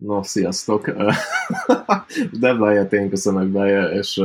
No, 0.00 0.22
sziasztok! 0.22 0.90
Debláját 2.40 2.92
én 2.92 3.08
köszönök 3.08 3.48
be, 3.48 3.90
és, 3.92 4.22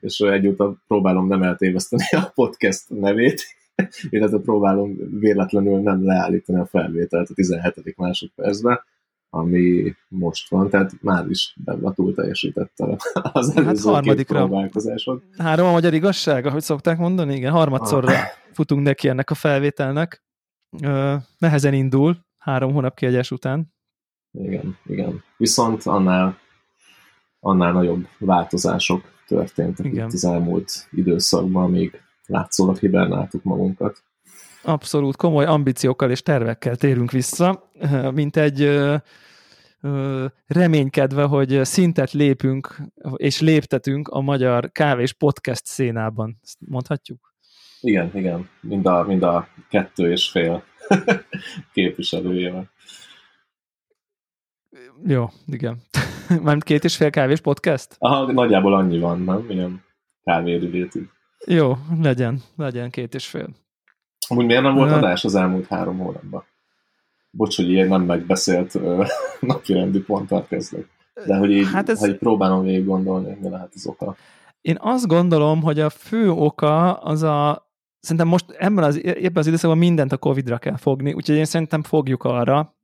és 0.00 0.18
egyúttal 0.20 0.82
próbálom 0.86 1.26
nem 1.28 1.42
eltéveszteni 1.42 2.04
a 2.10 2.30
podcast 2.34 2.84
nevét, 2.88 3.42
illetve 4.10 4.38
próbálom 4.38 4.96
véletlenül 5.18 5.80
nem 5.80 6.04
leállítani 6.04 6.58
a 6.58 6.66
felvételt 6.66 7.28
a 7.28 7.34
17. 7.34 7.96
másodpercben, 7.96 8.80
ami 9.30 9.94
most 10.08 10.50
van, 10.50 10.70
tehát 10.70 10.92
már 11.00 11.28
is 11.28 11.56
Debla 11.64 11.92
túl 11.92 12.14
teljesítette 12.14 12.96
az 13.12 13.54
Hát 13.54 13.64
előző 13.64 13.90
harmadikra. 13.90 14.38
két 14.38 14.46
próbálkozáson. 14.48 15.22
Három 15.38 15.66
a 15.66 15.72
magyar 15.72 15.94
igazság, 15.94 16.46
ahogy 16.46 16.62
szokták 16.62 16.98
mondani? 16.98 17.34
Igen, 17.34 17.52
harmadszorra 17.52 18.12
Ah. 18.12 18.18
futunk 18.56 18.82
neki 18.82 19.08
ennek 19.08 19.30
a 19.30 19.34
felvételnek. 19.34 20.22
Nehezen 21.38 21.72
indul, 21.74 22.16
három 22.38 22.72
hónap 22.72 22.94
kiegyes 22.94 23.30
után. 23.30 23.72
Igen, 24.32 24.78
igen. 24.86 25.22
Viszont 25.36 25.82
annál, 25.82 26.38
annál 27.40 27.72
nagyobb 27.72 28.06
változások 28.18 29.12
történtek 29.26 29.86
Igen. 29.86 30.06
itt 30.06 30.12
az 30.12 30.24
elmúlt 30.24 30.88
időszakban, 30.90 31.70
még 31.70 32.00
látszólag 32.26 32.78
hibernáltuk 32.78 33.42
magunkat. 33.42 34.02
Abszolút 34.62 35.16
komoly 35.16 35.44
ambíciókkal 35.44 36.10
és 36.10 36.22
tervekkel 36.22 36.76
térünk 36.76 37.10
vissza, 37.10 37.70
mint 38.14 38.36
egy 38.36 38.80
reménykedve, 40.46 41.22
hogy 41.22 41.60
szintet 41.62 42.12
lépünk 42.12 42.76
és 43.16 43.40
léptetünk 43.40 44.08
a 44.08 44.20
magyar 44.20 44.72
kávés 44.72 45.12
podcast 45.12 45.66
szénában. 45.66 46.38
Ezt 46.42 46.56
mondhatjuk? 46.58 47.34
Igen, 47.80 48.10
igen. 48.14 48.48
Mind 48.60 48.86
a, 48.86 49.04
mind 49.06 49.22
a 49.22 49.48
kettő 49.68 50.10
és 50.10 50.30
fél 50.30 50.64
képviselőjével. 51.74 52.70
Jó, 55.06 55.28
igen. 55.46 55.76
Mármint 56.28 56.64
két 56.64 56.84
és 56.84 56.96
fél 56.96 57.10
kávés 57.10 57.40
podcast? 57.40 57.96
Aha, 57.98 58.32
nagyjából 58.32 58.74
annyi 58.74 58.98
van, 58.98 59.20
nem? 59.20 59.46
Ilyen 59.48 59.84
kávérülétű. 60.24 61.08
Jó, 61.46 61.76
legyen, 62.00 62.42
legyen 62.56 62.90
két 62.90 63.14
és 63.14 63.26
fél. 63.26 63.48
Amúgy 64.28 64.46
miért 64.46 64.62
nem 64.62 64.74
volt 64.74 64.90
Ö. 64.90 64.94
adás 64.94 65.24
az 65.24 65.34
elmúlt 65.34 65.66
három 65.66 65.98
hónapban? 65.98 66.44
Bocs, 67.30 67.56
hogy 67.56 67.70
ilyen 67.70 67.88
nem 67.88 68.02
megbeszélt 68.02 68.74
ö, 68.74 69.04
napirendi 69.40 70.00
ponttal 70.00 70.46
kezdek. 70.46 70.88
De 71.26 71.36
hogy 71.36 71.50
így, 71.50 71.70
Hát 71.72 71.88
ez... 71.88 71.98
ha 71.98 72.06
így 72.06 72.18
próbálom 72.18 72.62
végig 72.62 72.84
gondolni, 72.84 73.36
mi 73.40 73.48
lehet 73.48 73.72
az 73.74 73.86
oka. 73.86 74.16
Én 74.60 74.76
azt 74.80 75.06
gondolom, 75.06 75.62
hogy 75.62 75.80
a 75.80 75.90
fő 75.90 76.30
oka 76.30 76.92
az 76.92 77.22
a, 77.22 77.68
szerintem 78.00 78.28
most 78.28 78.50
ebben 78.50 78.84
az, 78.84 79.04
ebben 79.04 79.36
az 79.36 79.46
időszakban 79.46 79.78
mindent 79.78 80.12
a 80.12 80.16
Covid-ra 80.16 80.58
kell 80.58 80.76
fogni, 80.76 81.12
úgyhogy 81.12 81.36
én 81.36 81.44
szerintem 81.44 81.82
fogjuk 81.82 82.24
arra, 82.24 82.74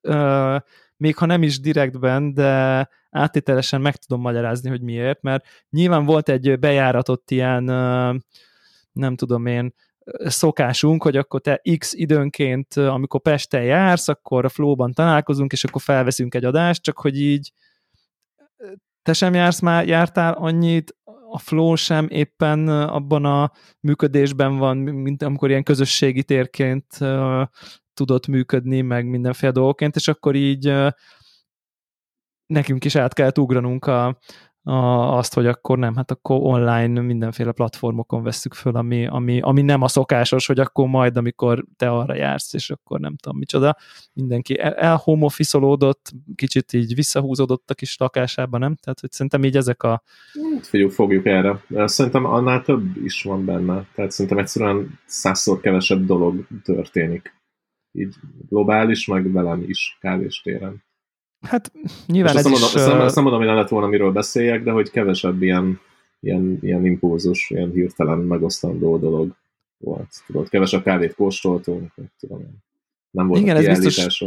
ö, 0.00 0.56
még 0.96 1.16
ha 1.16 1.26
nem 1.26 1.42
is 1.42 1.60
direktben, 1.60 2.34
de 2.34 2.88
áttételesen 3.10 3.80
meg 3.80 3.96
tudom 3.96 4.20
magyarázni, 4.22 4.68
hogy 4.68 4.80
miért, 4.80 5.22
mert 5.22 5.46
nyilván 5.70 6.04
volt 6.04 6.28
egy 6.28 6.58
bejáratott 6.58 7.30
ilyen, 7.30 7.64
nem 8.92 9.16
tudom 9.16 9.46
én, 9.46 9.74
szokásunk, 10.24 11.02
hogy 11.02 11.16
akkor 11.16 11.40
te 11.40 11.62
x 11.78 11.92
időnként, 11.92 12.74
amikor 12.74 13.20
Pesten 13.20 13.62
jársz, 13.62 14.08
akkor 14.08 14.44
a 14.44 14.48
Flow-ban 14.48 14.92
találkozunk, 14.92 15.52
és 15.52 15.64
akkor 15.64 15.82
felveszünk 15.82 16.34
egy 16.34 16.44
adást, 16.44 16.82
csak 16.82 16.98
hogy 16.98 17.20
így 17.20 17.52
te 19.02 19.12
sem 19.12 19.34
jársz 19.34 19.60
már, 19.60 19.86
jártál 19.86 20.32
annyit, 20.32 20.96
a 21.34 21.38
flow 21.38 21.74
sem 21.74 22.06
éppen 22.10 22.68
abban 22.68 23.24
a 23.24 23.52
működésben 23.80 24.56
van, 24.56 24.76
mint 24.76 25.22
amikor 25.22 25.50
ilyen 25.50 25.62
közösségi 25.62 26.24
térként 26.24 26.86
tudott 27.94 28.26
működni, 28.26 28.80
meg 28.80 29.06
mindenféle 29.06 29.52
dolgokként, 29.52 29.96
és 29.96 30.08
akkor 30.08 30.34
így 30.34 30.72
nekünk 32.46 32.84
is 32.84 32.96
át 32.96 33.14
kellett 33.14 33.38
ugranunk 33.38 33.86
a, 33.86 34.18
a, 34.66 35.16
azt, 35.16 35.34
hogy 35.34 35.46
akkor 35.46 35.78
nem, 35.78 35.96
hát 35.96 36.10
akkor 36.10 36.38
online 36.40 37.00
mindenféle 37.00 37.52
platformokon 37.52 38.22
vesszük 38.22 38.54
föl, 38.54 38.76
ami, 38.76 39.06
ami, 39.06 39.40
ami 39.40 39.62
nem 39.62 39.82
a 39.82 39.88
szokásos, 39.88 40.46
hogy 40.46 40.58
akkor 40.58 40.88
majd, 40.88 41.16
amikor 41.16 41.64
te 41.76 41.90
arra 41.90 42.14
jársz, 42.14 42.54
és 42.54 42.70
akkor 42.70 43.00
nem 43.00 43.16
tudom 43.16 43.38
micsoda, 43.38 43.76
mindenki 44.12 44.58
el- 44.58 44.74
elhomofiszolódott, 44.74 46.12
kicsit 46.34 46.72
így 46.72 46.94
visszahúzódott 46.94 47.70
a 47.70 47.74
kis 47.74 47.96
lakásában, 47.96 48.60
nem? 48.60 48.74
Tehát, 48.74 49.00
hogy 49.00 49.10
szerintem 49.10 49.44
így 49.44 49.56
ezek 49.56 49.82
a... 49.82 50.02
Hát 50.54 50.66
Figyelj, 50.66 50.90
fogjuk 50.90 51.26
erre. 51.26 51.64
Szerintem 51.84 52.24
annál 52.24 52.62
több 52.62 52.96
is 53.04 53.22
van 53.22 53.44
benne. 53.44 53.86
Tehát 53.94 54.10
szerintem 54.10 54.38
egyszerűen 54.38 54.98
százszor 55.06 55.60
kevesebb 55.60 56.04
dolog 56.04 56.46
történik. 56.62 57.42
Így 57.96 58.14
globális, 58.48 59.06
meg 59.06 59.32
velem 59.32 59.64
is 59.66 59.98
kávéstéren. 60.00 60.82
Hát 61.40 61.72
nyilván 62.06 62.34
Most 62.34 62.46
ez 62.46 62.52
azt 62.52 62.62
nem, 62.62 62.70
is... 62.70 62.74
mondom, 62.74 63.06
azt, 63.06 63.14
nem, 63.14 63.14
nem 63.14 63.22
mondom, 63.22 63.40
hogy 63.40 63.48
ne 63.48 63.54
lett 63.54 63.68
volna, 63.68 63.86
miről 63.86 64.12
beszéljek, 64.12 64.62
de 64.62 64.70
hogy 64.70 64.90
kevesebb 64.90 65.42
ilyen, 65.42 65.80
ilyen, 66.20 66.58
ilyen 66.60 66.86
impulzus, 66.86 67.50
ilyen 67.50 67.70
hirtelen 67.70 68.18
megosztandó 68.18 68.98
dolog 68.98 69.36
volt. 69.78 70.22
Tudod, 70.26 70.48
kevesebb 70.48 70.82
kávét 70.82 71.14
kóstoltunk, 71.14 71.92
meg 71.96 72.10
tudom. 72.18 72.62
Nem 73.10 73.26
volt 73.26 73.40
Igen, 73.40 73.56
ez 73.56 73.84
biztos-. 73.84 74.24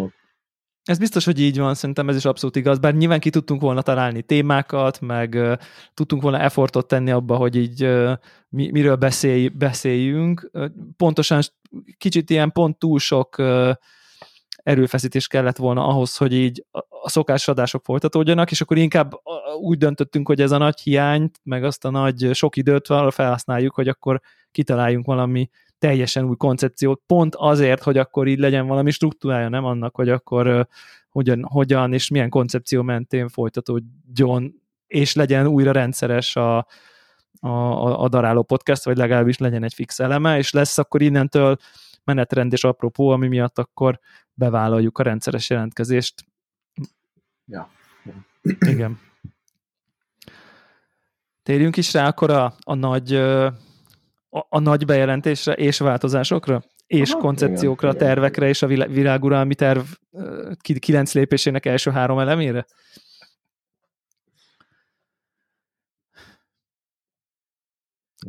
Ez 0.88 0.98
biztos, 0.98 1.26
hogy 1.26 1.40
így 1.40 1.58
van, 1.58 1.74
szerintem 1.74 2.10
ez 2.10 2.16
is 2.16 2.26
abszolút 2.26 2.56
igaz, 2.56 2.80
bár 2.80 2.94
nyilván 2.94 3.20
ki 3.20 3.30
tudtunk 3.30 3.62
volna 3.62 3.82
találni 3.82 4.22
témákat, 4.22 5.02
meg 5.02 5.34
uh, 5.34 5.54
tudtunk 5.94 6.22
volna 6.22 6.40
effortot 6.40 6.88
tenni 6.88 7.12
abba, 7.12 7.36
hogy 7.36 7.56
így 7.56 7.84
uh, 7.84 8.12
mi, 8.50 8.72
miről 8.72 8.96
beszélj, 8.96 9.48
beszéljünk. 9.48 10.50
Uh, 10.54 10.66
pontosan 10.98 11.42
kicsit 11.98 12.30
ilyen 12.30 12.52
pont 12.52 12.80
túl 12.80 13.00
sok 13.00 13.38
uh, 13.38 13.72
erőfeszítés 14.64 15.28
kellett 15.28 15.58
volna 15.58 15.88
ahhoz, 15.88 16.18
hogy 16.18 16.34
így 16.34 16.66
a, 16.72 16.80
a 16.90 17.10
szokásos 17.10 17.48
adások 17.48 17.84
folytatódjanak, 17.84 18.52
és 18.52 18.62
akkor 18.62 18.78
inkább 18.78 19.12
úgy 19.60 19.78
döntöttünk, 19.78 20.28
hogy 20.28 20.42
ez 20.42 20.52
a 20.52 20.58
nagy 20.58 20.80
hiányt, 20.80 21.40
meg 21.44 21.64
azt 21.64 21.86
a 21.86 21.90
nagy 21.90 22.30
sok 22.34 22.56
időt 22.56 22.88
felhasználjuk, 23.10 23.74
hogy 23.74 23.88
akkor 23.88 24.22
kitaláljunk 24.52 25.06
valami 25.06 25.50
teljesen 25.80 26.26
új 26.26 26.36
koncepciót, 26.36 27.02
pont 27.06 27.36
azért, 27.36 27.84
hogy 27.84 27.98
akkor 27.98 28.28
így 28.28 28.40
legyen 28.40 28.68
valami 28.68 28.92
struktúrája, 28.92 29.50
nem 29.50 29.66
annak, 29.66 29.96
hogy 29.96 30.10
akkor 30.10 30.68
hogyan, 31.10 31.44
hogyan 31.44 31.94
és 31.94 32.10
milyen 32.10 32.30
koncepció 32.30 32.82
mentén 32.82 33.30
folytatódjon, 33.30 34.62
és 34.88 35.16
legyen 35.16 35.48
újra 35.48 35.72
rendszeres 35.72 36.36
a, 36.36 36.58
a, 37.40 37.48
a, 37.48 38.04
a 38.04 38.10
daráló 38.10 38.44
podcast, 38.44 38.84
vagy 38.84 38.98
legalábbis 38.98 39.38
legyen 39.38 39.64
egy 39.64 39.74
fix 39.74 40.00
eleme, 40.00 40.38
és 40.38 40.52
lesz 40.52 40.78
akkor 40.78 41.02
innentől 41.02 41.58
menetrend 42.04 42.54
és 42.54 42.64
apropó, 42.64 43.10
ami 43.10 43.28
miatt 43.28 43.58
akkor 43.58 44.00
bevállaljuk 44.34 44.98
a 44.98 45.04
rendszeres 45.04 45.50
jelentkezést. 45.50 46.26
Ja. 47.46 47.70
Igen. 48.60 49.00
Térjünk 51.44 51.78
is 51.78 51.94
rá 51.94 52.08
akkor 52.08 52.32
a, 52.32 52.54
a 52.60 52.74
nagy 52.74 53.14
a, 54.38 54.46
a 54.50 54.60
nagy 54.60 54.86
bejelentésre 54.86 55.54
és 55.54 55.78
változásokra, 55.78 56.64
és 56.88 57.12
Aha, 57.12 57.20
koncepciókra, 57.20 57.88
igen, 57.88 58.02
igen. 58.02 58.08
tervekre 58.08 58.48
és 58.48 58.62
a 58.62 58.68
vilá- 58.68 58.90
világuralmi 58.90 59.56
terv 59.56 59.80
kilenc 60.80 61.14
lépésének 61.14 61.66
első 61.66 61.92
három 61.92 62.20
elemére? 62.20 62.66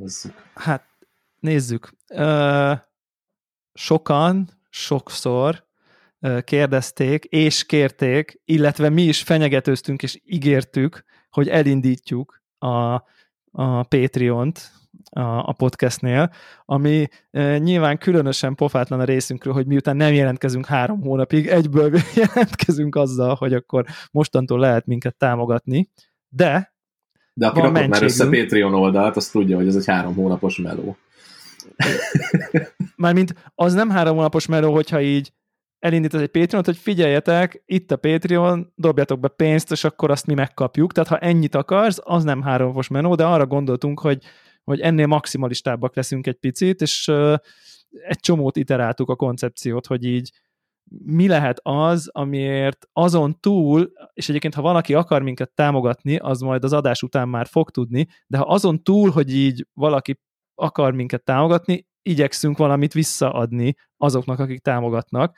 Ez, 0.05 0.23
Hát 0.55 0.85
nézzük. 1.39 1.97
Sokan, 3.73 4.49
sokszor 4.71 5.67
kérdezték 6.45 7.25
és 7.25 7.65
kérték, 7.65 8.41
illetve 8.45 8.89
mi 8.89 9.03
is 9.03 9.23
fenyegetőztünk 9.23 10.03
és 10.03 10.21
ígértük, 10.25 11.05
hogy 11.31 11.49
elindítjuk 11.49 12.43
a, 12.59 12.95
a 13.51 13.83
Patreon-t 13.83 14.78
a, 15.11 15.49
a 15.49 15.53
podcastnél, 15.53 16.31
ami 16.65 17.07
e, 17.31 17.59
nyilván 17.59 17.99
különösen 17.99 18.55
pofátlan 18.55 19.01
a 19.01 19.05
részünkről, 19.05 19.55
hogy 19.55 19.67
miután 19.67 19.97
nem 19.97 20.13
jelentkezünk 20.13 20.67
három 20.67 21.01
hónapig, 21.01 21.47
egyből 21.47 21.99
jelentkezünk 22.15 22.95
azzal, 22.95 23.35
hogy 23.35 23.55
akkor 23.55 23.85
mostantól 24.11 24.59
lehet 24.59 24.87
minket 24.87 25.17
támogatni, 25.17 25.91
de 26.29 26.77
de 27.39 27.47
aki 27.47 27.61
rakott 27.61 27.87
már 27.87 28.03
össze. 28.03 28.29
Patreon 28.29 28.75
oldalt, 28.75 29.17
az 29.17 29.29
tudja, 29.29 29.57
hogy 29.57 29.67
ez 29.67 29.77
egy 29.77 29.87
három 29.87 30.15
hónapos 30.15 30.59
meló. 30.59 30.97
Mármint 32.97 33.35
az 33.55 33.75
nem 33.75 33.91
három 33.91 34.17
hónapos 34.17 34.47
meló, 34.47 34.73
hogyha 34.73 35.01
így 35.01 35.33
elindítasz 35.79 36.21
egy 36.21 36.31
Patreon-t, 36.31 36.67
hogy 36.67 36.77
figyeljetek, 36.77 37.63
itt 37.67 37.91
a 37.91 37.97
Patreon, 37.97 38.73
dobjatok 38.75 39.21
be 39.21 39.29
pénzt, 39.29 39.71
és 39.71 39.85
akkor 39.85 40.11
azt 40.11 40.27
mi 40.27 40.35
megkapjuk. 40.35 40.93
Tehát 40.93 41.09
ha 41.09 41.19
ennyit 41.19 41.55
akarsz, 41.55 41.99
az 42.03 42.25
nem 42.25 42.43
három 42.43 42.67
hónapos 42.67 42.89
meló, 42.89 43.15
de 43.15 43.25
arra 43.25 43.47
gondoltunk, 43.47 44.01
hogy, 44.01 44.23
hogy 44.69 44.81
ennél 44.81 45.07
maximalistábbak 45.07 45.97
leszünk 45.97 46.27
egy 46.27 46.39
picit, 46.39 46.81
és 46.81 47.09
egy 47.91 48.21
csomót 48.21 48.57
iteráltuk 48.57 49.11
a 49.11 49.17
koncepciót, 49.17 49.87
hogy 49.87 50.05
így 50.05 50.33
mi 51.05 51.29
lehet 51.29 51.61
az, 51.63 52.09
amiért 52.13 52.89
azon 52.93 53.41
túl, 53.41 53.93
és 54.13 54.29
egyébként 54.29 54.55
ha 54.55 54.63
valaki 54.63 54.95
akar 54.95 55.23
minket 55.23 55.51
támogatni, 55.55 56.17
az 56.17 56.41
majd 56.41 56.65
az 56.65 56.73
adás 56.73 57.03
után 57.03 57.29
már 57.29 57.47
fog 57.47 57.71
tudni, 57.71 58.07
de 58.27 58.39
ha 58.39 58.45
azon 58.45 58.83
túl, 58.83 59.11
hogy 59.11 59.35
így 59.35 59.67
valaki 59.73 60.21
akar 60.55 60.93
minket 60.93 61.25
támogatni, 61.25 61.87
igyekszünk 62.03 62.57
valamit 62.57 62.93
visszaadni 62.93 63.75
azoknak, 63.97 64.39
akik 64.39 64.61
támogatnak. 64.61 65.37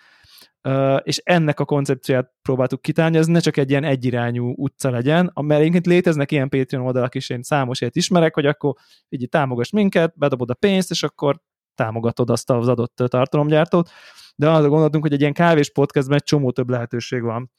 És 1.03 1.21
ennek 1.25 1.61
a 1.61 1.65
koncepcióját 1.65 2.33
próbáltuk 2.43 2.83
kitálni, 2.83 3.17
ez 3.17 3.27
ne 3.27 3.41
csak 3.41 3.57
egy 3.57 3.71
ilyen 3.71 3.85
egyirányú 3.85 4.55
utca 4.57 4.91
legyen, 4.91 5.33
mert 5.35 5.61
egyébként 5.61 5.87
léteznek 5.87 6.33
ilyen 6.33 6.49
Patreon 6.49 6.85
oldalak 6.85 7.15
is, 7.15 7.29
én 7.29 7.43
számos 7.43 7.81
ilyet 7.81 7.97
ismerek, 7.97 8.35
hogy 8.35 8.47
akkor 8.47 8.75
így 9.09 9.29
támogass 9.29 9.71
minket, 9.71 10.19
bedobod 10.19 10.51
a 10.51 10.55
pénzt, 10.55 10.91
és 10.91 11.03
akkor 11.03 11.41
támogatod 11.75 12.31
azt 12.31 12.51
az 12.51 12.69
adott 12.69 13.03
tartalomgyártót, 13.07 13.91
de 14.37 14.51
arra 14.51 14.69
gondoltunk, 14.69 15.03
hogy 15.03 15.13
egy 15.13 15.21
ilyen 15.21 15.33
kávés 15.33 15.71
podcastben 15.71 16.17
egy 16.17 16.25
csomó 16.25 16.51
több 16.51 16.71
lehetőség 16.71 17.23
van 17.23 17.51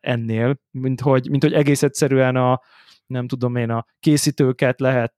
ennél, 0.00 0.60
mint 0.70 1.00
hogy, 1.00 1.30
mint 1.30 1.42
hogy 1.42 1.52
egész 1.52 1.82
egyszerűen 1.82 2.36
a, 2.36 2.60
nem 3.06 3.28
tudom 3.28 3.56
én, 3.56 3.70
a 3.70 3.84
készítőket 4.00 4.80
lehet 4.80 5.14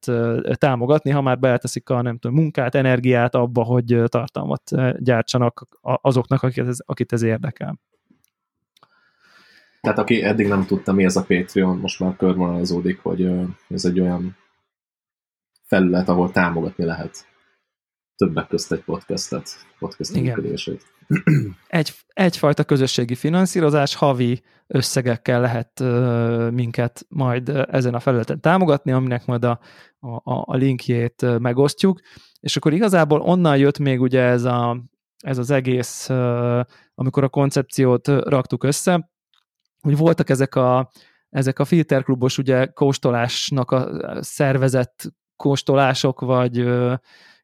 támogatni, 0.53 1.11
ha 1.11 1.21
már 1.21 1.39
beleteszik 1.39 1.91
a 1.91 2.03
nem 2.03 2.19
tudom, 2.19 2.37
munkát, 2.37 2.75
energiát 2.75 3.35
abba, 3.35 3.63
hogy 3.63 4.03
tartalmat 4.07 4.63
gyártsanak 4.99 5.67
azoknak, 5.81 6.43
akit 6.43 6.67
ez, 6.67 6.79
akit 6.85 7.13
ez 7.13 7.23
érdekel. 7.23 7.81
Tehát 9.81 9.99
aki 9.99 10.23
eddig 10.23 10.49
nem 10.49 10.67
tudta, 10.67 10.93
mi 10.93 11.05
ez 11.05 11.17
a 11.17 11.25
Patreon, 11.25 11.79
most 11.79 12.01
már 12.01 12.17
körvonalazódik, 12.17 12.99
hogy 13.03 13.31
ez 13.69 13.85
egy 13.85 14.01
olyan 14.01 14.37
felület, 15.63 16.09
ahol 16.09 16.31
támogatni 16.31 16.85
lehet 16.85 17.27
többek 18.17 18.47
közt 18.47 18.73
egy 18.73 18.85
podcastet, 18.85 19.49
podcast 19.79 20.13
működését. 20.13 20.85
Egy, 21.67 21.93
egyfajta 22.09 22.65
közösségi 22.65 23.15
finanszírozás, 23.15 23.95
havi 23.95 24.43
összegekkel 24.67 25.41
lehet 25.41 25.81
minket 26.53 27.07
majd 27.09 27.49
ezen 27.49 27.95
a 27.95 28.01
felületen 28.01 28.41
támogatni, 28.41 28.93
aminek 28.93 29.27
majd 29.27 29.45
a, 29.45 29.61
a, 29.99 30.21
a 30.25 30.57
linkjét 30.57 31.39
megosztjuk, 31.39 32.01
és 32.41 32.57
akkor 32.57 32.73
igazából 32.73 33.21
onnan 33.21 33.57
jött 33.57 33.79
még 33.79 34.01
ugye 34.01 34.23
ez, 34.23 34.45
a, 34.45 34.83
ez 35.19 35.39
az 35.39 35.51
egész, 35.51 36.09
amikor 36.95 37.25
a 37.25 37.29
koncepciót 37.29 38.09
raktuk 38.09 38.65
össze, 38.65 39.11
hogy 39.81 39.97
voltak 39.97 40.31
ezek 40.31 40.55
a, 40.55 40.91
ezek 41.29 41.59
a 41.59 41.65
filterklubos 41.65 42.39
ugye 42.39 42.67
kóstolásnak 42.67 43.71
a 43.71 43.89
szervezett 44.23 45.13
kóstolások, 45.37 46.21
vagy 46.21 46.57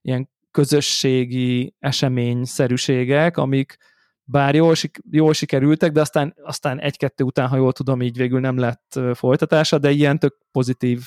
ilyen 0.01 0.31
közösségi 0.53 1.75
eseményszerűségek, 1.79 3.37
amik 3.37 3.77
bár 4.25 4.55
jól, 4.55 4.75
jól 5.11 5.33
sikerültek, 5.33 5.93
de 5.93 6.01
aztán, 6.01 6.35
aztán 6.43 6.81
egy-kettő 6.81 7.25
után, 7.25 7.49
ha 7.49 7.57
jól 7.57 7.73
tudom, 7.73 8.03
így 8.03 8.17
végül 8.17 8.41
nem 8.41 8.59
lett 8.59 9.01
folytatása, 9.15 9.79
de 9.79 9.91
ilyen 9.91 10.19
tök 10.19 10.37
pozitív 10.53 11.03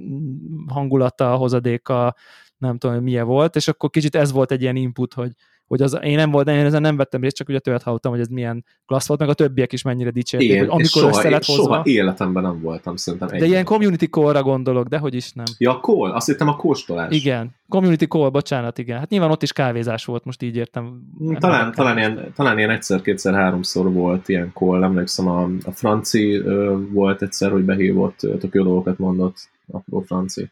mm, 0.00 0.66
hangulata, 0.68 1.36
hozadéka, 1.36 2.14
nem 2.58 2.78
tudom, 2.78 3.02
milyen 3.02 3.26
volt, 3.26 3.56
és 3.56 3.68
akkor 3.68 3.90
kicsit 3.90 4.14
ez 4.14 4.32
volt 4.32 4.50
egy 4.50 4.62
ilyen 4.62 4.76
input, 4.76 5.14
hogy, 5.14 5.32
hogy 5.74 5.82
az, 5.82 5.98
én 6.02 6.16
nem 6.16 6.30
volt, 6.30 6.48
én 6.48 6.64
ezen 6.64 6.80
nem 6.80 6.96
vettem 6.96 7.20
részt, 7.20 7.36
csak 7.36 7.48
ugye 7.48 7.58
tőled 7.58 7.82
hallottam, 7.82 8.12
hogy 8.12 8.20
ez 8.20 8.28
milyen 8.28 8.64
klassz 8.86 9.06
volt, 9.06 9.20
meg 9.20 9.28
a 9.28 9.34
többiek 9.34 9.72
is 9.72 9.82
mennyire 9.82 10.10
dicsérték, 10.10 10.50
Én, 10.50 10.58
hogy 10.58 10.68
amikor 10.68 10.86
soha, 10.86 11.08
össze 11.08 11.30
lett 11.30 11.44
hozva. 11.44 11.62
Soha 11.62 11.82
életemben 11.84 12.42
nem 12.42 12.60
voltam, 12.60 12.96
szerintem. 12.96 13.28
De 13.38 13.46
ilyen 13.46 13.64
community 13.64 14.04
call-ra 14.04 14.42
gondolok, 14.42 14.86
de 14.86 14.98
hogy 14.98 15.14
is 15.14 15.32
nem. 15.32 15.44
Ja, 15.58 15.80
call? 15.80 16.12
Azt 16.12 16.26
hittem 16.26 16.48
a 16.48 16.56
kóstolás. 16.56 17.14
Igen, 17.14 17.50
community 17.68 18.04
call, 18.04 18.28
bocsánat, 18.28 18.78
igen. 18.78 18.98
Hát 18.98 19.08
nyilván 19.08 19.30
ott 19.30 19.42
is 19.42 19.52
kávézás 19.52 20.04
volt, 20.04 20.24
most 20.24 20.42
így 20.42 20.56
értem. 20.56 20.84
Mm, 21.22 21.34
talán, 21.34 21.72
talán, 21.72 21.98
ilyen, 21.98 22.32
talán 22.34 22.58
ilyen 22.58 22.70
egyszer, 22.70 23.00
kétszer, 23.00 23.34
háromszor 23.34 23.92
volt 23.92 24.28
ilyen 24.28 24.50
call, 24.54 24.82
emlékszem, 24.82 25.28
a, 25.28 25.42
a 25.64 25.70
franci 25.70 26.34
ö, 26.34 26.76
volt 26.90 27.22
egyszer, 27.22 27.50
hogy 27.50 27.62
behívott, 27.62 28.18
tök 28.18 28.54
jó 28.54 28.62
dolgokat 28.62 28.98
mondott, 28.98 29.36
apró 29.70 30.00
franci. 30.00 30.50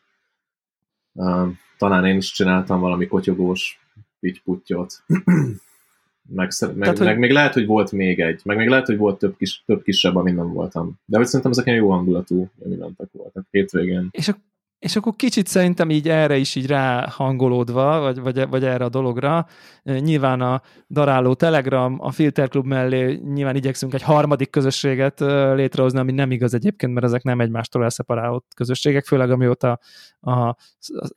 Uh, 1.15 1.49
talán 1.79 2.05
én 2.05 2.17
is 2.17 2.33
csináltam 2.33 2.81
valami 2.81 3.07
kotyogós 3.07 3.82
pittyputtyot. 4.23 5.03
meg, 6.29 6.49
meg, 6.61 6.77
Tehát, 6.79 6.99
meg, 6.99 7.09
hogy... 7.09 7.19
még 7.19 7.31
lehet, 7.31 7.55
hogy 7.55 7.67
volt 7.67 7.93
még 7.93 8.21
egy, 8.21 8.41
meg 8.45 8.57
még 8.57 8.69
lehet, 8.69 8.87
hogy 8.87 8.97
volt 8.97 9.19
több, 9.19 9.37
kis, 9.37 9.63
több 9.67 9.83
kisebb, 9.83 10.17
amin 10.17 10.35
nem 10.35 10.53
voltam. 10.53 11.01
De 11.05 11.17
hogy 11.17 11.27
szerintem 11.27 11.51
ezek 11.51 11.67
ilyen 11.67 11.79
jó 11.79 11.91
hangulatú 11.91 12.51
eventek 12.65 13.09
voltak 13.13 13.47
hétvégén. 13.51 14.09
És 14.11 14.29
a 14.29 14.37
és 14.83 14.97
akkor 14.97 15.17
kicsit 15.17 15.47
szerintem 15.47 15.91
így 15.91 16.09
erre 16.09 16.37
is 16.37 16.55
így 16.55 16.67
ráhangolódva, 16.67 18.01
vagy, 18.01 18.21
vagy, 18.21 18.49
vagy 18.49 18.65
erre 18.65 18.85
a 18.85 18.89
dologra, 18.89 19.47
nyilván 19.83 20.41
a 20.41 20.63
daráló 20.89 21.35
Telegram, 21.35 21.97
a 22.01 22.11
Filterklub 22.11 22.67
mellé 22.67 23.21
nyilván 23.25 23.57
igyekszünk 23.57 23.95
egy 23.95 24.03
harmadik 24.03 24.51
közösséget 24.51 25.21
létrehozni, 25.55 25.99
ami 25.99 26.13
nem 26.13 26.31
igaz 26.31 26.55
egyébként, 26.55 26.93
mert 26.93 27.07
ezek 27.07 27.23
nem 27.23 27.41
egymástól 27.41 27.83
elszeparált 27.83 28.45
közösségek, 28.55 29.05
főleg 29.05 29.31
amióta 29.31 29.79
a, 30.21 30.33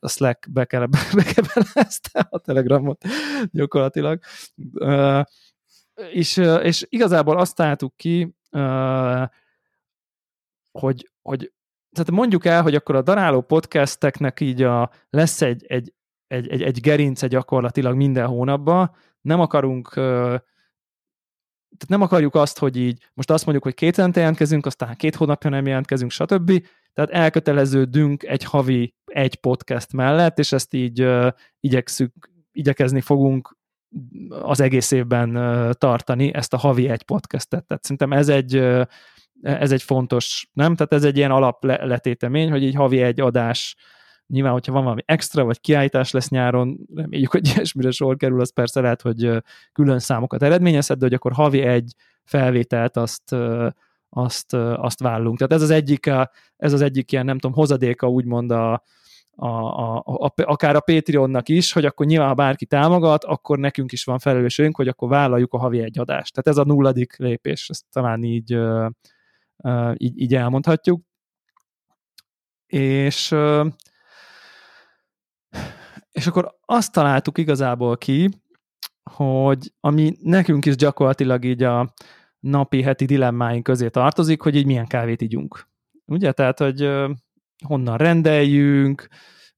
a 0.00 0.08
Slack 0.08 0.50
bekele, 0.50 0.86
bekebelezte 1.14 2.26
a 2.30 2.38
Telegramot 2.38 3.04
gyakorlatilag. 3.50 4.18
És, 6.10 6.36
és 6.62 6.86
igazából 6.88 7.38
azt 7.38 7.56
találtuk 7.56 7.96
ki, 7.96 8.34
hogy, 10.72 11.10
hogy 11.22 11.52
tehát 11.96 12.10
mondjuk 12.10 12.44
el, 12.44 12.62
hogy 12.62 12.74
akkor 12.74 12.94
a 12.94 13.02
daráló 13.02 13.40
podcasteknek 13.40 14.40
így 14.40 14.62
a, 14.62 14.90
lesz 15.10 15.42
egy, 15.42 15.64
egy, 15.66 15.92
egy, 16.26 16.48
egy, 16.48 16.62
egy 16.62 16.80
gerince 16.80 17.26
gyakorlatilag 17.26 17.96
minden 17.96 18.26
hónapban, 18.26 18.90
nem 19.20 19.40
akarunk 19.40 19.88
tehát 21.76 21.88
nem 21.88 22.02
akarjuk 22.02 22.34
azt, 22.34 22.58
hogy 22.58 22.76
így 22.76 23.10
most 23.14 23.30
azt 23.30 23.44
mondjuk, 23.44 23.64
hogy 23.64 23.74
két 23.74 23.96
hetente 23.96 24.20
jelentkezünk, 24.20 24.66
aztán 24.66 24.96
két 24.96 25.14
hónapja 25.14 25.50
nem 25.50 25.66
jelentkezünk, 25.66 26.10
stb. 26.10 26.66
Tehát 26.92 27.10
elköteleződünk 27.10 28.22
egy 28.22 28.44
havi 28.44 28.94
egy 29.04 29.36
podcast 29.40 29.92
mellett, 29.92 30.38
és 30.38 30.52
ezt 30.52 30.74
így 30.74 31.02
uh, 31.02 31.28
igyekszünk, 31.60 32.30
igyekezni 32.52 33.00
fogunk 33.00 33.56
az 34.28 34.60
egész 34.60 34.90
évben 34.90 35.36
uh, 35.36 35.70
tartani, 35.72 36.34
ezt 36.34 36.52
a 36.52 36.56
havi 36.56 36.88
egy 36.88 37.02
podcastet. 37.02 37.66
Tehát 37.66 37.82
szerintem 37.82 38.12
ez 38.12 38.28
egy 38.28 38.56
uh, 38.56 38.82
ez 39.42 39.72
egy 39.72 39.82
fontos, 39.82 40.48
nem? 40.52 40.74
Tehát 40.74 40.92
ez 40.92 41.04
egy 41.04 41.16
ilyen 41.16 41.30
alapletétemény, 41.30 42.50
hogy 42.50 42.62
így 42.62 42.74
havi 42.74 43.02
egy 43.02 43.20
adás, 43.20 43.76
nyilván, 44.26 44.52
hogyha 44.52 44.72
van 44.72 44.82
valami 44.82 45.02
extra, 45.04 45.44
vagy 45.44 45.60
kiállítás 45.60 46.10
lesz 46.10 46.28
nyáron, 46.28 46.78
reméljük, 46.94 47.30
hogy 47.30 47.48
ilyesmire 47.54 47.90
sor 47.90 48.16
kerül, 48.16 48.40
az 48.40 48.52
persze 48.52 48.80
lehet, 48.80 49.02
hogy 49.02 49.42
külön 49.72 49.98
számokat 49.98 50.42
eredményezhet, 50.42 50.98
de 50.98 51.04
hogy 51.04 51.14
akkor 51.14 51.32
havi 51.32 51.60
egy 51.60 51.92
felvételt 52.24 52.96
azt, 52.96 53.34
azt, 54.08 54.54
azt 54.54 55.00
vállunk. 55.00 55.36
Tehát 55.38 55.52
ez 55.52 55.62
az 55.62 55.70
egyik, 55.70 56.06
ez 56.56 56.72
az 56.72 56.80
egyik 56.80 57.12
ilyen, 57.12 57.24
nem 57.24 57.38
tudom, 57.38 57.56
hozadéka 57.56 58.08
úgymond 58.08 58.50
a, 58.50 58.82
a, 59.36 59.46
a, 59.46 59.96
a, 59.96 60.32
akár 60.36 60.76
a 60.76 60.80
Patreonnak 60.80 61.48
is, 61.48 61.72
hogy 61.72 61.84
akkor 61.84 62.06
nyilván, 62.06 62.28
ha 62.28 62.34
bárki 62.34 62.66
támogat, 62.66 63.24
akkor 63.24 63.58
nekünk 63.58 63.92
is 63.92 64.04
van 64.04 64.18
felelősségünk, 64.18 64.76
hogy 64.76 64.88
akkor 64.88 65.08
vállaljuk 65.08 65.52
a 65.52 65.58
havi 65.58 65.80
egy 65.80 65.98
adást. 65.98 66.34
Tehát 66.34 66.58
ez 66.58 66.66
a 66.66 66.72
nulladik 66.72 67.16
lépés, 67.16 67.68
ezt 67.68 67.84
talán 67.92 68.22
így, 68.22 68.58
így, 69.96 70.20
így 70.20 70.34
elmondhatjuk. 70.34 71.02
És, 72.66 73.34
és 76.10 76.26
akkor 76.26 76.56
azt 76.64 76.92
találtuk 76.92 77.38
igazából 77.38 77.96
ki, 77.96 78.28
hogy 79.10 79.72
ami 79.80 80.16
nekünk 80.22 80.66
is 80.66 80.76
gyakorlatilag 80.76 81.44
így 81.44 81.62
a 81.62 81.94
napi, 82.40 82.82
heti 82.82 83.04
dilemmáink 83.04 83.62
közé 83.62 83.88
tartozik, 83.88 84.42
hogy 84.42 84.56
így 84.56 84.66
milyen 84.66 84.86
kávét 84.86 85.22
ígyunk. 85.22 85.68
Ugye? 86.04 86.32
Tehát, 86.32 86.58
hogy 86.58 86.90
honnan 87.64 87.96
rendeljünk, 87.96 89.08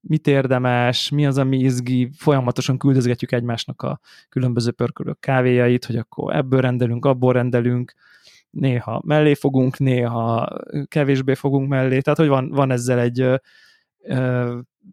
mit 0.01 0.27
érdemes, 0.27 1.09
mi 1.09 1.27
az, 1.27 1.39
ami 1.39 1.59
izgi, 1.59 2.11
folyamatosan 2.17 2.79
küldözgetjük 2.79 3.33
egymásnak 3.33 3.83
a 3.83 4.01
különböző 4.29 4.71
pörkölök 4.71 5.21
kávéjait, 5.21 5.85
hogy 5.85 5.97
akkor 5.97 6.37
ebből 6.37 6.61
rendelünk, 6.61 7.05
abból 7.05 7.33
rendelünk, 7.33 7.95
néha 8.51 9.03
mellé 9.05 9.35
fogunk, 9.35 9.79
néha 9.79 10.49
kevésbé 10.89 11.35
fogunk 11.35 11.69
mellé, 11.69 12.01
tehát 12.01 12.19
hogy 12.19 12.29
van, 12.29 12.49
van 12.49 12.71
ezzel 12.71 12.99
egy 12.99 13.41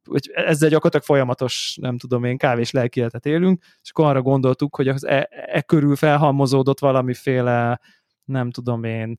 hogy 0.05 0.31
ezzel 0.33 0.69
gyakorlatilag 0.69 1.05
folyamatos, 1.05 1.77
nem 1.81 1.97
tudom 1.97 2.23
én, 2.23 2.37
kávés 2.37 2.71
lelkiletet 2.71 3.25
élünk, 3.25 3.63
és 3.81 3.89
akkor 3.89 4.05
arra 4.05 4.21
gondoltuk, 4.21 4.75
hogy 4.75 4.87
az 4.87 5.05
e, 5.05 5.29
e 5.31 5.61
körül 5.61 5.95
felhalmozódott 5.95 6.79
valamiféle, 6.79 7.79
nem 8.25 8.51
tudom 8.51 8.83
én, 8.83 9.17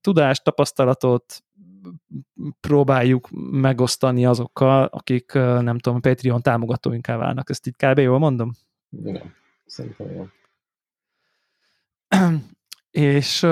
tudást, 0.00 0.44
tapasztalatot 0.44 1.44
próbáljuk 2.60 3.28
megosztani 3.50 4.26
azokkal, 4.26 4.84
akik 4.84 5.32
nem 5.32 5.78
tudom, 5.78 6.00
Patreon 6.00 6.42
támogatóinká 6.42 7.16
válnak. 7.16 7.50
Ezt 7.50 7.66
így 7.66 7.76
kb. 7.76 7.98
jól 7.98 8.18
mondom? 8.18 8.50
Igen, 8.90 9.34
szerintem 9.66 10.10
jó 10.10 10.26
és, 12.98 13.46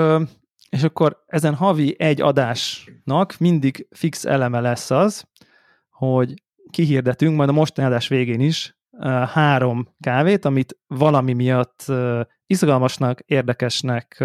és 0.69 0.83
akkor 0.83 1.23
ezen 1.27 1.55
havi 1.55 1.95
egy 1.99 2.21
adásnak 2.21 3.37
mindig 3.39 3.87
fix 3.91 4.25
eleme 4.25 4.59
lesz 4.59 4.91
az, 4.91 5.27
hogy 5.89 6.43
kihirdetünk, 6.69 7.35
majd 7.35 7.49
a 7.49 7.51
mostani 7.51 7.87
adás 7.87 8.07
végén 8.07 8.39
is 8.39 8.77
három 9.33 9.95
kávét, 9.99 10.45
amit 10.45 10.77
valami 10.87 11.33
miatt 11.33 11.85
izgalmasnak, 12.45 13.19
érdekesnek 13.19 14.23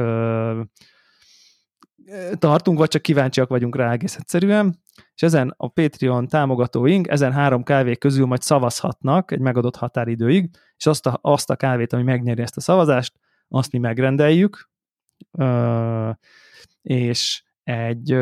tartunk, 2.39 2.79
vagy 2.79 2.89
csak 2.89 3.03
kíváncsiak 3.03 3.49
vagyunk 3.49 3.77
rá 3.77 3.93
egész 3.93 4.17
egyszerűen, 4.17 4.83
és 5.15 5.23
ezen 5.23 5.55
a 5.57 5.69
Patreon 5.69 6.29
támogatóink 6.29 7.09
ezen 7.09 7.33
három 7.33 7.63
kávé 7.63 7.97
közül 7.97 8.27
majd 8.27 8.43
szavazhatnak 8.43 9.33
egy 9.33 9.41
megadott 9.41 9.77
határidőig, 9.77 10.51
és 10.77 10.87
azt 10.87 11.07
a, 11.07 11.19
azt 11.21 11.51
a 11.51 11.57
kávét, 11.57 11.93
ami 11.93 12.03
megnyeri 12.03 12.43
ezt 12.43 12.57
a 12.57 12.61
szavazást, 12.61 13.13
azt 13.49 13.73
mi 13.73 13.79
megrendeljük, 13.79 14.71
és 16.83 17.43
egy 17.63 18.17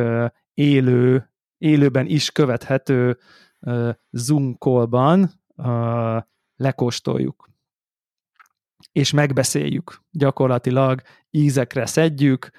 élő, 0.54 1.30
élőben 1.58 2.06
is 2.06 2.30
követhető 2.30 3.18
Zoom 4.10 4.56
callban 4.58 5.30
lekóstoljuk 6.56 7.48
és 8.92 9.10
megbeszéljük. 9.10 10.02
Gyakorlatilag 10.10 11.02
ízekre 11.30 11.86
szedjük, 11.86 12.50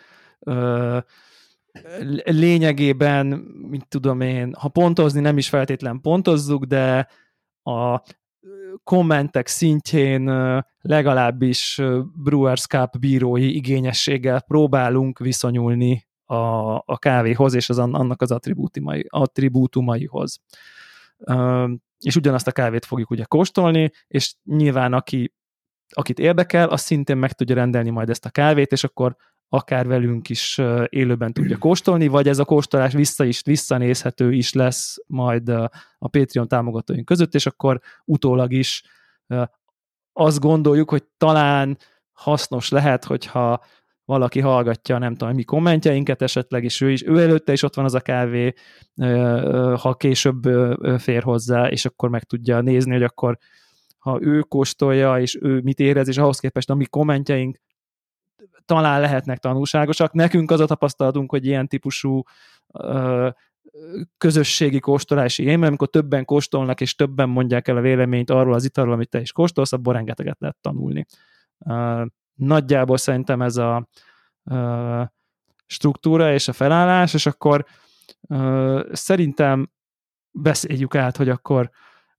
lényegében, 2.23 3.27
mint 3.69 3.87
tudom 3.87 4.21
én, 4.21 4.53
ha 4.53 4.67
pontozni 4.67 5.19
nem 5.19 5.37
is 5.37 5.49
feltétlen 5.49 6.01
pontozzuk, 6.01 6.63
de 6.65 7.07
a 7.63 8.01
kommentek 8.83 9.47
szintjén 9.47 10.23
legalábbis 10.81 11.81
Brewers 12.13 12.65
Cup 12.65 12.99
bírói 12.99 13.55
igényességgel 13.55 14.41
próbálunk 14.41 15.19
viszonyulni 15.19 16.07
a, 16.25 16.75
a 16.75 16.97
kávéhoz 16.97 17.53
és 17.53 17.69
az 17.69 17.79
annak 17.79 18.21
az 18.21 18.31
attribútumai, 18.31 19.05
attribútumaihoz. 19.09 20.39
És 21.99 22.15
ugyanazt 22.15 22.47
a 22.47 22.51
kávét 22.51 22.85
fogjuk 22.85 23.09
ugye 23.09 23.23
kóstolni, 23.23 23.91
és 24.07 24.33
nyilván 24.43 24.93
aki, 24.93 25.33
akit 25.89 26.19
érdekel, 26.19 26.69
az 26.69 26.81
szintén 26.81 27.17
meg 27.17 27.31
tudja 27.31 27.55
rendelni 27.55 27.89
majd 27.89 28.09
ezt 28.09 28.25
a 28.25 28.29
kávét, 28.29 28.71
és 28.71 28.83
akkor 28.83 29.15
akár 29.53 29.87
velünk 29.87 30.29
is 30.29 30.61
élőben 30.89 31.33
tudja 31.33 31.57
kóstolni, 31.57 32.07
vagy 32.07 32.27
ez 32.27 32.39
a 32.39 32.45
kóstolás 32.45 32.93
vissza 32.93 33.23
is, 33.23 33.41
visszanézhető 33.41 34.33
is 34.33 34.53
lesz 34.53 34.97
majd 35.07 35.49
a 35.97 36.07
Patreon 36.07 36.47
támogatóink 36.47 37.05
között, 37.05 37.33
és 37.33 37.45
akkor 37.45 37.79
utólag 38.05 38.51
is 38.53 38.83
azt 40.13 40.39
gondoljuk, 40.39 40.89
hogy 40.89 41.03
talán 41.17 41.77
hasznos 42.11 42.69
lehet, 42.69 43.05
hogyha 43.05 43.63
valaki 44.05 44.39
hallgatja, 44.39 44.97
nem 44.97 45.15
tudom, 45.15 45.35
mi 45.35 45.43
kommentjeinket 45.43 46.21
esetleg, 46.21 46.63
és 46.63 46.81
ő 46.81 46.91
is, 46.91 47.03
ő 47.03 47.19
előtte 47.19 47.51
is 47.51 47.63
ott 47.63 47.75
van 47.75 47.85
az 47.85 47.93
a 47.93 47.99
kávé, 47.99 48.53
ha 49.75 49.95
később 49.97 50.41
fér 50.97 51.23
hozzá, 51.23 51.67
és 51.67 51.85
akkor 51.85 52.09
meg 52.09 52.23
tudja 52.23 52.61
nézni, 52.61 52.91
hogy 52.91 53.03
akkor 53.03 53.37
ha 53.97 54.17
ő 54.21 54.39
kóstolja, 54.39 55.19
és 55.19 55.37
ő 55.41 55.61
mit 55.63 55.79
érez, 55.79 56.07
és 56.07 56.17
ahhoz 56.17 56.39
képest 56.39 56.69
a 56.69 56.75
mi 56.75 56.85
kommentjeink 56.85 57.57
talán 58.65 59.01
lehetnek 59.01 59.37
tanulságosak. 59.37 60.13
Nekünk 60.13 60.51
az 60.51 60.59
a 60.59 60.65
tapasztalatunk, 60.65 61.29
hogy 61.29 61.45
ilyen 61.45 61.67
típusú 61.67 62.23
ö, 62.73 63.29
közösségi 64.17 64.79
kóstolási 64.79 65.43
élmény, 65.43 65.67
amikor 65.67 65.89
többen 65.89 66.25
kóstolnak, 66.25 66.81
és 66.81 66.95
többen 66.95 67.29
mondják 67.29 67.67
el 67.67 67.77
a 67.77 67.81
véleményt 67.81 68.29
arról 68.29 68.53
az 68.53 68.65
italról, 68.65 68.93
amit 68.93 69.09
te 69.09 69.21
is 69.21 69.31
kóstolsz, 69.31 69.73
abból 69.73 69.93
rengeteget 69.93 70.39
lehet 70.39 70.57
tanulni. 70.61 71.05
Ö, 71.65 72.05
nagyjából 72.33 72.97
szerintem 72.97 73.41
ez 73.41 73.57
a 73.57 73.87
struktúra 75.65 76.33
és 76.33 76.47
a 76.47 76.53
felállás, 76.53 77.13
és 77.13 77.25
akkor 77.25 77.65
szerintem 78.91 79.71
beszéljük 80.31 80.95
át, 80.95 81.17
hogy 81.17 81.29
akkor, 81.29 81.69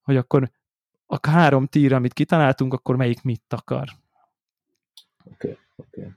hogy 0.03 0.17
akkor 0.17 0.51
a 1.07 1.29
három 1.29 1.67
tír, 1.67 1.93
amit 1.93 2.13
kitaláltunk, 2.13 2.73
akkor 2.73 2.97
melyik 2.97 3.23
mit 3.23 3.43
akar. 3.49 3.89
Oké, 5.25 5.35
okay, 5.35 5.59
oké. 5.77 6.01
Okay. 6.01 6.13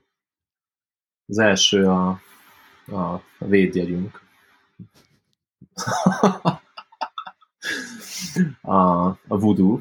Az 1.26 1.38
első 1.38 1.86
a, 1.86 2.20
a 2.86 3.22
védjegyünk. 3.38 4.20
a, 8.60 9.06
a 9.06 9.38
Voodoo 9.38 9.80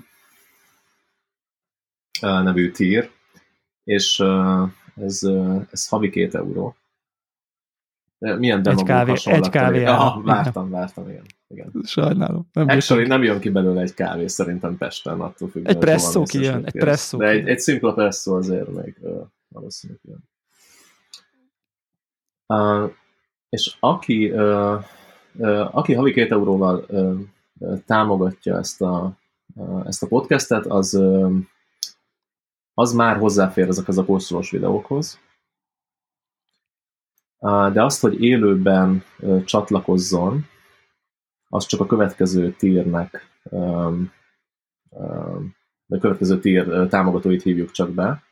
nevű 2.21 2.71
tír, 2.71 3.11
és 3.83 4.19
ez, 4.95 5.19
ez 5.71 5.87
havi 5.87 6.09
két 6.09 6.35
euró. 6.35 6.75
Milyen 8.17 8.67
egy 8.67 8.83
kávé, 8.83 9.13
egy 9.23 9.49
kávé. 9.49 9.85
Aha, 9.85 10.21
vártam, 10.21 10.69
vártam, 10.69 11.09
igen. 11.09 11.25
igen. 11.47 11.71
Sajnálom. 11.83 12.49
Nem 12.53 12.67
Actually, 12.67 13.07
nem 13.07 13.23
jön 13.23 13.39
ki 13.39 13.49
belőle 13.49 13.81
egy 13.81 13.93
kávé 13.93 14.27
szerintem 14.27 14.77
Pesten, 14.77 15.21
attól 15.21 15.49
függ. 15.49 15.67
Egy 15.67 15.77
presszó 15.77 16.23
kijön, 16.23 16.65
egy 16.65 16.73
presszó 16.73 17.17
De 17.17 17.27
egy, 17.27 17.47
egy 17.47 17.59
szimpla 17.59 17.93
presszó 17.93 18.35
azért 18.35 18.67
még 18.67 18.99
valószínűleg 19.47 20.01
jön. 20.03 20.29
Uh, 22.47 22.91
és 23.49 23.75
aki, 23.79 24.31
uh, 24.31 24.83
uh, 25.33 25.75
aki 25.75 25.93
havi 25.93 26.13
két 26.13 26.31
euróval 26.31 26.85
uh, 26.87 27.79
támogatja 27.85 28.57
ezt 28.57 28.81
a, 28.81 29.17
uh, 29.55 29.85
ezt 29.85 30.03
a 30.03 30.07
podcastet, 30.07 30.65
az, 30.65 30.93
uh, 30.93 31.35
az 32.73 32.93
már 32.93 33.17
hozzáfér 33.17 33.67
ezekhez 33.67 33.97
a 33.97 34.05
kóstolós 34.05 34.51
videókhoz. 34.51 35.19
Uh, 37.37 37.71
de 37.71 37.83
azt, 37.83 38.01
hogy 38.01 38.21
élőben 38.21 39.03
uh, 39.19 39.43
csatlakozzon, 39.43 40.45
az 41.49 41.65
csak 41.65 41.79
a 41.79 41.85
következő 41.85 42.51
tírnek, 42.51 43.39
um, 43.43 44.11
um, 44.89 45.55
a 45.87 45.97
következő 45.97 46.39
tír 46.39 46.87
támogatóit 46.87 47.41
hívjuk 47.41 47.71
csak 47.71 47.89
be. 47.89 48.23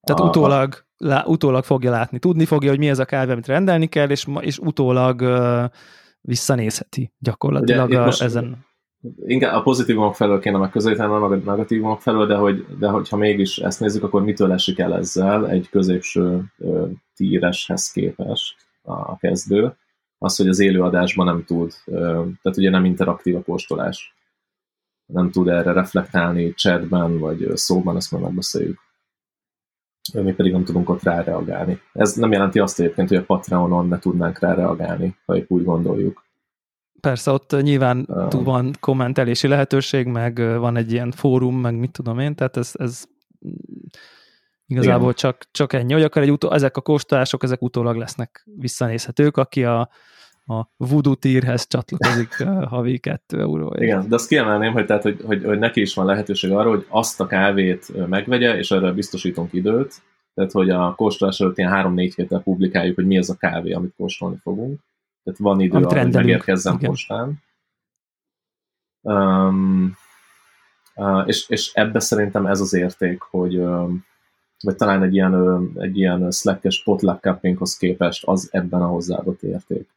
Tehát 0.00 0.22
a, 0.22 0.24
utólag, 0.24 0.83
lá, 0.96 1.24
utólag 1.26 1.64
fogja 1.64 1.90
látni. 1.90 2.18
Tudni 2.18 2.44
fogja, 2.44 2.70
hogy 2.70 2.78
mi 2.78 2.88
ez 2.88 2.98
a 2.98 3.04
kávé, 3.04 3.32
amit 3.32 3.46
rendelni 3.46 3.86
kell, 3.86 4.10
és, 4.10 4.26
és 4.40 4.58
utólag 4.58 5.20
uh, 5.20 5.64
visszanézheti 6.20 7.12
gyakorlatilag 7.18 7.88
Ugye, 7.88 8.00
a, 8.00 8.12
ezen. 8.18 8.66
Inkább 9.26 9.54
a 9.54 9.62
pozitívumok 9.62 10.14
felől 10.14 10.40
kéne 10.40 10.58
megközelíteni, 10.58 11.12
a 11.12 11.28
negatívumok 11.28 12.00
felől, 12.00 12.26
de, 12.26 12.34
hogy, 12.34 12.66
de 12.78 12.88
hogyha 12.88 13.16
mégis 13.16 13.58
ezt 13.58 13.80
nézzük, 13.80 14.02
akkor 14.02 14.22
mitől 14.22 14.52
esik 14.52 14.78
el 14.78 14.94
ezzel 14.94 15.48
egy 15.48 15.68
középső 15.68 16.42
uh, 16.58 16.90
tíreshez 17.14 17.90
képest 17.90 18.56
a 18.82 19.16
kezdő? 19.16 19.76
Az, 20.18 20.36
hogy 20.36 20.48
az 20.48 20.58
élőadásban 20.58 21.26
nem 21.26 21.44
tud, 21.44 21.72
uh, 21.86 21.96
tehát 22.42 22.56
ugye 22.56 22.70
nem 22.70 22.84
interaktív 22.84 23.36
a 23.36 23.40
postolás. 23.40 24.14
Nem 25.06 25.30
tud 25.30 25.48
erre 25.48 25.72
reflektálni 25.72 26.54
chatben, 26.54 27.18
vagy 27.18 27.50
szóban, 27.54 27.96
ezt 27.96 28.10
majd 28.10 28.24
megbeszéljük 28.24 28.83
mi 30.12 30.32
pedig 30.32 30.52
nem 30.52 30.64
tudunk 30.64 30.88
ott 30.88 31.02
ráreagálni. 31.02 31.80
Ez 31.92 32.14
nem 32.14 32.32
jelenti 32.32 32.58
azt 32.58 32.80
egyébként, 32.80 33.08
hogy 33.08 33.18
a 33.18 33.24
Patreonon 33.24 33.88
ne 33.88 33.98
tudnánk 33.98 34.38
ráreagálni, 34.38 35.16
ha 35.26 35.36
épp 35.36 35.50
úgy 35.50 35.64
gondoljuk. 35.64 36.24
Persze, 37.00 37.30
ott 37.30 37.62
nyilván 37.62 38.06
um, 38.08 38.44
van 38.44 38.76
kommentelési 38.80 39.48
lehetőség, 39.48 40.06
meg 40.06 40.58
van 40.58 40.76
egy 40.76 40.92
ilyen 40.92 41.10
fórum, 41.10 41.60
meg 41.60 41.74
mit 41.74 41.92
tudom 41.92 42.18
én, 42.18 42.34
tehát 42.34 42.56
ez, 42.56 42.70
ez 42.72 43.02
igazából 44.66 45.14
csak, 45.14 45.48
csak 45.50 45.72
ennyi, 45.72 45.92
hogy 45.92 46.02
akar 46.02 46.22
egy 46.22 46.30
utó, 46.30 46.50
ezek 46.50 46.76
a 46.76 46.80
kóstolások, 46.80 47.42
ezek 47.42 47.62
utólag 47.62 47.96
lesznek 47.96 48.46
visszanézhetők, 48.56 49.36
aki 49.36 49.64
a, 49.64 49.88
a 50.46 50.68
voodoo 50.76 51.14
tírhez 51.14 51.66
csatlakozik 51.66 52.42
havi 52.72 52.98
2 52.98 53.40
euró. 53.40 53.74
Igen, 53.78 54.08
de 54.08 54.14
azt 54.14 54.28
kiemelném, 54.28 54.72
hogy, 54.72 54.86
tehát, 54.86 55.02
hogy, 55.02 55.20
hogy, 55.24 55.44
hogy 55.44 55.58
neki 55.58 55.80
is 55.80 55.94
van 55.94 56.06
lehetőség 56.06 56.50
arra, 56.50 56.68
hogy 56.68 56.86
azt 56.88 57.20
a 57.20 57.26
kávét 57.26 58.06
megvegye, 58.08 58.56
és 58.56 58.70
erre 58.70 58.92
biztosítunk 58.92 59.52
időt, 59.52 60.02
tehát 60.34 60.52
hogy 60.52 60.70
a 60.70 60.94
kóstolás 60.94 61.40
előtt 61.40 61.58
ilyen 61.58 61.72
3-4 61.94 62.12
héttel 62.16 62.40
publikáljuk, 62.40 62.94
hogy 62.94 63.06
mi 63.06 63.18
az 63.18 63.30
a 63.30 63.36
kávé, 63.36 63.72
amit 63.72 63.94
kóstolni 63.96 64.36
fogunk. 64.42 64.80
Tehát 65.22 65.40
van 65.40 65.60
idő 65.60 65.76
arra, 65.76 66.02
hogy 66.02 66.12
megérkezzen 66.12 66.74
Igen. 66.74 66.90
postán. 66.90 67.42
Um, 69.00 69.96
uh, 70.94 71.22
és, 71.26 71.48
és 71.48 71.72
ebbe 71.74 72.00
szerintem 72.00 72.46
ez 72.46 72.60
az 72.60 72.74
érték, 72.74 73.20
hogy 73.20 73.56
um, 73.56 74.04
vagy 74.60 74.76
talán 74.76 75.02
egy 75.02 75.14
ilyen, 75.14 75.70
egy 75.76 75.98
ilyen 75.98 76.30
slack-es 76.30 76.82
potluck 76.82 77.20
cuppinghoz 77.20 77.76
képest 77.76 78.24
az 78.24 78.48
ebben 78.52 78.82
a 78.82 78.86
hozzáadott 78.86 79.42
érték 79.42 79.88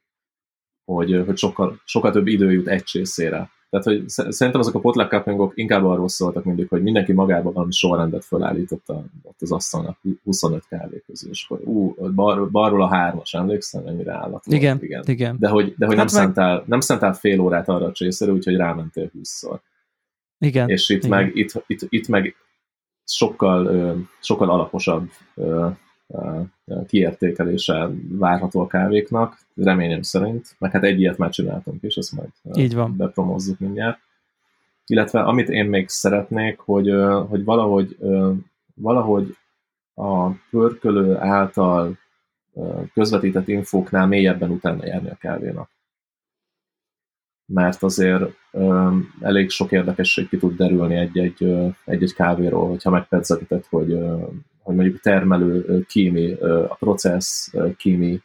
hogy, 0.94 1.24
hogy 1.25 1.38
sokkal, 1.38 1.82
sokkal 1.86 2.12
több 2.12 2.27
idő 2.27 2.51
jut 2.51 2.67
egy 2.67 2.84
csészére. 2.84 3.50
Tehát, 3.70 3.86
hogy 3.86 4.03
szerintem 4.08 4.62
azok 4.62 4.75
a 4.75 4.79
potluck 4.79 5.10
cuppingok 5.10 5.51
inkább 5.56 5.86
arról 5.86 6.08
szóltak 6.08 6.44
mindig, 6.44 6.67
hogy 6.70 6.84
mindenki 6.84 7.13
magában 7.13 7.53
valami 7.53 7.72
sorrendet 7.72 8.25
felállított 8.25 8.89
ott 9.24 9.41
az 9.41 9.51
asztalnak 9.51 10.00
25 10.24 10.63
kávé 10.70 11.03
közül, 11.06 11.29
és 11.29 11.46
akkor 11.48 11.67
ú, 11.67 11.96
bar, 12.15 12.51
barról 12.51 12.84
a 12.84 12.88
hármas, 12.88 13.34
emlékszem, 13.34 13.84
mennyire 13.84 14.13
állat. 14.13 14.44
Igen, 14.46 14.77
igen. 14.82 15.03
igen. 15.06 15.36
De 15.39 15.50
hogy, 15.50 15.74
de 15.77 15.86
hogy 15.86 15.98
hát 15.98 16.12
nem, 16.12 16.15
meg... 16.15 16.34
szántál, 16.34 16.63
nem 16.67 16.79
szántál 16.79 17.13
fél 17.13 17.39
órát 17.39 17.70
arra 17.70 17.86
a 17.86 17.91
csészére, 17.91 18.32
úgyhogy 18.32 18.56
rámentél 18.56 19.12
20-szor. 19.20 19.60
Igen. 20.38 20.70
És 20.70 20.89
itt, 20.89 21.03
igen. 21.03 21.10
meg, 21.10 21.36
itt, 21.36 21.63
itt, 21.67 21.86
itt 21.89 22.08
meg 22.08 22.36
sokkal, 23.03 23.96
sokkal 24.20 24.50
alaposabb 24.50 25.10
kiértékelése 26.88 27.90
várható 28.10 28.60
a 28.60 28.68
kávéknak, 28.68 29.38
reményem 29.56 30.02
szerint, 30.02 30.56
meg 30.60 30.72
hát 30.72 30.84
egy 30.84 31.00
ilyet 31.00 31.18
már 31.18 31.30
csináltunk 31.30 31.84
is, 31.84 31.96
ezt 31.96 32.12
majd 32.12 32.30
Így 32.58 32.76
van. 32.76 32.96
bepromozzuk 32.96 33.60
mindjárt. 33.60 34.00
Illetve 34.86 35.22
amit 35.22 35.50
én 35.50 35.66
még 35.66 35.90
szeretnék, 35.90 36.60
hogy, 36.60 36.94
hogy 37.28 37.44
valahogy, 37.44 37.98
valahogy 38.74 39.38
a 39.94 40.30
pörkölő 40.30 41.16
által 41.16 41.98
közvetített 42.94 43.48
infóknál 43.48 44.08
mélyebben 44.08 44.50
utána 44.50 44.86
járni 44.86 45.10
a 45.10 45.18
kávénak. 45.20 45.70
Mert 47.46 47.84
azért 47.84 48.24
elég 49.22 49.50
sok 49.50 49.72
érdekesség 49.72 50.30
ki 50.30 50.38
tud 50.38 50.56
derülni 50.56 50.96
egy-egy, 50.96 51.44
egy-egy 51.86 52.14
kávéról, 52.14 52.68
hogyha 52.68 52.90
megpedzegetett, 52.90 53.66
hogy 53.66 54.00
hogy 54.67 54.75
mondjuk 54.75 55.00
termelő 55.00 55.86
kémi, 55.88 56.33
a 56.67 56.75
processz 56.79 57.53
kémi 57.77 58.21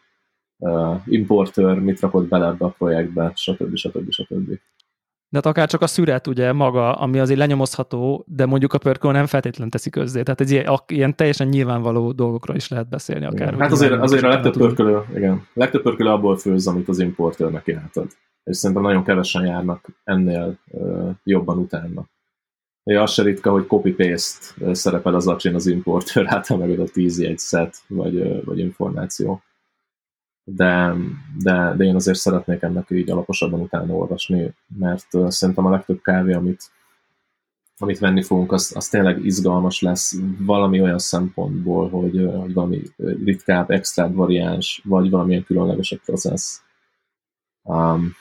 importőr 1.06 1.78
mit 1.78 2.00
rakott 2.00 2.28
bele 2.28 2.46
ebbe 2.46 2.64
a 2.64 2.74
projektbe, 2.78 3.32
stb. 3.34 3.76
stb. 3.76 4.10
stb. 4.10 4.48
De 5.28 5.38
hát 5.38 5.46
akár 5.46 5.68
csak 5.68 5.80
a 5.80 5.86
szüret 5.86 6.26
ugye 6.26 6.52
maga, 6.52 6.92
ami 6.94 7.18
azért 7.18 7.38
lenyomozható, 7.38 8.24
de 8.26 8.46
mondjuk 8.46 8.72
a 8.72 8.78
pörkő 8.78 9.10
nem 9.10 9.26
feltétlenül 9.26 9.70
teszi 9.70 9.90
közzé. 9.90 10.22
Tehát 10.22 10.40
ez 10.40 10.50
ilyen, 10.50 10.78
ilyen 10.86 11.16
teljesen 11.16 11.48
nyilvánvaló 11.48 12.12
dolgokról 12.12 12.56
is 12.56 12.68
lehet 12.68 12.88
beszélni 12.88 13.24
akár. 13.24 13.48
Igen. 13.48 13.60
Hát 13.60 13.72
azért, 13.72 13.92
azért 13.92 14.24
a 14.24 14.28
legtöbb 14.28 14.52
pörkölő, 14.52 15.02
igen, 15.14 15.46
legtöbb 15.52 15.82
pörkölő 15.82 16.10
abból 16.10 16.36
főz, 16.36 16.66
amit 16.66 16.88
az 16.88 16.98
importőrnek 16.98 17.66
jelentett. 17.66 18.16
És 18.44 18.56
szerintem 18.56 18.84
nagyon 18.84 19.04
kevesen 19.04 19.46
járnak 19.46 19.86
ennél 20.04 20.58
uh, 20.70 21.10
jobban 21.24 21.58
utána. 21.58 22.04
Ja, 22.84 23.02
az 23.02 23.12
se 23.12 23.22
ritka, 23.22 23.50
hogy 23.50 23.66
copy-paste 23.66 24.74
szerepel 24.74 25.14
az 25.14 25.26
acsin 25.26 25.54
az 25.54 25.66
importőr 25.66 26.26
által 26.28 26.58
megadott 26.58 26.96
egy 26.96 27.38
set, 27.38 27.76
vagy, 27.88 28.44
vagy 28.44 28.58
információ. 28.58 29.42
De, 30.44 30.94
de, 31.38 31.74
de 31.76 31.84
én 31.84 31.94
azért 31.94 32.18
szeretnék 32.18 32.62
ennek 32.62 32.90
így 32.90 33.10
alaposabban 33.10 33.60
utána 33.60 33.94
olvasni, 33.94 34.54
mert 34.78 35.06
szerintem 35.28 35.66
a 35.66 35.70
legtöbb 35.70 36.02
kávé, 36.02 36.32
amit, 36.32 36.70
amit 37.78 37.98
venni 37.98 38.22
fogunk, 38.22 38.52
az, 38.52 38.72
az 38.76 38.88
tényleg 38.88 39.24
izgalmas 39.24 39.80
lesz 39.80 40.16
valami 40.38 40.80
olyan 40.80 40.98
szempontból, 40.98 41.88
hogy, 41.88 42.30
hogy 42.36 42.52
valami 42.52 42.82
ritkább, 43.24 43.70
extra 43.70 44.12
variáns, 44.12 44.82
vagy 44.84 45.10
valamilyen 45.10 45.44
különlegesebb 45.44 46.00
processz. 46.00 46.62
Um, 47.62 48.12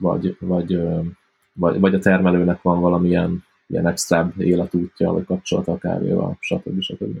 vagy, 0.00 0.36
vagy, 0.40 0.78
vagy, 1.52 1.80
vagy 1.80 1.94
a 1.94 1.98
termelőnek 1.98 2.62
van 2.62 2.80
valamilyen 2.80 3.44
ilyen 3.66 3.86
extra 3.86 4.32
életútja, 4.38 5.12
vagy 5.12 5.24
kapcsolata 5.24 5.72
a 5.72 5.78
kávéval, 5.78 6.36
stb. 6.40 6.80
stb. 6.80 7.18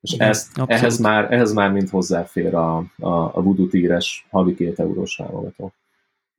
És 0.00 0.12
Igen, 0.12 0.28
ezt, 0.28 0.58
ehhez, 0.66 0.98
már, 0.98 1.32
ehhez 1.32 1.52
már 1.52 1.72
mind 1.72 1.88
hozzáfér 1.88 2.54
a, 2.54 2.76
a, 2.76 3.08
a 3.08 3.42
Voodoo 3.42 3.66
tíres 3.66 4.26
havi 4.30 4.54
két 4.54 4.78
eurós 4.78 5.14
támogató. 5.14 5.72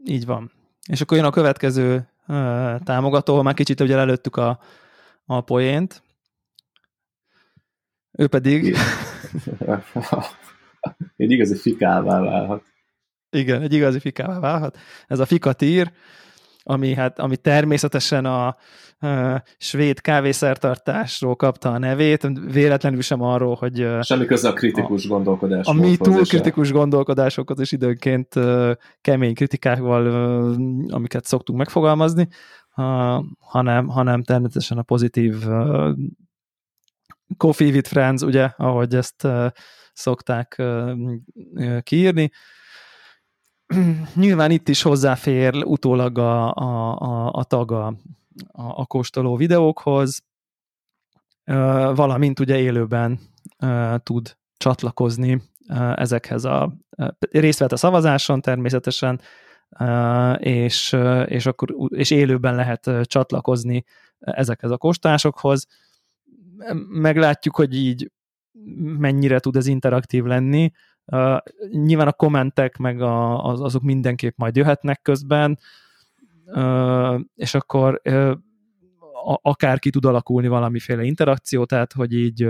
Így 0.05 0.25
van. 0.25 0.51
És 0.87 1.01
akkor 1.01 1.17
jön 1.17 1.25
a 1.25 1.31
következő 1.31 1.95
uh, 2.27 2.79
támogató, 2.79 3.41
már 3.41 3.53
kicsit 3.53 3.79
ugye 3.79 3.97
előttük 3.97 4.35
a, 4.35 4.59
a 5.25 5.41
poént. 5.41 6.03
Ő 8.11 8.27
pedig... 8.27 8.75
egy 11.15 11.31
igazi 11.31 11.55
fikává 11.55 12.19
válhat. 12.19 12.63
Igen, 13.29 13.61
egy 13.61 13.73
igazi 13.73 13.99
fikává 13.99 14.39
válhat. 14.39 14.77
Ez 15.07 15.19
a 15.19 15.25
fikatír, 15.25 15.91
ami, 16.63 16.93
hát, 16.93 17.19
ami 17.19 17.37
természetesen 17.37 18.25
a, 18.25 18.47
uh, 18.47 19.35
svéd 19.57 20.01
kávészertartásról 20.01 21.35
kapta 21.35 21.71
a 21.71 21.77
nevét, 21.77 22.27
véletlenül 22.51 23.01
sem 23.01 23.21
arról, 23.21 23.55
hogy... 23.55 23.87
Semmi 24.01 24.25
köze 24.25 24.49
a 24.49 24.53
kritikus 24.53 25.05
a, 25.05 25.07
gondolkodás. 25.07 25.67
A 25.67 25.73
mi 25.73 25.97
túl 25.97 26.21
kritikus 26.25 26.71
gondolkodásokhoz 26.71 27.59
is 27.59 27.71
időnként 27.71 28.39
kemény 29.01 29.33
kritikákkal, 29.33 30.07
amiket 30.89 31.25
szoktunk 31.25 31.57
megfogalmazni, 31.57 32.27
hanem, 33.39 33.87
hanem 33.87 34.23
természetesen 34.23 34.77
a 34.77 34.83
pozitív 34.83 35.35
Coffee 37.37 37.71
with 37.71 37.89
Friends, 37.89 38.21
ugye, 38.21 38.49
ahogy 38.57 38.95
ezt 38.95 39.27
szokták 39.93 40.61
kiírni, 41.81 42.31
nyilván 44.15 44.51
itt 44.51 44.69
is 44.69 44.81
hozzáfér 44.81 45.55
utólag 45.65 46.17
a, 46.17 46.53
a, 46.53 46.99
a, 46.99 47.31
a 47.31 47.43
tag 47.43 47.71
a, 47.71 47.85
a, 47.85 47.95
a 48.51 48.85
kóstoló 48.85 49.35
videókhoz, 49.35 50.23
valamint 51.93 52.39
ugye 52.39 52.59
élőben 52.59 53.19
tud 53.97 54.37
csatlakozni 54.57 55.41
ezekhez 55.95 56.45
a 56.45 56.73
részt 57.29 57.59
vett 57.59 57.71
a 57.71 57.77
szavazáson 57.77 58.41
természetesen, 58.41 59.21
és, 60.37 60.95
és, 61.25 61.45
akkor, 61.45 61.75
és 61.87 62.11
élőben 62.11 62.55
lehet 62.55 62.89
csatlakozni 63.01 63.83
ezekhez 64.19 64.71
a 64.71 64.77
kóstolásokhoz. 64.77 65.67
Meglátjuk, 66.87 67.55
hogy 67.55 67.75
így 67.75 68.11
mennyire 68.97 69.39
tud 69.39 69.55
ez 69.55 69.67
interaktív 69.67 70.23
lenni. 70.23 70.71
Uh, 71.05 71.37
nyilván 71.71 72.07
a 72.07 72.13
kommentek 72.13 72.77
meg 72.77 73.01
a, 73.01 73.45
az, 73.45 73.61
azok 73.61 73.81
mindenképp 73.81 74.37
majd 74.37 74.55
jöhetnek 74.55 75.01
közben, 75.01 75.59
uh, 76.45 77.19
és 77.35 77.53
akkor 77.53 78.01
uh, 78.03 78.37
a, 79.41 79.55
tud 79.79 80.05
alakulni 80.05 80.47
valamiféle 80.47 81.03
interakció, 81.03 81.65
tehát 81.65 81.93
hogy 81.93 82.13
így 82.13 82.49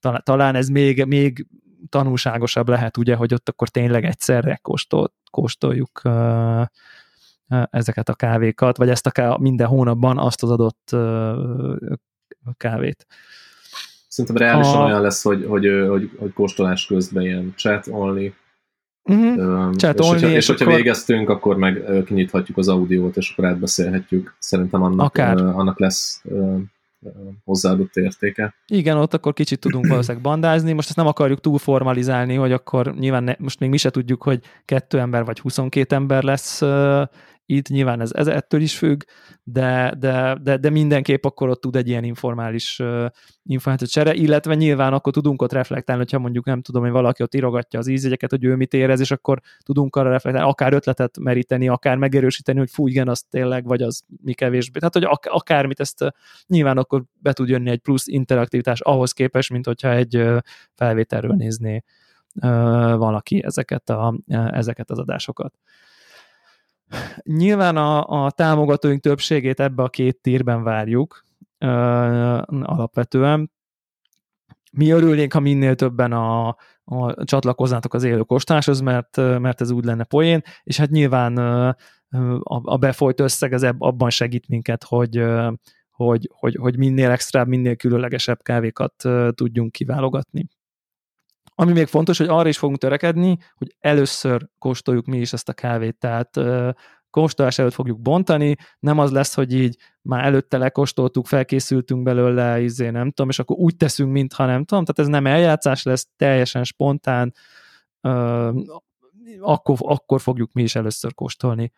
talán, 0.00 0.20
talán 0.24 0.54
ez 0.54 0.68
még, 0.68 1.04
még 1.04 1.46
tanulságosabb 1.88 2.68
lehet, 2.68 2.96
ugye, 2.96 3.14
hogy 3.14 3.34
ott 3.34 3.48
akkor 3.48 3.68
tényleg 3.68 4.04
egyszerre 4.04 4.58
kóstol, 4.62 5.12
kóstoljuk 5.30 6.02
ezeket 7.70 8.08
a 8.08 8.14
kávékat, 8.14 8.76
vagy 8.76 8.88
ezt 8.88 9.06
a 9.06 9.38
minden 9.40 9.66
hónapban 9.66 10.18
azt 10.18 10.42
az 10.42 10.50
adott 10.50 10.96
kávét. 12.56 13.06
Szerintem 14.12 14.46
reálisan 14.46 14.80
a... 14.80 14.84
olyan 14.84 15.00
lesz, 15.00 15.22
hogy, 15.22 15.44
hogy, 15.48 15.66
hogy, 15.88 16.10
hogy 16.18 16.32
kóstolás 16.32 16.86
közben 16.86 17.22
ilyen 17.22 17.52
chat 17.56 17.86
only, 17.90 18.32
Uh-huh. 19.04 19.74
Chat 19.76 19.98
és, 19.98 20.06
only, 20.06 20.12
hogyha, 20.12 20.28
és, 20.28 20.34
és 20.34 20.46
hogyha 20.46 20.64
akkor... 20.64 20.76
végeztünk, 20.76 21.28
akkor 21.28 21.56
meg 21.56 21.82
kinyithatjuk 22.04 22.58
az 22.58 22.68
audiót, 22.68 23.16
és 23.16 23.30
akkor 23.30 23.44
átbeszélhetjük. 23.44 24.36
Szerintem 24.38 24.82
annak, 24.82 25.06
Akár. 25.06 25.36
Uh, 25.36 25.58
annak 25.58 25.78
lesz 25.78 26.20
uh, 26.24 26.60
hozzáadott 27.44 27.96
értéke. 27.96 28.54
Igen, 28.66 28.96
ott 28.96 29.14
akkor 29.14 29.32
kicsit 29.32 29.60
tudunk 29.60 29.86
valószínűleg 29.86 30.22
bandázni. 30.22 30.72
Most 30.72 30.88
ezt 30.88 30.96
nem 30.96 31.06
akarjuk 31.06 31.40
túl 31.40 31.58
formalizálni, 31.58 32.34
hogy 32.34 32.52
akkor 32.52 32.94
nyilván 32.94 33.24
ne, 33.24 33.34
most 33.38 33.60
még 33.60 33.70
mi 33.70 33.76
se 33.76 33.90
tudjuk, 33.90 34.22
hogy 34.22 34.40
kettő 34.64 34.98
ember 34.98 35.24
vagy 35.24 35.38
22 35.38 35.94
ember 35.94 36.22
lesz 36.22 36.62
itt 37.46 37.68
nyilván 37.68 38.00
ez, 38.00 38.12
ez 38.12 38.26
ettől 38.26 38.60
is 38.60 38.78
függ, 38.78 39.02
de, 39.42 39.94
de, 39.98 40.38
de, 40.42 40.56
de 40.56 40.70
mindenképp 40.70 41.24
akkor 41.24 41.48
ott 41.48 41.60
tud 41.60 41.76
egy 41.76 41.88
ilyen 41.88 42.04
informális 42.04 42.78
uh, 42.78 43.06
információ 43.44 43.86
csere, 43.86 44.14
illetve 44.14 44.54
nyilván 44.54 44.92
akkor 44.92 45.12
tudunk 45.12 45.42
ott 45.42 45.52
reflektálni, 45.52 46.02
hogyha 46.02 46.18
mondjuk 46.18 46.44
nem 46.44 46.62
tudom, 46.62 46.82
hogy 46.82 46.90
valaki 46.90 47.22
ott 47.22 47.34
írogatja 47.34 47.78
az 47.78 47.86
ízjegyeket, 47.86 48.30
hogy 48.30 48.44
ő 48.44 48.56
mit 48.56 48.74
érez, 48.74 49.00
és 49.00 49.10
akkor 49.10 49.40
tudunk 49.64 49.96
arra 49.96 50.10
reflektálni, 50.10 50.48
akár 50.48 50.72
ötletet 50.72 51.18
meríteni, 51.18 51.68
akár 51.68 51.96
megerősíteni, 51.96 52.58
hogy 52.58 52.70
fú, 52.70 52.88
igen, 52.88 53.08
az 53.08 53.22
tényleg, 53.22 53.64
vagy 53.64 53.82
az 53.82 54.02
mi 54.22 54.32
kevésbé. 54.32 54.78
Tehát, 54.78 54.94
hogy 54.94 55.04
ak- 55.04 55.26
akármit 55.26 55.80
ezt 55.80 56.02
uh, 56.02 56.08
nyilván 56.46 56.78
akkor 56.78 57.04
be 57.18 57.32
tud 57.32 57.48
jönni 57.48 57.70
egy 57.70 57.80
plusz 57.80 58.06
interaktivitás 58.06 58.80
ahhoz 58.80 59.12
képest, 59.12 59.50
mint 59.50 59.66
hogyha 59.66 59.90
egy 59.92 60.16
uh, 60.16 60.38
felvételről 60.74 61.34
nézné 61.34 61.82
valaki 62.96 63.42
ezeket, 63.44 63.90
a, 63.90 64.14
ezeket 64.28 64.90
az 64.90 64.98
adásokat. 64.98 65.54
Nyilván 67.22 67.76
a, 67.76 68.24
a 68.24 68.30
támogatóink 68.30 69.00
többségét 69.00 69.60
ebbe 69.60 69.82
a 69.82 69.88
két 69.88 70.20
tírben 70.20 70.62
várjuk 70.62 71.24
ö, 71.58 71.66
alapvetően. 72.48 73.50
Mi 74.72 74.90
örülnénk, 74.90 75.32
ha 75.32 75.40
minél 75.40 75.74
többen 75.74 76.12
a, 76.12 76.48
a 76.84 77.24
csatlakoznátok 77.24 77.94
az 77.94 78.04
élő 78.04 78.20
kostáshoz, 78.20 78.80
mert, 78.80 79.16
mert 79.16 79.60
ez 79.60 79.70
úgy 79.70 79.84
lenne 79.84 80.04
poén, 80.04 80.42
és 80.62 80.76
hát 80.76 80.90
nyilván 80.90 81.36
a, 81.36 81.76
a 82.42 82.76
befolyt 82.76 83.20
összeg 83.20 83.52
az 83.52 83.62
abban 83.78 84.10
segít 84.10 84.48
minket, 84.48 84.84
hogy, 84.84 85.24
hogy, 85.90 86.30
hogy, 86.32 86.56
hogy 86.60 86.76
minél 86.78 87.10
extra, 87.10 87.44
minél 87.44 87.76
különlegesebb 87.76 88.42
kávékat 88.42 88.94
tudjunk 89.34 89.72
kiválogatni. 89.72 90.46
Ami 91.54 91.72
még 91.72 91.86
fontos, 91.86 92.18
hogy 92.18 92.28
arra 92.28 92.48
is 92.48 92.58
fogunk 92.58 92.78
törekedni, 92.78 93.38
hogy 93.54 93.74
először 93.78 94.48
kóstoljuk 94.58 95.06
mi 95.06 95.18
is 95.18 95.32
ezt 95.32 95.48
a 95.48 95.52
kávét, 95.52 95.98
tehát 95.98 96.40
kóstolás 97.10 97.58
előtt 97.58 97.72
fogjuk 97.72 98.00
bontani, 98.00 98.56
nem 98.78 98.98
az 98.98 99.10
lesz, 99.10 99.34
hogy 99.34 99.54
így 99.54 99.76
már 100.02 100.24
előtte 100.24 100.58
lekóstoltuk, 100.58 101.26
felkészültünk 101.26 102.02
belőle, 102.02 102.60
izé, 102.60 102.90
nem 102.90 103.10
tudom, 103.10 103.30
és 103.30 103.38
akkor 103.38 103.56
úgy 103.56 103.76
teszünk, 103.76 104.12
mintha 104.12 104.46
nem 104.46 104.64
tudom, 104.64 104.84
tehát 104.84 104.98
ez 104.98 105.06
nem 105.06 105.26
eljátszás 105.26 105.82
lesz, 105.82 106.08
teljesen 106.16 106.64
spontán, 106.64 107.34
akkor, 109.40 109.76
akkor 109.78 110.20
fogjuk 110.20 110.52
mi 110.52 110.62
is 110.62 110.74
először 110.74 111.14
kóstolni 111.14 111.72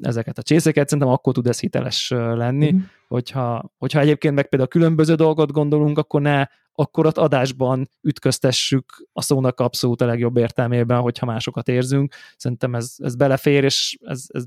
ezeket 0.00 0.38
a 0.38 0.42
csészeket, 0.42 0.88
szerintem 0.88 1.14
akkor 1.14 1.32
tud 1.32 1.46
ez 1.46 1.60
hiteles 1.60 2.10
lenni, 2.10 2.72
mm. 2.72 2.78
hogyha, 3.08 3.72
hogyha 3.78 4.00
egyébként 4.00 4.34
meg 4.34 4.48
például 4.48 4.70
különböző 4.70 5.14
dolgot 5.14 5.52
gondolunk, 5.52 5.98
akkor 5.98 6.20
ne 6.20 6.44
akkor 6.74 7.06
ott 7.06 7.18
adásban 7.18 7.88
ütköztessük 8.00 9.08
a 9.12 9.22
szónak 9.22 9.60
abszolút 9.60 10.00
a 10.00 10.06
legjobb 10.06 10.36
értelmében, 10.36 11.00
hogyha 11.00 11.26
másokat 11.26 11.68
érzünk. 11.68 12.14
Szerintem 12.36 12.74
ez, 12.74 12.94
ez 12.98 13.14
belefér, 13.14 13.64
és 13.64 13.98
ez, 14.00 14.24
ez 14.28 14.44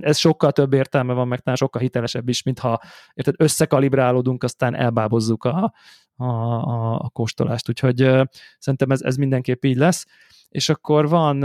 ez 0.00 0.18
sokkal 0.18 0.52
több 0.52 0.72
értelme 0.72 1.12
van, 1.12 1.28
meg 1.28 1.40
talán 1.40 1.56
sokkal 1.56 1.82
hitelesebb 1.82 2.28
is, 2.28 2.42
mintha 2.42 2.82
érted, 3.14 3.34
összekalibrálódunk, 3.38 4.42
aztán 4.42 4.74
elbábozzuk 4.74 5.44
a, 5.44 5.74
a, 6.16 6.24
a, 6.24 7.00
a 7.00 7.08
kóstolást. 7.08 7.68
Úgyhogy 7.68 8.02
uh, 8.02 8.24
szerintem 8.58 8.90
ez, 8.90 9.02
ez 9.02 9.16
mindenképp 9.16 9.64
így 9.64 9.76
lesz. 9.76 10.06
És 10.48 10.68
akkor 10.68 11.08
van 11.08 11.40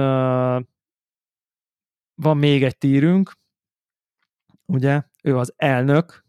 van 2.15 2.37
még 2.37 2.63
egy 2.63 2.77
tírünk, 2.77 3.33
ugye, 4.65 5.03
ő 5.23 5.37
az 5.37 5.53
elnök, 5.55 6.24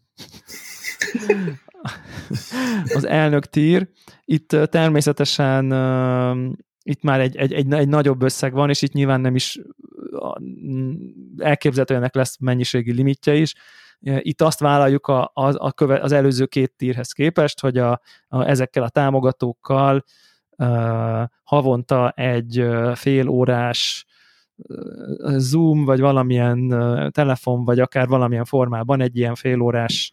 az 2.95 3.05
elnök 3.05 3.45
tír. 3.45 3.89
Itt 4.25 4.47
természetesen 4.47 5.71
itt 6.83 7.01
már 7.01 7.19
egy, 7.19 7.35
egy, 7.35 7.53
egy, 7.53 7.73
egy 7.73 7.87
nagyobb 7.87 8.21
összeg 8.21 8.53
van, 8.53 8.69
és 8.69 8.81
itt 8.81 8.93
nyilván 8.93 9.21
nem 9.21 9.35
is 9.35 9.59
elképzelhetően 11.37 12.09
lesz 12.13 12.37
mennyiségi 12.39 12.91
limitje 12.91 13.35
is. 13.35 13.53
Itt 13.99 14.41
azt 14.41 14.59
vállaljuk 14.59 15.07
a, 15.07 15.31
a, 15.33 15.65
a 15.65 15.73
köve, 15.73 15.99
az 15.99 16.11
előző 16.11 16.45
két 16.45 16.73
tírhez 16.75 17.11
képest, 17.11 17.59
hogy 17.59 17.77
a, 17.77 18.01
a, 18.27 18.43
ezekkel 18.43 18.83
a 18.83 18.89
támogatókkal 18.89 20.03
uh, 20.57 21.23
havonta 21.43 22.09
egy 22.09 22.67
fél 22.93 23.27
órás 23.27 24.05
Zoom, 25.37 25.85
vagy 25.85 25.99
valamilyen 25.99 26.67
telefon, 27.11 27.65
vagy 27.65 27.79
akár 27.79 28.07
valamilyen 28.07 28.45
formában 28.45 29.01
egy 29.01 29.17
ilyen 29.17 29.35
fél 29.35 29.61
órás 29.61 30.11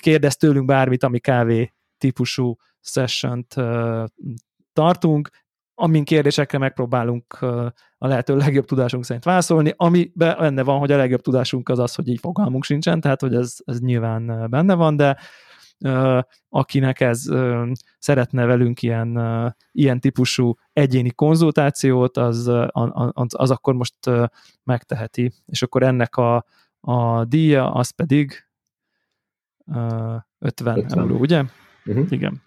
kérdez 0.00 0.36
tőlünk 0.36 0.66
bármit, 0.66 1.02
ami 1.02 1.18
kávé 1.18 1.72
típusú 1.98 2.56
session 2.80 3.46
tartunk, 4.72 5.30
amin 5.74 6.04
kérdésekre 6.04 6.58
megpróbálunk 6.58 7.32
a 7.98 8.06
lehető 8.06 8.36
legjobb 8.36 8.64
tudásunk 8.64 9.04
szerint 9.04 9.24
válaszolni, 9.24 9.72
ami 9.76 10.10
benne 10.14 10.62
van, 10.62 10.78
hogy 10.78 10.92
a 10.92 10.96
legjobb 10.96 11.20
tudásunk 11.20 11.68
az 11.68 11.78
az, 11.78 11.94
hogy 11.94 12.08
így 12.08 12.20
fogalmunk 12.20 12.64
sincsen, 12.64 13.00
tehát 13.00 13.20
hogy 13.20 13.34
ez, 13.34 13.56
ez 13.64 13.80
nyilván 13.80 14.50
benne 14.50 14.74
van, 14.74 14.96
de 14.96 15.16
akinek 16.48 17.00
ez 17.00 17.24
szeretne 17.98 18.44
velünk 18.44 18.82
ilyen, 18.82 19.18
ilyen 19.72 20.00
típusú 20.00 20.54
egyéni 20.72 21.10
konzultációt, 21.10 22.16
az, 22.16 22.50
az, 23.12 23.26
az 23.28 23.50
akkor 23.50 23.74
most 23.74 23.94
megteheti. 24.64 25.32
És 25.46 25.62
akkor 25.62 25.82
ennek 25.82 26.16
a, 26.16 26.44
a 26.80 27.24
díja 27.24 27.72
az 27.72 27.90
pedig 27.90 28.48
50, 29.66 30.24
50. 30.38 30.98
euró, 30.98 31.18
ugye? 31.18 31.44
Uh-huh. 31.84 32.06
Igen. 32.08 32.42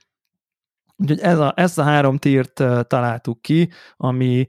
Úgyhogy 0.95 1.19
ez 1.19 1.39
a, 1.39 1.53
ezt 1.55 1.79
a 1.79 1.83
három 1.83 2.17
tírt 2.17 2.63
találtuk 2.87 3.41
ki, 3.41 3.69
ami 3.97 4.47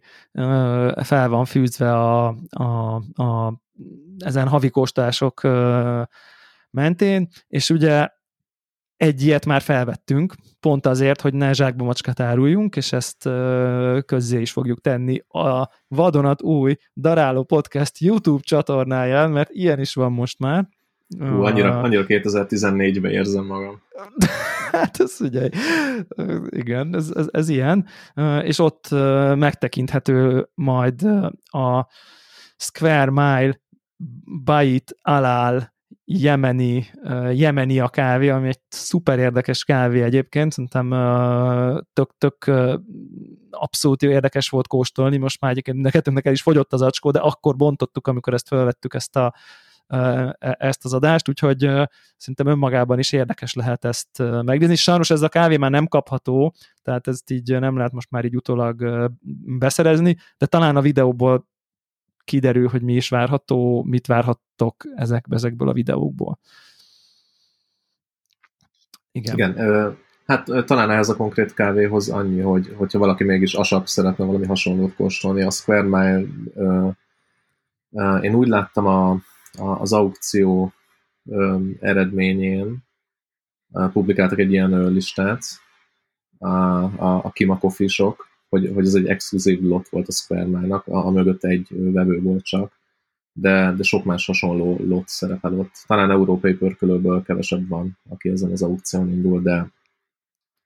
fel 1.02 1.28
van 1.28 1.44
fűzve 1.44 1.92
a, 1.92 2.26
a, 2.50 2.94
a 3.22 3.62
ezen 4.18 4.48
havi 4.48 4.70
kóstások 4.70 5.40
mentén, 6.70 7.28
és 7.48 7.70
ugye 7.70 8.08
egy 9.04 9.22
ilyet 9.22 9.46
már 9.46 9.60
felvettünk, 9.60 10.34
pont 10.60 10.86
azért, 10.86 11.20
hogy 11.20 11.34
ne 11.34 11.52
zsákba 11.52 11.84
macskát 11.84 12.20
áruljunk, 12.20 12.76
és 12.76 12.92
ezt 12.92 13.22
közzé 14.06 14.40
is 14.40 14.52
fogjuk 14.52 14.80
tenni 14.80 15.18
a 15.28 15.68
Vadonat 15.88 16.42
új 16.42 16.76
Daráló 16.94 17.44
Podcast 17.44 17.98
YouTube 17.98 18.42
csatornáján, 18.42 19.30
mert 19.30 19.50
ilyen 19.50 19.80
is 19.80 19.94
van 19.94 20.12
most 20.12 20.38
már, 20.38 20.68
Hú, 21.18 21.42
annyira, 21.42 21.80
annyira 21.80 22.04
2014-ben 22.06 23.10
érzem 23.10 23.44
magam. 23.44 23.82
hát 24.72 25.00
ez 25.00 25.16
ugye, 25.20 25.48
igen, 26.48 26.94
ez, 26.94 27.10
ez, 27.14 27.26
ez 27.30 27.48
ilyen, 27.48 27.86
és 28.42 28.58
ott 28.58 28.88
megtekinthető 29.34 30.48
majd 30.54 31.02
a 31.44 31.86
Square 32.56 33.10
Mile 33.10 33.60
Bait 34.44 34.96
Alal 35.02 35.73
jemeni, 36.04 36.90
jemeni 37.32 37.80
a 37.80 37.88
kávé, 37.88 38.28
ami 38.28 38.48
egy 38.48 38.60
szuper 38.68 39.18
érdekes 39.18 39.64
kávé 39.64 40.02
egyébként, 40.02 40.52
szerintem 40.52 40.88
tök, 41.92 42.10
tök 42.18 42.50
abszolút 43.50 44.02
érdekes 44.02 44.48
volt 44.48 44.66
kóstolni, 44.66 45.16
most 45.16 45.40
már 45.40 45.50
egyébként 45.50 46.26
el 46.26 46.32
is 46.32 46.42
fogyott 46.42 46.72
az 46.72 46.82
acskó, 46.82 47.10
de 47.10 47.18
akkor 47.18 47.56
bontottuk, 47.56 48.06
amikor 48.06 48.34
ezt 48.34 48.48
felvettük 48.48 48.94
ezt 48.94 49.16
a 49.16 49.34
E, 49.86 50.36
ezt 50.58 50.84
az 50.84 50.92
adást, 50.92 51.28
úgyhogy 51.28 51.58
szerintem 52.16 52.46
önmagában 52.46 52.98
is 52.98 53.12
érdekes 53.12 53.54
lehet 53.54 53.84
ezt 53.84 54.22
megnézni. 54.42 54.74
Sajnos 54.74 55.10
ez 55.10 55.22
a 55.22 55.28
kávé 55.28 55.56
már 55.56 55.70
nem 55.70 55.86
kapható, 55.86 56.54
tehát 56.82 57.08
ezt 57.08 57.30
így 57.30 57.58
nem 57.58 57.76
lehet 57.76 57.92
most 57.92 58.10
már 58.10 58.24
így 58.24 58.36
utólag 58.36 59.08
beszerezni, 59.58 60.16
de 60.38 60.46
talán 60.46 60.76
a 60.76 60.80
videóból 60.80 61.46
kiderül, 62.24 62.68
hogy 62.68 62.82
mi 62.82 62.94
is 62.94 63.08
várható, 63.08 63.82
mit 63.82 64.06
várhattok 64.06 64.84
ezek, 64.96 65.26
ezekből 65.30 65.68
a 65.68 65.72
videókból. 65.72 66.38
Igen. 69.12 69.34
Igen 69.34 69.58
ö, 69.58 69.90
hát 70.26 70.44
talán 70.66 70.90
ehhez 70.90 71.08
a 71.08 71.16
konkrét 71.16 71.54
kávéhoz 71.54 72.08
annyi, 72.08 72.40
hogy 72.40 72.74
hogyha 72.76 72.98
valaki 72.98 73.24
mégis 73.24 73.54
asap 73.54 73.86
szeretne 73.86 74.24
valami 74.24 74.46
hasonlót 74.46 74.94
kóstolni, 74.94 75.42
a 75.42 75.50
Square 75.50 75.82
Mile 75.82 76.24
ö, 76.54 76.88
ö, 77.92 78.16
én 78.16 78.34
úgy 78.34 78.48
láttam 78.48 78.86
a 78.86 79.18
az 79.58 79.92
aukció 79.92 80.72
eredményén 81.80 82.84
publikáltak 83.92 84.38
egy 84.38 84.52
ilyen 84.52 84.92
listát, 84.92 85.42
a, 86.38 86.48
a, 86.48 87.24
a 87.24 87.30
Kima 87.30 87.58
Coffee 87.58 87.88
Shop, 87.88 88.18
hogy, 88.54 88.70
hogy 88.74 88.86
ez 88.86 88.94
egy 88.94 89.06
exkluzív 89.06 89.62
lot 89.62 89.88
volt 89.88 90.08
a 90.08 90.12
Square-nak, 90.12 90.86
a, 90.86 91.06
a 91.06 91.10
mögött 91.10 91.44
egy 91.44 91.66
vevő 91.70 92.20
volt 92.20 92.44
csak, 92.44 92.72
de, 93.32 93.74
de 93.76 93.82
sok 93.82 94.04
más 94.04 94.26
hasonló 94.26 94.80
lot 94.86 95.08
szerepel 95.08 95.58
ott. 95.58 95.84
Talán 95.86 96.10
európai 96.10 96.54
pörkölőből 96.54 97.22
kevesebb 97.22 97.68
van, 97.68 97.98
aki 98.08 98.28
ezen 98.28 98.50
az 98.50 98.62
aukción 98.62 99.12
indul, 99.12 99.42
de 99.42 99.70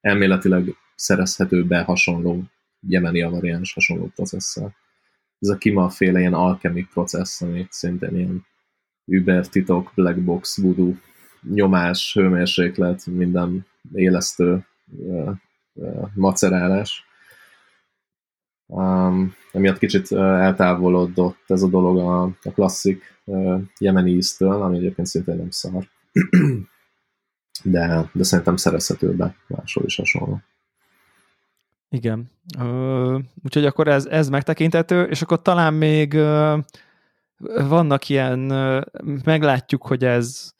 elméletileg 0.00 0.74
szerezhető 0.94 1.64
be 1.64 1.82
hasonló 1.82 2.42
jemeni 2.80 3.22
a 3.22 3.30
variáns 3.30 3.72
hasonló 3.72 4.10
processzel. 4.14 4.74
Ez 5.38 5.48
a 5.48 5.56
Kima 5.56 5.88
féle 5.88 6.18
ilyen 6.18 6.34
alchemic 6.34 6.92
process, 6.92 7.40
ami 7.40 7.66
szintén 7.70 8.16
ilyen 8.16 8.46
Uber 9.04 9.46
titok, 9.46 9.92
black 9.94 10.18
box, 10.18 10.60
voodoo, 10.60 10.92
nyomás, 11.42 12.14
hőmérséklet, 12.14 13.06
minden 13.06 13.66
élesztő 13.92 14.66
uh, 14.86 15.36
macerálás. 16.14 17.07
Um, 18.70 19.34
emiatt 19.52 19.78
kicsit 19.78 20.12
eltávolodott 20.12 21.42
ez 21.46 21.62
a 21.62 21.68
dolog 21.68 21.98
a, 21.98 22.22
a 22.22 22.52
klasszik 22.54 23.02
uh, 23.24 23.60
jemeni 23.78 24.10
íztől, 24.10 24.62
ami 24.62 24.76
egyébként 24.76 25.06
szintén 25.06 25.36
nem 25.36 25.50
szar. 25.50 25.88
de, 27.62 28.10
de 28.12 28.22
szerintem 28.24 28.56
szerezhető 28.56 29.14
be 29.14 29.34
máshol 29.46 29.84
is 29.84 29.96
hasonló. 29.96 30.40
Igen. 31.88 32.30
Úgyhogy 33.44 33.64
akkor 33.64 33.88
ez, 33.88 34.06
ez 34.06 34.28
megtekintető, 34.28 35.02
és 35.02 35.22
akkor 35.22 35.42
talán 35.42 35.74
még 35.74 36.14
vannak 37.68 38.08
ilyen, 38.08 38.38
meglátjuk, 39.24 39.86
hogy 39.86 40.04
ez, 40.04 40.52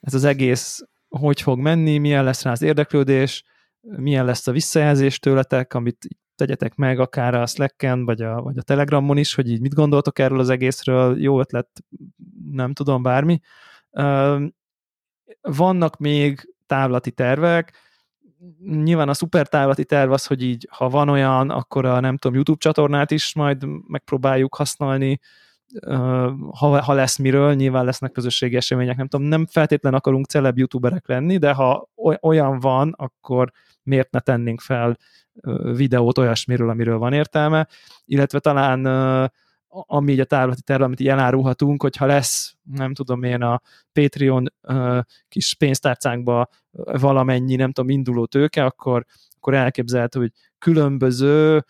ez 0.00 0.14
az 0.14 0.24
egész 0.24 0.86
hogy 1.08 1.40
fog 1.42 1.58
menni, 1.58 1.98
milyen 1.98 2.24
lesz 2.24 2.42
rá 2.42 2.50
az 2.50 2.62
érdeklődés, 2.62 3.44
milyen 3.80 4.24
lesz 4.24 4.46
a 4.46 4.52
visszajelzés 4.52 5.18
tőletek, 5.18 5.74
amit 5.74 6.08
tegyetek 6.42 6.74
meg 6.74 6.98
akár 6.98 7.34
a 7.34 7.46
Slack-en, 7.46 8.04
vagy 8.04 8.22
a, 8.22 8.42
vagy 8.42 8.58
a 8.58 8.62
Telegramon 8.62 9.16
is, 9.16 9.34
hogy 9.34 9.50
így 9.50 9.60
mit 9.60 9.74
gondoltok 9.74 10.18
erről 10.18 10.38
az 10.38 10.48
egészről, 10.48 11.20
jó 11.20 11.40
ötlet, 11.40 11.68
nem 12.50 12.72
tudom, 12.72 13.02
bármi. 13.02 13.40
Vannak 15.40 15.96
még 15.96 16.54
távlati 16.66 17.10
tervek, 17.10 17.72
nyilván 18.64 19.08
a 19.08 19.14
szuper 19.14 19.48
távlati 19.48 19.84
terv 19.84 20.12
az, 20.12 20.26
hogy 20.26 20.42
így, 20.42 20.68
ha 20.70 20.88
van 20.88 21.08
olyan, 21.08 21.50
akkor 21.50 21.84
a 21.84 22.00
nem 22.00 22.16
tudom, 22.16 22.34
YouTube 22.34 22.58
csatornát 22.60 23.10
is 23.10 23.34
majd 23.34 23.64
megpróbáljuk 23.86 24.54
használni, 24.54 25.20
ha, 26.52 26.82
ha 26.82 26.92
lesz 26.92 27.16
miről, 27.16 27.54
nyilván 27.54 27.84
lesznek 27.84 28.12
közösségi 28.12 28.56
események, 28.56 28.96
nem 28.96 29.08
tudom, 29.08 29.26
nem 29.26 29.46
feltétlen 29.46 29.94
akarunk 29.94 30.26
celeb 30.26 30.58
youtuberek 30.58 31.08
lenni, 31.08 31.36
de 31.36 31.52
ha 31.52 31.88
olyan 32.20 32.60
van, 32.60 32.94
akkor 32.96 33.52
miért 33.82 34.10
ne 34.10 34.20
tennénk 34.20 34.60
fel 34.60 34.96
videót 35.62 36.18
olyasmiről, 36.18 36.68
amiről 36.70 36.98
van 36.98 37.12
értelme, 37.12 37.68
illetve 38.04 38.38
talán 38.38 38.86
ami 39.74 40.12
így 40.12 40.20
a 40.20 40.24
távlati 40.24 40.62
terv, 40.62 40.82
amit 40.82 41.00
így 41.00 41.08
elárulhatunk, 41.08 41.82
hogyha 41.82 42.06
lesz, 42.06 42.56
nem 42.62 42.94
tudom 42.94 43.22
én, 43.22 43.42
a 43.42 43.60
Patreon 43.92 44.46
kis 45.28 45.54
pénztárcánkba 45.54 46.48
valamennyi, 47.00 47.54
nem 47.54 47.72
tudom, 47.72 47.90
induló 47.90 48.26
tőke, 48.26 48.64
akkor, 48.64 49.04
akkor 49.36 49.54
elképzelhető, 49.54 50.18
hogy 50.18 50.32
különböző 50.62 51.64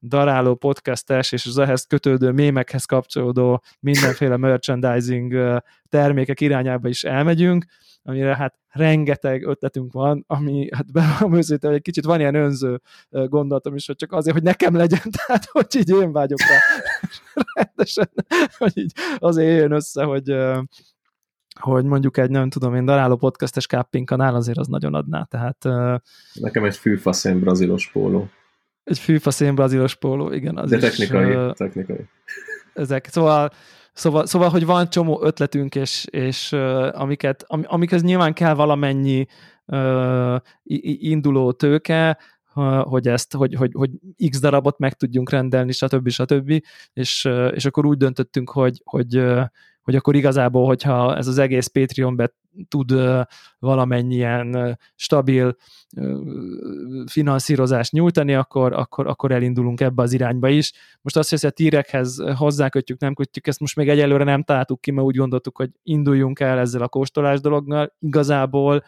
daráló 0.00 0.54
podcastes 0.54 1.32
és 1.32 1.46
az 1.46 1.58
ehhez 1.58 1.84
kötődő 1.84 2.30
mémekhez 2.30 2.84
kapcsolódó 2.84 3.62
mindenféle 3.80 4.36
merchandising 4.36 5.60
termékek 5.88 6.40
irányába 6.40 6.88
is 6.88 7.04
elmegyünk, 7.04 7.64
amire 8.02 8.36
hát 8.36 8.54
rengeteg 8.68 9.46
ötletünk 9.46 9.92
van, 9.92 10.24
ami 10.26 10.68
hát 10.72 10.92
bevallom 10.92 11.34
őszintén, 11.34 11.68
hogy 11.70 11.78
egy 11.78 11.84
kicsit 11.84 12.04
van 12.04 12.20
ilyen 12.20 12.34
önző 12.34 12.80
gondolatom 13.10 13.74
is, 13.74 13.86
hogy 13.86 13.96
csak 13.96 14.12
azért, 14.12 14.34
hogy 14.36 14.44
nekem 14.44 14.76
legyen, 14.76 15.00
tehát 15.26 15.44
hogy 15.44 15.66
így 15.76 15.90
én 15.90 16.12
vágyok 16.12 16.40
rá. 16.40 16.58
Rendesen, 17.54 18.10
hogy 18.58 18.78
így 18.78 18.92
azért 19.18 19.58
jön 19.58 19.72
össze, 19.72 20.04
hogy 20.04 20.36
hogy 21.60 21.84
mondjuk 21.84 22.16
egy, 22.16 22.30
nem 22.30 22.50
tudom 22.50 22.74
én, 22.74 22.84
daráló 22.84 23.16
podcastes 23.16 23.66
kápping 23.66 24.06
kanál 24.06 24.34
azért 24.34 24.58
az 24.58 24.66
nagyon 24.66 24.94
adná, 24.94 25.22
tehát... 25.22 25.64
Nekem 26.32 26.64
egy 26.64 26.76
fűfaszén 26.76 27.40
brazilos 27.40 27.90
póló. 27.92 28.28
Egy 28.84 28.98
fűfaszén 28.98 29.54
brazilos 29.54 29.94
póló, 29.94 30.32
igen. 30.32 30.56
Az 30.56 30.70
De 30.70 30.78
technikai, 30.78 31.30
is, 31.30 31.52
technikai. 31.56 32.08
ezek, 32.74 33.06
szóval 33.06 33.50
Szóval, 33.96 34.26
szóval, 34.26 34.48
hogy 34.48 34.64
van 34.66 34.90
csomó 34.90 35.22
ötletünk, 35.22 35.74
és, 35.74 36.06
és 36.10 36.52
amiket, 36.92 37.44
am, 37.46 37.62
amikhez 37.66 38.02
nyilván 38.02 38.32
kell 38.32 38.54
valamennyi 38.54 39.26
uh, 39.66 40.36
induló 40.98 41.52
tőke, 41.52 42.18
hogy 42.82 43.08
ezt, 43.08 43.34
hogy, 43.34 43.54
hogy, 43.54 43.70
hogy 43.72 43.90
x 44.30 44.40
darabot 44.40 44.78
meg 44.78 44.92
tudjunk 44.92 45.30
rendelni, 45.30 45.72
stb. 45.72 46.08
stb. 46.08 46.62
És, 46.92 47.28
és 47.50 47.64
akkor 47.64 47.86
úgy 47.86 47.96
döntöttünk, 47.96 48.50
hogy, 48.50 48.80
hogy, 48.84 49.24
hogy 49.84 49.96
akkor 49.96 50.14
igazából, 50.16 50.66
hogyha 50.66 51.16
ez 51.16 51.26
az 51.26 51.38
egész 51.38 51.66
Patreon 51.66 52.16
be 52.16 52.34
tud 52.68 52.92
valamennyien 53.58 54.78
stabil 54.94 55.56
finanszírozást 57.06 57.92
nyújtani, 57.92 58.34
akkor, 58.34 58.72
akkor, 58.72 59.06
akkor 59.06 59.32
elindulunk 59.32 59.80
ebbe 59.80 60.02
az 60.02 60.12
irányba 60.12 60.48
is. 60.48 60.72
Most 61.02 61.16
azt 61.16 61.30
hogy 61.30 61.44
a 61.44 61.50
tírekhez 61.50 62.22
hozzákötjük, 62.36 63.00
nem 63.00 63.14
kötjük, 63.14 63.46
ezt 63.46 63.60
most 63.60 63.76
még 63.76 63.88
egyelőre 63.88 64.24
nem 64.24 64.42
találtuk 64.42 64.80
ki, 64.80 64.90
mert 64.90 65.06
úgy 65.06 65.16
gondoltuk, 65.16 65.56
hogy 65.56 65.70
induljunk 65.82 66.40
el 66.40 66.58
ezzel 66.58 66.82
a 66.82 66.88
kóstolás 66.88 67.40
dologgal. 67.40 67.94
Igazából 67.98 68.84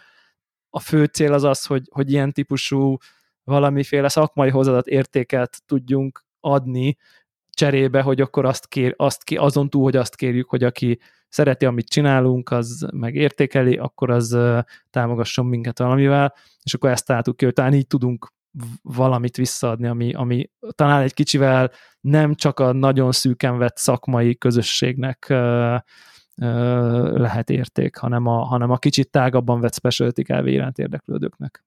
a 0.70 0.80
fő 0.80 1.04
cél 1.04 1.32
az 1.32 1.44
az, 1.44 1.66
hogy, 1.66 1.88
hogy 1.90 2.10
ilyen 2.12 2.32
típusú 2.32 2.96
valamiféle 3.44 4.08
szakmai 4.08 4.50
hozzáadott 4.50 4.86
értéket 4.86 5.62
tudjunk 5.66 6.24
adni 6.40 6.96
cserébe, 7.56 8.02
hogy 8.02 8.20
akkor 8.20 8.44
azt 8.44 8.66
kér, 8.66 8.94
azt 8.96 9.24
ki, 9.24 9.36
azon 9.36 9.70
túl, 9.70 9.82
hogy 9.82 9.96
azt 9.96 10.16
kérjük, 10.16 10.48
hogy 10.48 10.64
aki 10.64 10.98
szereti, 11.28 11.64
amit 11.64 11.88
csinálunk, 11.88 12.50
az 12.50 12.88
meg 12.92 13.14
értékeli, 13.14 13.76
akkor 13.76 14.10
az 14.10 14.38
támogasson 14.90 15.46
minket 15.46 15.78
valamivel, 15.78 16.34
és 16.62 16.74
akkor 16.74 16.90
ezt 16.90 17.06
találtuk 17.06 17.36
ki, 17.36 17.44
hogy 17.44 17.54
talán 17.54 17.74
így 17.74 17.86
tudunk 17.86 18.32
valamit 18.82 19.36
visszaadni, 19.36 19.86
ami, 19.86 20.14
ami 20.14 20.50
talán 20.70 21.02
egy 21.02 21.14
kicsivel 21.14 21.70
nem 22.00 22.34
csak 22.34 22.60
a 22.60 22.72
nagyon 22.72 23.12
szűken 23.12 23.58
vett 23.58 23.76
szakmai 23.76 24.36
közösségnek 24.36 25.26
lehet 27.14 27.50
érték, 27.50 27.96
hanem 27.96 28.26
a, 28.26 28.44
hanem 28.44 28.70
a 28.70 28.78
kicsit 28.78 29.10
tágabban 29.10 29.60
vett 29.60 29.74
specialty 29.74 30.22
kávé 30.22 30.52
iránt 30.52 30.78
érdeklődőknek. 30.78 31.64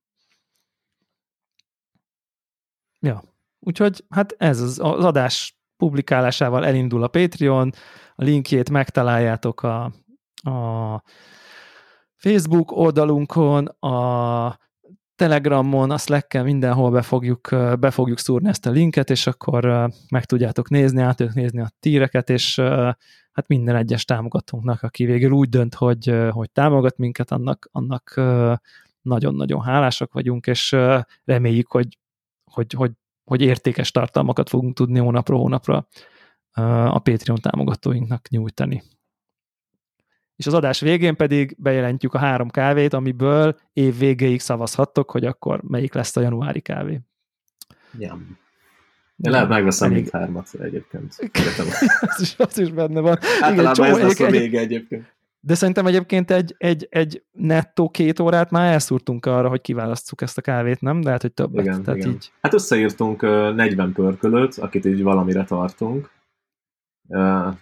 Ja, 2.99 3.23
úgyhogy 3.59 4.05
hát 4.09 4.35
ez 4.37 4.61
az, 4.61 4.79
az 4.79 5.05
adás 5.05 5.58
publikálásával 5.79 6.65
elindul 6.65 7.03
a 7.03 7.07
Patreon, 7.07 7.71
a 8.15 8.23
linkjét 8.23 8.69
megtaláljátok 8.69 9.63
a, 9.63 9.83
a 10.49 11.03
Facebook 12.15 12.71
oldalunkon, 12.71 13.65
a 13.65 14.57
Telegramon, 15.15 15.91
a 15.91 15.97
Slack-en 15.97 16.43
mindenhol 16.43 16.91
be 16.91 17.01
fogjuk, 17.01 17.47
be 17.79 17.91
fogjuk 17.91 18.19
szúrni 18.19 18.49
ezt 18.49 18.65
a 18.65 18.71
linket, 18.71 19.09
és 19.09 19.27
akkor 19.27 19.89
meg 20.09 20.25
tudjátok 20.25 20.69
nézni, 20.69 21.01
át 21.01 21.15
tudjuk 21.15 21.35
nézni 21.35 21.59
a 21.59 21.71
tíreket, 21.79 22.29
és 22.29 22.59
hát 23.31 23.47
minden 23.47 23.75
egyes 23.75 24.05
támogatónknak, 24.05 24.83
aki 24.83 25.05
végül 25.05 25.31
úgy 25.31 25.49
dönt, 25.49 25.75
hogy, 25.75 26.15
hogy 26.29 26.51
támogat 26.51 26.97
minket, 26.97 27.31
annak, 27.31 27.69
annak 27.71 28.21
nagyon-nagyon 29.01 29.61
hálásak 29.61 30.13
vagyunk, 30.13 30.47
és 30.47 30.75
reméljük, 31.25 31.71
hogy, 31.71 31.97
hogy, 32.51 32.73
hogy, 32.73 32.91
hogy 33.29 33.41
értékes 33.41 33.91
tartalmakat 33.91 34.49
fogunk 34.49 34.75
tudni 34.75 34.99
hónapról 34.99 35.39
hónapra 35.39 35.87
a 36.85 36.99
Patreon 36.99 37.39
támogatóinknak 37.41 38.29
nyújtani. 38.29 38.83
És 40.35 40.47
az 40.47 40.53
adás 40.53 40.79
végén 40.79 41.15
pedig 41.15 41.55
bejelentjük 41.59 42.13
a 42.13 42.17
három 42.17 42.49
kávét, 42.49 42.93
amiből 42.93 43.59
év 43.73 43.97
végéig 43.97 44.39
szavazhattok, 44.39 45.11
hogy 45.11 45.25
akkor 45.25 45.61
melyik 45.61 45.93
lesz 45.93 46.15
a 46.15 46.21
januári 46.21 46.61
kávé. 46.61 47.01
Ja. 47.97 48.19
Én 49.17 49.31
lehet 49.31 49.49
megveszem 49.49 49.91
mind 49.91 50.09
hármat 50.09 50.49
egyébként. 50.59 51.15
az, 52.01 52.21
is, 52.21 52.35
az 52.37 52.57
is 52.57 52.71
benne 52.71 52.99
van. 52.99 53.17
Általában 53.41 53.85
Igen, 53.85 53.99
ez 53.99 54.01
lesz 54.01 54.19
a 54.19 54.29
vége 54.29 54.59
egyébként. 54.59 55.17
De 55.41 55.55
szerintem 55.55 55.85
egyébként 55.85 56.31
egy, 56.31 56.55
egy, 56.57 56.87
egy 56.89 57.23
nettó 57.31 57.89
két 57.89 58.19
órát 58.19 58.51
már 58.51 58.71
elszúrtunk 58.71 59.25
arra, 59.25 59.49
hogy 59.49 59.61
kiválasztjuk 59.61 60.21
ezt 60.21 60.37
a 60.37 60.41
kávét, 60.41 60.81
nem? 60.81 60.99
De 60.99 61.05
lehet, 61.05 61.21
hogy 61.21 61.33
többet. 61.33 61.65
Igen, 61.65 61.83
Tehát 61.83 61.99
igen. 61.99 62.11
Így... 62.11 62.31
Hát 62.41 62.53
összeírtunk 62.53 63.21
40 63.21 63.93
pörkölőt, 63.93 64.55
akit 64.55 64.85
így 64.85 65.03
valamire 65.03 65.43
tartunk. 65.43 66.11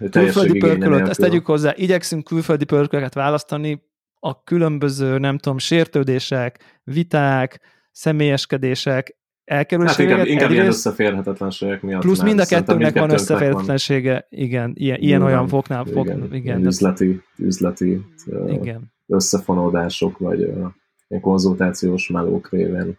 Külföldi 0.10 0.60
pörkölőt, 0.60 1.08
ezt 1.08 1.20
tegyük 1.20 1.46
hozzá, 1.46 1.74
igyekszünk 1.76 2.24
külföldi 2.24 2.66
pörkölöket 2.66 3.14
választani, 3.14 3.86
a 4.20 4.44
különböző, 4.44 5.18
nem 5.18 5.38
tudom, 5.38 5.58
sértődések, 5.58 6.80
viták, 6.84 7.60
személyeskedések, 7.92 9.18
elkerüléséget. 9.48 10.10
Hát 10.10 10.18
inkább, 10.18 10.34
inkább 10.34 10.52
ilyen 10.52 10.66
összeférhetetlenségek 10.66 11.82
miatt. 11.82 12.02
Plusz 12.02 12.22
mind 12.22 12.40
a 12.40 12.46
kettőnknek 12.46 13.00
van 13.00 13.10
összeférhetetlensége, 13.10 14.12
van. 14.12 14.42
igen, 14.42 14.72
ilyen, 14.76 15.00
ilyen 15.00 15.22
olyan 15.22 15.48
foknál. 15.48 15.86
Fok, 15.86 16.06
igen, 16.06 16.28
igen, 16.32 16.66
üzleti, 16.66 17.22
üzleti 17.38 18.02
igen. 18.48 18.94
összefonódások, 19.08 20.18
vagy 20.18 20.40
ilyen 20.40 21.22
konzultációs 21.22 22.10
melók 22.10 22.50
révén 22.50 22.98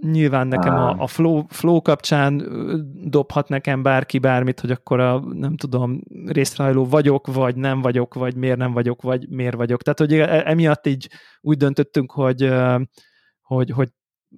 nyilván 0.00 0.46
nekem 0.46 0.74
a, 0.74 0.90
a 0.98 1.06
flow, 1.06 1.44
flow 1.48 1.82
kapcsán 1.82 2.42
dobhat 3.04 3.48
nekem 3.48 3.82
bárki 3.82 4.18
bármit, 4.18 4.60
hogy 4.60 4.70
akkor 4.70 5.00
a, 5.00 5.20
nem 5.20 5.56
tudom, 5.56 6.00
részrehajló 6.26 6.84
vagyok, 6.84 7.26
vagy 7.26 7.56
nem 7.56 7.80
vagyok, 7.80 8.14
vagy 8.14 8.36
miért 8.36 8.56
nem 8.58 8.72
vagyok, 8.72 9.02
vagy 9.02 9.28
miért 9.28 9.56
vagyok. 9.56 9.82
Tehát, 9.82 9.98
hogy 9.98 10.12
e, 10.12 10.42
emiatt 10.50 10.86
így 10.86 11.08
úgy 11.40 11.56
döntöttünk, 11.56 12.12
hogy, 12.12 12.52
hogy, 13.40 13.70
hogy 13.70 13.88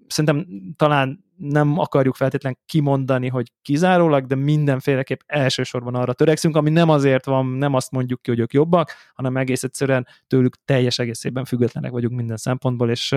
szerintem 0.06 0.46
talán 0.76 1.26
nem 1.36 1.78
akarjuk 1.78 2.14
feltétlen 2.14 2.58
kimondani, 2.66 3.28
hogy 3.28 3.52
kizárólag, 3.62 4.26
de 4.26 4.34
mindenféleképp 4.34 5.20
elsősorban 5.26 5.94
arra 5.94 6.12
törekszünk, 6.12 6.56
ami 6.56 6.70
nem 6.70 6.88
azért 6.88 7.24
van, 7.24 7.46
nem 7.46 7.74
azt 7.74 7.90
mondjuk 7.90 8.22
ki, 8.22 8.30
hogy 8.30 8.40
ők 8.40 8.52
jobbak, 8.52 8.92
hanem 9.14 9.36
egész 9.36 9.62
egyszerűen 9.62 10.06
tőlük 10.26 10.56
teljes 10.64 10.98
egészében 10.98 11.44
függetlenek 11.44 11.90
vagyunk 11.90 12.16
minden 12.16 12.36
szempontból, 12.36 12.90
és 12.90 13.14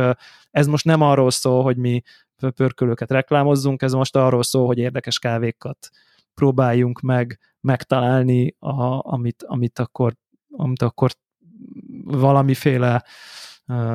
ez 0.52 0.68
most 0.68 0.86
nem 0.86 1.02
arról 1.02 1.32
szól, 1.32 1.64
hogy 1.64 1.78
mi 1.78 2.02
pörkölőket 2.56 3.12
reklámozzunk, 3.12 3.82
ez 3.82 3.94
most 3.94 4.16
arról 4.16 4.44
szól, 4.44 4.66
hogy 4.66 4.78
érdekes 4.78 5.20
kávékat 5.20 5.90
próbáljunk 6.34 7.00
meg 7.00 7.40
megtalálni, 7.62 8.56
a, 8.60 9.12
amit, 9.14 9.44
amit, 9.44 9.80
akkor, 9.80 10.14
amit 10.52 10.82
akkor 10.82 11.12
valamiféle 12.04 13.04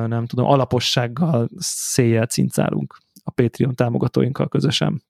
nem 0.07 0.25
tudom, 0.25 0.45
alapossággal 0.45 1.49
széjjel 1.57 2.25
cincálunk 2.25 2.97
a 3.23 3.31
Patreon 3.31 3.75
támogatóinkkal 3.75 4.47
közösen. 4.47 5.01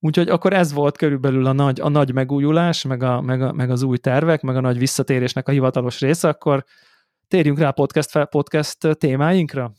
Úgyhogy 0.00 0.28
akkor 0.28 0.52
ez 0.52 0.72
volt 0.72 0.96
körülbelül 0.96 1.46
a 1.46 1.52
nagy, 1.52 1.80
a 1.80 1.88
nagy 1.88 2.12
megújulás, 2.14 2.84
meg, 2.84 3.02
a, 3.02 3.20
meg, 3.20 3.42
a, 3.42 3.52
meg 3.52 3.70
az 3.70 3.82
új 3.82 3.96
tervek, 3.96 4.42
meg 4.42 4.56
a 4.56 4.60
nagy 4.60 4.78
visszatérésnek 4.78 5.48
a 5.48 5.52
hivatalos 5.52 6.00
része, 6.00 6.28
akkor 6.28 6.64
térjünk 7.28 7.58
rá 7.58 7.68
a 7.68 7.72
podcast, 7.72 8.24
podcast 8.24 8.98
témáinkra. 8.98 9.72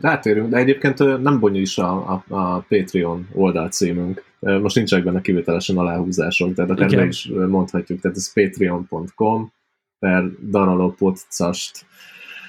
Rátérünk, 0.00 0.48
de 0.48 0.56
egyébként 0.56 1.22
nem 1.22 1.40
bonyol 1.40 1.60
is 1.60 1.78
a, 1.78 2.12
a, 2.12 2.24
a 2.28 2.64
Patreon 2.68 3.28
oldalcímünk. 3.32 4.24
Most 4.38 4.76
nincsenek 4.76 5.04
benne 5.04 5.20
kivételesen 5.20 5.78
aláhúzások, 5.78 6.54
tehát 6.54 6.70
akár 6.70 6.94
meg 6.94 7.08
is 7.08 7.30
mondhatjuk, 7.48 8.00
tehát 8.00 8.16
ez 8.16 8.32
patreon.com 8.32 9.52
per 9.98 10.30
daraló 10.50 10.92
podcast 10.92 11.86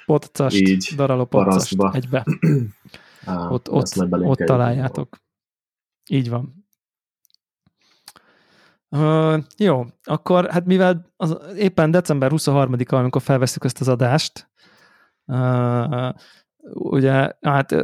Podcast, 0.05 0.55
így 0.55 0.93
daraló 0.95 1.25
podcast 1.25 1.75
egybe. 1.91 2.25
Á, 3.25 3.49
ott, 3.49 3.69
ott, 3.69 4.03
ott 4.09 4.37
találjátok. 4.37 5.17
Így 6.09 6.29
van. 6.29 6.65
Uh, 8.89 9.43
jó, 9.57 9.85
akkor 10.03 10.51
hát 10.51 10.65
mivel 10.65 11.13
az, 11.15 11.37
éppen 11.57 11.91
december 11.91 12.31
23-a, 12.33 12.95
amikor 12.95 13.21
felveszük 13.21 13.63
ezt 13.63 13.81
az 13.81 13.87
adást, 13.87 14.49
uh, 15.25 16.09
ugye, 16.73 17.31
hát 17.41 17.75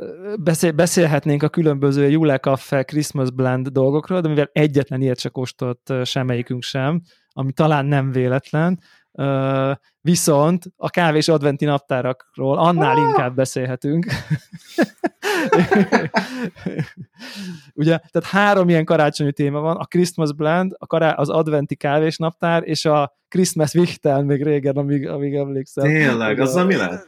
beszél, 0.44 0.72
beszélhetnénk 0.72 1.44
a 1.44 1.50
különböző 1.50 2.10
Jule 2.10 2.38
Café 2.38 2.84
Christmas 2.84 3.32
Blend 3.32 3.68
dolgokról, 3.68 4.22
de 4.22 4.28
mivel 4.28 4.50
egyetlen 4.54 5.02
ilyet 5.02 5.20
se 5.20 5.30
kóstolt 5.30 5.94
semmelyikünk 6.04 6.62
sem, 6.62 7.02
ami 7.30 7.52
talán 7.52 7.86
nem 7.86 8.12
véletlen, 8.12 8.80
viszont 10.02 10.66
a 10.76 10.90
kávés 10.90 11.28
adventi 11.28 11.66
naptárakról 11.66 12.58
annál 12.58 12.96
ah! 12.96 13.02
inkább 13.02 13.36
beszélhetünk. 13.36 14.06
Ugye, 17.74 17.98
tehát 17.98 18.30
három 18.30 18.70
ilyen 18.70 18.86
karácsonyi 18.86 19.32
téma 19.32 19.60
van, 19.60 19.78
a 19.78 19.86
Christmas 19.86 20.34
Blend, 20.34 20.76
a 20.78 20.88
kará- 20.88 21.18
az 21.18 21.30
adventi 21.30 21.76
kávés 21.76 22.18
naptár, 22.18 22.64
és 22.68 22.86
a 22.86 23.18
Christmas 23.28 23.74
Wichtel 23.74 24.24
még 24.24 24.44
régen, 24.44 24.76
amíg, 24.76 25.08
amíg 25.08 25.34
emlékszem. 25.34 25.84
Tényleg, 25.84 26.40
az 26.40 26.56
mi 26.56 26.76
lett? 26.76 27.08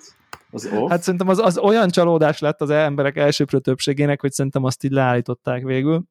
Az 0.52 0.66
off? 0.66 0.90
Hát 0.90 1.02
szerintem 1.02 1.28
az, 1.28 1.40
az 1.40 1.58
olyan 1.58 1.90
csalódás 1.90 2.40
lett 2.40 2.62
az 2.62 2.70
emberek 2.70 3.18
elsőprő 3.18 3.60
többségének, 3.60 4.22
hogy 4.22 4.32
szerintem 4.32 4.64
azt 4.64 4.84
így 4.84 4.92
leállították 4.92 5.64
végül. 5.64 6.04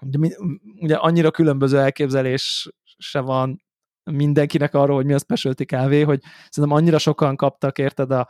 Ugye, 0.00 0.36
ugye 0.80 0.94
annyira 0.94 1.30
különböző 1.30 1.78
elképzelés 1.78 2.72
se 2.98 3.20
van 3.20 3.62
mindenkinek 4.10 4.74
arról, 4.74 4.96
hogy 4.96 5.06
mi 5.06 5.12
a 5.12 5.18
specialty 5.18 5.64
kávé, 5.64 6.02
hogy 6.02 6.20
szerintem 6.50 6.78
annyira 6.78 6.98
sokan 6.98 7.36
kaptak, 7.36 7.78
érted, 7.78 8.10
a 8.10 8.28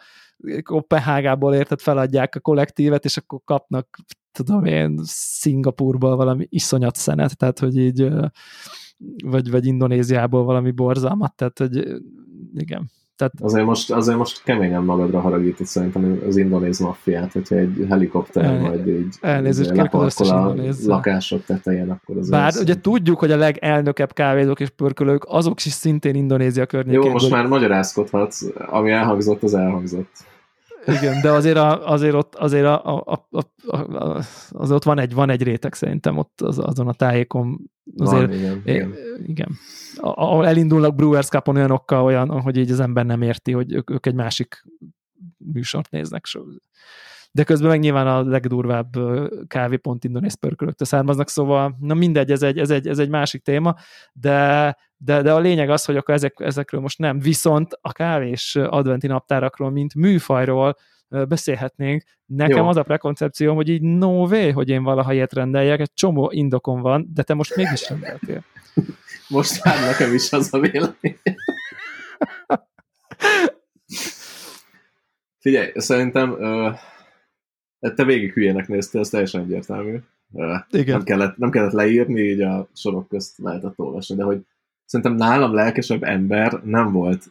Kopenhágából 0.63 1.55
érted, 1.55 1.81
feladják 1.81 2.35
a 2.35 2.41
kollektívet, 2.41 3.05
és 3.05 3.17
akkor 3.17 3.41
kapnak 3.45 3.99
tudom 4.33 4.65
én, 4.65 5.01
Szingapurból 5.05 6.17
valami 6.17 6.47
iszonyat 6.49 6.97
szenet, 6.97 7.37
tehát 7.37 7.59
hogy 7.59 7.77
így 7.77 8.09
vagy, 9.25 9.51
vagy 9.51 9.67
Indonéziából 9.67 10.45
valami 10.45 10.71
borzalmat, 10.71 11.35
tehát 11.35 11.59
hogy 11.59 12.01
igen. 12.55 12.91
Tehát... 13.23 13.53
Azért, 13.53 13.65
most, 13.65 13.91
azért 13.91 14.17
most 14.17 14.43
keményen 14.45 14.85
magadra 14.85 15.21
haragítod 15.21 15.67
szerintem 15.67 16.23
az 16.29 16.37
indonéz 16.37 16.79
maffiát, 16.79 17.33
hogyha 17.33 17.55
egy 17.55 17.87
helikopter 17.89 18.45
El, 18.45 18.61
majd 18.61 18.87
így 18.87 19.15
elnézést 19.21 19.71
leparkol 19.71 20.29
a 20.29 20.55
lakások 20.87 21.45
tetején, 21.45 21.91
akkor 21.91 22.17
az 22.17 22.31
Bár 22.31 22.47
az 22.47 22.61
ugye 22.61 22.81
tudjuk, 22.81 23.19
hogy 23.19 23.31
a 23.31 23.37
legelnökebb 23.37 24.13
kávézók 24.13 24.61
és 24.61 24.69
pörkölők, 24.69 25.25
azok 25.27 25.65
is 25.65 25.73
szintén 25.73 26.15
Indonézia 26.15 26.67
környékén. 26.67 27.03
Jó, 27.03 27.11
most 27.11 27.31
már 27.31 27.47
magyarázkodhatsz, 27.47 28.45
ami 28.71 28.91
elhangzott, 28.91 29.43
az 29.43 29.55
elhangzott. 29.55 30.11
Igen, 30.87 31.21
de 31.21 31.31
azért, 31.31 31.57
a, 31.57 31.90
azért 31.90 32.14
ott, 32.14 32.35
azért 32.35 32.64
a, 32.64 33.03
a, 33.05 33.27
a, 33.31 33.77
a, 33.77 34.25
az 34.51 34.71
ott 34.71 34.85
van 34.85 34.99
egy, 34.99 35.14
van 35.14 35.31
egy 35.31 35.42
réteg 35.42 35.75
szerintem 35.75 36.18
ott 36.18 36.40
az, 36.40 36.59
azon 36.59 36.88
a 36.88 36.92
tájékon. 36.92 37.71
Azért, 37.97 38.27
van, 38.27 38.33
igen, 38.33 38.62
igen. 38.64 38.95
igen. 39.27 39.49
Ahol 39.97 40.47
elindulnak 40.47 40.95
Brewers 40.95 41.29
Cup-on 41.29 41.57
olyanokkal, 41.57 42.05
olyan, 42.05 42.40
hogy 42.40 42.57
így 42.57 42.71
az 42.71 42.81
ember 42.81 43.07
nem 43.07 43.23
érti, 43.23 43.53
hogy 43.53 43.73
ők, 43.73 43.90
ők 43.90 44.07
egy 44.07 44.14
másik 44.14 44.64
műsort 45.37 45.90
néznek. 45.90 46.25
De 47.33 47.45
közben 47.45 47.71
meg 47.71 47.81
nyilván 47.81 48.07
a 48.07 48.23
legdurvább 48.23 48.97
kávépont 49.47 50.05
indonész 50.05 50.35
pörkölöktől 50.35 50.87
származnak, 50.87 51.29
szóval 51.29 51.77
na 51.81 51.95
mindegy, 51.95 52.31
ez 52.31 52.42
egy, 52.42 52.59
ez 52.59 52.71
egy, 52.71 52.88
ez 52.88 52.99
egy 52.99 53.09
másik 53.09 53.42
téma, 53.42 53.75
de, 54.12 54.77
de, 55.05 55.23
de 55.23 55.33
a 55.33 55.38
lényeg 55.38 55.71
az, 55.71 55.85
hogy 55.85 55.97
akkor 55.97 56.15
ezek, 56.15 56.35
ezekről 56.37 56.81
most 56.81 56.99
nem. 56.99 57.19
Viszont 57.19 57.79
a 57.81 57.93
kávés 57.93 58.57
adventi 58.57 59.07
naptárakról, 59.07 59.71
mint 59.71 59.95
műfajról 59.95 60.77
beszélhetnénk. 61.09 62.03
Nekem 62.27 62.57
Jó. 62.57 62.69
az 62.69 62.77
a 62.77 62.83
prekoncepcióm, 62.83 63.55
hogy 63.55 63.69
így 63.69 63.83
no 63.83 64.27
way, 64.27 64.53
hogy 64.53 64.69
én 64.69 64.83
valaha 64.83 65.12
ilyet 65.12 65.33
rendeljek, 65.33 65.81
egy 65.81 65.93
csomó 65.95 66.31
indokom 66.31 66.81
van, 66.81 67.07
de 67.15 67.23
te 67.23 67.35
most 67.35 67.57
mégis 67.57 67.88
rendeltél. 67.88 68.45
Most 69.29 69.65
már 69.65 69.81
nekem 69.81 70.15
is 70.15 70.33
az 70.33 70.55
a 70.55 70.61
vélemény. 70.61 71.19
Figyelj, 75.41 75.71
szerintem 75.75 76.37
te 77.79 78.05
végig 78.05 78.33
hülyének 78.33 78.69
néztél, 78.69 79.01
ez 79.01 79.09
teljesen 79.09 79.41
egyértelmű. 79.41 79.99
Igen. 80.71 80.97
Nem, 80.97 81.03
kellett, 81.03 81.37
nem 81.37 81.51
kellett 81.51 81.73
leírni, 81.73 82.21
így 82.21 82.41
a 82.41 82.69
sorok 82.75 83.09
közt 83.09 83.38
lehetett 83.38 83.79
olvasni, 83.79 84.17
de 84.17 84.23
hogy 84.23 84.45
szerintem 84.93 85.29
nálam 85.29 85.55
lelkesebb 85.55 86.03
ember 86.03 86.61
nem 86.65 86.93
volt 86.93 87.31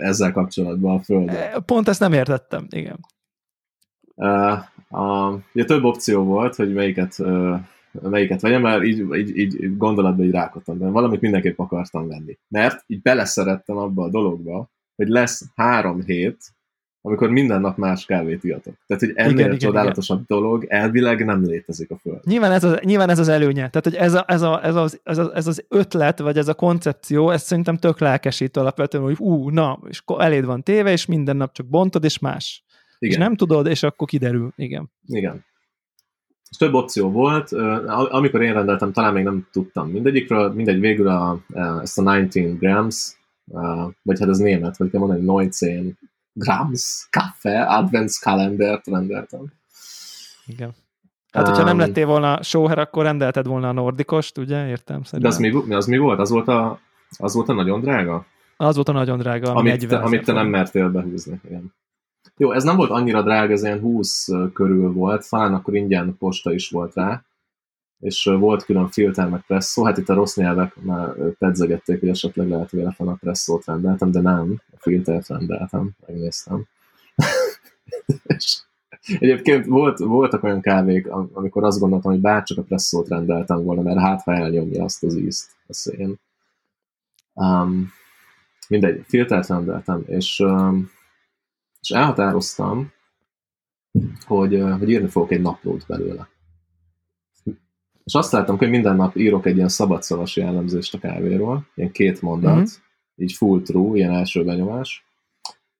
ezzel 0.00 0.32
kapcsolatban 0.32 0.96
a 0.96 1.00
Földön. 1.00 1.62
Pont 1.66 1.88
ezt 1.88 2.00
nem 2.00 2.12
értettem, 2.12 2.66
igen. 2.70 2.98
Uh, 4.14 4.52
a, 5.00 5.38
ugye 5.54 5.64
több 5.64 5.84
opció 5.84 6.24
volt, 6.24 6.54
hogy 6.54 6.72
melyiket, 6.72 7.18
uh, 7.18 7.58
melyiket 8.02 8.40
vegyem, 8.40 8.60
mert 8.60 8.84
így, 8.84 9.14
így, 9.14 9.36
így 9.36 9.76
gondolatban 9.76 10.24
így 10.24 10.30
rákottam, 10.30 10.78
de 10.78 10.88
valamit 10.88 11.20
mindenképp 11.20 11.58
akartam 11.58 12.08
venni. 12.08 12.38
Mert 12.48 12.84
így 12.86 13.02
beleszerettem 13.02 13.76
abba 13.76 14.02
a 14.02 14.10
dologba, 14.10 14.70
hogy 14.96 15.08
lesz 15.08 15.44
három 15.54 16.02
hét, 16.02 16.38
amikor 17.02 17.30
minden 17.30 17.60
nap 17.60 17.76
más 17.76 18.04
kávét 18.04 18.44
iatok. 18.44 18.74
Tehát, 18.86 19.02
hogy 19.02 19.12
ennél 19.14 19.46
igen, 19.46 19.58
csodálatosabb 19.58 20.20
igen. 20.22 20.38
dolog 20.38 20.64
elvileg 20.68 21.24
nem 21.24 21.44
létezik 21.44 21.90
a 21.90 21.96
Föld. 21.96 22.20
Nyilván 22.24 22.52
ez 22.52 22.64
az, 22.64 22.78
nyilván 22.82 23.10
ez 23.10 23.18
az 23.18 23.28
előnye. 23.28 23.70
Tehát, 23.70 23.84
hogy 23.84 23.94
ez, 23.94 24.14
a, 24.14 24.24
ez, 24.28 24.42
a, 24.42 24.64
ez, 24.64 24.74
az, 24.74 25.00
ez, 25.02 25.18
az, 25.18 25.30
ez 25.34 25.46
az 25.46 25.64
ötlet, 25.68 26.18
vagy 26.18 26.38
ez 26.38 26.48
a 26.48 26.54
koncepció, 26.54 27.30
ez 27.30 27.42
szerintem 27.42 27.76
tök 27.76 27.98
lelkesít 27.98 28.56
alapvetően, 28.56 29.04
hogy 29.04 29.16
ú, 29.18 29.48
na, 29.48 29.78
és 29.88 30.02
eléd 30.18 30.44
van 30.44 30.62
téve, 30.62 30.92
és 30.92 31.06
minden 31.06 31.36
nap 31.36 31.52
csak 31.52 31.66
bontod, 31.66 32.04
és 32.04 32.18
más. 32.18 32.64
Igen. 32.98 33.14
És 33.14 33.24
nem 33.24 33.36
tudod, 33.36 33.66
és 33.66 33.82
akkor 33.82 34.08
kiderül. 34.08 34.52
Igen. 34.56 34.90
Igen. 35.06 35.44
És 36.50 36.56
több 36.56 36.74
opció 36.74 37.10
volt. 37.10 37.52
Amikor 38.10 38.42
én 38.42 38.52
rendeltem, 38.52 38.92
talán 38.92 39.12
még 39.12 39.24
nem 39.24 39.46
tudtam 39.52 39.90
mindegyikről. 39.90 40.52
Mindegy, 40.52 40.80
végül 40.80 41.08
a, 41.08 41.40
ezt 41.82 41.98
a 41.98 42.02
19 42.02 42.58
grams, 42.58 43.16
vagy 44.02 44.18
hát 44.20 44.28
ez 44.28 44.38
német, 44.38 44.76
vagy 44.76 44.90
kell 44.90 45.00
mondani, 45.00 45.20
19 45.20 45.58
grams 46.32 47.08
kaffe 47.10 47.62
adventskalendert 47.62 48.86
rendeltem. 48.86 49.52
Igen. 50.46 50.74
Hát, 51.32 51.46
hogyha 51.46 51.60
um, 51.60 51.66
nem 51.66 51.78
lettél 51.78 52.06
volna 52.06 52.42
sóher, 52.42 52.78
akkor 52.78 53.04
rendelted 53.04 53.46
volna 53.46 53.68
a 53.68 53.72
nordikost, 53.72 54.38
ugye? 54.38 54.68
Értem 54.68 55.02
szerintem. 55.02 55.20
De 55.20 55.28
az 55.28 55.66
mi, 55.66 55.74
az 55.74 55.86
mi 55.86 55.98
volt? 55.98 56.18
Az 56.18 56.30
volt, 56.30 56.48
a, 56.48 56.78
az 57.18 57.34
volt 57.34 57.48
a 57.48 57.52
nagyon 57.52 57.80
drága? 57.80 58.26
Az 58.56 58.74
volt 58.74 58.88
a 58.88 58.92
nagyon 58.92 59.18
drága. 59.18 59.54
Ami 59.54 59.70
amit, 59.70 59.88
te, 59.88 59.96
amit 59.96 60.24
te 60.24 60.32
nem 60.32 60.46
mertél 60.46 60.90
behúzni. 60.90 61.40
Igen. 61.44 61.74
Jó, 62.36 62.52
ez 62.52 62.64
nem 62.64 62.76
volt 62.76 62.90
annyira 62.90 63.22
drága, 63.22 63.52
ez 63.52 63.62
ilyen 63.62 63.80
20 63.80 64.28
körül 64.52 64.92
volt, 64.92 65.28
talán 65.28 65.54
akkor 65.54 65.74
ingyen 65.74 66.16
posta 66.18 66.52
is 66.52 66.70
volt 66.70 66.94
rá, 66.94 67.24
és 68.00 68.24
volt 68.24 68.64
külön 68.64 68.88
filter 68.88 69.28
meg 69.28 69.44
presszó, 69.46 69.84
hát 69.84 69.98
itt 69.98 70.08
a 70.08 70.14
rossz 70.14 70.36
nyelvek 70.36 70.76
már 70.76 71.14
pedzegették, 71.38 72.00
hogy 72.00 72.08
esetleg 72.08 72.48
lehet 72.48 72.70
véletlen 72.70 73.08
a 73.08 73.14
presszót 73.14 73.64
rendeltem, 73.64 74.10
de 74.10 74.20
nem, 74.20 74.60
a 74.72 74.76
filtert 74.78 75.28
rendeltem, 75.28 75.90
megnéztem. 76.06 76.66
és 78.36 78.60
egyébként 79.18 79.66
volt, 79.66 79.98
voltak 79.98 80.42
olyan 80.42 80.60
kávék, 80.60 81.08
amikor 81.32 81.64
azt 81.64 81.80
gondoltam, 81.80 82.10
hogy 82.10 82.20
bárcsak 82.20 82.58
a 82.58 82.62
presszót 82.62 83.08
rendeltem 83.08 83.62
volna, 83.62 83.82
mert 83.82 83.98
hát 83.98 84.22
ha 84.22 84.34
elnyomja 84.34 84.84
azt 84.84 85.04
az 85.04 85.16
ízt 85.16 85.50
a 85.66 85.72
szén. 85.72 86.18
Um, 87.32 87.92
mindegy, 88.68 89.04
filtert 89.06 89.48
rendeltem, 89.48 90.02
és, 90.06 90.40
um, 90.40 90.90
és 91.80 91.90
elhatároztam, 91.90 92.92
hogy, 94.26 94.62
hogy 94.78 94.90
írni 94.90 95.08
fogok 95.08 95.30
egy 95.30 95.40
naplót 95.40 95.86
belőle 95.86 96.28
és 98.10 98.16
azt 98.16 98.32
láttam, 98.32 98.58
hogy 98.58 98.70
minden 98.70 98.96
nap 98.96 99.16
írok 99.16 99.46
egy 99.46 99.56
ilyen 99.56 99.68
szabadszavas 99.68 100.36
jellemzést 100.36 100.94
a 100.94 100.98
kávéról, 100.98 101.66
ilyen 101.74 101.90
két 101.90 102.22
mondat, 102.22 102.54
mm-hmm. 102.54 102.64
így 103.16 103.32
full 103.32 103.62
true, 103.62 103.96
ilyen 103.96 104.12
első 104.12 104.44
benyomás, 104.44 105.04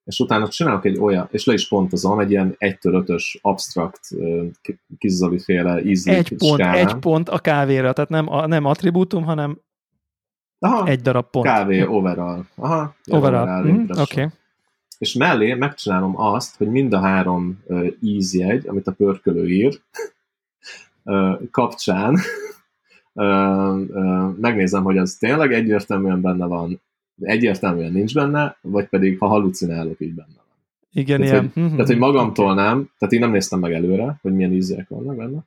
és 0.04 0.18
utána 0.18 0.48
csinálok 0.48 0.84
egy 0.84 0.98
olyan, 0.98 1.28
és 1.30 1.44
le 1.44 1.52
is 1.52 1.68
pontozom, 1.68 2.20
egy 2.20 2.30
ilyen 2.30 2.56
1-5-ös 2.58 3.40
abstrakt 3.40 4.00
kizoli 4.98 5.38
féle 5.38 5.82
ízlik 5.82 6.14
egy 6.14 6.34
pont, 6.38 6.60
skálán. 6.60 6.88
egy 6.88 6.94
pont 6.94 7.28
a 7.28 7.38
kávéra, 7.38 7.92
tehát 7.92 8.10
nem, 8.10 8.32
a, 8.32 8.46
nem 8.46 8.64
attribútum, 8.64 9.24
hanem 9.24 9.60
Aha, 10.58 10.86
egy 10.86 11.00
darab 11.00 11.30
pont. 11.30 11.46
Kávé 11.46 11.84
overall. 11.84 12.44
Aha, 12.54 12.94
overall. 13.06 13.62
Mm, 13.62 13.84
Oké. 13.88 14.00
Okay. 14.00 14.26
És 14.98 15.14
mellé 15.14 15.54
megcsinálom 15.54 16.20
azt, 16.20 16.56
hogy 16.56 16.68
mind 16.68 16.92
a 16.92 17.00
három 17.00 17.64
ízjegy, 18.00 18.66
amit 18.68 18.86
a 18.86 18.92
pörkölő 18.92 19.48
ír, 19.48 19.80
kapcsán 21.50 22.18
megnézem, 24.40 24.82
hogy 24.82 24.98
az 24.98 25.14
tényleg 25.14 25.52
egyértelműen 25.52 26.20
benne 26.20 26.46
van, 26.46 26.80
egyértelműen 27.20 27.92
nincs 27.92 28.14
benne, 28.14 28.56
vagy 28.60 28.88
pedig 28.88 29.18
ha 29.18 29.26
halucinálok, 29.26 30.00
így 30.00 30.14
benne 30.14 30.34
van. 30.36 30.56
Igen, 30.92 31.20
tehát, 31.20 31.32
ilyen. 31.32 31.50
Hogy, 31.54 31.62
mm-hmm. 31.62 31.72
tehát, 31.72 31.86
hogy 31.86 31.98
magamtól 31.98 32.54
nem, 32.54 32.90
tehát 32.98 33.14
én 33.14 33.20
nem 33.20 33.30
néztem 33.30 33.58
meg 33.58 33.72
előre, 33.72 34.18
hogy 34.22 34.34
milyen 34.34 34.52
ízek 34.52 34.88
vannak 34.88 35.16
benne. 35.16 35.38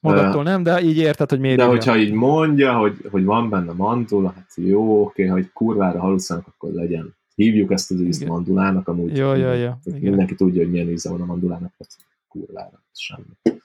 Magadtól 0.00 0.42
nem, 0.42 0.62
de 0.62 0.80
így 0.80 0.96
érted, 0.96 1.30
hogy 1.30 1.40
miért 1.40 1.56
De 1.56 1.64
hogyha 1.64 1.96
így 1.96 2.12
mondja, 2.12 2.78
hogy, 2.78 2.96
hogy 3.10 3.24
van 3.24 3.50
benne 3.50 3.72
mandula, 3.72 4.32
hát 4.36 4.50
jó, 4.54 5.02
oké, 5.02 5.26
ha 5.26 5.36
egy 5.36 5.50
kurvára 5.52 6.00
halucinálok, 6.00 6.46
akkor 6.46 6.72
legyen. 6.72 7.14
Hívjuk 7.34 7.72
ezt 7.72 7.90
az 7.90 8.00
ízt 8.00 8.26
mandulának, 8.26 8.88
amúgy 8.88 9.16
jó, 9.16 9.34
jó, 9.34 9.52
jó. 9.52 9.70
mindenki 9.84 10.34
tudja, 10.34 10.62
hogy 10.62 10.70
milyen 10.70 10.88
íze 10.88 11.10
van 11.10 11.20
a 11.20 11.24
mandulának, 11.24 11.72
hát 11.78 11.88
kurvára, 12.28 12.82
semmi. 12.92 13.60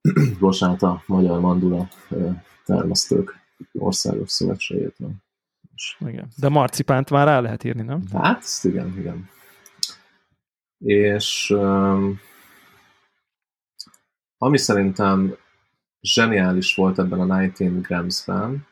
bocsánat, 0.40 0.82
a 0.82 1.02
Magyar 1.06 1.40
Mandula 1.40 1.88
termesztők 2.64 3.38
országos 3.72 4.30
szövetségétől. 4.30 5.10
Igen. 5.98 6.28
De 6.36 6.48
marcipánt 6.48 7.10
már 7.10 7.26
rá 7.26 7.40
lehet 7.40 7.64
írni, 7.64 7.82
nem? 7.82 8.02
Hát, 8.12 8.44
igen, 8.62 8.98
igen. 8.98 9.28
És 10.78 11.50
um, 11.50 12.20
ami 14.38 14.58
szerintem 14.58 15.36
zseniális 16.00 16.74
volt 16.74 16.98
ebben 16.98 17.30
a 17.30 17.38
19 17.38 17.86
Grams-ben, 17.86 18.66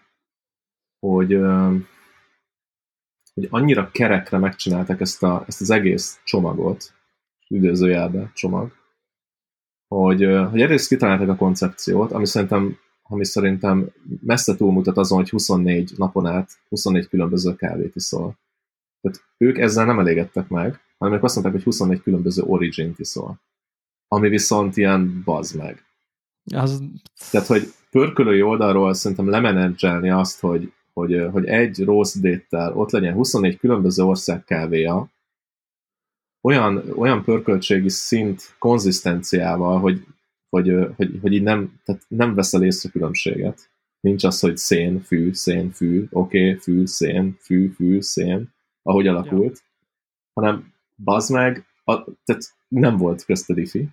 hogy, 0.98 1.34
um, 1.34 1.86
hogy 3.34 3.46
annyira 3.50 3.90
kerekre 3.90 4.38
megcsinálták 4.38 5.00
ezt, 5.00 5.22
a, 5.22 5.44
ezt 5.46 5.60
az 5.60 5.70
egész 5.70 6.20
csomagot, 6.24 6.94
üdvözőjelbe 7.50 8.30
csomag, 8.34 8.77
hogy, 9.88 10.24
hogy 10.50 10.60
egyrészt 10.60 10.88
kitalálták 10.88 11.28
a 11.28 11.36
koncepciót, 11.36 12.12
ami 12.12 12.26
szerintem, 12.26 12.76
ami 13.02 13.24
szerintem 13.24 13.90
messze 14.20 14.56
túlmutat 14.56 14.96
azon, 14.96 15.18
hogy 15.18 15.30
24 15.30 15.92
napon 15.96 16.26
át 16.26 16.50
24 16.68 17.08
különböző 17.08 17.54
kávét 17.54 17.96
iszol. 17.96 18.38
Tehát 19.00 19.24
ők 19.36 19.58
ezzel 19.58 19.84
nem 19.84 19.98
elégedtek 19.98 20.48
meg, 20.48 20.80
hanem 20.98 21.14
ők 21.14 21.24
azt 21.24 21.34
mondták, 21.34 21.54
hogy 21.54 21.64
24 21.64 22.02
különböző 22.02 22.42
origin-t 22.42 22.98
iszol. 22.98 23.40
Ami 24.08 24.28
viszont 24.28 24.76
ilyen 24.76 25.22
bazd 25.24 25.56
meg. 25.56 25.84
Az... 26.54 26.82
Tehát, 27.30 27.46
hogy 27.46 27.72
pörkölői 27.90 28.42
oldalról 28.42 28.94
szerintem 28.94 29.28
lemenedzselni 29.28 30.10
azt, 30.10 30.40
hogy, 30.40 30.72
hogy, 30.92 31.28
hogy 31.32 31.46
egy 31.46 31.84
rossz 31.84 32.14
déttel 32.14 32.76
ott 32.76 32.90
legyen 32.90 33.14
24 33.14 33.58
különböző 33.58 34.02
ország 34.02 34.44
kávéja, 34.44 35.10
olyan, 36.40 36.90
olyan 36.96 37.24
pörköltségi 37.24 37.88
szint 37.88 38.54
konzisztenciával, 38.58 39.80
hogy 39.80 40.06
hogy, 40.48 40.68
hogy, 40.96 41.18
hogy 41.22 41.32
így 41.32 41.42
nem, 41.42 41.80
tehát 41.84 42.02
nem 42.08 42.34
veszel 42.34 42.64
észre 42.64 42.90
különbséget. 42.90 43.70
Nincs 44.00 44.24
az, 44.24 44.40
hogy 44.40 44.56
szén, 44.56 45.00
fű, 45.00 45.32
szén, 45.32 45.70
fű, 45.70 46.06
oké, 46.10 46.48
okay, 46.48 46.60
fű, 46.60 46.86
szén, 46.86 47.36
fű, 47.40 47.68
fű, 47.68 48.00
szén, 48.00 48.54
ahogy 48.82 49.06
alakult, 49.06 49.62
ja. 49.62 49.62
hanem 50.32 50.72
bazd 50.96 51.32
meg, 51.32 51.66
a, 51.84 52.04
tehát 52.24 52.56
nem 52.68 52.96
volt 52.96 53.24
közte 53.24 53.54
diffi. 53.54 53.88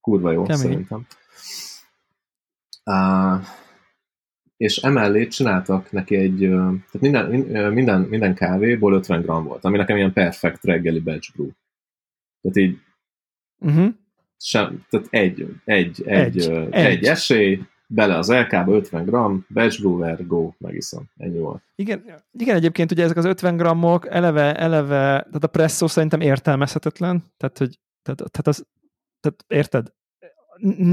Kurva 0.00 0.32
jó, 0.32 0.42
Kemény. 0.42 0.60
szerintem. 0.62 1.06
Uh, 2.84 3.46
és 4.56 4.76
emellé 4.76 5.26
csináltak 5.26 5.92
neki 5.92 6.16
egy, 6.16 6.38
tehát 6.38 7.00
minden, 7.00 7.30
minden, 7.72 8.00
minden 8.00 8.34
kávéból 8.34 8.92
50 8.92 9.22
gram 9.22 9.44
volt, 9.44 9.64
ami 9.64 9.76
nekem 9.76 9.96
ilyen 9.96 10.12
perfekt 10.12 10.64
reggeli 10.64 11.00
batch 11.00 11.32
brew. 11.36 11.48
Tehát 12.40 12.56
így 12.56 12.78
uh-huh. 13.58 13.94
sem, 14.36 14.86
tehát 14.90 15.06
egy, 15.10 15.46
egy, 15.64 16.02
egy, 16.04 16.06
egy, 16.06 16.48
egy, 16.48 16.72
egy 16.72 17.04
esély, 17.04 17.60
bele 17.90 18.16
az 18.16 18.30
LK-ba 18.30 18.72
50 18.72 19.04
gram, 19.04 19.46
batch 19.48 19.80
brewer, 19.80 20.26
go, 20.26 20.52
megiszom. 20.58 21.10
Ennyi 21.16 21.38
volt. 21.38 21.62
Igen, 21.74 22.04
igen, 22.32 22.56
egyébként 22.56 22.90
ugye 22.90 23.04
ezek 23.04 23.16
az 23.16 23.24
50 23.24 23.56
grammok 23.56 24.06
eleve, 24.06 24.54
eleve, 24.54 24.96
tehát 25.06 25.44
a 25.44 25.46
presszó 25.46 25.86
szerintem 25.86 26.20
értelmezhetetlen, 26.20 27.24
tehát 27.36 27.58
hogy 27.58 27.78
tehát, 28.02 28.30
tehát, 28.30 28.46
az, 28.46 28.66
tehát 29.20 29.44
érted, 29.46 29.92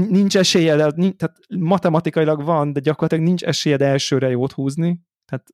nincs 0.08 0.36
esélyed, 0.36 0.78
tehát 1.16 1.38
matematikailag 1.58 2.42
van, 2.42 2.72
de 2.72 2.80
gyakorlatilag 2.80 3.24
nincs 3.24 3.44
esélyed 3.44 3.82
elsőre 3.82 4.28
jót 4.28 4.52
húzni, 4.52 5.00
tehát 5.24 5.46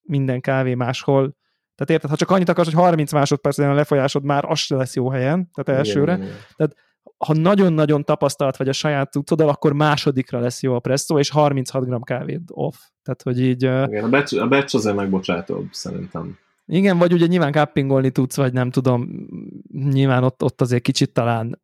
minden 0.00 0.40
kávé 0.40 0.74
máshol. 0.74 1.36
Tehát 1.80 1.90
érted, 1.90 2.10
ha 2.10 2.16
csak 2.16 2.30
annyit 2.30 2.48
akarsz, 2.48 2.72
hogy 2.72 2.82
30 2.82 3.12
másodperc 3.12 3.58
a 3.58 3.72
lefolyásod, 3.72 4.24
már 4.24 4.44
az 4.44 4.58
se 4.58 4.76
lesz 4.76 4.96
jó 4.96 5.10
helyen, 5.10 5.50
tehát 5.52 5.80
elsőre. 5.80 6.12
Igen, 6.12 6.26
igen. 6.26 6.38
Tehát 6.56 6.76
ha 7.18 7.34
nagyon-nagyon 7.34 8.04
tapasztalt 8.04 8.56
vagy 8.56 8.68
a 8.68 8.72
saját 8.72 9.10
tudod, 9.24 9.48
akkor 9.48 9.72
másodikra 9.72 10.40
lesz 10.40 10.62
jó 10.62 10.74
a 10.74 10.78
presszó, 10.78 11.18
és 11.18 11.30
36 11.30 11.84
g 11.84 12.04
kávéd 12.04 12.40
off. 12.46 12.76
Tehát, 13.02 13.22
hogy 13.22 13.40
így... 13.40 13.62
Igen, 13.62 14.04
a 14.04 14.08
batch, 14.08 14.42
a 14.42 14.48
batch 14.48 14.74
azért 14.74 14.96
megbocsátóbb, 14.96 15.68
szerintem. 15.70 16.38
Igen, 16.66 16.98
vagy 16.98 17.12
ugye 17.12 17.26
nyilván 17.26 17.52
cuppingolni 17.52 18.10
tudsz, 18.10 18.36
vagy 18.36 18.52
nem 18.52 18.70
tudom, 18.70 19.28
nyilván 19.72 20.24
ott, 20.24 20.42
ott 20.42 20.60
azért 20.60 20.82
kicsit 20.82 21.12
talán 21.12 21.60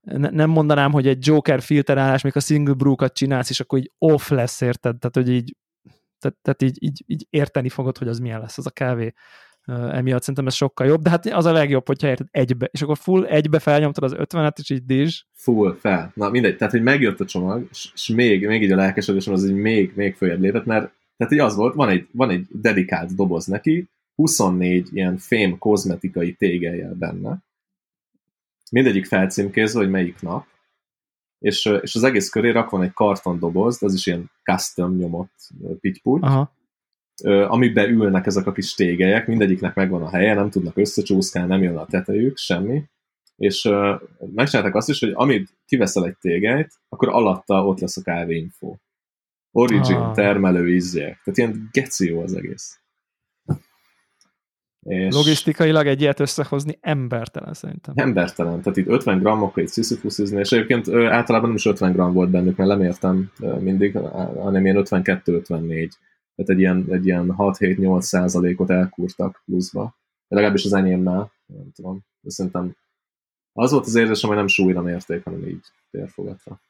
ne, 0.00 0.30
nem 0.30 0.50
mondanám, 0.50 0.92
hogy 0.92 1.06
egy 1.06 1.26
Joker 1.26 1.62
filterálás, 1.62 2.22
még 2.22 2.36
a 2.36 2.40
single 2.40 2.74
brew-kat 2.74 3.14
csinálsz, 3.14 3.50
és 3.50 3.60
akkor 3.60 3.78
így 3.78 3.92
off 3.98 4.28
lesz, 4.28 4.60
érted? 4.60 4.98
Tehát, 4.98 5.16
hogy 5.16 5.30
így, 5.30 5.56
tehát, 6.20 6.38
tehát 6.42 6.62
így, 6.62 6.82
így, 6.82 7.02
így 7.06 7.26
érteni 7.30 7.68
fogod, 7.68 7.98
hogy 7.98 8.08
az 8.08 8.18
milyen 8.18 8.40
lesz 8.40 8.58
az 8.58 8.66
a 8.66 8.70
kávé. 8.70 9.12
Emiatt 9.66 10.20
szerintem 10.20 10.46
ez 10.46 10.54
sokkal 10.54 10.86
jobb, 10.86 11.02
de 11.02 11.10
hát 11.10 11.26
az 11.26 11.44
a 11.44 11.52
legjobb, 11.52 11.86
hogyha 11.86 12.08
érted 12.08 12.26
egybe, 12.30 12.68
és 12.72 12.82
akkor 12.82 12.96
full 12.98 13.24
egybe 13.24 13.58
felnyomtad 13.58 14.04
az 14.04 14.14
50-et, 14.18 14.58
és 14.58 14.70
így 14.70 14.84
dizs. 14.84 15.26
Full, 15.32 15.76
fel. 15.80 16.12
Na 16.14 16.30
mindegy, 16.30 16.56
tehát 16.56 16.72
hogy 16.72 16.82
megjött 16.82 17.20
a 17.20 17.24
csomag, 17.24 17.68
és, 17.70 18.08
még, 18.14 18.46
még 18.46 18.62
így 18.62 18.72
a 18.72 18.76
lelkesedésem 18.76 19.32
az 19.32 19.48
így 19.48 19.54
még, 19.54 19.92
még 19.94 20.14
följebb 20.14 20.40
lépett, 20.40 20.64
mert 20.64 20.92
tehát 21.16 21.32
így 21.32 21.38
az 21.38 21.54
volt, 21.54 21.74
van 21.74 21.88
egy, 21.88 22.08
van 22.12 22.30
egy 22.30 22.46
dedikált 22.50 23.14
doboz 23.14 23.46
neki, 23.46 23.88
24 24.14 24.88
ilyen 24.92 25.16
fém 25.16 25.58
kozmetikai 25.58 26.32
tégeljel 26.32 26.94
benne, 26.94 27.38
mindegyik 28.70 29.06
felcímkézve, 29.06 29.78
hogy 29.78 29.90
melyik 29.90 30.20
nap, 30.20 30.46
és, 31.40 31.64
és 31.80 31.94
az 31.94 32.02
egész 32.02 32.28
köré 32.28 32.50
rak 32.50 32.70
van 32.70 32.82
egy 32.82 32.92
kartondoboz, 32.92 33.82
az 33.82 33.94
is 33.94 34.06
ilyen 34.06 34.30
custom 34.42 34.96
nyomott 34.96 35.34
pittyputy, 35.80 36.26
amiben 37.24 37.90
ülnek 37.90 38.26
ezek 38.26 38.46
a 38.46 38.52
kis 38.52 38.74
tégelyek, 38.74 39.26
mindegyiknek 39.26 39.74
megvan 39.74 40.02
a 40.02 40.10
helye, 40.10 40.34
nem 40.34 40.50
tudnak 40.50 40.76
összecsúszkálni, 40.76 41.48
nem 41.48 41.62
jön 41.62 41.76
a 41.76 41.86
tetejük, 41.86 42.36
semmi, 42.36 42.84
és 43.36 43.68
megcsinálták 44.34 44.74
azt 44.74 44.88
is, 44.88 45.00
hogy 45.00 45.12
amit 45.14 45.58
kiveszel 45.64 46.06
egy 46.06 46.16
tégelyt, 46.20 46.74
akkor 46.88 47.08
alatta 47.08 47.66
ott 47.66 47.80
lesz 47.80 47.96
a 47.96 48.02
kávéinfo. 48.02 48.76
Origin, 49.52 49.96
ah. 49.96 50.14
termelő, 50.14 50.74
ízjek. 50.74 51.20
Tehát 51.24 51.38
ilyen 51.38 51.68
geci 51.72 52.08
jó 52.08 52.22
az 52.22 52.34
egész. 52.34 52.80
És 54.82 55.14
Logisztikailag 55.14 55.86
egy 55.86 56.00
ilyet 56.00 56.20
összehozni 56.20 56.78
embertelen 56.80 57.54
szerintem. 57.54 57.94
Embertelen, 57.96 58.60
tehát 58.60 58.76
itt 58.76 58.86
50 58.86 59.18
grammokkal 59.18 59.62
itt 59.62 59.68
sziszifuszizni, 59.68 60.38
és 60.38 60.52
egyébként 60.52 60.88
általában 60.88 61.48
nem 61.48 61.56
is 61.56 61.66
50 61.66 61.92
gram 61.92 62.12
volt 62.12 62.30
bennük, 62.30 62.56
mert 62.56 62.70
lemértem 62.70 63.30
mindig, 63.58 63.96
hanem 64.38 64.64
ilyen 64.64 64.82
52-54. 64.84 65.90
Tehát 66.34 66.50
egy 66.50 66.58
ilyen, 66.58 66.86
egy 66.90 67.06
ilyen 67.06 67.34
6-7-8 67.38 68.00
százalékot 68.00 68.70
elkúrtak 68.70 69.42
pluszba. 69.44 69.98
Legalábbis 70.28 70.64
az 70.64 70.72
enyémmel, 70.72 71.32
nem 71.46 71.70
tudom. 71.74 72.04
De 72.20 72.30
szerintem 72.30 72.76
az 73.52 73.70
volt 73.70 73.86
az 73.86 73.94
érzésem, 73.94 74.28
hogy 74.28 74.38
nem 74.38 74.46
súlyra 74.46 74.82
mérték, 74.82 75.24
hanem 75.24 75.48
így 75.48 75.64
térfogatva. 75.90 76.60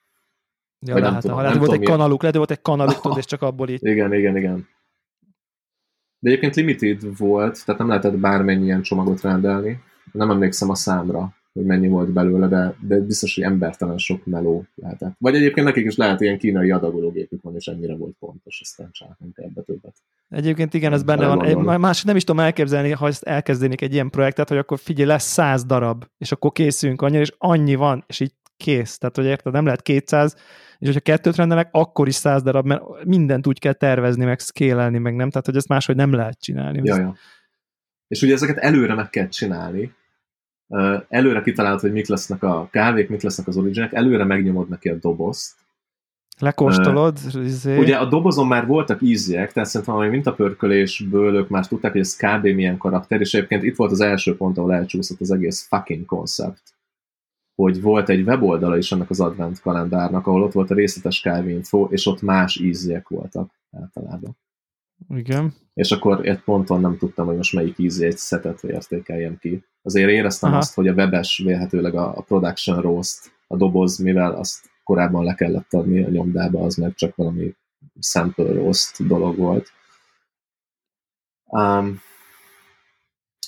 Ja, 0.86 0.94
lehet, 0.94 1.11
nem 1.11 1.20
tudom, 1.20 1.36
lehet, 1.36 1.52
nem 1.52 1.62
volt 1.64 1.80
egy 1.80 1.86
kanaluk, 1.86 2.20
lehet, 2.20 2.36
volt 2.36 2.50
egy 2.50 2.62
kanaluk, 2.62 3.00
tudod, 3.00 3.18
és 3.18 3.24
csak 3.24 3.42
abból 3.42 3.68
így. 3.68 3.86
Igen, 3.86 4.14
igen, 4.14 4.36
igen. 4.36 4.68
De 6.21 6.29
egyébként 6.29 6.55
limited 6.55 7.16
volt, 7.16 7.64
tehát 7.64 7.81
nem 7.81 7.89
lehetett 7.89 8.18
bármennyi 8.18 8.64
ilyen 8.64 8.83
csomagot 8.83 9.21
rendelni. 9.21 9.81
Nem 10.12 10.31
emlékszem 10.31 10.71
a 10.71 10.75
számra, 10.75 11.35
hogy 11.53 11.64
mennyi 11.64 11.89
volt 11.89 12.11
belőle, 12.11 12.47
de, 12.47 12.75
de 12.81 13.01
biztos, 13.01 13.35
hogy 13.35 13.45
embertelen 13.45 13.99
sok 13.99 14.27
meló 14.27 14.64
lehetett. 14.75 15.14
Vagy 15.18 15.35
egyébként 15.35 15.66
nekik 15.66 15.87
is 15.87 15.97
lehet 15.97 16.21
ilyen 16.21 16.39
kínai 16.39 16.71
adagológépük 16.71 17.43
van, 17.43 17.55
és 17.55 17.66
ennyire 17.66 17.97
volt 17.97 18.14
pontos, 18.18 18.61
aztán 18.62 18.91
kell 19.35 19.45
ebbe 19.45 19.62
többet. 19.62 19.95
Egyébként 20.29 20.75
igen, 20.75 20.93
ez 20.93 21.03
benne 21.03 21.27
van. 21.27 21.81
Más 21.81 22.05
nem 22.05 22.16
is 22.16 22.25
tudom 22.25 22.43
elképzelni, 22.43 22.91
ha 22.91 23.07
ezt 23.07 23.23
elkezdenék 23.23 23.81
egy 23.81 23.93
ilyen 23.93 24.11
projektet, 24.11 24.49
hogy 24.49 24.59
akkor 24.59 24.79
figyelj, 24.79 25.09
lesz 25.09 25.33
száz 25.33 25.64
darab, 25.64 26.05
és 26.18 26.33
akkor 26.33 26.53
készülünk 26.53 27.03
annyira, 27.03 27.21
és 27.21 27.35
annyi 27.39 27.75
van, 27.75 28.05
és 28.07 28.21
így 28.21 28.33
kész. 28.61 28.98
Tehát, 28.98 29.16
hogy 29.16 29.24
érted, 29.24 29.52
nem 29.52 29.64
lehet 29.64 29.82
200, 29.82 30.36
és 30.78 30.86
hogyha 30.86 31.00
kettőt 31.00 31.36
rendelek, 31.36 31.68
akkor 31.70 32.08
is 32.08 32.14
száz 32.14 32.42
darab, 32.42 32.66
mert 32.66 32.82
mindent 33.04 33.46
úgy 33.46 33.58
kell 33.58 33.72
tervezni, 33.72 34.24
meg 34.24 34.38
szkélelni, 34.38 34.98
meg 34.98 35.14
nem, 35.14 35.30
tehát 35.30 35.46
hogy 35.46 35.56
ezt 35.56 35.68
máshogy 35.68 35.96
nem 35.96 36.12
lehet 36.12 36.40
csinálni. 36.40 36.80
Ja, 36.84 36.96
ja. 36.96 37.14
És 38.08 38.22
ugye 38.22 38.34
ezeket 38.34 38.56
előre 38.56 38.94
meg 38.94 39.11
kell 39.11 39.28
csinálni, 39.28 39.94
előre 41.08 41.42
kitalálod, 41.42 41.80
hogy 41.80 41.92
mik 41.92 42.08
lesznek 42.08 42.42
a 42.42 42.68
kávék, 42.70 43.08
mik 43.08 43.22
lesznek 43.22 43.46
az 43.46 43.56
originek, 43.56 43.92
előre 43.92 44.24
megnyomod 44.24 44.68
neki 44.68 44.88
a 44.88 44.94
dobozt, 44.94 45.54
Lekóstolod? 46.40 47.18
Uh, 47.34 47.44
izé. 47.44 47.78
Ugye 47.78 47.96
a 47.96 48.04
dobozon 48.04 48.46
már 48.46 48.66
voltak 48.66 49.02
ízjek, 49.02 49.52
tehát 49.52 49.68
szerintem 49.68 49.96
a 49.96 50.06
mintapörkölésből 50.08 51.34
ők 51.34 51.48
már 51.48 51.66
tudták, 51.66 51.92
hogy 51.92 52.00
ez 52.00 52.16
kb. 52.16 52.46
milyen 52.46 52.76
karakter, 52.76 53.20
és 53.20 53.34
egyébként 53.34 53.62
itt 53.62 53.76
volt 53.76 53.90
az 53.90 54.00
első 54.00 54.36
pont, 54.36 54.58
ahol 54.58 54.74
elcsúszott 54.74 55.20
az 55.20 55.30
egész 55.30 55.66
fucking 55.68 56.04
koncept 56.04 56.62
hogy 57.61 57.80
volt 57.80 58.08
egy 58.08 58.26
weboldala 58.26 58.76
is 58.76 58.92
ennek 58.92 59.11
az 59.11 59.20
advent 59.20 59.61
kalendárnak, 59.61 60.26
ahol 60.26 60.42
ott 60.42 60.52
volt 60.52 60.70
a 60.70 60.74
részletes 60.74 61.20
kávéinfo, 61.20 61.88
és 61.90 62.06
ott 62.06 62.22
más 62.22 62.56
ízjek 62.56 63.08
voltak 63.08 63.50
általában. 63.70 64.36
Igen. 65.08 65.54
És 65.74 65.90
akkor 65.90 66.26
egy 66.26 66.40
ponton 66.40 66.80
nem 66.80 66.96
tudtam, 66.96 67.26
hogy 67.26 67.36
most 67.36 67.52
melyik 67.52 67.78
ízét 67.78 68.18
szetet 68.18 68.64
értékeljem 68.64 69.38
ki. 69.38 69.64
Azért 69.82 70.11
éreztem 70.11 70.50
Aha. 70.50 70.58
azt, 70.58 70.74
hogy 70.74 70.88
a 70.88 70.92
webes 70.92 71.42
vélhetőleg 71.44 71.94
a, 71.94 72.16
a 72.16 72.22
production 72.22 72.80
roast, 72.80 73.32
a 73.46 73.56
doboz, 73.56 73.98
mivel 73.98 74.32
azt 74.32 74.70
korábban 74.84 75.24
le 75.24 75.34
kellett 75.34 75.72
adni 75.72 76.02
a 76.02 76.08
nyomdába, 76.08 76.64
az 76.64 76.76
meg 76.76 76.94
csak 76.94 77.16
valami 77.16 77.54
sample 78.00 78.52
roast 78.52 79.06
dolog 79.06 79.36
volt. 79.36 79.72
Um, 81.44 82.00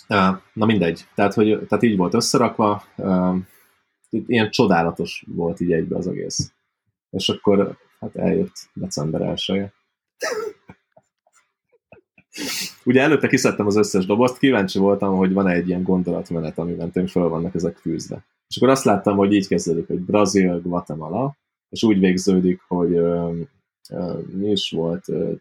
uh, 0.09 0.37
na 0.53 0.67
mindegy, 0.67 1.07
tehát, 1.15 1.35
hogy, 1.35 1.67
tehát 1.69 1.85
így 1.85 1.97
volt 1.97 2.15
összerakva, 2.15 2.85
um, 2.97 3.51
ilyen 4.27 4.51
csodálatos 4.51 5.25
volt 5.29 5.61
így 5.61 5.73
egybe 5.73 5.97
az 5.97 6.07
egész. 6.07 6.53
És 7.11 7.29
akkor 7.29 7.77
hát 8.01 8.17
eljött 8.17 8.71
december 8.73 9.21
1 9.21 9.45
Ugye 12.85 13.01
előtte 13.01 13.29
kiszedtem 13.29 13.67
az 13.67 13.77
összes 13.77 14.07
dobozt, 14.07 14.39
kíváncsi 14.39 14.79
voltam, 14.79 15.17
hogy 15.17 15.33
van-e 15.33 15.53
egy 15.53 15.69
ilyen 15.69 15.83
gondolatmenet, 15.83 16.59
ami 16.59 16.73
mentén 16.73 17.07
föl 17.07 17.29
vannak 17.29 17.55
ezek 17.55 17.77
fűzve. 17.77 18.25
És 18.49 18.57
akkor 18.57 18.69
azt 18.69 18.85
láttam, 18.85 19.17
hogy 19.17 19.33
így 19.33 19.49
kezdődik, 19.49 19.87
hogy 19.87 20.01
Brazil, 20.01 20.61
Guatemala, 20.61 21.37
és 21.69 21.83
úgy 21.83 21.99
végződik, 21.99 22.61
hogy 22.69 22.93
ö, 22.93 23.41
ö, 23.91 24.19
mi 24.33 24.51
is 24.51 24.71
volt, 24.71 25.09
ö, 25.09 25.33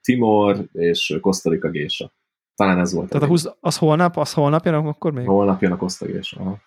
Timor 0.00 0.64
és 0.72 1.18
Costa 1.20 1.50
gésa. 1.50 2.12
Talán 2.54 2.78
ez 2.78 2.92
volt. 2.92 3.08
Tehát 3.08 3.24
a 3.24 3.28
20, 3.30 3.46
az 3.60 3.78
holnap, 3.78 4.16
az 4.16 4.32
holnap 4.32 4.64
jön 4.64 4.74
akkor 4.74 5.12
még? 5.12 5.26
Holnap 5.26 5.62
jön 5.62 5.72
a 5.72 5.76
Costa 5.76 6.06
gésa. 6.06 6.60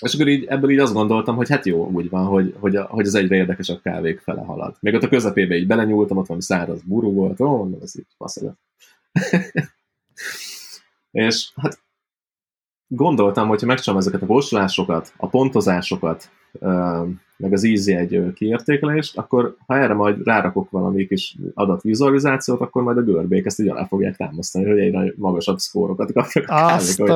És 0.00 0.14
akkor 0.14 0.28
így, 0.28 0.44
ebből 0.44 0.70
így 0.70 0.78
azt 0.78 0.92
gondoltam, 0.92 1.36
hogy 1.36 1.48
hát 1.48 1.66
jó, 1.66 1.86
úgy 1.86 2.08
van, 2.08 2.26
hogy, 2.26 2.54
hogy, 2.58 2.76
a, 2.76 2.82
hogy 2.82 3.06
az 3.06 3.14
egyre 3.14 3.36
érdekesebb 3.36 3.80
kávék 3.82 4.20
fele 4.20 4.40
halad. 4.40 4.76
Még 4.80 4.94
ott 4.94 5.02
a 5.02 5.08
közepébe 5.08 5.56
így 5.56 5.66
belenyúltam, 5.66 6.16
ott 6.16 6.26
valami 6.26 6.44
száraz 6.44 6.80
burú 6.82 7.12
volt, 7.12 7.40
ó, 7.40 7.56
mondom, 7.56 7.80
ez 7.82 7.98
így 7.98 8.06
és 11.10 11.50
hát 11.56 11.78
gondoltam, 12.86 13.48
hogyha 13.48 13.66
megcsinálom 13.66 14.00
ezeket 14.00 14.22
a 14.22 14.26
kóstolásokat, 14.26 15.12
a 15.16 15.28
pontozásokat, 15.28 16.30
meg 17.36 17.52
az 17.52 17.64
easy 17.64 17.94
egy 17.94 18.32
kiértékelést, 18.34 19.18
akkor 19.18 19.56
ha 19.66 19.78
erre 19.78 19.94
majd 19.94 20.26
rárakok 20.26 20.70
valami 20.70 21.06
kis 21.06 21.36
adatvizualizációt, 21.54 22.60
akkor 22.60 22.82
majd 22.82 22.96
a 22.96 23.02
görbék 23.02 23.46
ezt 23.46 23.60
így 23.60 23.68
alá 23.68 23.86
fogják 23.86 24.16
támasztani, 24.16 24.64
hogy 24.64 24.78
egyre 24.78 25.12
magasabb 25.16 25.58
szkórokat 25.58 26.12
kapják 26.12 26.48
a 26.48 26.54
kávék. 26.54 26.74
Azt 26.74 27.00
a 27.00 27.06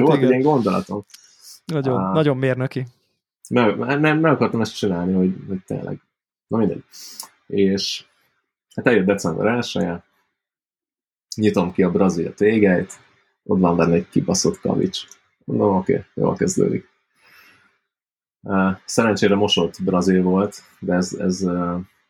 volt 0.00 0.22
egy 0.22 0.28
ilyen 0.28 0.40
gondolatom. 0.40 1.04
Nagyon, 1.66 2.04
ah. 2.04 2.14
nagyon 2.14 2.36
mérnöki. 2.36 2.86
Meg, 3.50 3.78
meg, 3.78 4.20
meg 4.20 4.32
akartam 4.32 4.60
ezt 4.60 4.76
csinálni, 4.76 5.12
hogy, 5.12 5.34
hogy 5.48 5.64
tényleg. 5.66 6.00
Na 6.46 6.58
mindegy. 6.58 6.84
És 7.46 8.04
hát 8.74 8.86
eljött 8.86 9.06
december 9.06 9.46
1 9.46 10.02
nyitom 11.36 11.72
ki 11.72 11.82
a 11.82 11.90
brazil 11.90 12.34
tégeit, 12.34 12.92
ott 13.42 13.60
van 13.60 13.76
benne 13.76 13.94
egy 13.94 14.08
kibaszott 14.08 14.60
kavics. 14.60 15.06
Mondom, 15.44 15.76
oké, 15.76 15.92
okay, 15.92 16.04
jól 16.14 16.34
kezdődik. 16.34 16.88
Szerencsére 18.84 19.34
mosott 19.34 19.82
brazil 19.84 20.22
volt, 20.22 20.62
de 20.78 20.94
ez, 20.94 21.12
ez 21.12 21.44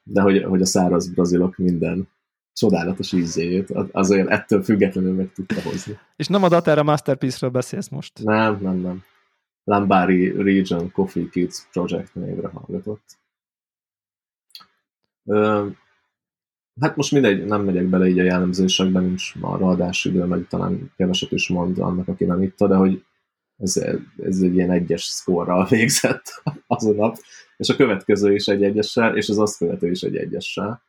de 0.03 0.21
hogy, 0.21 0.43
hogy 0.43 0.61
a 0.61 0.67
száraz 0.67 1.09
brazilok 1.09 1.57
minden 1.57 2.09
csodálatos 2.53 3.13
ízét, 3.13 3.71
azért 3.93 4.29
ettől 4.29 4.63
függetlenül 4.63 5.15
meg 5.15 5.33
tudta 5.33 5.63
hozni. 5.63 5.99
És 6.17 6.27
nem 6.27 6.43
a 6.43 6.49
Datera 6.49 6.83
Masterpiece-ről 6.83 7.51
beszélsz 7.51 7.89
most? 7.89 8.23
Nem, 8.23 8.59
nem, 8.61 8.77
nem. 8.77 9.05
Lambari 9.67 10.31
Region 10.31 10.91
Coffee 10.93 11.29
Kids 11.31 11.67
Project 11.73 12.15
névre 12.15 12.49
hallgatott. 12.49 13.19
Ö, 15.25 15.69
hát 16.81 16.97
most 16.97 17.13
mindegy, 17.13 17.45
nem 17.45 17.65
megyek 17.65 17.87
bele 17.87 18.09
így 18.09 18.19
a 18.19 18.23
jellemzésekben, 18.23 19.05
nincs 19.05 19.33
arra 19.41 19.69
adásidő, 19.69 20.25
meg 20.25 20.47
talán 20.49 20.93
keveset 20.97 21.33
is 21.33 21.49
mond 21.49 21.79
annak, 21.79 22.09
aki 22.09 22.25
nem 22.25 22.43
itta, 22.43 22.67
de 22.67 22.75
hogy 22.75 23.05
ez, 23.57 23.77
ez 24.23 24.41
egy 24.41 24.55
ilyen 24.55 24.71
egyes 24.71 25.03
szkorral 25.03 25.67
végzett 25.71 26.43
az 26.67 26.87
a 26.87 26.93
nap, 26.93 27.17
és 27.57 27.69
a 27.69 27.77
következő 27.77 28.35
is 28.35 28.47
egy 28.47 28.63
egyessel, 28.63 29.17
és 29.17 29.29
az 29.29 29.39
azt 29.39 29.59
követő 29.59 29.91
is 29.91 30.03
egy 30.03 30.17
egyessel. 30.17 30.83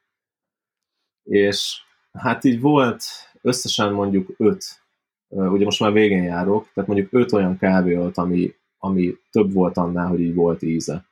És 1.24 1.82
hát 2.12 2.44
így 2.44 2.62
volt 2.62 3.04
összesen 3.42 3.94
mondjuk 3.94 4.30
öt, 4.38 4.82
ugye 5.28 5.66
most 5.66 5.80
már 5.80 5.92
végén 5.92 6.24
járok, 6.24 6.70
tehát 6.74 6.90
mondjuk 6.90 7.14
öt 7.14 7.32
olyan 7.32 7.58
kávé 7.58 7.96
volt, 7.96 8.18
ami, 8.18 8.56
ami 8.78 9.16
több 9.32 9.54
volt 9.54 9.78
annál, 9.78 10.08
hogy 10.08 10.20
így 10.20 10.34
volt 10.34 10.62
íze. 10.62 11.06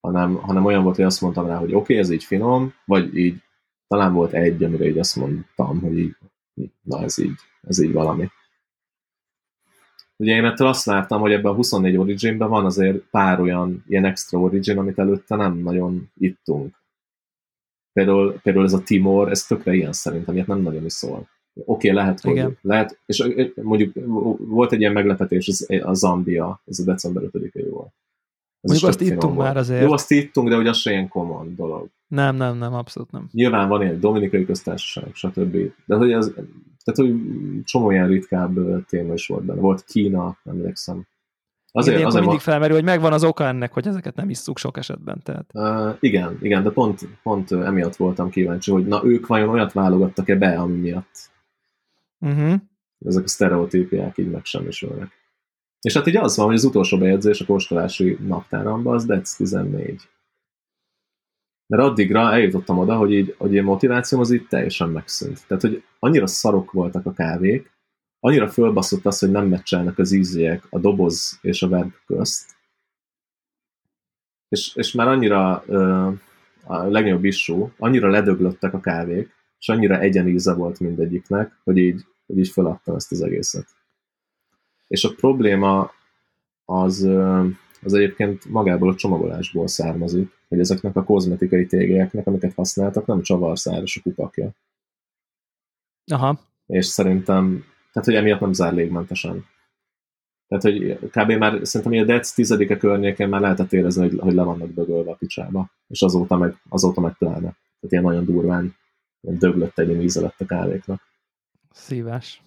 Hanem, 0.00 0.34
hanem 0.34 0.64
olyan 0.64 0.82
volt, 0.82 0.96
hogy 0.96 1.04
azt 1.04 1.20
mondtam 1.20 1.46
rá, 1.46 1.56
hogy 1.56 1.68
oké, 1.68 1.76
okay, 1.76 1.96
ez 1.98 2.10
így 2.10 2.24
finom, 2.24 2.74
vagy 2.84 3.16
így 3.16 3.42
talán 3.86 4.12
volt 4.12 4.32
egy, 4.32 4.64
amire 4.64 4.86
így 4.86 4.98
azt 4.98 5.16
mondtam, 5.16 5.80
hogy 5.80 5.98
így, 5.98 6.16
na 6.82 7.02
ez 7.02 7.18
így, 7.18 7.38
ez 7.62 7.78
így 7.78 7.92
valami. 7.92 8.28
Ugye 10.16 10.34
én 10.34 10.44
ettől 10.44 10.66
azt 10.66 10.84
vártam, 10.84 11.20
hogy 11.20 11.32
ebben 11.32 11.52
a 11.52 11.54
24 11.54 11.96
Originben 11.96 12.48
van 12.48 12.64
azért 12.64 12.98
pár 12.98 13.40
olyan 13.40 13.84
ilyen 13.86 14.04
extra 14.04 14.38
Origin, 14.38 14.78
amit 14.78 14.98
előtte 14.98 15.36
nem 15.36 15.56
nagyon 15.56 16.10
ittunk. 16.14 16.84
Például, 17.92 18.40
például 18.42 18.64
ez 18.64 18.72
a 18.72 18.82
Timor, 18.82 19.30
ez 19.30 19.46
tökre 19.46 19.74
ilyen 19.74 19.92
szerintem, 19.92 20.34
ilyet 20.34 20.46
nem 20.46 20.60
nagyon 20.60 20.84
is 20.84 20.92
szól. 20.92 21.28
Oké, 21.64 21.90
okay, 21.90 22.02
lehet, 22.02 22.20
hogy 22.20 22.32
Igen. 22.32 22.58
lehet, 22.62 22.98
és 23.06 23.24
mondjuk 23.62 23.94
volt 24.38 24.72
egy 24.72 24.80
ilyen 24.80 24.92
meglepetés, 24.92 25.48
az, 25.48 25.66
a 25.82 25.94
Zambia, 25.94 26.62
ez 26.66 26.78
a 26.78 26.84
december 26.84 27.22
5-e 27.22 27.70
volt. 27.70 27.92
Ez 28.60 28.70
Mondjuk 28.70 28.90
azt 28.90 29.00
ittunk 29.00 29.34
volt. 29.34 29.46
már 29.46 29.56
azért. 29.56 29.82
Jó, 29.82 29.92
azt 29.92 30.10
ittunk, 30.10 30.48
de 30.48 30.54
hogy 30.56 30.66
az 30.66 30.76
se 30.76 30.90
ilyen 30.90 31.08
common 31.08 31.54
dolog. 31.56 31.88
Nem, 32.08 32.36
nem, 32.36 32.56
nem, 32.56 32.74
abszolút 32.74 33.10
nem. 33.10 33.28
Nyilván 33.32 33.68
van 33.68 33.82
ilyen 33.82 34.00
dominikai 34.00 34.44
köztársaság, 34.44 35.14
stb. 35.14 35.56
De 35.86 35.94
hogy 35.94 36.12
ez, 36.12 36.32
tehát, 36.84 37.12
hogy 37.12 37.14
csomó 37.64 37.90
ilyen 37.90 38.08
ritkább 38.08 38.84
téma 38.86 39.12
is 39.12 39.26
volt 39.26 39.44
benne. 39.44 39.60
Volt 39.60 39.84
Kína, 39.84 40.38
emlékszem. 40.44 41.06
Azért, 41.72 41.96
igen, 41.96 42.08
azért 42.08 42.24
mindig 42.24 42.40
ma... 42.44 42.50
felmerül, 42.50 42.76
hogy 42.76 42.84
megvan 42.84 43.12
az 43.12 43.24
oka 43.24 43.44
ennek, 43.44 43.72
hogy 43.72 43.86
ezeket 43.86 44.14
nem 44.14 44.30
isszuk 44.30 44.58
sok 44.58 44.76
esetben. 44.76 45.20
Tehát. 45.22 45.50
Uh, 45.54 45.96
igen, 46.00 46.38
igen, 46.40 46.62
de 46.62 46.70
pont, 46.70 47.08
pont 47.22 47.52
emiatt 47.52 47.96
voltam 47.96 48.30
kíváncsi, 48.30 48.70
hogy 48.70 48.86
na 48.86 49.00
ők 49.04 49.26
vajon 49.26 49.48
olyat 49.48 49.72
válogattak-e 49.72 50.36
be, 50.36 50.58
ami 50.58 50.76
miatt 50.76 51.30
uh-huh. 52.20 52.60
ezek 53.04 53.24
a 53.24 53.28
sztereotípiák 53.28 54.18
így 54.18 54.30
megsemmisülnek. 54.30 55.24
És 55.80 55.94
hát 55.94 56.06
így 56.06 56.16
az 56.16 56.36
van, 56.36 56.46
hogy 56.46 56.54
az 56.54 56.64
utolsó 56.64 56.98
bejegyzés 56.98 57.40
a 57.40 57.44
kóstolási 57.44 58.18
naptáramban 58.20 58.94
az 58.94 59.04
DEC 59.04 59.34
14. 59.34 60.08
Mert 61.66 61.82
addigra 61.82 62.32
eljutottam 62.32 62.78
oda, 62.78 62.96
hogy 62.96 63.12
így, 63.12 63.34
hogy 63.38 63.58
a 63.58 63.62
motivációm 63.62 64.20
az 64.20 64.30
így 64.30 64.46
teljesen 64.46 64.90
megszűnt. 64.90 65.46
Tehát, 65.46 65.62
hogy 65.62 65.84
annyira 65.98 66.26
szarok 66.26 66.72
voltak 66.72 67.06
a 67.06 67.12
kávék, 67.12 67.70
annyira 68.20 68.48
fölbaszott 68.48 69.06
az, 69.06 69.18
hogy 69.18 69.30
nem 69.30 69.46
meccselnek 69.46 69.98
az 69.98 70.12
ízélyek 70.12 70.66
a 70.70 70.78
doboz 70.78 71.38
és 71.42 71.62
a 71.62 71.68
verb 71.68 71.92
közt, 72.06 72.56
és, 74.48 74.74
és 74.74 74.92
már 74.92 75.08
annyira 75.08 75.64
uh, 75.66 76.12
a 76.64 76.82
legnagyobb 76.84 77.24
issú, 77.24 77.72
annyira 77.78 78.08
ledöglöttek 78.08 78.74
a 78.74 78.80
kávék, 78.80 79.35
és 79.66 79.72
annyira 79.72 80.00
egyeníze 80.00 80.54
volt 80.54 80.80
mindegyiknek, 80.80 81.60
hogy 81.64 81.76
így, 81.76 82.04
hogy 82.26 82.38
így 82.38 82.48
feladtam 82.48 82.94
ezt 82.94 83.12
az 83.12 83.22
egészet. 83.22 83.66
És 84.86 85.04
a 85.04 85.14
probléma 85.14 85.90
az, 86.64 87.02
az 87.82 87.94
egyébként 87.94 88.44
magából 88.44 88.88
a 88.88 88.94
csomagolásból 88.94 89.66
származik, 89.66 90.30
hogy 90.48 90.58
ezeknek 90.58 90.96
a 90.96 91.04
kozmetikai 91.04 91.66
tégelyeknek, 91.66 92.26
amiket 92.26 92.54
használtak, 92.54 93.06
nem 93.06 93.22
csavarszáros 93.22 93.96
a 93.96 94.00
kupakja. 94.02 94.50
Aha. 96.06 96.40
És 96.66 96.86
szerintem, 96.86 97.64
tehát 97.92 98.08
hogy 98.08 98.14
emiatt 98.14 98.40
nem 98.40 98.52
zár 98.52 98.74
légmentesen. 98.74 99.44
Tehát, 100.48 100.64
hogy 100.64 100.98
kb. 100.98 101.30
már 101.30 101.66
szerintem 101.66 102.00
a 102.00 102.04
DEC 102.04 102.30
tizedike 102.30 102.76
környékén 102.76 103.28
már 103.28 103.40
lehetett 103.40 103.72
érezni, 103.72 104.08
hogy, 104.08 104.18
hogy 104.18 104.34
le 104.34 104.42
vannak 104.42 104.72
dögölve 104.72 105.10
a 105.10 105.14
picsába, 105.14 105.70
és 105.88 106.02
azóta 106.02 106.36
meg, 106.36 106.56
azóta 106.68 107.00
meg 107.00 107.16
pláne. 107.18 107.40
Tehát 107.40 107.90
ilyen 107.90 108.02
nagyon 108.02 108.24
durván 108.24 108.74
döglött 109.32 109.78
egy 109.78 110.02
íze 110.02 110.20
lett 110.20 110.40
a 110.40 110.46
kávéknak. 110.46 111.00
Szívás. 111.70 112.42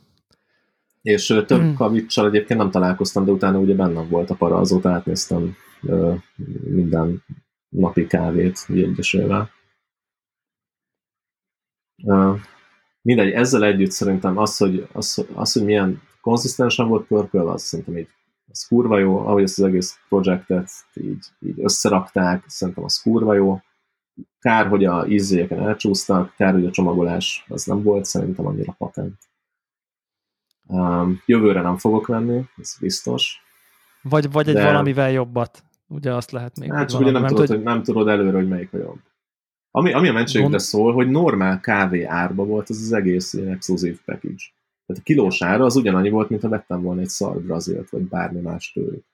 És 1.01 1.25
több 1.47 1.61
mm. 1.61 1.73
kavicsal 1.73 2.27
egyébként 2.27 2.59
nem 2.59 2.71
találkoztam, 2.71 3.25
de 3.25 3.31
utána 3.31 3.59
ugye 3.59 3.75
bennem 3.75 4.09
volt 4.09 4.29
a 4.29 4.35
para, 4.35 4.57
azóta 4.57 4.89
átnéztem 4.89 5.55
ö, 5.81 6.13
minden 6.63 7.23
napi 7.69 8.07
kávét 8.07 8.65
egyesével. 8.67 9.49
Mindegy, 13.01 13.31
ezzel 13.31 13.63
együtt 13.63 13.91
szerintem 13.91 14.37
az, 14.37 14.57
hogy, 14.57 14.87
az, 14.91 15.25
az, 15.33 15.53
hogy 15.53 15.63
milyen 15.63 16.01
konzisztensen 16.21 16.87
volt 16.87 17.07
pörkölve, 17.07 17.51
az 17.51 17.61
szerintem 17.61 17.97
így 17.97 18.07
az 18.51 18.67
kurva 18.67 18.97
jó, 18.97 19.17
ahogy 19.17 19.43
ezt 19.43 19.59
az 19.59 19.65
egész 19.65 19.99
projektet 20.09 20.69
így, 20.93 21.25
így 21.39 21.59
összerakták, 21.61 22.43
szerintem 22.47 22.83
az 22.83 23.01
kurva 23.01 23.33
jó. 23.33 23.61
Kár, 24.39 24.67
hogy 24.67 24.85
a 24.85 25.07
ízéken 25.07 25.59
elcsúsztak, 25.59 26.33
kár, 26.37 26.53
hogy 26.53 26.65
a 26.65 26.71
csomagolás 26.71 27.45
az 27.47 27.63
nem 27.63 27.83
volt 27.83 28.05
szerintem 28.05 28.45
annyira 28.45 28.75
patent. 28.77 29.17
Um, 30.67 31.21
jövőre 31.25 31.61
nem 31.61 31.77
fogok 31.77 32.07
venni, 32.07 32.45
ez 32.57 32.75
biztos. 32.79 33.41
Vagy, 34.01 34.31
vagy 34.31 34.47
egy 34.47 34.53
de... 34.53 34.63
valamivel 34.63 35.11
jobbat. 35.11 35.63
Ugye 35.87 36.13
azt 36.13 36.31
lehet 36.31 36.59
még. 36.59 36.73
Hát 36.73 36.89
csak 36.89 37.01
ugye 37.01 37.11
nem, 37.11 37.21
nem, 37.21 37.29
tudod, 37.29 37.47
hogy... 37.47 37.63
nem 37.63 37.83
tudod 37.83 38.07
előre, 38.07 38.37
hogy 38.37 38.47
melyik 38.47 38.73
a 38.73 38.77
jobb. 38.77 38.99
Ami, 39.71 39.93
ami 39.93 40.07
a 40.07 40.13
mentségre 40.13 40.47
Gond... 40.47 40.59
szól, 40.59 40.93
hogy 40.93 41.09
normál 41.09 41.59
kávé 41.59 42.03
árba 42.03 42.45
volt 42.45 42.69
ez 42.69 42.77
az 42.77 42.91
egész 42.91 43.33
ilyen 43.33 43.51
exkluzív 43.51 44.01
package. 44.05 44.43
Tehát 44.85 45.01
a 45.01 45.03
kilós 45.03 45.41
ára 45.41 45.65
az 45.65 45.75
ugyanannyi 45.75 46.09
volt, 46.09 46.29
mint 46.29 46.41
ha 46.41 46.49
vettem 46.49 46.81
volna 46.81 47.01
egy 47.01 47.09
szar 47.09 47.41
brazilt, 47.41 47.89
vagy 47.89 48.01
bármi 48.01 48.39
más 48.39 48.71
tőlük. 48.71 49.05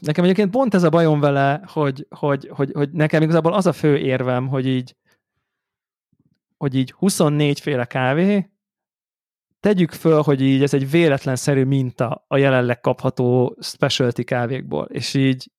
Nekem 0.00 0.24
egyébként 0.24 0.50
pont 0.50 0.74
ez 0.74 0.82
a 0.82 0.88
bajom 0.88 1.20
vele, 1.20 1.62
hogy, 1.66 2.06
hogy, 2.08 2.48
hogy, 2.52 2.70
hogy 2.72 2.90
nekem 2.90 3.22
igazából 3.22 3.52
az 3.52 3.66
a 3.66 3.72
fő 3.72 3.96
érvem, 3.96 4.48
hogy 4.48 4.66
így, 4.66 4.96
hogy 6.56 6.74
így 6.74 6.92
24 6.92 7.60
féle 7.60 7.84
kávé, 7.84 8.50
tegyük 9.60 9.92
föl, 9.92 10.22
hogy 10.22 10.40
így 10.40 10.62
ez 10.62 10.74
egy 10.74 10.90
véletlenszerű 10.90 11.64
minta 11.64 12.24
a 12.28 12.36
jelenleg 12.36 12.80
kapható 12.80 13.56
specialty 13.60 14.22
kávékból, 14.22 14.84
és 14.84 15.14
így 15.14 15.50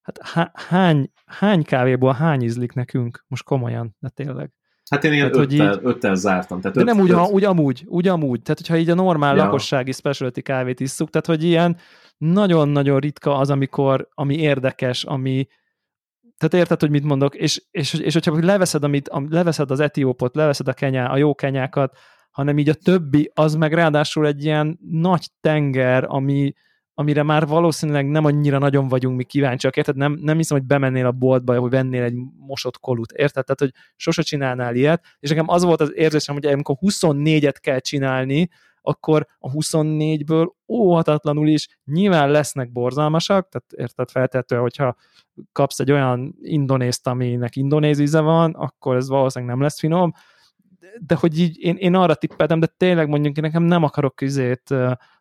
hát 0.00 0.50
hány, 0.68 1.12
hány 1.24 1.62
kávéból 1.62 2.12
hány 2.12 2.42
ízlik 2.42 2.72
nekünk? 2.72 3.24
Most 3.28 3.44
komolyan, 3.44 3.96
de 3.98 4.08
tényleg. 4.08 4.52
Hát 4.90 5.04
én 5.04 5.12
ilyen 5.12 5.30
tehát, 5.30 5.52
öttel, 5.52 5.74
így, 5.74 5.80
öttel 5.82 6.14
zártam. 6.14 6.60
Tehát 6.60 6.76
de 6.76 6.82
öt, 6.82 6.86
nem 6.86 7.00
úgy, 7.00 7.10
öt... 7.10 7.30
úgy, 7.30 7.44
amúgy, 7.44 7.84
úgy 7.86 8.08
amúgy. 8.08 8.42
Tehát, 8.42 8.58
hogyha 8.58 8.76
így 8.76 8.90
a 8.90 8.94
normál 8.94 9.36
ja. 9.36 9.44
lakossági 9.44 9.92
specialty 9.92 10.40
kávét 10.40 10.80
isszuk, 10.80 11.10
tehát, 11.10 11.26
hogy 11.26 11.44
ilyen 11.44 11.76
nagyon-nagyon 12.20 12.98
ritka 12.98 13.36
az, 13.36 13.50
amikor, 13.50 14.08
ami 14.14 14.34
érdekes, 14.34 15.04
ami, 15.04 15.46
tehát 16.36 16.54
érted, 16.54 16.80
hogy 16.80 16.90
mit 16.90 17.04
mondok, 17.04 17.34
és, 17.34 17.62
és, 17.70 17.94
és 17.94 18.12
hogyha 18.12 18.44
leveszed, 18.44 18.84
amit, 18.84 19.10
leveszed 19.28 19.70
az 19.70 19.80
etiópot, 19.80 20.34
leveszed 20.34 20.68
a, 20.68 20.72
kenyá, 20.72 21.06
a 21.06 21.16
jó 21.16 21.34
kenyákat, 21.34 21.98
hanem 22.30 22.58
így 22.58 22.68
a 22.68 22.74
többi, 22.74 23.30
az 23.34 23.54
meg 23.54 23.72
ráadásul 23.72 24.26
egy 24.26 24.44
ilyen 24.44 24.78
nagy 24.90 25.28
tenger, 25.40 26.04
ami, 26.08 26.52
amire 26.94 27.22
már 27.22 27.46
valószínűleg 27.46 28.06
nem 28.08 28.24
annyira 28.24 28.58
nagyon 28.58 28.88
vagyunk 28.88 29.16
mi 29.16 29.24
kíváncsiak, 29.24 29.76
érted? 29.76 29.96
Nem, 29.96 30.18
nem 30.20 30.36
hiszem, 30.36 30.58
hogy 30.58 30.66
bemennél 30.66 31.06
a 31.06 31.12
boltba, 31.12 31.58
hogy 31.58 31.70
vennél 31.70 32.02
egy 32.02 32.14
mosott 32.36 32.78
kolut, 32.78 33.12
érted? 33.12 33.44
Tehát, 33.44 33.60
hogy 33.60 33.72
sose 33.96 34.22
csinálnál 34.22 34.74
ilyet, 34.74 35.04
és 35.18 35.28
nekem 35.28 35.48
az 35.48 35.62
volt 35.62 35.80
az 35.80 35.92
érzésem, 35.94 36.34
hogy 36.34 36.46
amikor 36.46 36.76
24-et 36.80 37.56
kell 37.60 37.78
csinálni, 37.78 38.48
akkor 38.82 39.26
a 39.38 39.50
24-ből 39.50 40.48
óhatatlanul 40.68 41.48
is 41.48 41.80
nyilván 41.84 42.30
lesznek 42.30 42.72
borzalmasak, 42.72 43.48
tehát 43.48 43.72
érted 43.72 44.10
feltetően, 44.10 44.60
hogyha 44.60 44.96
kapsz 45.52 45.80
egy 45.80 45.92
olyan 45.92 46.34
indonézt, 46.42 47.06
aminek 47.06 47.56
indonéz 47.56 47.98
íze 47.98 48.20
van, 48.20 48.52
akkor 48.52 48.96
ez 48.96 49.08
valószínűleg 49.08 49.54
nem 49.54 49.64
lesz 49.64 49.78
finom, 49.78 50.12
de 50.98 51.14
hogy 51.14 51.38
így 51.38 51.58
én, 51.58 51.76
én 51.76 51.94
arra 51.94 52.14
tippeltem, 52.14 52.60
de 52.60 52.66
tényleg 52.66 53.08
mondjuk 53.08 53.36
én 53.36 53.42
nekem 53.42 53.62
nem 53.62 53.82
akarok 53.82 54.14
közét 54.14 54.74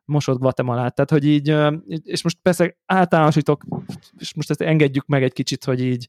mosott 0.06 0.40
Guatemalát, 0.40 0.96
tehát 0.96 1.10
hogy 1.10 1.26
így, 1.26 1.56
és 2.04 2.24
most 2.24 2.38
persze 2.42 2.78
általánosítok, 2.86 3.64
és 4.18 4.34
most 4.34 4.50
ezt 4.50 4.62
engedjük 4.62 5.06
meg 5.06 5.24
egy 5.24 5.34
kicsit, 5.34 5.64
hogy 5.64 5.82
így 5.82 6.08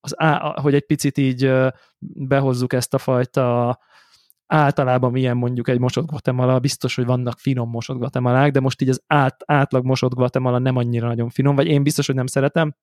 az, 0.00 0.14
hogy 0.60 0.74
egy 0.74 0.86
picit 0.86 1.18
így 1.18 1.52
behozzuk 1.98 2.72
ezt 2.72 2.94
a 2.94 2.98
fajta 2.98 3.78
általában 4.46 5.10
milyen 5.10 5.36
mondjuk 5.36 5.68
egy 5.68 5.78
mosott 5.78 6.06
Guatemala, 6.06 6.58
biztos, 6.58 6.94
hogy 6.94 7.04
vannak 7.04 7.38
finom 7.38 7.70
mosott 7.70 7.98
Guatemalák, 7.98 8.50
de 8.50 8.60
most 8.60 8.82
így 8.82 8.88
az 8.88 9.02
át, 9.06 9.36
átlag 9.46 9.84
mosott 9.84 10.14
Guatemala 10.14 10.58
nem 10.58 10.76
annyira 10.76 11.06
nagyon 11.06 11.28
finom, 11.28 11.54
vagy 11.54 11.66
én 11.66 11.82
biztos, 11.82 12.06
hogy 12.06 12.14
nem 12.14 12.26
szeretem. 12.26 12.74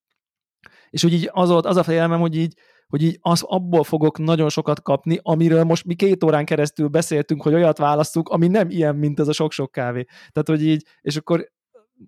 És 0.90 1.04
úgy 1.04 1.14
így 1.14 1.30
az, 1.32 1.50
az 1.50 1.78
a 1.78 1.84
félelmem, 1.84 2.20
hogy 2.20 2.38
így, 2.38 2.54
hogy 2.88 3.04
így 3.04 3.18
az, 3.22 3.44
abból 3.46 3.84
fogok 3.84 4.18
nagyon 4.18 4.50
sokat 4.50 4.82
kapni, 4.82 5.20
amiről 5.22 5.64
most 5.64 5.86
mi 5.86 5.94
két 5.96 6.24
órán 6.24 6.46
keresztül 6.46 6.88
beszéltünk, 6.88 7.42
hogy 7.42 7.54
olyat 7.54 7.78
választunk, 7.78 8.30
ami 8.30 8.48
nem 8.48 8.70
ilyen, 8.70 8.96
mint 8.96 9.20
ez 9.20 9.28
a 9.28 9.34
sok-sok 9.34 9.72
kávé. 9.72 10.06
Tehát, 10.32 10.48
hogy 10.48 10.66
így, 10.66 10.86
és 11.02 11.16
akkor 11.16 11.52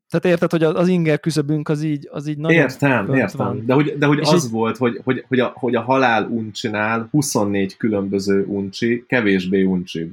tehát 0.09 0.25
érted, 0.25 0.51
hogy 0.51 0.63
az 0.63 0.87
inger 0.87 1.19
küszöbünk 1.19 1.69
az 1.69 1.83
így, 1.83 2.07
az 2.11 2.27
így 2.27 2.37
nagyon 2.37 2.61
Értem, 2.61 3.13
értem. 3.13 3.45
Van. 3.45 3.65
De 3.65 3.73
hogy, 3.73 3.97
de 3.97 4.05
hogy 4.05 4.19
az 4.19 4.45
egy... 4.45 4.51
volt, 4.51 4.77
hogy, 4.77 4.99
hogy, 5.03 5.25
hogy, 5.27 5.39
a, 5.39 5.51
hogy 5.55 5.75
a 5.75 5.81
halál 5.81 6.27
uncsinál 6.27 7.07
24 7.11 7.77
különböző 7.77 8.45
uncsi, 8.45 9.05
kevésbé 9.07 9.63
uncsi. 9.63 10.11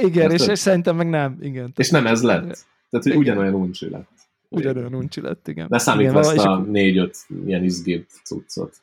Igen, 0.00 0.30
és, 0.30 0.46
és 0.46 0.58
szerintem 0.58 0.96
meg 0.96 1.08
nem. 1.08 1.38
Igen, 1.40 1.72
és 1.76 1.90
nem 1.90 2.06
ez 2.06 2.22
lett. 2.22 2.66
Tehát, 2.90 3.06
hogy 3.06 3.06
igen. 3.06 3.18
ugyanolyan 3.18 3.54
uncsi 3.54 3.90
lett. 3.90 4.08
Ugyanolyan 4.48 4.94
uncsi 4.94 5.20
lett, 5.20 5.48
igen. 5.48 5.66
De 5.68 5.78
számítva 5.78 6.18
ezt 6.18 6.38
a 6.38 6.58
négy-öt 6.58 7.16
ilyen 7.46 7.64
izgét 7.64 8.10
cuccot. 8.24 8.76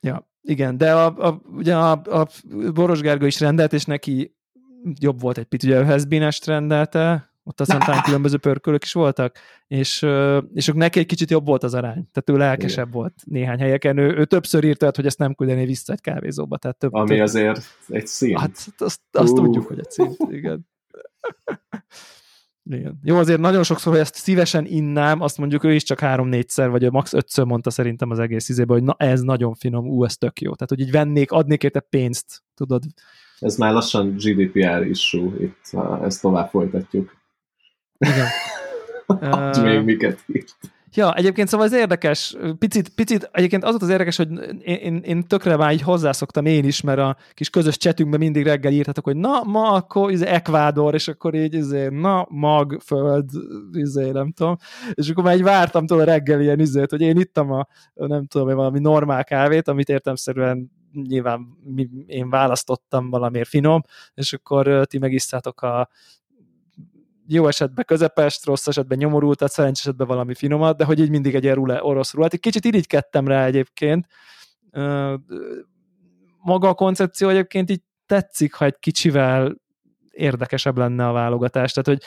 Ja, 0.00 0.28
igen, 0.42 0.76
de 0.76 0.94
a, 0.94 1.26
a, 1.26 1.40
ugye 1.56 1.76
a, 1.76 1.90
a 1.90 2.26
Boros 2.74 3.00
Gergő 3.00 3.26
is 3.26 3.40
rendelt, 3.40 3.72
és 3.72 3.84
neki 3.84 4.34
jobb 5.00 5.20
volt 5.20 5.38
egy 5.38 5.44
picit, 5.44 5.70
ugye 5.70 5.78
a 5.78 5.84
Hezbínest 5.84 6.46
rendelte, 6.46 7.29
ott 7.42 7.60
aztán 7.60 7.80
talán 7.80 8.02
különböző 8.08 8.38
pörkölök 8.38 8.82
is 8.82 8.92
voltak, 8.92 9.38
és, 9.66 10.06
és 10.54 10.70
neki 10.74 10.98
egy 10.98 11.06
kicsit 11.06 11.30
jobb 11.30 11.46
volt 11.46 11.62
az 11.62 11.74
arány, 11.74 12.08
tehát 12.12 12.30
ő 12.30 12.36
lelkesebb 12.36 12.86
Igen. 12.86 12.98
volt 12.98 13.14
néhány 13.24 13.58
helyeken, 13.58 13.98
ő, 13.98 14.16
ő 14.16 14.24
többször 14.24 14.64
írta, 14.64 14.90
hogy 14.94 15.06
ezt 15.06 15.18
nem 15.18 15.34
küldené 15.34 15.64
vissza 15.64 15.92
egy 15.92 16.00
kávézóba. 16.00 16.58
Tehát 16.58 16.76
több, 16.76 16.92
Ami 16.92 17.08
több... 17.08 17.20
azért 17.20 17.60
egy 17.88 18.06
szín. 18.06 18.38
Hát 18.38 18.66
azt, 18.78 19.00
azt 19.10 19.32
uh. 19.32 19.44
tudjuk, 19.44 19.66
hogy 19.66 19.78
egy 19.78 19.90
szín, 19.90 20.16
igen. 20.28 20.68
Igen. 22.64 22.98
Jó, 23.02 23.16
azért 23.16 23.40
nagyon 23.40 23.62
sokszor, 23.62 23.92
hogy 23.92 24.00
ezt 24.00 24.14
szívesen 24.14 24.66
innám, 24.66 25.20
azt 25.20 25.38
mondjuk 25.38 25.64
ő 25.64 25.74
is 25.74 25.82
csak 25.82 26.00
három-négyszer, 26.00 26.70
vagy 26.70 26.92
max. 26.92 27.12
ötször 27.12 27.44
mondta 27.44 27.70
szerintem 27.70 28.10
az 28.10 28.18
egész 28.18 28.48
izébe, 28.48 28.72
hogy 28.72 28.82
na 28.82 28.94
ez 28.98 29.20
nagyon 29.20 29.54
finom, 29.54 29.88
ú, 29.88 30.04
ez 30.04 30.16
tök 30.16 30.40
jó. 30.40 30.54
Tehát, 30.54 30.68
hogy 30.68 30.80
így 30.80 30.90
vennék, 30.90 31.32
adnék 31.32 31.62
érte 31.62 31.80
pénzt, 31.80 32.42
tudod. 32.54 32.82
Ez 33.38 33.56
már 33.56 33.72
lassan 33.72 34.14
GDPR 34.16 34.86
issue, 34.86 35.32
itt 35.40 35.68
ha 35.72 36.04
ezt 36.04 36.20
tovább 36.20 36.48
folytatjuk. 36.48 37.19
Igen. 38.00 38.26
uh, 39.06 39.62
még 39.62 39.84
miket 39.84 40.24
írt. 40.26 40.56
Ja, 40.94 41.14
egyébként 41.14 41.48
szóval 41.48 41.66
ez 41.66 41.72
érdekes, 41.72 42.36
picit, 42.58 42.88
picit 42.88 43.30
egyébként 43.32 43.64
az 43.64 43.70
volt 43.70 43.82
az 43.82 43.88
érdekes, 43.88 44.16
hogy 44.16 44.28
én, 44.60 44.74
én, 44.76 44.96
én 44.96 45.26
tökre 45.26 45.56
már 45.56 45.72
így 45.72 45.82
hozzászoktam 45.82 46.46
én 46.46 46.64
is, 46.64 46.80
mert 46.80 46.98
a 46.98 47.16
kis 47.34 47.50
közös 47.50 47.76
csetünkben 47.76 48.18
mindig 48.18 48.44
reggel 48.44 48.72
írtatok, 48.72 49.04
hogy 49.04 49.16
na, 49.16 49.42
ma 49.42 49.72
akkor 49.72 50.10
izé, 50.10 50.26
Ekvádor, 50.26 50.94
és 50.94 51.08
akkor 51.08 51.34
így 51.34 51.54
izé, 51.54 51.88
na, 51.88 52.26
mag, 52.28 52.80
föld, 52.84 53.30
izé, 53.72 54.10
nem 54.10 54.32
tudom, 54.32 54.56
és 54.94 55.08
akkor 55.08 55.24
már 55.24 55.36
így 55.36 55.42
vártam 55.42 55.86
tőle 55.86 56.04
reggel 56.04 56.40
ilyen 56.40 56.60
izét, 56.60 56.90
hogy 56.90 57.00
én 57.00 57.18
ittam 57.18 57.50
a, 57.52 57.66
nem 57.94 58.26
tudom, 58.26 58.54
valami 58.54 58.78
normál 58.78 59.24
kávét, 59.24 59.68
amit 59.68 59.88
értemszerűen 59.88 60.70
nyilván 60.92 61.58
én 62.06 62.30
választottam 62.30 63.10
valamiért 63.10 63.48
finom, 63.48 63.82
és 64.14 64.32
akkor 64.32 64.86
ti 64.86 64.98
megisztátok 64.98 65.62
a 65.62 65.88
jó 67.32 67.46
esetben 67.46 67.84
közepest, 67.84 68.44
rossz 68.44 68.66
esetben 68.66 68.98
nyomorultat, 68.98 69.50
szerencsés 69.50 69.84
esetben 69.84 70.06
valami 70.06 70.34
finomat, 70.34 70.76
de 70.76 70.84
hogy 70.84 71.00
így 71.00 71.10
mindig 71.10 71.34
egy 71.34 71.46
erule 71.46 71.84
orosz 71.84 72.14
rulát. 72.14 72.32
Egy 72.32 72.40
kicsit 72.40 72.64
irigykedtem 72.64 73.28
rá 73.28 73.44
egyébként. 73.44 74.06
Maga 76.42 76.68
a 76.68 76.74
koncepció 76.74 77.28
egyébként 77.28 77.70
így 77.70 77.82
tetszik, 78.06 78.54
ha 78.54 78.64
egy 78.64 78.76
kicsivel 78.78 79.56
érdekesebb 80.10 80.78
lenne 80.78 81.08
a 81.08 81.12
válogatás. 81.12 81.72
Tehát, 81.72 82.00
hogy 82.00 82.02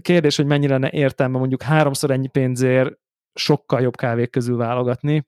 kérdés, 0.00 0.36
hogy 0.36 0.46
mennyire 0.46 0.72
lenne 0.72 0.90
értelme 0.90 1.38
mondjuk 1.38 1.62
háromszor 1.62 2.10
ennyi 2.10 2.28
pénzért 2.28 2.98
sokkal 3.34 3.80
jobb 3.80 3.96
kávék 3.96 4.30
közül 4.30 4.56
válogatni. 4.56 5.26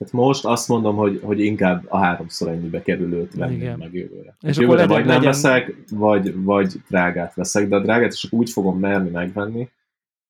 Hát 0.00 0.12
most 0.12 0.44
azt 0.44 0.68
mondom, 0.68 0.96
hogy, 0.96 1.20
hogy 1.22 1.40
inkább 1.40 1.84
a 1.88 1.98
háromszor 1.98 2.48
ennyibe 2.48 2.82
kerülőt 2.82 3.34
venném 3.34 3.76
meg 3.78 3.94
jövőre. 3.94 4.36
És 4.40 4.56
jövőre 4.56 4.80
legyen, 4.80 4.88
vagy 4.88 5.04
nem 5.04 5.14
legyen... 5.14 5.30
veszek, 5.30 5.74
vagy, 5.90 6.42
vagy 6.42 6.74
drágát 6.88 7.34
veszek, 7.34 7.68
de 7.68 7.76
a 7.76 7.80
drágát 7.80 8.12
is 8.12 8.32
úgy 8.32 8.50
fogom 8.50 8.78
merni 8.78 9.10
megvenni. 9.10 9.68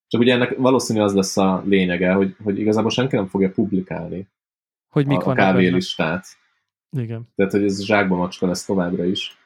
Csak 0.07 0.21
ugye 0.21 0.33
ennek 0.33 0.57
valószínű 0.57 0.99
az 0.99 1.13
lesz 1.13 1.37
a 1.37 1.63
lényege, 1.65 2.11
hogy, 2.11 2.35
hogy 2.43 2.59
igazából 2.59 2.89
senki 2.89 3.15
nem 3.15 3.27
fogja 3.27 3.51
publikálni 3.51 4.27
hogy 4.91 5.05
mik 5.05 5.23
a, 5.23 5.31
a 5.31 5.33
kávélistát. 5.33 6.25
Igen. 6.97 7.27
Tehát, 7.35 7.51
hogy 7.51 7.63
ez 7.63 7.83
zsákba 7.83 8.15
macska 8.15 8.47
lesz 8.47 8.65
továbbra 8.65 9.05
is. 9.05 9.37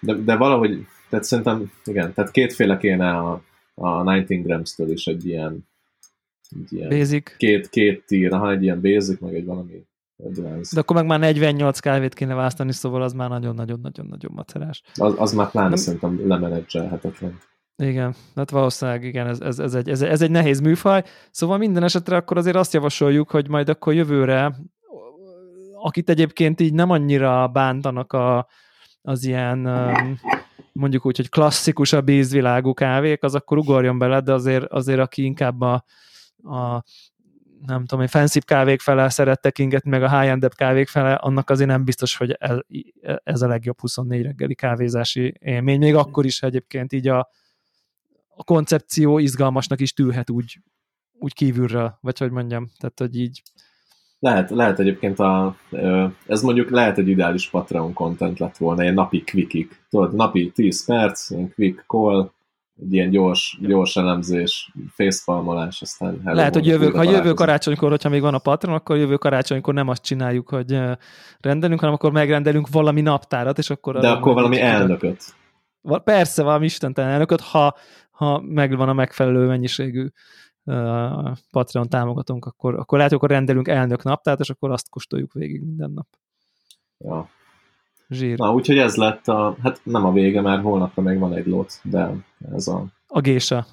De, 0.00 0.14
de 0.14 0.36
valahogy, 0.36 0.86
tehát 1.08 1.24
szerintem, 1.24 1.72
igen, 1.84 2.12
tehát 2.12 2.30
kétféle 2.30 2.76
kéne 2.76 3.10
a, 3.10 3.42
a 3.74 4.04
19 4.04 4.46
Grams-től 4.46 4.90
is 4.90 5.06
egy 5.06 5.26
ilyen 5.26 5.68
ilyen 6.68 6.88
basic. 6.88 7.36
Két, 7.36 7.68
két 7.68 8.06
tír, 8.06 8.32
ha 8.32 8.50
egy 8.50 8.62
ilyen 8.62 8.80
basic, 8.80 9.20
meg 9.20 9.34
egy 9.34 9.44
valami 9.44 9.86
advanced. 10.16 10.74
De 10.74 10.80
akkor 10.80 10.96
meg 10.96 11.06
már 11.06 11.18
48 11.18 11.78
kávét 11.78 12.14
kéne 12.14 12.34
választani, 12.34 12.72
szóval 12.72 13.02
az 13.02 13.12
már 13.12 13.28
nagyon-nagyon-nagyon-nagyon 13.28 14.32
macerás. 14.34 14.82
Az, 14.94 15.14
az 15.16 15.32
már 15.32 15.50
pláne 15.50 15.68
Nem... 15.68 15.76
szerintem 15.76 16.28
lemenedzselhetetlen. 16.28 17.38
Igen, 17.82 18.14
hát 18.34 18.50
valószínűleg 18.50 19.04
igen, 19.04 19.26
ez, 19.26 19.40
ez, 19.40 19.58
ez, 19.58 19.74
egy, 19.74 19.88
ez, 19.88 20.02
ez 20.02 20.22
egy 20.22 20.30
nehéz 20.30 20.60
műfaj. 20.60 21.04
Szóval 21.30 21.58
minden 21.58 21.82
esetre 21.82 22.16
akkor 22.16 22.36
azért 22.36 22.56
azt 22.56 22.72
javasoljuk, 22.72 23.30
hogy 23.30 23.48
majd 23.48 23.68
akkor 23.68 23.94
jövőre, 23.94 24.56
akit 25.82 26.08
egyébként 26.08 26.60
így 26.60 26.74
nem 26.74 26.90
annyira 26.90 27.48
bántanak 27.48 28.12
a, 28.12 28.46
az 29.02 29.24
ilyen 29.24 29.68
mondjuk 30.72 31.06
úgy, 31.06 31.16
hogy 31.16 31.28
klasszikusabb 31.28 32.08
ízvilágú 32.08 32.74
kávék, 32.74 33.22
az 33.22 33.34
akkor 33.34 33.58
ugorjon 33.58 33.98
bele, 33.98 34.20
de 34.20 34.32
azért, 34.32 34.64
azért 34.64 34.98
aki 34.98 35.24
inkább 35.24 35.60
a, 35.60 35.84
a 36.44 36.82
nem 37.66 37.80
tudom, 37.80 38.00
hogy 38.00 38.10
fancy 38.10 38.40
kávék 38.40 38.80
fele 38.80 39.08
szerettek 39.08 39.58
ingetni, 39.58 39.90
meg 39.90 40.02
a 40.02 40.20
high-end 40.20 40.54
kávék 40.54 40.88
fele, 40.88 41.14
annak 41.14 41.50
azért 41.50 41.68
nem 41.68 41.84
biztos, 41.84 42.16
hogy 42.16 42.30
ez, 42.30 42.58
ez 43.22 43.42
a 43.42 43.46
legjobb 43.46 43.80
24 43.80 44.22
reggeli 44.22 44.54
kávézási 44.54 45.34
élmény. 45.40 45.78
Még 45.78 45.94
akkor 45.94 46.24
is 46.24 46.42
egyébként 46.42 46.92
így 46.92 47.08
a, 47.08 47.28
a 48.28 48.44
koncepció 48.44 49.18
izgalmasnak 49.18 49.80
is 49.80 49.92
tűlhet 49.92 50.30
úgy, 50.30 50.60
úgy 51.18 51.34
kívülről, 51.34 51.98
vagy 52.00 52.18
hogy 52.18 52.30
mondjam, 52.30 52.68
tehát 52.78 52.98
hogy 52.98 53.18
így 53.18 53.42
lehet, 54.18 54.50
lehet 54.50 54.78
egyébként 54.78 55.18
a, 55.18 55.56
ez 56.26 56.42
mondjuk 56.42 56.70
lehet 56.70 56.98
egy 56.98 57.08
ideális 57.08 57.50
Patreon 57.50 57.92
content 57.92 58.38
lett 58.38 58.56
volna, 58.56 58.82
ilyen 58.82 58.94
napi 58.94 59.24
quickik. 59.24 59.82
Tudod, 59.90 60.14
napi 60.14 60.50
10 60.50 60.84
perc, 60.84 61.28
quick 61.54 61.84
call, 61.86 62.30
egy 62.80 62.92
ilyen 62.92 63.10
gyors, 63.10 63.58
gyors 63.60 63.96
elemzés, 63.96 64.72
facepalmolás, 64.88 65.82
aztán... 65.82 66.20
Lehet, 66.24 66.54
hogy 66.54 66.66
jövő, 66.66 66.90
ha 66.90 67.02
jövő 67.02 67.32
karácsonykor, 67.32 67.90
hogyha 67.90 68.08
még 68.08 68.20
van 68.20 68.34
a 68.34 68.38
patron, 68.38 68.74
akkor 68.74 68.96
jövő 68.96 69.16
karácsonykor 69.16 69.74
nem 69.74 69.88
azt 69.88 70.02
csináljuk, 70.02 70.48
hogy 70.48 70.80
rendelünk, 71.40 71.80
hanem 71.80 71.94
akkor 71.94 72.12
megrendelünk 72.12 72.68
valami 72.68 73.00
naptárat, 73.00 73.58
és 73.58 73.70
akkor... 73.70 73.98
De 73.98 74.10
akkor 74.10 74.34
valami 74.34 74.60
elnököt. 74.60 75.34
Persze, 76.04 76.42
valami 76.42 76.64
istentelen 76.64 77.10
elnököt, 77.10 77.40
ha, 77.40 77.76
ha 78.10 78.40
megvan 78.40 78.88
a 78.88 78.92
megfelelő 78.92 79.46
mennyiségű 79.46 80.06
uh, 80.64 81.36
Patreon 81.50 81.88
támogatónk, 81.88 82.44
akkor, 82.44 82.74
akkor 82.74 82.96
lehet, 82.96 83.12
hogy 83.12 83.20
akkor 83.22 83.30
rendelünk 83.36 83.68
elnök 83.68 84.02
naptárat, 84.02 84.40
és 84.40 84.50
akkor 84.50 84.70
azt 84.70 84.88
kóstoljuk 84.88 85.32
végig 85.32 85.62
minden 85.62 85.90
nap. 85.90 86.06
Ja, 86.98 87.28
Zsír. 88.10 88.38
Na, 88.38 88.52
úgyhogy 88.52 88.78
ez 88.78 88.96
lett 88.96 89.28
a, 89.28 89.56
hát 89.62 89.80
nem 89.82 90.04
a 90.04 90.12
vége, 90.12 90.40
mert 90.40 90.62
holnapra 90.62 91.02
még 91.02 91.18
van 91.18 91.34
egy 91.34 91.46
lot, 91.46 91.80
de 91.82 92.10
ez 92.54 92.68
a... 92.68 92.84
A 93.06 93.20
gésa. 93.20 93.66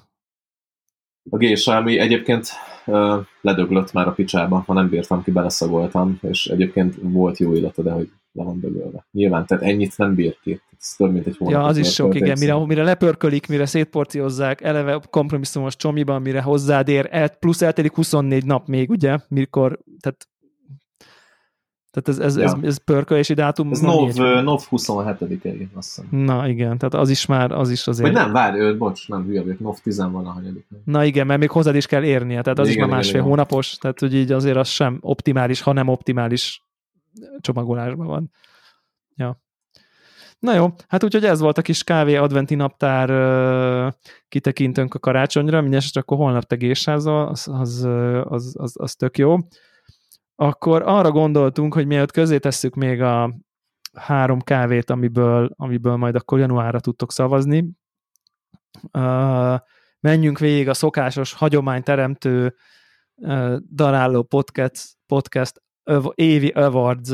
A 1.30 1.36
gésa, 1.36 1.76
ami 1.76 1.98
egyébként 1.98 2.48
uh, 2.86 3.16
ledöglött 3.40 3.92
már 3.92 4.06
a 4.06 4.12
picsába, 4.12 4.62
ha 4.66 4.72
nem 4.72 4.88
bírtam 4.88 5.22
ki, 5.22 5.30
beleszagoltam, 5.30 6.18
és 6.22 6.46
egyébként 6.46 6.94
volt 7.00 7.38
jó 7.38 7.54
illata, 7.54 7.82
de 7.82 7.90
hogy 7.90 8.10
le 8.32 8.44
van 8.44 8.60
dögölve. 8.60 9.06
Nyilván, 9.10 9.46
tehát 9.46 9.64
ennyit 9.64 9.96
nem 9.96 10.14
bír 10.14 10.38
ki. 10.42 10.60
Ez 10.80 10.94
több, 10.96 11.12
mint 11.12 11.26
egy 11.26 11.36
hónap. 11.36 11.54
Ja, 11.54 11.64
az 11.66 11.76
is 11.76 11.92
sok, 11.92 12.14
igen. 12.14 12.38
Mire, 12.38 12.66
mire 12.66 12.82
lepörkölik, 12.82 13.46
mire 13.46 13.66
szétporciózzák, 13.66 14.60
eleve 14.60 15.00
kompromisszumos 15.10 15.76
csomiban, 15.76 16.22
mire 16.22 16.42
hozzád 16.42 16.88
ér, 16.88 17.08
el, 17.10 17.28
plusz 17.28 17.62
eltelik 17.62 17.94
24 17.94 18.44
nap 18.44 18.66
még, 18.66 18.90
ugye, 18.90 19.18
mikor, 19.28 19.78
tehát 20.00 20.28
tehát 21.90 22.08
ez, 22.08 22.18
ez, 22.18 22.36
ja. 22.36 22.44
ez, 22.44 22.54
ez 22.62 22.76
pörkölési 22.76 23.34
dátum. 23.34 23.70
Ez 23.70 23.80
NOV, 23.80 24.14
NOV 24.42 24.66
27-i, 24.70 25.66
azt 25.74 25.94
hiszem. 25.94 26.20
Na 26.24 26.48
igen, 26.48 26.78
tehát 26.78 26.94
az 26.94 27.10
is 27.10 27.26
már, 27.26 27.52
az 27.52 27.70
is 27.70 27.86
azért. 27.86 28.12
Vagy 28.12 28.22
nem, 28.22 28.32
várj, 28.32 28.58
ő, 28.58 28.76
bocs, 28.76 29.08
nem 29.08 29.24
hülye 29.24 29.42
vagyok, 29.42 29.58
NOV 29.58 29.78
10 29.82 29.98
valahanyadik. 29.98 30.66
Na 30.84 31.04
igen, 31.04 31.26
mert 31.26 31.40
még 31.40 31.50
hozzád 31.50 31.74
is 31.74 31.86
kell 31.86 32.04
érnie, 32.04 32.42
tehát 32.42 32.58
az 32.58 32.68
igen, 32.68 32.78
is 32.78 32.86
már 32.86 32.96
másfél 32.96 33.14
igen, 33.14 33.26
hónapos, 33.26 33.76
tehát 33.76 33.98
hogy 33.98 34.14
így 34.14 34.32
azért 34.32 34.56
az 34.56 34.68
sem 34.68 34.98
optimális, 35.00 35.60
ha 35.60 35.72
nem 35.72 35.88
optimális 35.88 36.62
csomagolásban 37.40 38.06
van. 38.06 38.30
Ja. 39.16 39.40
Na 40.38 40.54
jó, 40.54 40.74
hát 40.88 41.04
úgyhogy 41.04 41.24
ez 41.24 41.40
volt 41.40 41.58
a 41.58 41.62
kis 41.62 41.84
kávé 41.84 42.16
adventi 42.16 42.54
naptár 42.54 43.10
kitekintőnk 44.28 44.94
a 44.94 44.98
karácsonyra, 44.98 45.60
mindesetre 45.60 46.00
akkor 46.00 46.16
holnap 46.16 46.44
tegésházal, 46.44 47.28
az, 47.28 47.48
az, 47.52 47.88
az, 48.24 48.54
az, 48.58 48.74
az 48.78 48.94
tök 48.94 49.18
jó. 49.18 49.36
Akkor 50.40 50.82
arra 50.82 51.10
gondoltunk, 51.10 51.74
hogy 51.74 51.86
mielőtt 51.86 52.10
közé 52.10 52.38
tesszük 52.38 52.74
még 52.74 53.02
a 53.02 53.34
három 53.92 54.40
kávét, 54.40 54.90
amiből, 54.90 55.50
amiből 55.56 55.96
majd 55.96 56.14
akkor 56.14 56.38
januárra 56.38 56.80
tudtok 56.80 57.12
szavazni, 57.12 57.70
uh, 58.92 59.58
menjünk 60.00 60.38
végig 60.38 60.68
a 60.68 60.74
szokásos 60.74 61.32
hagyományteremtő 61.32 62.54
uh, 63.14 63.56
daráló 63.72 64.22
podcast, 64.22 64.86
podcast 65.06 65.62
évi 66.14 66.48
awards 66.48 67.10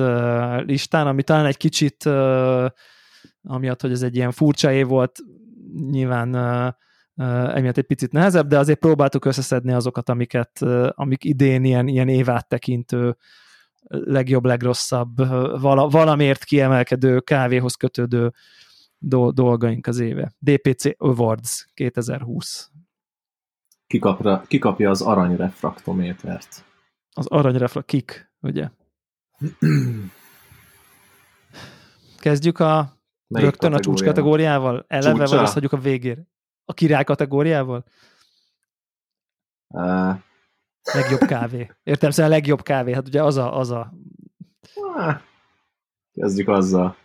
listán, 0.66 1.06
ami 1.06 1.22
talán 1.22 1.46
egy 1.46 1.56
kicsit 1.56 2.04
amiatt, 3.42 3.80
hogy 3.80 3.92
ez 3.92 4.02
egy 4.02 4.16
ilyen 4.16 4.32
furcsa 4.32 4.72
év 4.72 4.86
volt, 4.86 5.18
nyilván 5.90 6.28
emiatt 7.16 7.76
egy 7.76 7.86
picit 7.86 8.12
nehezebb, 8.12 8.46
de 8.46 8.58
azért 8.58 8.78
próbáltuk 8.78 9.24
összeszedni 9.24 9.72
azokat, 9.72 10.08
amiket, 10.08 10.62
amik 10.88 11.24
idén 11.24 11.64
ilyen, 11.64 11.88
ilyen 11.88 12.08
évát 12.08 12.48
tekintő 12.48 13.16
legjobb, 13.88 14.44
legrosszabb, 14.44 15.16
vala, 15.60 15.88
valamért 15.88 16.44
kiemelkedő, 16.44 17.20
kávéhoz 17.20 17.74
kötődő 17.74 18.32
do, 18.98 19.30
dolgaink 19.30 19.86
az 19.86 19.98
éve. 19.98 20.32
DPC 20.38 20.84
Awards 20.96 21.66
2020. 21.74 22.70
Kikapra, 23.86 24.42
kikapja 24.46 24.90
az 24.90 25.02
aranyrefraktométert. 25.02 26.64
Az 27.12 27.26
aranyrefrakt, 27.26 27.86
kik, 27.86 28.32
ugye? 28.40 28.68
Kezdjük 32.18 32.58
a 32.58 32.92
Melyik 33.26 33.48
rögtön 33.48 33.72
a 33.72 33.80
csúcs 33.80 34.02
kategóriával? 34.02 34.84
Eleve, 34.88 35.18
Csúcsa? 35.18 35.34
vagy 35.34 35.44
azt 35.44 35.52
hagyjuk 35.52 35.72
a 35.72 35.78
végére? 35.78 36.26
A 36.64 36.72
király 36.72 37.04
kategóriával? 37.04 37.84
Uh. 39.68 40.14
Legjobb 40.92 41.20
kávé. 41.20 41.70
Értem, 41.82 42.10
szóval 42.10 42.30
a 42.32 42.34
legjobb 42.34 42.62
kávé. 42.62 42.92
Hát 42.92 43.06
ugye 43.06 43.22
az 43.22 43.36
a... 43.36 43.58
Az 43.58 43.70
a... 43.70 43.92
Kezdjük 46.14 46.48
azzal. 46.48 46.96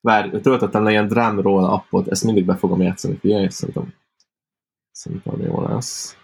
Várj, 0.00 0.40
töltöttem 0.40 0.82
le 0.82 0.90
ilyen 0.90 1.08
drum 1.08 1.40
roll 1.40 1.64
appot, 1.64 2.08
ezt 2.08 2.24
mindig 2.24 2.44
be 2.44 2.56
fogom 2.56 2.82
játszani, 2.82 3.16
figyelj, 3.16 3.48
szerintem, 3.48 3.94
szerintem 4.90 5.40
jó 5.40 5.62
lesz. 5.62 6.16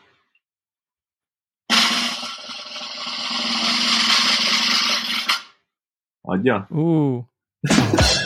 Adja? 6.21 6.67
Uh. 6.71 7.23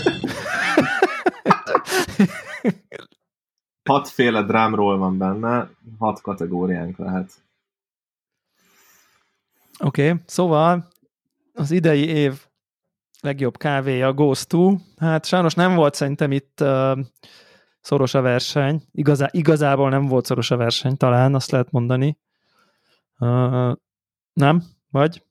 Hatféle 3.89 4.43
drámról 4.43 4.99
van 4.99 5.19
benne, 5.19 5.71
hat 5.99 6.21
kategóriánk 6.21 6.97
lehet. 6.97 7.33
Oké, 9.79 10.09
okay, 10.11 10.23
szóval 10.27 10.89
az 11.55 11.71
idei 11.71 12.07
év 12.07 12.47
legjobb 13.21 13.57
kávéja 13.57 14.13
Ghost 14.13 14.49
2. 14.49 14.75
Hát 14.97 15.25
sajnos 15.27 15.55
nem 15.55 15.75
volt 15.75 15.95
szerintem 15.95 16.33
itt 16.33 16.61
uh, 16.61 16.99
szoros 17.81 18.15
a 18.15 18.21
verseny. 18.21 18.83
Igazá, 18.93 19.29
igazából 19.31 19.91
nem 19.91 20.07
volt 20.07 20.25
szoros 20.25 20.51
a 20.51 20.57
verseny, 20.57 20.97
talán 20.97 21.35
azt 21.35 21.51
lehet 21.51 21.71
mondani. 21.71 22.19
Uh, 23.19 23.73
nem? 24.33 24.63
Vagy? 24.91 25.25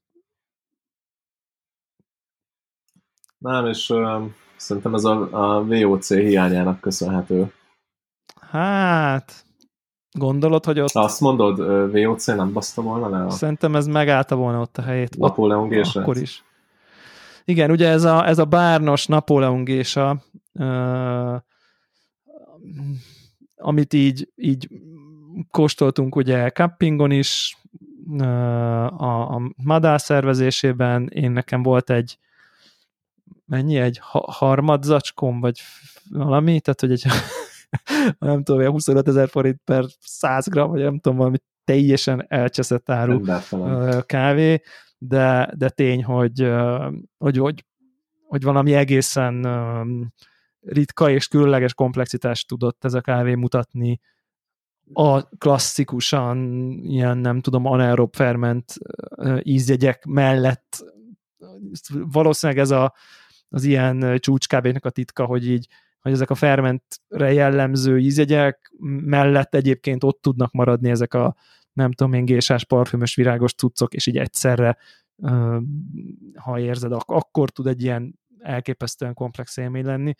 Nem, 3.37 3.65
és 3.65 3.89
uh, 3.89 4.23
szerintem 4.55 4.93
ez 4.93 5.03
a, 5.03 5.27
a 5.31 5.63
VOC 5.63 6.13
hiányának 6.13 6.79
köszönhető. 6.79 7.51
Hát, 8.49 9.45
gondolod, 10.11 10.65
hogy 10.65 10.79
ott... 10.79 10.91
Azt 10.93 11.19
mondod, 11.21 11.57
VOC 11.91 12.25
nem 12.25 12.53
baszta 12.53 12.81
volna 12.81 13.09
le? 13.09 13.25
A... 13.25 13.29
Szerintem 13.29 13.75
ez 13.75 13.87
megállta 13.87 14.35
volna 14.35 14.59
ott 14.59 14.77
a 14.77 14.81
helyét. 14.81 15.17
Napóleon 15.17 15.67
gésa? 15.67 16.01
Akkor 16.01 16.17
is. 16.17 16.43
Igen, 17.45 17.71
ugye 17.71 17.89
ez 17.89 18.03
a, 18.03 18.27
ez 18.27 18.37
a 18.37 18.45
bárnos 18.45 19.05
Napóleon 19.05 19.63
gésa, 19.63 20.23
uh, 20.53 21.35
amit 23.55 23.93
így, 23.93 24.29
így 24.35 24.69
kóstoltunk 25.51 26.15
ugye 26.15 26.49
campingon 26.49 27.11
is, 27.11 27.57
uh, 28.07 29.01
a, 29.01 29.35
a 29.35 29.41
madár 29.63 30.01
szervezésében, 30.01 31.07
én 31.07 31.31
nekem 31.31 31.63
volt 31.63 31.89
egy 31.89 32.17
mennyi, 33.45 33.77
egy 33.77 33.99
ha- 34.01 34.31
harmad 34.31 34.83
zacskóm, 34.83 35.39
vagy 35.39 35.59
valami, 36.09 36.59
tehát 36.59 36.79
hogy 36.79 36.91
egy 36.91 37.05
nem 38.19 38.43
tudom, 38.43 38.71
25 38.71 39.07
ezer 39.07 39.29
forint 39.29 39.61
per 39.63 39.85
100 39.99 40.47
gram, 40.47 40.69
vagy 40.69 40.81
nem 40.81 40.99
tudom, 40.99 41.17
valami 41.17 41.37
teljesen 41.63 42.25
elcseszett 42.27 42.89
áru 42.89 43.21
kávé, 44.05 44.61
de, 44.97 45.53
de 45.57 45.69
tény, 45.69 46.03
hogy, 46.03 46.51
hogy, 47.17 47.37
hogy, 47.37 47.65
hogy 48.27 48.43
valami 48.43 48.73
egészen 48.73 49.47
ritka 50.59 51.09
és 51.09 51.27
különleges 51.27 51.73
komplexitást 51.73 52.47
tudott 52.47 52.85
ez 52.85 52.93
a 52.93 53.01
kávé 53.01 53.35
mutatni, 53.35 53.99
a 54.93 55.21
klasszikusan 55.37 56.37
ilyen, 56.83 57.17
nem 57.17 57.41
tudom, 57.41 57.65
anaerob 57.65 58.15
ferment 58.15 58.73
ízjegyek 59.41 60.05
mellett 60.05 60.85
valószínűleg 61.89 62.61
ez 62.61 62.71
a, 62.71 62.93
az 63.49 63.63
ilyen 63.63 64.19
csúcskávének 64.19 64.85
a 64.85 64.89
titka, 64.89 65.25
hogy 65.25 65.47
így 65.47 65.67
hogy 66.01 66.11
ezek 66.11 66.29
a 66.29 66.35
fermentre 66.35 67.33
jellemző 67.33 67.99
ízjegyek 67.99 68.71
mellett 69.05 69.55
egyébként 69.55 70.03
ott 70.03 70.21
tudnak 70.21 70.51
maradni 70.51 70.89
ezek 70.89 71.13
a 71.13 71.35
nem 71.73 71.91
tudom 71.91 72.13
én, 72.13 72.25
gésás, 72.25 72.65
parfümös, 72.65 73.15
virágos 73.15 73.53
cuccok, 73.53 73.93
és 73.93 74.07
így 74.07 74.17
egyszerre, 74.17 74.77
ha 76.35 76.59
érzed, 76.59 76.91
akkor 77.05 77.49
tud 77.49 77.67
egy 77.67 77.83
ilyen 77.83 78.19
elképesztően 78.39 79.13
komplex 79.13 79.57
élmény 79.57 79.85
lenni. 79.85 80.13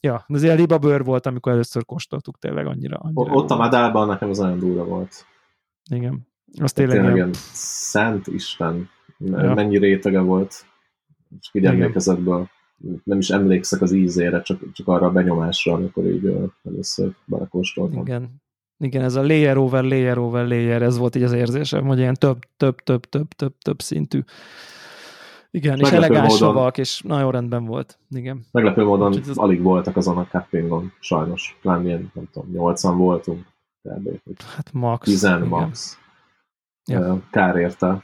Ja, 0.00 0.24
de 0.28 0.36
azért 0.36 0.58
libabőr 0.58 1.04
volt, 1.04 1.26
amikor 1.26 1.52
először 1.52 1.84
kóstoltuk 1.84 2.38
tényleg 2.38 2.66
annyira. 2.66 2.96
annyira 2.96 3.34
Ott 3.34 3.50
a 3.50 3.56
medálban 3.56 4.06
nekem 4.06 4.28
az 4.28 4.38
nagyon 4.38 4.58
durva 4.58 4.84
volt. 4.84 5.26
Igen. 5.90 6.26
Az 6.60 6.72
tényleg, 6.72 6.96
tényleg 6.96 7.14
ilyen... 7.14 7.30
Szent 7.52 8.26
Isten, 8.26 8.88
ja. 9.18 9.54
mennyi 9.54 9.78
rétege 9.78 10.20
volt, 10.20 10.66
és 11.40 11.48
így 11.52 11.64
emlékezetből 11.64 12.48
nem 13.04 13.18
is 13.18 13.30
emlékszek 13.30 13.80
az 13.80 13.92
ízére, 13.92 14.42
csak, 14.42 14.72
csak 14.72 14.88
arra 14.88 15.06
a 15.06 15.12
benyomásra, 15.12 15.72
amikor 15.72 16.06
így 16.06 16.36
először 16.64 17.12
belekóstoltam. 17.24 18.00
Igen. 18.00 18.40
Igen, 18.78 19.02
ez 19.02 19.14
a 19.14 19.22
layer 19.22 19.56
over 19.56 19.84
layer 19.84 20.18
over 20.18 20.46
layer, 20.46 20.82
ez 20.82 20.98
volt 20.98 21.16
így 21.16 21.22
az 21.22 21.32
érzésem, 21.32 21.86
hogy 21.86 21.98
ilyen 21.98 22.14
több, 22.14 22.38
több, 22.56 22.76
több, 22.76 23.04
több, 23.04 23.28
több, 23.28 23.54
több 23.58 23.82
szintű. 23.82 24.20
Igen, 25.50 25.78
és, 25.78 25.88
és 25.88 25.92
elegáns 25.92 26.36
savak, 26.36 26.78
és 26.78 27.02
nagyon 27.02 27.30
rendben 27.30 27.64
volt. 27.64 27.98
Igen. 28.10 28.46
Meglepő 28.50 28.84
módon 28.84 29.12
az... 29.12 29.38
alig 29.38 29.62
voltak 29.62 29.96
azon 29.96 30.18
a 30.18 30.26
cappingon, 30.26 30.92
sajnos. 31.00 31.58
Pláne 31.60 31.84
ilyen, 31.84 32.10
nem 32.14 32.28
tudom, 32.32 32.50
80 32.50 32.96
voltunk. 32.96 33.46
Kb. 33.82 34.08
Hát 34.38 34.72
max. 34.72 35.06
10 35.06 35.22
max. 35.48 35.98
Ja. 36.84 37.22
Kár 37.30 37.56
érte. 37.56 38.02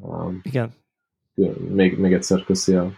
Um, 0.00 0.40
igen. 0.42 0.72
Még, 1.68 1.98
még 1.98 2.12
egyszer 2.12 2.44
köszi 2.44 2.74
a 2.74 2.92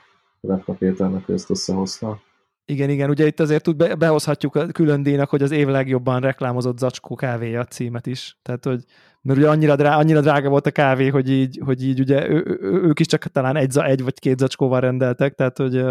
Hogy 0.49 1.35
ezt 1.35 1.51
összehozta. 1.51 2.21
Igen, 2.65 2.91
igen, 2.91 3.11
ugye 3.11 3.27
itt 3.27 3.41
azért 3.41 3.63
tud, 3.63 3.77
be, 3.77 3.95
behozhatjuk 3.95 4.55
a 4.55 4.67
külön 4.67 5.03
díjnak, 5.03 5.31
hogy 5.31 5.43
az 5.43 5.51
év 5.51 5.67
legjobban 5.67 6.21
reklámozott 6.21 6.79
zacskó 6.79 7.15
kávéja 7.15 7.65
címet 7.65 8.07
is. 8.07 8.39
Tehát, 8.43 8.65
hogy 8.65 8.85
mert 9.23 9.39
ugye 9.39 9.49
annyira, 9.49 9.77
drá, 9.77 9.97
annyira 9.97 10.21
drága 10.21 10.49
volt 10.49 10.67
a 10.67 10.71
kávé, 10.71 11.09
hogy 11.09 11.31
így, 11.31 11.61
hogy 11.65 11.85
így 11.85 12.01
ugye 12.01 12.29
ő, 12.29 12.59
ő, 12.61 12.83
ők 12.83 13.01
is 13.01 13.07
csak 13.07 13.23
talán 13.23 13.57
egy, 13.57 13.79
egy 13.79 14.03
vagy 14.03 14.19
két 14.19 14.39
zacskóval 14.39 14.81
rendeltek, 14.81 15.35
tehát 15.35 15.59
hogy 15.59 15.85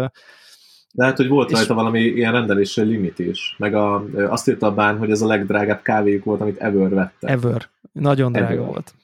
de 0.94 1.04
hát, 1.04 1.16
hogy 1.16 1.28
volt 1.28 1.50
és... 1.50 1.56
rajta 1.56 1.74
valami 1.74 2.00
ilyen 2.00 2.32
rendelési 2.32 2.82
limit 2.82 3.18
is. 3.18 3.54
Meg 3.58 3.74
a, 3.74 4.04
azt 4.28 4.48
írta 4.48 4.66
a 4.66 4.74
bán, 4.74 4.98
hogy 4.98 5.10
ez 5.10 5.22
a 5.22 5.26
legdrágább 5.26 5.82
kávéjuk 5.82 6.24
volt, 6.24 6.40
amit 6.40 6.58
ever 6.58 6.88
vettek. 6.88 7.30
Ever. 7.30 7.68
Nagyon 7.92 8.32
drága 8.32 8.52
ever. 8.52 8.66
volt. 8.66 8.94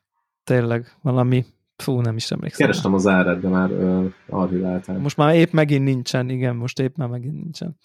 Tényleg, 0.45 0.93
valami 1.03 1.45
Fú, 1.83 2.01
nem 2.01 2.17
is 2.17 2.31
emlékszem. 2.31 2.67
Kerestem 2.67 2.95
az 2.95 3.07
árát, 3.07 3.41
de 3.41 3.49
már 3.49 3.71
uh, 3.71 4.13
archiváltam. 4.29 5.01
Most 5.01 5.17
már 5.17 5.35
épp 5.35 5.53
megint 5.53 5.85
nincsen, 5.85 6.29
igen, 6.29 6.57
most 6.57 6.79
épp 6.79 6.97
már 6.97 7.09
megint 7.09 7.43
nincsen. 7.43 7.77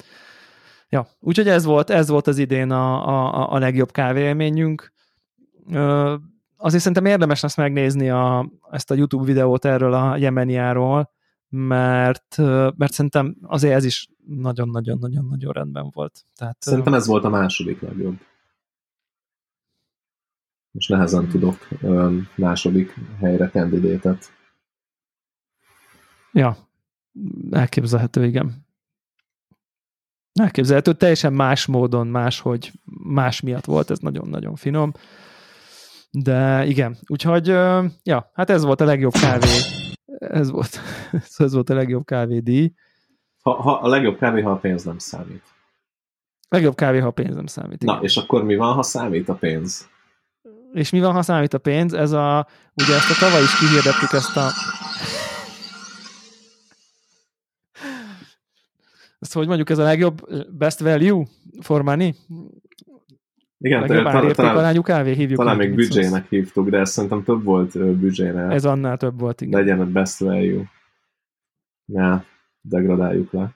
Ja, 0.89 1.07
úgyhogy 1.19 1.47
ez 1.47 1.65
volt, 1.65 1.89
ez 1.89 2.09
volt 2.09 2.27
az 2.27 2.37
idén 2.37 2.71
a, 2.71 3.07
a, 3.07 3.51
a 3.53 3.57
legjobb 3.57 3.91
kávéélményünk. 3.91 4.93
Uh, 5.65 6.13
azért 6.57 6.81
szerintem 6.83 7.05
érdemes 7.05 7.41
lesz 7.41 7.57
megnézni 7.57 8.09
a, 8.09 8.51
ezt 8.71 8.91
a 8.91 8.95
YouTube 8.95 9.25
videót 9.25 9.65
erről 9.65 9.93
a 9.93 10.17
Jemeniáról, 10.17 11.11
mert, 11.49 12.37
mert 12.75 12.91
szerintem 12.91 13.35
azért 13.41 13.73
ez 13.73 13.85
is 13.85 14.07
nagyon-nagyon-nagyon-nagyon 14.25 15.51
rendben 15.51 15.89
volt. 15.93 16.25
Tehát, 16.35 16.57
szerintem 16.59 16.93
ez 16.93 17.07
volt 17.07 17.23
a 17.23 17.29
második 17.29 17.81
legjobb 17.81 18.15
most 20.73 20.89
nehezen 20.89 21.27
tudok 21.27 21.67
második 22.35 22.93
helyre 23.19 23.49
kandidétet. 23.49 24.31
Ja, 26.31 26.57
Elképzelhető, 27.51 28.25
igen. 28.25 28.65
Elképzelhető, 30.39 30.93
teljesen 30.93 31.33
más 31.33 31.65
módon, 31.65 32.07
máshogy, 32.07 32.71
más 33.03 33.41
miatt 33.41 33.65
volt, 33.65 33.89
ez 33.89 33.99
nagyon-nagyon 33.99 34.55
finom. 34.55 34.91
De 36.11 36.65
igen, 36.65 36.97
úgyhogy, 37.07 37.47
ja, 38.03 38.31
hát 38.33 38.49
ez 38.49 38.63
volt 38.63 38.81
a 38.81 38.85
legjobb 38.85 39.13
kávé, 39.13 39.47
ez 40.17 40.51
volt, 40.51 40.79
ez 41.37 41.53
volt 41.53 41.69
a 41.69 41.73
legjobb 41.73 42.05
kávédíj. 42.05 42.73
Ha, 43.41 43.51
ha, 43.51 43.71
a 43.71 43.87
legjobb 43.87 44.17
kávé, 44.17 44.41
ha 44.41 44.51
a 44.51 44.57
pénz 44.57 44.83
nem 44.83 44.97
számít. 44.97 45.43
Legjobb 46.49 46.75
kávé, 46.75 46.99
ha 46.99 47.07
a 47.07 47.11
pénz 47.11 47.35
nem 47.35 47.45
számít. 47.45 47.83
Igen. 47.83 47.95
Na, 47.95 48.01
és 48.01 48.17
akkor 48.17 48.43
mi 48.43 48.55
van, 48.55 48.73
ha 48.73 48.83
számít 48.83 49.29
a 49.29 49.33
pénz? 49.33 49.89
És 50.73 50.89
mi 50.89 50.99
van, 50.99 51.13
ha 51.13 51.21
számít 51.21 51.53
a 51.53 51.57
pénz? 51.57 51.93
Ez 51.93 52.11
a, 52.11 52.47
ugye 52.73 52.95
ezt 52.95 53.09
a 53.09 53.25
tavaly 53.25 53.41
is 53.41 53.57
kihirdettük 53.57 54.11
ezt 54.11 54.37
a 54.37 54.49
ezt 59.19 59.33
hogy 59.33 59.47
mondjuk 59.47 59.69
ez 59.69 59.77
a 59.77 59.83
legjobb 59.83 60.21
best 60.57 60.79
value 60.79 61.25
for 61.59 61.81
money? 61.81 62.15
Igen, 63.57 63.79
legjobb 63.79 64.03
talán, 64.03 64.33
talán, 64.33 64.81
kávé 64.81 65.13
hívjuk. 65.13 65.37
Talán 65.37 65.57
még 65.57 65.75
büdzsének 65.75 66.29
hívtuk, 66.29 66.69
de 66.69 66.77
ezt 66.77 66.91
szerintem 66.91 67.23
több 67.23 67.43
volt 67.43 67.95
büdzsére. 67.95 68.47
Ez 68.47 68.65
annál 68.65 68.97
több 68.97 69.19
volt, 69.19 69.41
igen. 69.41 69.59
Legyen 69.59 69.79
a 69.79 69.85
best 69.85 70.19
value. 70.19 70.63
Ne, 71.85 72.23
degradáljuk 72.61 73.31
le. 73.31 73.55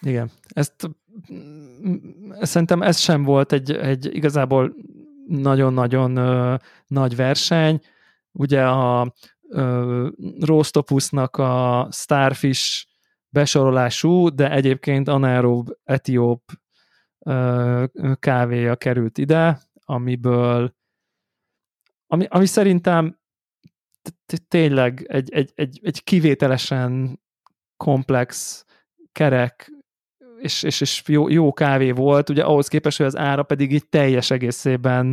Igen. 0.00 0.30
Ezt 0.48 0.90
szerintem 2.40 2.82
ez 2.82 2.98
sem 2.98 3.22
volt 3.22 3.52
egy, 3.52 3.70
egy 3.70 4.14
igazából 4.14 4.74
nagyon-nagyon 5.30 6.16
ö, 6.16 6.54
nagy 6.86 7.16
verseny. 7.16 7.80
Ugye 8.32 8.66
a 8.66 9.14
ö, 9.48 10.08
Rostopusnak 10.40 11.36
a 11.36 11.88
Starfish 11.90 12.86
besorolású, 13.28 14.28
de 14.28 14.50
egyébként 14.50 15.08
anaerób 15.08 15.78
etióp 15.84 16.42
kávéja 18.18 18.76
került 18.76 19.18
ide, 19.18 19.60
amiből 19.84 20.74
ami, 22.06 22.26
ami 22.28 22.46
szerintem 22.46 23.18
tényleg 24.48 25.04
egy, 25.08 25.32
egy, 25.32 25.52
egy, 25.54 25.80
egy 25.82 26.04
kivételesen 26.04 27.20
komplex, 27.76 28.64
kerek 29.12 29.72
és, 30.40 30.62
és, 30.62 30.80
és 30.80 31.02
jó, 31.06 31.28
jó 31.28 31.52
kávé 31.52 31.90
volt, 31.90 32.28
ugye 32.28 32.42
ahhoz 32.42 32.68
képest, 32.68 32.96
hogy 32.96 33.06
az 33.06 33.16
ára 33.16 33.42
pedig 33.42 33.72
így 33.72 33.88
teljes 33.88 34.30
egészében 34.30 35.06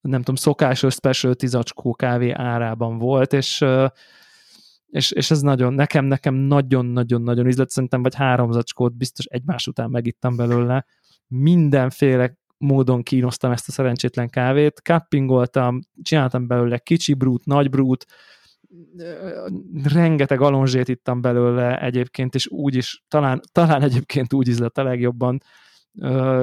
nem 0.00 0.18
tudom, 0.18 0.34
szokásos 0.34 0.94
specialty 0.94 1.46
zacskó 1.46 1.94
kávé 1.94 2.30
árában 2.30 2.98
volt, 2.98 3.32
és 3.32 3.64
és, 4.92 5.10
és 5.10 5.30
ez 5.30 5.40
nagyon, 5.40 5.74
nekem, 5.74 6.04
nekem 6.04 6.34
nagyon-nagyon-nagyon 6.34 7.46
ízlett, 7.46 7.70
szerintem 7.70 8.02
vagy 8.02 8.14
három 8.14 8.52
zacskót 8.52 8.96
biztos 8.96 9.24
egymás 9.24 9.66
után 9.66 9.90
megittam 9.90 10.36
belőle. 10.36 10.84
Mindenféle 11.26 12.36
módon 12.58 13.02
kínosztam 13.02 13.52
ezt 13.52 13.68
a 13.68 13.72
szerencsétlen 13.72 14.28
kávét, 14.28 14.80
cuppingoltam, 14.84 15.80
csináltam 16.02 16.46
belőle 16.46 16.78
kicsi 16.78 17.14
brút, 17.14 17.44
nagy 17.44 17.70
brút, 17.70 18.06
rengeteg 19.82 20.40
alonzsét 20.40 20.88
ittam 20.88 21.20
belőle 21.20 21.80
egyébként, 21.80 22.34
és 22.34 22.48
úgy 22.48 22.74
is, 22.74 23.04
talán, 23.08 23.40
talán 23.52 23.82
egyébként 23.82 24.32
úgy 24.32 24.48
ízlett 24.48 24.78
a 24.78 24.82
legjobban, 24.82 25.42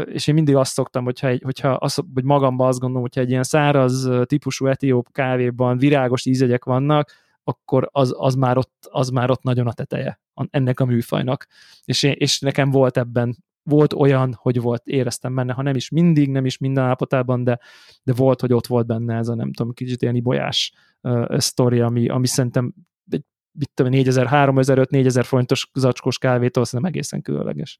és 0.05 0.27
én 0.27 0.33
mindig 0.33 0.55
azt 0.55 0.73
szoktam, 0.73 1.03
hogyha, 1.03 1.27
egy, 1.27 1.41
hogyha 1.43 1.69
azt, 1.69 2.03
hogy 2.13 2.23
magamban 2.23 2.67
azt 2.67 2.79
gondolom, 2.79 3.03
hogyha 3.03 3.21
egy 3.21 3.29
ilyen 3.29 3.43
száraz 3.43 4.09
típusú 4.23 4.65
etióp 4.67 5.11
kávéban 5.11 5.77
virágos 5.77 6.25
ízegyek 6.25 6.65
vannak, 6.65 7.11
akkor 7.43 7.89
az, 7.91 8.13
az, 8.17 8.35
már 8.35 8.57
ott, 8.57 8.87
az 8.89 9.09
már 9.09 9.29
ott 9.29 9.43
nagyon 9.43 9.67
a 9.67 9.73
teteje 9.73 10.19
ennek 10.49 10.79
a 10.79 10.85
műfajnak. 10.85 11.47
És, 11.83 12.03
és 12.03 12.39
nekem 12.39 12.69
volt 12.71 12.97
ebben, 12.97 13.37
volt 13.69 13.93
olyan, 13.93 14.33
hogy 14.37 14.61
volt, 14.61 14.81
éreztem 14.85 15.35
benne, 15.35 15.53
ha 15.53 15.61
nem 15.61 15.75
is 15.75 15.89
mindig, 15.89 16.29
nem 16.29 16.45
is 16.45 16.57
minden 16.57 16.83
állapotában, 16.83 17.43
de, 17.43 17.59
de 18.03 18.13
volt, 18.13 18.41
hogy 18.41 18.53
ott 18.53 18.67
volt 18.67 18.85
benne 18.85 19.15
ez 19.15 19.27
a 19.27 19.35
nem 19.35 19.53
tudom, 19.53 19.73
kicsit 19.73 20.01
ilyen 20.01 20.15
ibolyás 20.15 20.73
uh, 21.01 21.37
sztori, 21.37 21.79
ami, 21.79 22.07
ami 22.07 22.27
szerintem 22.27 22.73
egy, 23.09 23.25
mit 23.51 23.69
tudom, 23.73 23.91
4000, 23.91 24.27
3000, 24.27 24.87
4000 24.89 25.25
forintos 25.25 25.69
zacskós 25.73 26.17
kávétól 26.17 26.65
szerintem 26.65 26.93
egészen 26.93 27.21
különleges 27.21 27.79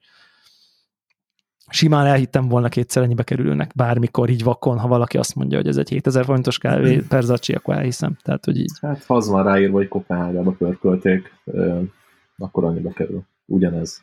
simán 1.69 2.05
elhittem 2.05 2.47
volna 2.47 2.69
kétszer 2.69 3.03
ennyibe 3.03 3.23
kerülőnek 3.23 3.71
bármikor 3.75 4.29
így 4.29 4.43
vakon, 4.43 4.77
ha 4.77 4.87
valaki 4.87 5.17
azt 5.17 5.35
mondja, 5.35 5.57
hogy 5.57 5.67
ez 5.67 5.77
egy 5.77 5.89
7000 5.89 6.25
fontos 6.25 6.57
kávé 6.57 7.01
per 7.09 7.23
zacsi, 7.23 7.53
akkor 7.53 7.75
elhiszem. 7.75 8.17
Tehát, 8.21 8.45
hogy 8.45 8.57
így. 8.57 8.71
Hát 8.81 9.03
ha 9.03 9.15
az 9.15 9.29
van 9.29 9.43
ráírva, 9.43 9.77
hogy 9.77 9.87
Kopenhágába 9.87 10.51
pörkölték, 10.51 11.33
akkor 12.37 12.63
annyiba 12.63 12.91
kerül. 12.91 13.23
Ugyanez. 13.45 14.01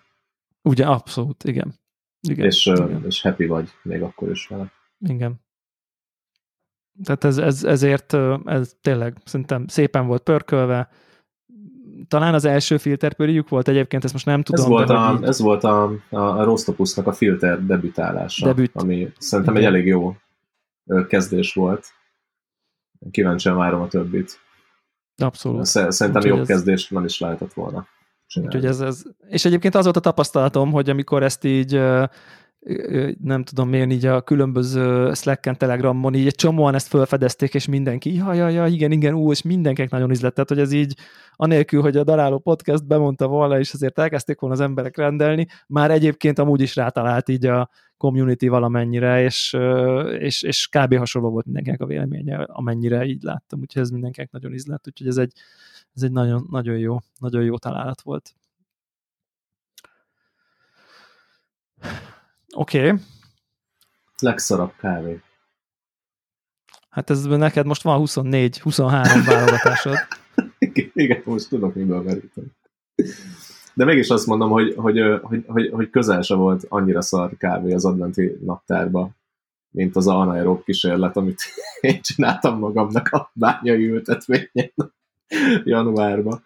Ugye, 0.66 0.86
abszolút, 0.86 1.44
igen. 1.44 1.74
igen 2.28 2.44
és, 2.44 2.66
igen. 2.66 3.04
és 3.06 3.22
happy 3.22 3.46
vagy 3.46 3.70
még 3.82 4.02
akkor 4.02 4.30
is 4.30 4.46
vele. 4.46 4.72
Igen. 4.98 5.40
Tehát 7.04 7.24
ez, 7.24 7.38
ez, 7.38 7.64
ezért 7.64 8.16
ez 8.44 8.76
tényleg 8.80 9.16
szerintem 9.24 9.66
szépen 9.66 10.06
volt 10.06 10.22
pörkölve, 10.22 10.88
talán 12.08 12.34
az 12.34 12.44
első 12.44 12.76
filterpörjük 12.76 13.48
volt 13.48 13.68
egyébként, 13.68 14.04
ezt 14.04 14.12
most 14.12 14.26
nem 14.26 14.42
tudom. 14.42 14.64
Ez 14.64 14.70
volt, 14.70 14.90
a, 14.90 15.16
így... 15.16 15.28
ez 15.28 15.40
volt 15.40 15.64
a, 15.64 15.84
a, 16.10 16.18
a 16.18 16.44
Rostopusnak 16.44 17.06
a 17.06 17.12
filter 17.12 17.64
debütálása, 17.64 18.46
Debüt. 18.46 18.70
ami 18.74 19.12
szerintem 19.18 19.56
Igen. 19.56 19.66
egy 19.66 19.74
elég 19.74 19.86
jó 19.86 20.16
kezdés 21.08 21.54
volt. 21.54 21.86
Kíváncsian 23.10 23.56
várom 23.56 23.80
a 23.80 23.88
többit. 23.88 24.40
Abszolút. 25.16 25.64
Szerintem 25.64 26.22
Úgy, 26.22 26.28
jobb 26.28 26.40
ez... 26.40 26.46
kezdés 26.46 26.88
nem 26.88 27.04
is 27.04 27.20
lehetett 27.20 27.52
volna. 27.52 27.86
Úgyhogy 28.34 28.64
ez, 28.64 28.80
ez, 28.80 29.02
és 29.28 29.44
egyébként 29.44 29.74
az 29.74 29.84
volt 29.84 29.96
a 29.96 30.00
tapasztalatom, 30.00 30.72
hogy 30.72 30.90
amikor 30.90 31.22
ezt 31.22 31.44
így 31.44 31.80
nem 33.22 33.42
tudom 33.44 33.68
miért 33.68 33.92
így 33.92 34.06
a 34.06 34.20
különböző 34.20 35.12
Slack-en, 35.14 35.58
Telegramon 35.58 36.14
így 36.14 36.26
egy 36.26 36.34
csomóan 36.34 36.74
ezt 36.74 36.88
felfedezték, 36.88 37.54
és 37.54 37.66
mindenki, 37.66 38.14
ja, 38.14 38.32
ja, 38.32 38.48
ja, 38.48 38.66
igen, 38.66 38.92
igen, 38.92 39.14
ú, 39.14 39.30
és 39.30 39.42
mindenkinek 39.42 39.90
nagyon 39.90 40.10
izlett, 40.10 40.48
hogy 40.48 40.58
ez 40.58 40.72
így, 40.72 40.94
anélkül, 41.32 41.80
hogy 41.80 41.96
a 41.96 42.04
Daráló 42.04 42.38
Podcast 42.38 42.86
bemondta 42.86 43.26
volna, 43.26 43.58
és 43.58 43.72
azért 43.72 43.98
elkezdték 43.98 44.40
volna 44.40 44.54
az 44.54 44.60
emberek 44.60 44.96
rendelni, 44.96 45.46
már 45.66 45.90
egyébként 45.90 46.38
amúgy 46.38 46.60
is 46.60 46.76
rátalált 46.76 47.28
így 47.28 47.46
a 47.46 47.70
community 47.96 48.46
valamennyire, 48.46 49.22
és, 49.22 49.56
és, 50.18 50.42
és 50.42 50.68
kb. 50.68 50.96
hasonló 50.96 51.30
volt 51.30 51.44
mindenkinek 51.44 51.80
a 51.80 51.86
véleménye, 51.86 52.36
amennyire 52.36 53.04
így 53.04 53.22
láttam, 53.22 53.60
úgyhogy 53.60 53.82
ez 53.82 53.90
mindenkinek 53.90 54.30
nagyon 54.30 54.52
izlett, 54.52 54.86
úgyhogy 54.86 55.06
ez 55.06 55.16
egy, 55.16 55.32
ez 55.96 56.02
egy 56.02 56.12
nagyon, 56.12 56.46
nagyon 56.50 56.78
jó, 56.78 56.98
nagyon 57.18 57.42
jó 57.42 57.58
találat 57.58 58.00
volt. 58.00 58.34
Oké. 62.54 62.88
Okay. 62.88 63.00
Legszarabb 64.18 64.72
kávé. 64.76 65.20
Hát 66.88 67.10
ez 67.10 67.24
neked 67.24 67.66
most 67.66 67.82
van 67.82 67.98
24, 67.98 68.60
23 68.60 69.24
válogatásod. 69.24 69.96
Igen, 70.92 71.22
most 71.24 71.48
tudok 71.48 71.74
miből 71.74 72.02
meríteni. 72.02 72.46
De 73.74 73.84
mégis 73.84 74.08
azt 74.08 74.26
mondom, 74.26 74.50
hogy, 74.50 74.74
hogy, 74.76 75.00
hogy, 75.22 75.44
hogy, 75.46 75.70
hogy 75.72 75.90
közel 75.90 76.22
se 76.22 76.34
volt 76.34 76.64
annyira 76.68 77.02
szar 77.02 77.36
kávé 77.36 77.72
az 77.72 77.84
adventi 77.84 78.38
naptárba, 78.44 79.10
mint 79.70 79.96
az 79.96 80.06
anaerób 80.06 80.64
kísérlet, 80.64 81.16
amit 81.16 81.40
én 81.80 82.02
csináltam 82.02 82.58
magamnak 82.58 83.08
a 83.08 83.30
bányai 83.34 83.88
ültetvényen 83.88 84.72
januárban, 85.64 86.44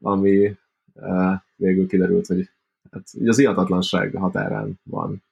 ami 0.00 0.56
uh, 0.92 1.32
végül 1.56 1.86
kiderült, 1.86 2.26
hogy 2.26 2.50
hát, 2.90 3.02
az 3.26 3.38
iatatlanság 3.38 4.14
határán 4.14 4.80
van. 4.82 5.22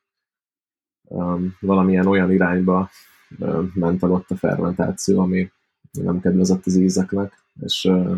Um, 1.03 1.57
valamilyen 1.61 2.07
olyan 2.07 2.33
irányba 2.33 2.91
uh, 3.39 3.65
ment 3.75 4.03
el 4.03 4.11
ott 4.11 4.31
a 4.31 4.37
fermentáció, 4.37 5.21
ami 5.21 5.53
nem 5.91 6.21
kedvezett 6.21 6.67
az 6.67 6.77
ízeknek, 6.77 7.43
és 7.61 7.85
uh, 7.85 8.17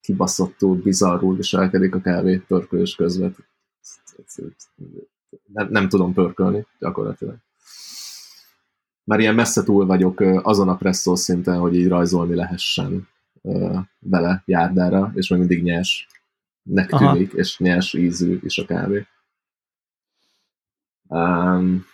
kibaszottul, 0.00 0.76
bizarrul 0.76 1.36
viselkedik 1.36 1.94
a 1.94 2.00
kávé 2.00 2.36
pörkölés 2.36 2.94
közben. 2.94 3.36
Nem, 5.52 5.68
nem 5.70 5.88
tudom 5.88 6.12
pörkölni, 6.12 6.66
gyakorlatilag. 6.78 7.36
Már 9.04 9.20
ilyen 9.20 9.34
messze 9.34 9.62
túl 9.62 9.86
vagyok 9.86 10.20
azon 10.20 10.68
a 10.68 10.76
presszó 10.76 11.14
szinten, 11.14 11.58
hogy 11.58 11.74
így 11.74 11.88
rajzolni 11.88 12.34
lehessen 12.34 13.08
vele 13.98 14.42
járdára, 14.44 15.12
és 15.14 15.28
még 15.28 15.38
mindig 15.38 15.62
nyers 15.62 16.06
nek 16.62 16.88
tűnik, 16.88 17.32
és 17.32 17.58
nyers 17.58 17.94
ízű 17.94 18.38
is 18.42 18.58
a 18.58 18.64
kávé. 18.64 19.06
Um, 21.08 21.84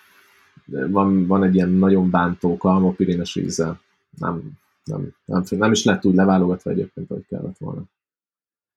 van, 0.66 1.26
van 1.26 1.42
egy 1.42 1.55
ilyen 1.55 1.68
nagyon 1.68 2.11
bántó 2.11 2.57
kalmopirines 2.57 3.36
íze. 3.36 3.80
Nem, 4.18 4.42
nem, 4.84 5.14
nem, 5.24 5.42
nem 5.49 5.72
is 5.72 5.84
lett 5.84 6.05
úgy 6.05 6.14
leválogatva 6.14 6.70
egyébként, 6.70 7.09
hogy 7.09 7.26
kellett 7.26 7.59
volna. 7.59 7.82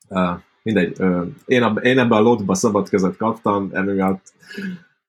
Uh, 0.07 0.41
mindegy, 0.63 0.99
uh, 0.99 1.27
én, 1.45 1.63
a, 1.63 1.73
én 1.79 1.99
ebbe 1.99 2.15
a 2.15 2.21
lotba 2.21 2.53
szabad 2.53 2.89
kezet 2.89 3.17
kaptam, 3.17 3.69
emiatt 3.73 4.33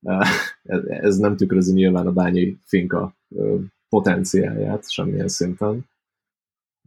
uh, 0.00 0.26
ez, 0.62 0.84
ez 0.84 1.16
nem 1.16 1.36
tükrözi 1.36 1.72
nyilván 1.72 2.06
a 2.06 2.12
bányi 2.12 2.58
finka 2.64 3.14
uh, 3.28 3.60
potenciáját 3.88 4.90
semmilyen 4.90 5.28
szinten. 5.28 5.88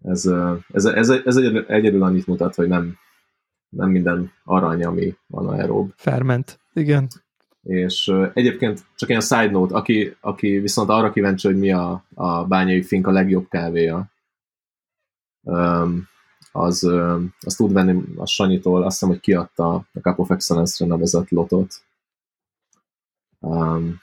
Ez, 0.04 0.26
ez, 0.72 0.86
ez, 0.86 1.10
ez, 1.10 1.36
egyedül, 1.36 1.66
egyedül 1.68 2.04
annyit 2.04 2.28
mutat, 2.28 2.56
hogy 2.56 2.68
nem, 2.68 2.98
nem 3.70 3.90
minden 3.90 4.32
arany, 4.44 4.84
ami 4.84 5.16
anaerób. 5.30 5.94
Ferment, 5.96 6.60
igen. 6.74 7.08
És 7.64 8.14
egyébként 8.34 8.86
csak 8.96 9.10
ilyen 9.10 9.22
side 9.22 9.50
note, 9.50 9.76
aki, 9.76 10.16
aki 10.22 10.60
viszont 10.60 10.90
arra 10.90 11.12
kíváncsi, 11.12 11.48
hogy 11.48 11.58
mi 11.58 11.72
a, 11.72 12.06
a 12.14 12.46
bányai 12.46 12.84
fink 12.84 13.08
a 13.08 13.12
legjobb 13.12 13.48
kávéja, 13.50 14.12
az, 16.52 16.84
az 17.40 17.56
tud 17.56 17.74
venni 17.74 18.04
a 18.16 18.26
Sanyitól, 18.26 18.84
azt 18.84 19.00
hiszem, 19.00 19.10
hogy 19.10 19.20
kiadta 19.20 19.74
a 19.74 20.00
Cup 20.02 20.20
of 20.20 20.30
Excellence-re 20.30 20.90
nevezett 20.90 21.30
lotot. 21.30 21.74
Um, 23.40 24.02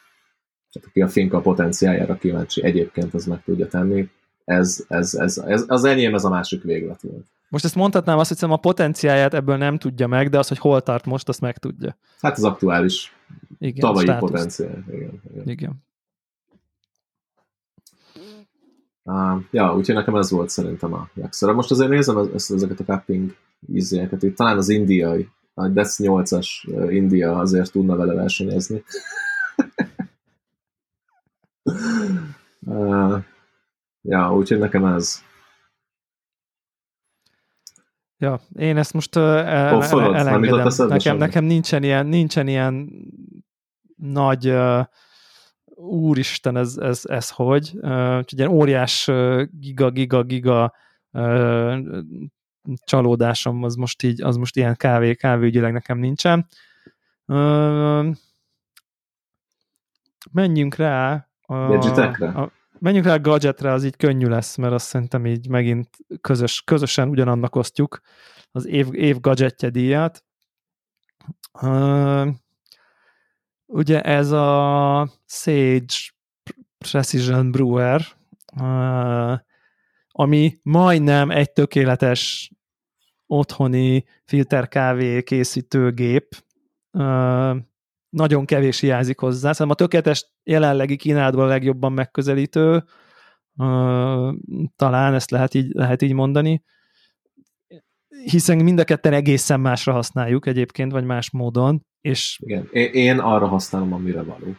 tehát 0.71 0.89
aki 0.89 1.01
a 1.01 1.09
finka 1.09 1.41
potenciáljára 1.41 2.17
kíváncsi, 2.17 2.63
egyébként 2.63 3.15
az 3.15 3.27
meg 3.27 3.43
tudja 3.43 3.69
tenni. 3.69 4.11
Ez, 4.51 4.85
ez, 4.89 5.15
ez, 5.15 5.39
ez, 5.39 5.65
az 5.67 5.85
enyém, 5.85 6.15
ez 6.15 6.25
a 6.25 6.29
másik 6.29 6.63
véglet 6.63 7.01
volt. 7.03 7.27
Most 7.49 7.65
ezt 7.65 7.75
mondhatnám 7.75 8.19
azt, 8.19 8.41
hogy 8.41 8.51
a 8.51 8.57
potenciáját 8.57 9.35
ebből 9.35 9.57
nem 9.57 9.79
tudja 9.79 10.07
meg, 10.07 10.29
de 10.29 10.39
az, 10.39 10.49
hogy 10.49 10.59
hol 10.59 10.81
tart 10.81 11.07
most, 11.07 11.29
azt 11.29 11.41
meg 11.41 11.59
tudja. 11.59 11.97
Hát 12.21 12.37
az 12.37 12.45
aktuális 12.45 13.17
igen, 13.59 13.81
tavalyi 13.81 14.07
státuszt. 14.07 14.33
potenciál. 14.33 14.85
Igen, 14.89 15.21
igen. 15.31 15.49
igen. 15.49 15.85
Uh, 19.03 19.43
ja, 19.51 19.77
úgyhogy 19.77 19.95
nekem 19.95 20.15
ez 20.15 20.31
volt 20.31 20.49
szerintem 20.49 20.93
a 20.93 21.09
legszörebb. 21.15 21.57
Most 21.57 21.71
azért 21.71 21.91
nézem 21.91 22.31
ezt, 22.35 22.53
ezeket 22.53 22.81
a 22.81 22.85
cupping 22.85 23.37
ízéket, 23.73 24.23
itt 24.23 24.37
talán 24.37 24.57
az 24.57 24.69
indiai, 24.69 25.29
a 25.55 25.69
Death 25.69 25.95
8-as 25.99 26.49
India 26.91 27.39
azért 27.39 27.73
tudna 27.73 27.97
vele 27.97 28.15
versenyezni. 28.15 28.83
uh, 32.61 33.23
ja, 34.03 34.35
úgyhogy 34.35 34.59
nekem 34.59 34.85
ez. 34.85 35.23
Ja, 38.19 38.41
én 38.53 38.77
ezt 38.77 38.93
most 38.93 39.17
uh, 39.17 39.23
el, 39.23 39.77
oh, 39.77 39.93
el, 39.93 40.17
elengedem. 40.17 40.89
Nekem, 40.89 41.17
nekem 41.17 41.45
nincsen 41.45 41.83
ilyen, 41.83 42.07
nincsen 42.07 42.49
ilyen 42.49 42.91
nagy 43.97 44.49
uh, 44.49 44.85
úristen, 45.75 46.57
ez, 46.57 46.77
ez, 46.77 47.03
ez 47.05 47.31
hogy? 47.31 47.71
Uh, 47.75 48.17
úgyhogy 48.17 48.39
ilyen 48.39 48.51
óriás 48.51 49.09
uh, 49.09 49.43
giga, 49.51 49.91
giga, 49.91 50.23
giga 50.23 50.75
uh, 51.11 51.79
csalódásom 52.85 53.63
az 53.63 53.75
most 53.75 54.03
így, 54.03 54.23
az 54.23 54.37
most 54.37 54.57
ilyen 54.57 54.77
kávé, 54.77 55.15
kávéügyileg 55.15 55.73
nekem 55.73 55.99
nincsen. 55.99 56.47
Uh, 57.27 58.17
menjünk 60.33 60.75
rá 60.75 61.29
a, 61.41 61.55
a, 61.55 62.53
menjünk 62.81 63.07
rá 63.07 63.15
a 63.15 63.21
gadgetre, 63.21 63.73
az 63.73 63.85
így 63.85 63.97
könnyű 63.97 64.27
lesz, 64.27 64.57
mert 64.57 64.73
azt 64.73 64.87
szerintem 64.87 65.27
így 65.27 65.49
megint 65.49 65.89
közös, 66.21 66.63
közösen 66.63 67.09
ugyanannak 67.09 67.57
osztjuk 67.57 68.01
az 68.51 68.67
év, 68.67 68.87
év 68.93 69.21
gadgetje 69.21 69.71
díját. 69.71 70.25
Ugye 73.67 74.01
ez 74.01 74.31
a 74.31 75.09
Sage 75.27 75.95
Precision 76.79 77.51
Brewer, 77.51 78.03
uh, 78.57 79.39
ami 80.09 80.59
majdnem 80.63 81.31
egy 81.31 81.53
tökéletes 81.53 82.51
otthoni 83.27 84.05
filterkávé 84.25 85.23
készítőgép. 85.23 86.37
Uh, 86.93 87.57
nagyon 88.11 88.45
kevés 88.45 88.81
hiányzik 88.81 89.19
hozzá. 89.19 89.53
Szerintem 89.53 89.71
a 89.71 89.75
tökéletes 89.75 90.27
jelenlegi 90.43 90.97
kínálatban 90.97 91.45
a 91.45 91.49
legjobban 91.49 91.93
megközelítő, 91.93 92.85
talán 94.77 95.15
ezt 95.15 95.31
lehet 95.31 95.55
így, 95.55 95.73
lehet 95.73 96.03
így 96.03 96.13
mondani, 96.13 96.65
hiszen 98.25 98.57
mind 98.57 98.79
a 98.79 98.85
ketten 98.85 99.13
egészen 99.13 99.61
másra 99.61 99.93
használjuk 99.93 100.47
egyébként, 100.47 100.93
vagy 100.93 101.05
más 101.05 101.31
módon. 101.31 101.87
És 102.01 102.39
Igen, 102.43 102.69
én 102.93 103.19
arra 103.19 103.47
használom, 103.47 103.93
amire 103.93 104.23
való. 104.23 104.55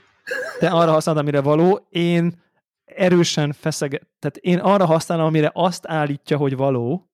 Te 0.60 0.70
arra 0.70 0.92
használod, 0.92 1.22
amire 1.22 1.42
való, 1.42 1.88
én 1.90 2.42
erősen 2.86 3.52
feszeg, 3.52 4.08
tehát 4.20 4.38
én 4.38 4.58
arra 4.58 4.86
használom, 4.86 5.26
amire 5.26 5.52
azt 5.54 5.88
állítja, 5.88 6.38
hogy 6.38 6.56
való, 6.56 7.11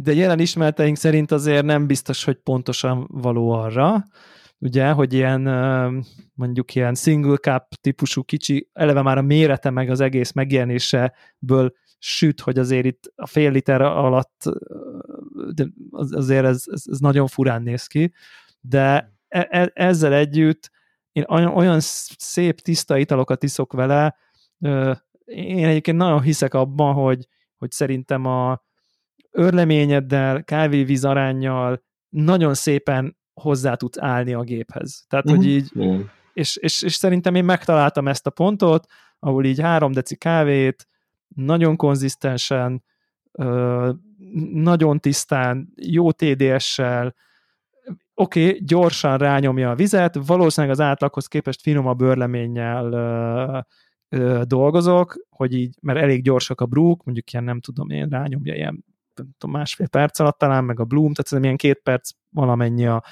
de 0.00 0.12
jelen 0.12 0.38
ismereteink 0.38 0.96
szerint 0.96 1.30
azért 1.30 1.64
nem 1.64 1.86
biztos, 1.86 2.24
hogy 2.24 2.36
pontosan 2.36 3.06
való 3.10 3.50
arra, 3.50 4.04
ugye, 4.58 4.90
hogy 4.90 5.12
ilyen 5.12 5.40
mondjuk 6.34 6.74
ilyen 6.74 6.94
single 6.94 7.36
cup 7.36 7.62
típusú 7.80 8.22
kicsi, 8.22 8.68
eleve 8.72 9.02
már 9.02 9.18
a 9.18 9.22
mérete 9.22 9.70
meg 9.70 9.90
az 9.90 10.00
egész 10.00 10.32
megjelenéseből 10.32 11.72
süt, 11.98 12.40
hogy 12.40 12.58
azért 12.58 12.84
itt 12.84 13.12
a 13.16 13.26
fél 13.26 13.50
liter 13.50 13.80
alatt 13.80 14.42
de 15.54 15.66
azért 16.10 16.44
ez, 16.44 16.62
ez, 16.66 16.82
ez 16.90 16.98
nagyon 16.98 17.26
furán 17.26 17.62
néz 17.62 17.86
ki, 17.86 18.12
de 18.60 19.12
e, 19.28 19.46
e, 19.50 19.70
ezzel 19.74 20.12
együtt 20.14 20.70
én 21.12 21.24
olyan, 21.28 21.80
szép, 21.80 22.60
tiszta 22.60 22.98
italokat 22.98 23.42
iszok 23.42 23.72
vele, 23.72 24.16
én 25.24 25.66
egyébként 25.66 25.96
nagyon 25.96 26.22
hiszek 26.22 26.54
abban, 26.54 26.94
hogy, 26.94 27.28
hogy 27.56 27.70
szerintem 27.70 28.24
a, 28.24 28.66
örleményeddel, 29.30 30.44
kávévíz 30.44 31.04
arányjal 31.04 31.82
nagyon 32.08 32.54
szépen 32.54 33.16
hozzá 33.34 33.74
tudsz 33.74 33.98
állni 34.00 34.32
a 34.32 34.42
géphez. 34.42 35.04
Tehát, 35.08 35.24
uh-huh. 35.24 35.40
hogy 35.40 35.50
így, 35.50 35.70
uh-huh. 35.74 36.00
és, 36.32 36.56
és, 36.56 36.82
és 36.82 36.94
szerintem 36.94 37.34
én 37.34 37.44
megtaláltam 37.44 38.08
ezt 38.08 38.26
a 38.26 38.30
pontot, 38.30 38.86
ahol 39.18 39.44
így 39.44 39.60
három 39.60 39.92
deci 39.92 40.16
kávét, 40.16 40.88
nagyon 41.28 41.76
konzisztensen, 41.76 42.84
nagyon 44.52 45.00
tisztán, 45.00 45.72
jó 45.76 46.12
TDS-sel, 46.12 47.14
oké, 48.14 48.46
okay, 48.46 48.60
gyorsan 48.64 49.18
rányomja 49.18 49.70
a 49.70 49.74
vizet, 49.74 50.18
valószínűleg 50.26 50.76
az 50.76 50.84
átlaghoz 50.84 51.26
képest 51.26 51.60
finomabb 51.60 52.00
örleménnyel 52.00 52.92
ö, 52.92 53.58
ö, 54.08 54.42
dolgozok, 54.44 55.26
hogy 55.30 55.52
így, 55.54 55.76
mert 55.80 55.98
elég 55.98 56.22
gyorsak 56.22 56.60
a 56.60 56.66
brúk, 56.66 57.04
mondjuk 57.04 57.32
ilyen 57.32 57.44
nem 57.44 57.60
tudom 57.60 57.90
én, 57.90 58.08
rányomja 58.08 58.54
ilyen 58.54 58.84
tudom, 59.38 59.56
másfél 59.56 59.88
perc 59.88 60.18
alatt 60.18 60.38
talán, 60.38 60.64
meg 60.64 60.80
a 60.80 60.84
Bloom, 60.84 61.12
tehát 61.12 61.32
ez 61.32 61.42
ilyen 61.42 61.56
két 61.56 61.80
perc 61.82 62.10
valamennyi 62.30 62.86
a, 62.86 63.04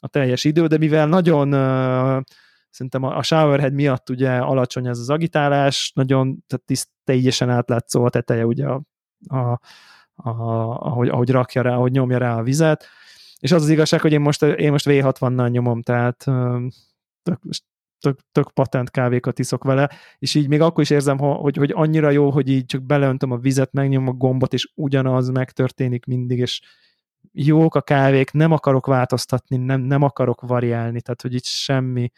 a 0.00 0.08
teljes 0.08 0.44
idő, 0.44 0.66
de 0.66 0.78
mivel 0.78 1.06
nagyon 1.06 1.48
uh, 1.48 2.22
szerintem 2.70 3.02
a, 3.02 3.16
a 3.16 3.22
showerhead 3.22 3.72
miatt 3.72 4.10
ugye 4.10 4.36
alacsony 4.36 4.86
ez 4.86 4.98
az 4.98 5.10
agitálás, 5.10 5.92
nagyon 5.94 6.44
tehát 6.46 6.64
tiszt, 6.66 6.88
teljesen 7.04 7.50
átlátszó 7.50 8.04
a 8.04 8.10
teteje 8.10 8.46
ugye 8.46 8.66
a, 8.66 8.82
a, 9.26 9.60
a, 10.14 10.30
ahogy, 10.80 11.08
ahogy 11.08 11.30
rakja 11.30 11.62
rá, 11.62 11.74
ahogy 11.74 11.92
nyomja 11.92 12.18
rá 12.18 12.36
a 12.36 12.42
vizet, 12.42 12.86
és 13.38 13.52
az 13.52 13.62
az 13.62 13.68
igazság, 13.68 14.00
hogy 14.00 14.12
én 14.12 14.20
most, 14.20 14.42
én 14.42 14.70
most 14.70 14.86
V60-nal 14.88 15.50
nyomom, 15.50 15.82
tehát 15.82 16.16
tök, 17.22 17.40
tök, 18.02 18.18
tök 18.32 18.50
patent 18.50 18.90
kávékat 18.90 19.38
iszok 19.38 19.64
vele, 19.64 19.90
és 20.18 20.34
így 20.34 20.48
még 20.48 20.60
akkor 20.60 20.82
is 20.82 20.90
érzem, 20.90 21.18
hogy, 21.18 21.56
hogy 21.56 21.72
annyira 21.74 22.10
jó, 22.10 22.30
hogy 22.30 22.48
így 22.48 22.64
csak 22.64 22.82
beleöntöm 22.82 23.30
a 23.30 23.36
vizet, 23.36 23.72
megnyom 23.72 24.08
a 24.08 24.12
gombot, 24.12 24.52
és 24.52 24.70
ugyanaz 24.74 25.28
megtörténik 25.28 26.04
mindig, 26.04 26.38
és 26.38 26.60
jók 27.32 27.74
a 27.74 27.80
kávék, 27.80 28.30
nem 28.30 28.52
akarok 28.52 28.86
változtatni, 28.86 29.56
nem, 29.56 29.80
nem 29.80 30.02
akarok 30.02 30.40
variálni, 30.40 31.00
tehát 31.00 31.22
hogy 31.22 31.34
itt 31.34 31.44
semmi, 31.44 32.10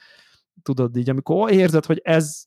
tudod 0.63 0.97
így, 0.97 1.11
amikor 1.11 1.53
érzed, 1.53 1.85
hogy 1.85 2.01
ez 2.05 2.43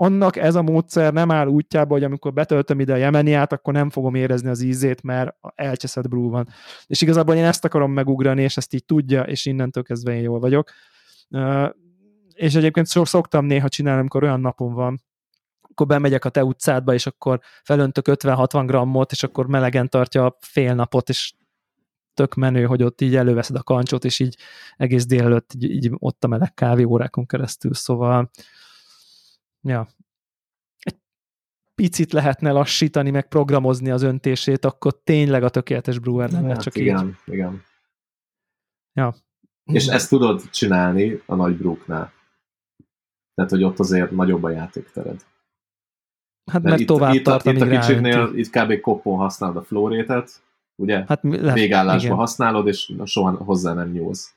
annak 0.00 0.36
ez 0.36 0.54
a 0.54 0.62
módszer 0.62 1.12
nem 1.12 1.30
áll 1.30 1.46
útjába, 1.46 1.92
hogy 1.92 2.04
amikor 2.04 2.32
betöltöm 2.32 2.80
ide 2.80 2.92
a 2.92 2.96
jemeniát, 2.96 3.52
akkor 3.52 3.72
nem 3.72 3.90
fogom 3.90 4.14
érezni 4.14 4.48
az 4.48 4.60
ízét, 4.60 5.02
mert 5.02 5.36
elcseszett 5.54 6.08
brew 6.08 6.28
van. 6.28 6.48
És 6.86 7.00
igazából 7.00 7.34
én 7.34 7.44
ezt 7.44 7.64
akarom 7.64 7.92
megugrani, 7.92 8.42
és 8.42 8.56
ezt 8.56 8.74
így 8.74 8.84
tudja, 8.84 9.22
és 9.22 9.46
innentől 9.46 9.82
kezdve 9.82 10.14
én 10.14 10.22
jól 10.22 10.38
vagyok 10.38 10.70
és 12.38 12.54
egyébként 12.54 12.86
szoktam 12.86 13.44
néha 13.44 13.68
csinálni, 13.68 14.00
amikor 14.00 14.22
olyan 14.22 14.40
napom 14.40 14.74
van, 14.74 15.02
akkor 15.60 15.86
bemegyek 15.86 16.24
a 16.24 16.28
te 16.28 16.44
utcádba, 16.44 16.94
és 16.94 17.06
akkor 17.06 17.40
felöntök 17.62 18.04
50-60 18.08 18.64
grammot, 18.66 19.12
és 19.12 19.22
akkor 19.22 19.46
melegen 19.46 19.88
tartja 19.88 20.24
a 20.24 20.36
fél 20.40 20.74
napot, 20.74 21.08
és 21.08 21.32
tök 22.14 22.34
menő, 22.34 22.64
hogy 22.64 22.82
ott 22.82 23.00
így 23.00 23.16
előveszed 23.16 23.56
a 23.56 23.62
kancsot, 23.62 24.04
és 24.04 24.18
így 24.18 24.36
egész 24.76 25.06
délelőtt 25.06 25.52
így, 25.54 25.70
így 25.70 25.90
ott 25.94 26.24
a 26.24 26.28
meleg 26.28 26.54
kávé 26.54 26.82
órákon 26.82 27.26
keresztül, 27.26 27.74
szóval 27.74 28.30
ja, 29.60 29.88
egy 30.78 30.96
picit 31.74 32.12
lehetne 32.12 32.50
lassítani, 32.50 33.10
meg 33.10 33.28
programozni 33.28 33.90
az 33.90 34.02
öntését, 34.02 34.64
akkor 34.64 35.00
tényleg 35.04 35.42
a 35.42 35.48
tökéletes 35.48 35.98
brewer 35.98 36.30
lenne, 36.30 36.48
hát 36.48 36.62
csak 36.62 36.76
igen, 36.76 37.06
így. 37.06 37.34
Igen, 37.34 37.62
Ja. 38.92 39.14
És 39.64 39.86
ezt 39.86 40.08
tudod 40.08 40.50
csinálni 40.50 41.22
a 41.26 41.34
nagy 41.34 41.56
brúknál. 41.56 42.12
Tehát, 43.38 43.52
hogy 43.52 43.64
ott 43.64 43.78
azért 43.78 44.10
nagyobb 44.10 44.42
a 44.42 44.50
játéktered. 44.50 45.26
Hát 46.50 46.62
mert, 46.62 46.64
mert 46.64 46.80
itt, 46.80 46.86
tovább 46.86 47.14
itt, 47.14 47.24
tart, 47.24 47.44
itt 47.44 47.60
a 47.60 47.68
kicsiknél, 47.68 48.30
itt 48.34 48.50
kb. 48.50 48.80
koppon 48.80 49.18
használod 49.18 49.56
a 49.56 49.62
flórétet, 49.62 50.42
ugye? 50.76 51.04
Hát 51.06 51.24
igen. 51.24 52.10
használod, 52.10 52.66
és 52.66 52.94
soha 53.04 53.30
hozzá 53.30 53.74
nem 53.74 53.90
nyúlsz. 53.90 54.34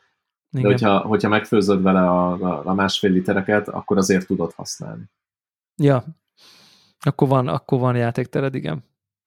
De 0.49 0.59
igen. 0.59 0.71
hogyha, 0.71 0.99
hogyha 0.99 1.29
megfőzöd 1.29 1.81
vele 1.81 1.99
a, 1.99 2.31
a, 2.31 2.65
a 2.65 2.73
másfél 2.73 3.11
litereket, 3.11 3.67
akkor 3.67 3.97
azért 3.97 4.27
tudod 4.27 4.53
használni. 4.53 5.03
Ja, 5.81 6.03
akkor 6.99 7.27
van, 7.27 7.47
akkor 7.47 7.79
van 7.79 7.95
játéktered, 7.95 8.55
igen. 8.55 8.83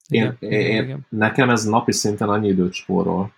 Igen, 0.08 0.36
én, 0.38 0.50
én, 0.50 0.82
igen. 0.82 1.06
Nekem 1.08 1.50
ez 1.50 1.64
napi 1.64 1.92
szinten 1.92 2.28
annyi 2.28 2.48
időt 2.48 2.72
spórol, 2.72 3.32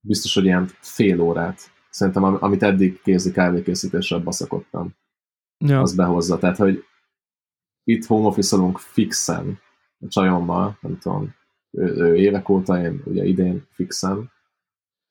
biztos, 0.00 0.34
hogy 0.34 0.44
ilyen 0.44 0.70
fél 0.80 1.20
órát. 1.20 1.70
Szerintem, 1.92 2.24
amit 2.24 2.62
eddig 2.62 3.00
kézi 3.02 3.30
kávékészítéssel 3.30 4.18
baszakodtam, 4.18 4.94
ja. 5.58 5.80
az 5.80 5.94
behozza. 5.94 6.38
Tehát, 6.38 6.56
hogy 6.56 6.84
itt 7.84 8.04
home 8.04 8.26
office 8.26 8.56
fixen 8.76 9.58
a 10.00 10.08
csajommal, 10.08 10.78
nem 10.80 10.98
tudom, 10.98 11.34
ő, 11.70 11.82
ő 11.82 12.16
évek 12.16 12.48
óta, 12.48 12.82
én 12.82 13.02
ugye 13.04 13.24
idén 13.24 13.66
fixen. 13.70 14.30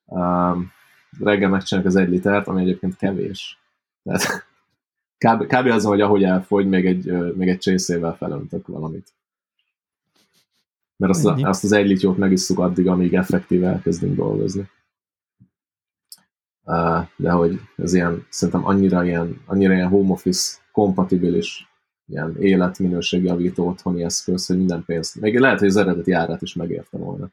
Um, 0.05 0.71
reggel 1.19 1.49
megcsináljuk 1.49 1.93
az 1.93 1.99
egy 1.99 2.09
litert, 2.09 2.47
ami 2.47 2.61
egyébként 2.61 2.95
kevés. 2.95 3.59
Tehát 4.03 4.23
kb, 5.25 5.45
kb. 5.45 5.65
az, 5.65 5.83
hogy 5.83 6.01
ahogy 6.01 6.23
elfogy, 6.23 6.67
még 6.67 6.85
egy, 6.85 7.35
még 7.35 7.47
egy 7.47 7.59
csészével 7.59 8.15
felöntök 8.15 8.67
valamit. 8.67 9.13
Mert 10.97 11.13
azt, 11.13 11.25
azt 11.25 11.63
az 11.63 11.71
egy 11.71 11.87
lityót 11.87 12.17
megisszuk 12.17 12.59
addig, 12.59 12.87
amíg 12.87 13.13
effektíve 13.13 13.67
elkezdünk 13.67 14.15
dolgozni. 14.15 14.69
De 17.15 17.31
hogy 17.31 17.59
ez 17.77 17.93
ilyen, 17.93 18.25
szerintem 18.29 18.65
annyira 18.65 19.03
ilyen, 19.03 19.41
annyira 19.45 19.73
ilyen 19.73 19.87
home 19.87 20.11
office 20.11 20.57
kompatibilis 20.71 21.71
ilyen 22.07 22.35
életminőségjavító 22.39 23.67
otthoni 23.67 24.03
eszköz, 24.03 24.45
hogy 24.45 24.57
minden 24.57 24.83
pénzt, 24.85 25.21
még 25.21 25.39
lehet, 25.39 25.59
hogy 25.59 25.67
az 25.67 25.75
eredeti 25.75 26.11
árát 26.11 26.41
is 26.41 26.53
megérte 26.53 26.97
volna. 26.97 27.29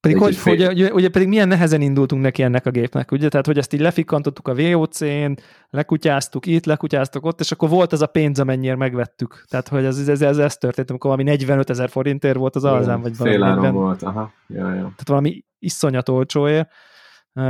Pedig 0.00 0.18
hogy, 0.18 0.36
fél... 0.36 0.52
ugye, 0.52 0.68
ugye, 0.68 0.92
ugye, 0.92 1.08
pedig 1.08 1.28
milyen 1.28 1.48
nehezen 1.48 1.80
indultunk 1.80 2.22
neki 2.22 2.42
ennek 2.42 2.66
a 2.66 2.70
gépnek, 2.70 3.12
ugye? 3.12 3.28
Tehát, 3.28 3.46
hogy 3.46 3.58
ezt 3.58 3.72
így 3.72 3.80
lefikantottuk 3.80 4.48
a 4.48 4.54
VOC-n, 4.54 5.32
lekutyáztuk 5.70 6.46
itt, 6.46 6.64
lekutyáztuk 6.64 7.24
ott, 7.24 7.40
és 7.40 7.52
akkor 7.52 7.68
volt 7.68 7.92
az 7.92 8.02
a 8.02 8.06
pénz, 8.06 8.40
amennyire 8.40 8.76
megvettük. 8.76 9.44
Tehát, 9.48 9.68
hogy 9.68 9.84
ez, 9.84 10.08
ez, 10.08 10.20
ez, 10.20 10.38
ez 10.38 10.56
történt, 10.56 10.90
amikor 10.90 11.10
valami 11.10 11.30
45 11.30 11.70
ezer 11.70 11.88
forintért 11.88 12.36
volt 12.36 12.56
az 12.56 12.64
alzán, 12.64 13.00
vagy 13.00 13.16
valami. 13.16 13.36
Fél 13.36 13.46
40, 13.46 13.72
volt, 13.72 14.02
aha. 14.02 14.32
Ja, 14.46 14.68
ja. 14.68 14.74
Tehát 14.74 15.08
valami 15.08 15.44
iszonyat 15.58 16.08
olcsóért, 16.08 16.68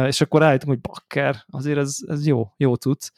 és 0.07 0.20
akkor 0.20 0.41
rájöttünk, 0.41 0.70
hogy 0.70 0.80
bakker, 0.80 1.45
azért 1.47 1.78
ez, 1.78 1.97
ez 2.07 2.26
jó, 2.26 2.49
jó 2.57 2.74
cucc. 2.74 3.11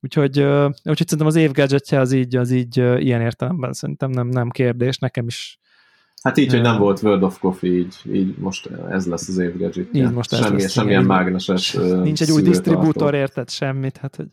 Úgyhogy, 0.00 0.40
úgyhogy 0.84 1.08
szerintem 1.08 1.26
az 1.26 1.36
év 1.36 1.52
gadgetje 1.52 2.00
az 2.00 2.12
így, 2.12 2.36
az 2.36 2.50
így 2.50 2.76
ilyen 2.76 3.20
értelemben 3.20 3.72
szerintem 3.72 4.10
nem, 4.10 4.28
nem 4.28 4.50
kérdés, 4.50 4.98
nekem 4.98 5.26
is 5.26 5.58
Hát 6.22 6.36
így, 6.36 6.50
hogy 6.50 6.60
nem 6.60 6.78
volt 6.78 7.02
World 7.02 7.22
of 7.22 7.38
Coffee, 7.38 7.70
így, 7.70 7.96
így 8.12 8.36
most 8.38 8.66
ez 8.90 9.06
lesz 9.06 9.28
az 9.28 9.38
év 9.38 9.56
gadget. 9.56 9.88
Így 9.92 10.10
most 10.10 10.34
Semmi, 10.34 10.60
lesz, 10.60 10.72
semmilyen 10.72 11.04
igen. 11.04 11.16
mágneses 11.16 11.72
Nincs 11.72 12.22
egy 12.22 12.30
új 12.30 12.42
disztribútor, 12.42 13.14
érted 13.14 13.50
semmit, 13.50 13.96
hát 13.96 14.16
hogy 14.16 14.26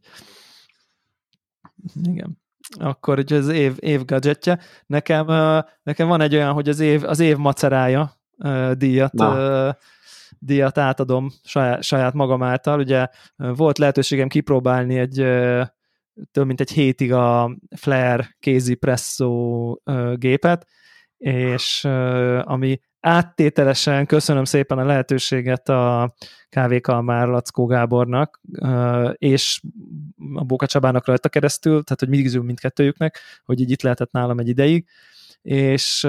igen. 2.03 2.41
Akkor 2.79 3.19
ugye 3.19 3.35
az 3.35 3.47
év, 3.47 3.75
év 3.79 4.05
gadgetje. 4.05 4.59
Nekem, 4.85 5.25
nekem 5.83 6.07
van 6.07 6.21
egy 6.21 6.35
olyan, 6.35 6.53
hogy 6.53 6.69
az 6.69 6.79
év, 6.79 7.03
az 7.03 7.19
év 7.19 7.37
macerája 7.37 8.13
díjat 8.73 9.13
Na 9.13 9.77
díjat 10.39 10.77
átadom 10.77 11.29
saját, 11.43 11.83
saját 11.83 12.13
magam 12.13 12.43
által. 12.43 12.79
Ugye 12.79 13.07
volt 13.35 13.77
lehetőségem 13.77 14.27
kipróbálni 14.27 14.97
egy 14.97 15.15
több 16.31 16.45
mint 16.45 16.59
egy 16.59 16.71
hétig 16.71 17.13
a 17.13 17.57
Flair 17.75 18.35
kézi 18.39 18.75
presszó 18.75 19.81
gépet, 20.15 20.67
és 21.17 21.85
ami 22.41 22.79
áttételesen 22.99 24.05
köszönöm 24.05 24.43
szépen 24.43 24.77
a 24.77 24.85
lehetőséget 24.85 25.69
a 25.69 26.13
kávékalmár 26.49 27.27
Lackó 27.27 27.65
Gábornak, 27.65 28.41
és 29.13 29.61
a 30.33 30.43
Bóka 30.43 30.65
Csabának 30.65 31.05
rajta 31.05 31.29
keresztül, 31.29 31.83
tehát 31.83 31.99
hogy 31.99 32.09
mindig 32.09 32.39
mindkettőjüknek, 32.39 33.19
hogy 33.45 33.59
így 33.59 33.71
itt 33.71 33.81
lehetett 33.81 34.11
nálam 34.11 34.39
egy 34.39 34.47
ideig, 34.47 34.87
és, 35.41 36.07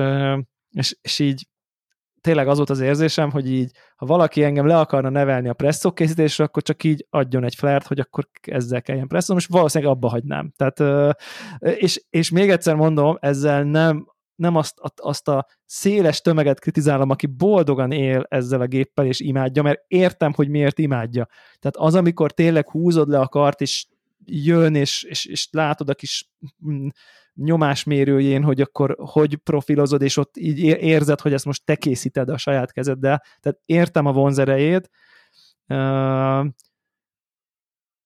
és, 0.70 0.96
és 1.00 1.18
így 1.18 1.48
tényleg 2.24 2.48
az 2.48 2.56
volt 2.56 2.70
az 2.70 2.80
érzésem, 2.80 3.30
hogy 3.30 3.50
így, 3.50 3.70
ha 3.96 4.06
valaki 4.06 4.42
engem 4.42 4.66
le 4.66 4.78
akarna 4.78 5.08
nevelni 5.08 5.48
a 5.48 5.52
presszó 5.54 5.92
készítésre, 5.92 6.44
akkor 6.44 6.62
csak 6.62 6.84
így 6.84 7.06
adjon 7.10 7.44
egy 7.44 7.54
flert, 7.54 7.86
hogy 7.86 8.00
akkor 8.00 8.28
ezzel 8.40 8.82
kelljen 8.82 9.08
presszó, 9.08 9.36
és 9.36 9.46
valószínűleg 9.46 9.94
abba 9.94 10.08
hagynám. 10.08 10.52
Tehát, 10.56 11.06
és, 11.58 12.04
és 12.10 12.30
még 12.30 12.50
egyszer 12.50 12.74
mondom, 12.74 13.16
ezzel 13.20 13.62
nem 13.62 14.12
nem 14.34 14.56
azt, 14.56 14.74
azt 14.94 15.28
a 15.28 15.46
széles 15.64 16.20
tömeget 16.20 16.60
kritizálom, 16.60 17.10
aki 17.10 17.26
boldogan 17.26 17.92
él 17.92 18.26
ezzel 18.28 18.60
a 18.60 18.66
géppel, 18.66 19.06
és 19.06 19.20
imádja, 19.20 19.62
mert 19.62 19.84
értem, 19.86 20.32
hogy 20.32 20.48
miért 20.48 20.78
imádja. 20.78 21.28
Tehát 21.58 21.76
az, 21.76 21.94
amikor 21.94 22.32
tényleg 22.32 22.70
húzod 22.70 23.08
le 23.08 23.18
a 23.18 23.28
kart, 23.28 23.60
és 23.60 23.86
jön, 24.26 24.74
és, 24.74 25.02
és, 25.02 25.24
és 25.24 25.48
látod 25.50 25.88
a 25.88 25.94
kis 25.94 26.30
mm, 26.68 26.86
nyomásmérőjén, 27.34 28.42
hogy 28.42 28.60
akkor 28.60 28.96
hogy 28.98 29.36
profilozod, 29.36 30.02
és 30.02 30.16
ott 30.16 30.36
így 30.36 30.58
érzed, 30.62 31.20
hogy 31.20 31.32
ezt 31.32 31.44
most 31.44 31.64
te 31.64 31.76
készíted 31.76 32.28
a 32.28 32.36
saját 32.36 32.72
kezeddel. 32.72 33.22
Tehát 33.40 33.58
értem 33.64 34.06
a 34.06 34.12
vonzerejét, 34.12 34.90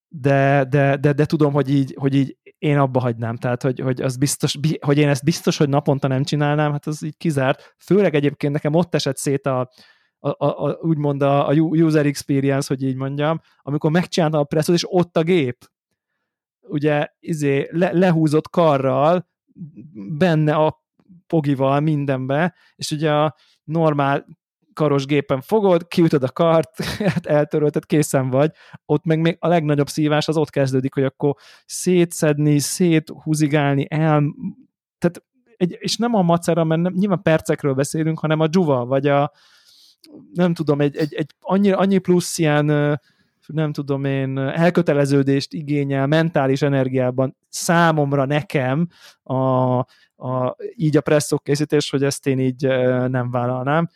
de, 0.08 0.64
de, 0.68 0.96
de, 0.96 1.12
de 1.12 1.24
tudom, 1.24 1.52
hogy 1.52 1.70
így, 1.70 1.94
hogy 1.98 2.14
így 2.14 2.36
én 2.58 2.78
abba 2.78 3.00
hagynám, 3.00 3.36
tehát 3.36 3.62
hogy, 3.62 3.80
hogy, 3.80 4.02
az 4.02 4.16
biztos, 4.16 4.58
hogy 4.80 4.98
én 4.98 5.08
ezt 5.08 5.24
biztos, 5.24 5.56
hogy 5.56 5.68
naponta 5.68 6.08
nem 6.08 6.24
csinálnám, 6.24 6.72
hát 6.72 6.86
az 6.86 7.02
így 7.02 7.16
kizárt. 7.16 7.74
Főleg 7.78 8.14
egyébként 8.14 8.52
nekem 8.52 8.74
ott 8.74 8.94
esett 8.94 9.16
szét 9.16 9.46
a, 9.46 9.70
a, 10.18 10.28
a, 10.28 10.64
a 10.64 10.78
úgymond 10.80 11.22
a, 11.22 11.48
a 11.48 11.52
user 11.52 12.06
experience, 12.06 12.66
hogy 12.68 12.82
így 12.82 12.96
mondjam, 12.96 13.40
amikor 13.62 13.90
megcsináltam 13.90 14.40
a 14.40 14.44
presszot, 14.44 14.74
és 14.74 14.84
ott 14.88 15.16
a 15.16 15.22
gép, 15.22 15.56
ugye 16.68 17.08
izé, 17.20 17.68
le, 17.70 17.92
lehúzott 17.92 18.50
karral, 18.50 19.28
benne 20.18 20.54
a 20.54 20.82
pogival 21.26 21.80
mindenbe, 21.80 22.54
és 22.76 22.90
ugye 22.90 23.12
a 23.12 23.34
normál 23.64 24.26
karos 24.72 25.06
gépen 25.06 25.40
fogod, 25.40 25.88
kiütöd 25.88 26.22
a 26.22 26.28
kart, 26.28 26.84
hát 27.14 27.26
eltörölted, 27.26 27.86
készen 27.86 28.30
vagy, 28.30 28.52
ott 28.86 29.04
meg 29.04 29.20
még 29.20 29.36
a 29.40 29.48
legnagyobb 29.48 29.88
szívás 29.88 30.28
az 30.28 30.36
ott 30.36 30.50
kezdődik, 30.50 30.94
hogy 30.94 31.04
akkor 31.04 31.34
szétszedni, 31.66 32.58
széthúzigálni, 32.58 33.86
el, 33.90 34.34
tehát 34.98 35.22
egy, 35.56 35.76
és 35.80 35.96
nem 35.96 36.14
a 36.14 36.22
macera, 36.22 36.64
mert 36.64 36.80
nem, 36.80 36.92
nyilván 36.92 37.22
percekről 37.22 37.74
beszélünk, 37.74 38.18
hanem 38.18 38.40
a 38.40 38.46
dzsuva, 38.46 38.84
vagy 38.84 39.06
a 39.06 39.32
nem 40.32 40.54
tudom, 40.54 40.80
egy, 40.80 40.96
egy, 40.96 41.14
egy 41.14 41.34
annyi, 41.40 41.70
annyi 41.70 41.98
plusz 41.98 42.38
ilyen 42.38 43.00
nem 43.54 43.72
tudom 43.72 44.04
én, 44.04 44.38
elköteleződést 44.38 45.52
igényel 45.52 46.06
mentális 46.06 46.62
energiában 46.62 47.36
számomra, 47.48 48.24
nekem 48.24 48.88
a, 49.22 49.78
a, 50.16 50.56
így 50.74 50.96
a 50.96 51.00
presszok 51.00 51.42
készítés, 51.42 51.90
hogy 51.90 52.02
ezt 52.02 52.26
én 52.26 52.38
így 52.38 52.66
nem 53.08 53.30
vállalnám. 53.30 53.88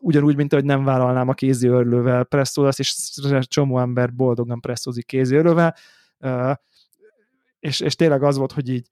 Ugyanúgy, 0.00 0.36
mint 0.36 0.52
ahogy 0.52 0.64
nem 0.64 0.84
vállalnám 0.84 1.28
a 1.28 1.34
kézi 1.34 1.68
örlővel 1.68 2.24
presszózást, 2.24 2.78
és 2.78 3.46
csomó 3.46 3.78
ember 3.78 4.14
boldogan 4.14 4.60
presszózik 4.60 5.06
kézi 5.06 5.36
örlővel, 5.36 5.76
és, 7.60 7.80
és 7.80 7.94
tényleg 7.94 8.22
az 8.22 8.36
volt, 8.36 8.52
hogy 8.52 8.68
így 8.68 8.90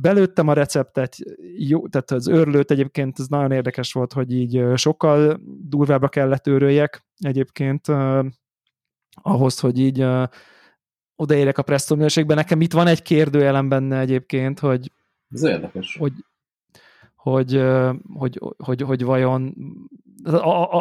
belőttem 0.00 0.48
a 0.48 0.52
receptet, 0.52 1.16
jó, 1.56 1.88
tehát 1.88 2.10
az 2.10 2.26
örlőt 2.26 2.70
egyébként 2.70 3.18
ez 3.18 3.26
nagyon 3.26 3.52
érdekes 3.52 3.92
volt, 3.92 4.12
hogy 4.12 4.32
így 4.32 4.62
sokkal 4.74 5.40
durvábbra 5.60 6.08
kellett 6.08 6.46
őröljek 6.46 7.04
egyébként, 7.18 7.86
ahhoz, 9.22 9.60
hogy 9.60 9.78
így 9.78 10.02
uh, 10.02 10.28
odaérek 11.16 11.58
a 11.58 11.62
presszó 11.62 11.94
minőségben. 11.94 12.36
Nekem 12.36 12.60
itt 12.60 12.72
van 12.72 12.86
egy 12.86 13.02
kérdőjelem 13.02 13.68
benne 13.68 13.98
egyébként, 13.98 14.58
hogy 14.58 14.92
ez 15.30 15.42
érdekes. 15.42 15.96
Hogy, 15.96 16.12
hogy, 17.16 17.62
hogy, 18.14 18.40
hogy, 18.56 18.82
hogy 18.82 19.04
vajon 19.04 19.54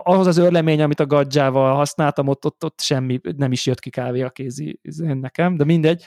ahhoz 0.04 0.28
az 0.28 0.38
örlemény, 0.38 0.82
amit 0.82 1.00
a 1.00 1.06
gadzsával 1.06 1.76
használtam, 1.76 2.28
ott, 2.28 2.46
ott, 2.46 2.64
ott 2.64 2.82
semmi, 2.82 3.20
nem 3.38 3.52
is 3.52 3.66
jött 3.66 3.80
ki 3.80 3.90
kávé 3.90 4.22
a 4.22 4.30
kézi 4.30 4.80
nekem, 5.00 5.58
de 5.58 5.64
mindegy. 5.64 6.04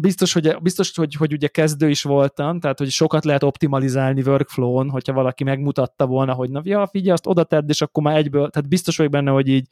Biztos, 0.00 0.32
hogy, 0.32 0.56
biztos 0.62 0.96
hogy, 0.96 1.14
hogy 1.14 1.32
ugye 1.32 1.48
kezdő 1.48 1.88
is 1.88 2.02
voltam, 2.02 2.60
tehát 2.60 2.78
hogy 2.78 2.90
sokat 2.90 3.24
lehet 3.24 3.42
optimalizálni 3.42 4.22
workflow-on, 4.22 4.90
hogyha 4.90 5.12
valaki 5.12 5.44
megmutatta 5.44 6.06
volna, 6.06 6.32
hogy 6.32 6.50
na, 6.50 6.60
ja, 6.64 6.86
figyelj, 6.86 7.10
azt 7.10 7.26
oda 7.26 7.44
tedd, 7.44 7.68
és 7.68 7.80
akkor 7.80 8.02
már 8.02 8.16
egyből, 8.16 8.50
tehát 8.50 8.68
biztos 8.68 8.96
vagyok 8.96 9.12
benne, 9.12 9.30
hogy 9.30 9.48
így 9.48 9.68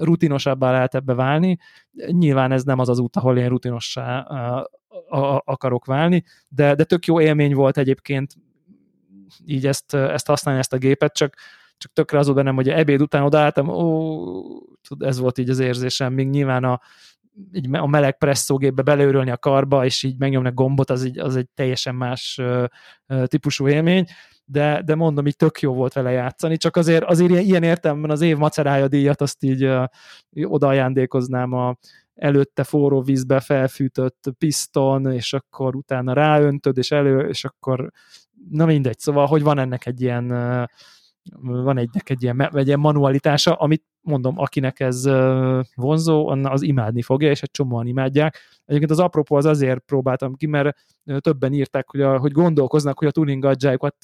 rutinosabbá 0.00 0.70
lehet 0.70 0.94
ebbe 0.94 1.14
válni. 1.14 1.58
Nyilván 2.06 2.52
ez 2.52 2.64
nem 2.64 2.78
az 2.78 2.88
az 2.88 2.98
út, 2.98 3.16
ahol 3.16 3.38
én 3.38 3.48
rutinossá 3.48 4.20
akarok 5.44 5.84
válni, 5.84 6.24
de, 6.48 6.74
de 6.74 6.84
tök 6.84 7.06
jó 7.06 7.20
élmény 7.20 7.54
volt 7.54 7.78
egyébként 7.78 8.34
így 9.46 9.66
ezt, 9.66 9.94
ezt 9.94 10.26
használni, 10.26 10.60
ezt 10.60 10.72
a 10.72 10.78
gépet, 10.78 11.14
csak, 11.14 11.34
csak 11.76 11.92
tökre 11.92 12.18
az 12.18 12.32
bennem, 12.32 12.54
hogy 12.54 12.68
ebéd 12.68 13.00
után 13.00 13.22
odaálltam, 13.22 13.68
ó, 13.68 14.32
ez 14.98 15.18
volt 15.18 15.38
így 15.38 15.50
az 15.50 15.58
érzésem, 15.58 16.12
még 16.12 16.28
nyilván 16.28 16.64
a, 16.64 16.80
így 17.52 17.68
a 17.76 17.86
meleg 17.86 18.18
presszógépbe 18.18 18.82
beleőrölni 18.82 19.30
a 19.30 19.38
karba, 19.38 19.84
és 19.84 20.02
így 20.02 20.18
megnyomni 20.18 20.48
a 20.48 20.52
gombot, 20.52 20.90
az 20.90 21.04
egy, 21.04 21.18
az 21.18 21.36
egy 21.36 21.48
teljesen 21.54 21.94
más 21.94 22.40
típusú 23.24 23.68
élmény 23.68 24.04
de, 24.50 24.82
de 24.84 24.94
mondom, 24.94 25.26
így 25.26 25.36
tök 25.36 25.60
jó 25.60 25.74
volt 25.74 25.92
vele 25.92 26.10
játszani, 26.10 26.56
csak 26.56 26.76
azért, 26.76 27.04
azért 27.04 27.30
ilyen, 27.40 27.62
értelemben 27.62 28.10
az 28.10 28.20
év 28.20 28.36
macerája 28.36 28.88
díjat 28.88 29.20
azt 29.20 29.42
így 29.42 29.70
ajándékoznám 30.64 31.52
a 31.52 31.76
előtte 32.14 32.64
forró 32.64 33.02
vízbe 33.02 33.40
felfűtött 33.40 34.24
piszton, 34.38 35.12
és 35.12 35.32
akkor 35.32 35.76
utána 35.76 36.12
ráöntöd, 36.12 36.78
és 36.78 36.90
elő, 36.90 37.28
és 37.28 37.44
akkor 37.44 37.90
na 38.50 38.64
mindegy, 38.64 38.98
szóval, 38.98 39.26
hogy 39.26 39.42
van 39.42 39.58
ennek 39.58 39.86
egy 39.86 40.00
ilyen 40.00 40.32
van 41.40 41.78
egynek 41.78 42.10
egy 42.10 42.22
ilyen, 42.22 42.50
egy 42.52 42.66
ilyen 42.66 42.80
manualitása, 42.80 43.54
amit 43.54 43.84
mondom, 44.00 44.38
akinek 44.38 44.80
ez 44.80 45.08
vonzó, 45.74 46.28
az 46.28 46.62
imádni 46.62 47.02
fogja, 47.02 47.30
és 47.30 47.42
egy 47.42 47.50
csomóan 47.50 47.86
imádják. 47.86 48.38
Egyébként 48.64 48.90
az 48.90 48.98
apropó 48.98 49.36
az 49.36 49.44
azért 49.44 49.78
próbáltam 49.78 50.34
ki, 50.34 50.46
mert 50.46 50.76
többen 51.18 51.52
írták, 51.52 51.90
hogy, 51.90 52.00
a, 52.00 52.18
hogy 52.18 52.32
gondolkoznak, 52.32 52.98
hogy 52.98 53.08
a 53.08 53.10
tuning 53.10 53.44
adjájukat, 53.44 53.96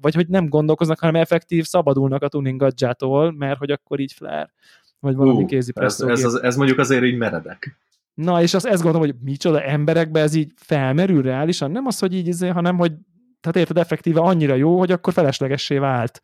vagy 0.00 0.14
hogy 0.14 0.28
nem 0.28 0.48
gondolkoznak, 0.48 0.98
hanem 0.98 1.20
effektív 1.20 1.64
szabadulnak 1.64 2.22
a 2.22 2.28
tuning 2.28 2.62
adjától, 2.62 3.32
mert 3.32 3.58
hogy 3.58 3.70
akkor 3.70 4.00
így 4.00 4.12
flare, 4.12 4.52
vagy 5.00 5.14
valami 5.14 5.42
uh, 5.42 5.48
kézi 5.48 5.72
ez, 5.74 6.00
ez, 6.00 6.24
az, 6.24 6.42
ez 6.42 6.56
mondjuk 6.56 6.78
azért 6.78 7.04
így 7.04 7.16
meredek. 7.16 7.76
Na, 8.14 8.42
és 8.42 8.54
azt, 8.54 8.66
ezt 8.66 8.82
gondolom, 8.82 9.06
hogy 9.08 9.16
micsoda 9.20 9.62
emberekbe 9.62 10.20
ez 10.20 10.34
így 10.34 10.52
felmerül 10.56 11.22
reálisan, 11.22 11.70
nem 11.70 11.86
az, 11.86 11.98
hogy 11.98 12.14
így, 12.14 12.26
izé, 12.26 12.48
hanem 12.48 12.76
hogy 12.76 12.92
tehát 13.40 13.56
érted, 13.56 13.78
effektíve 13.78 14.20
annyira 14.20 14.54
jó, 14.54 14.78
hogy 14.78 14.92
akkor 14.92 15.12
feleslegessé 15.12 15.78
vált. 15.78 16.20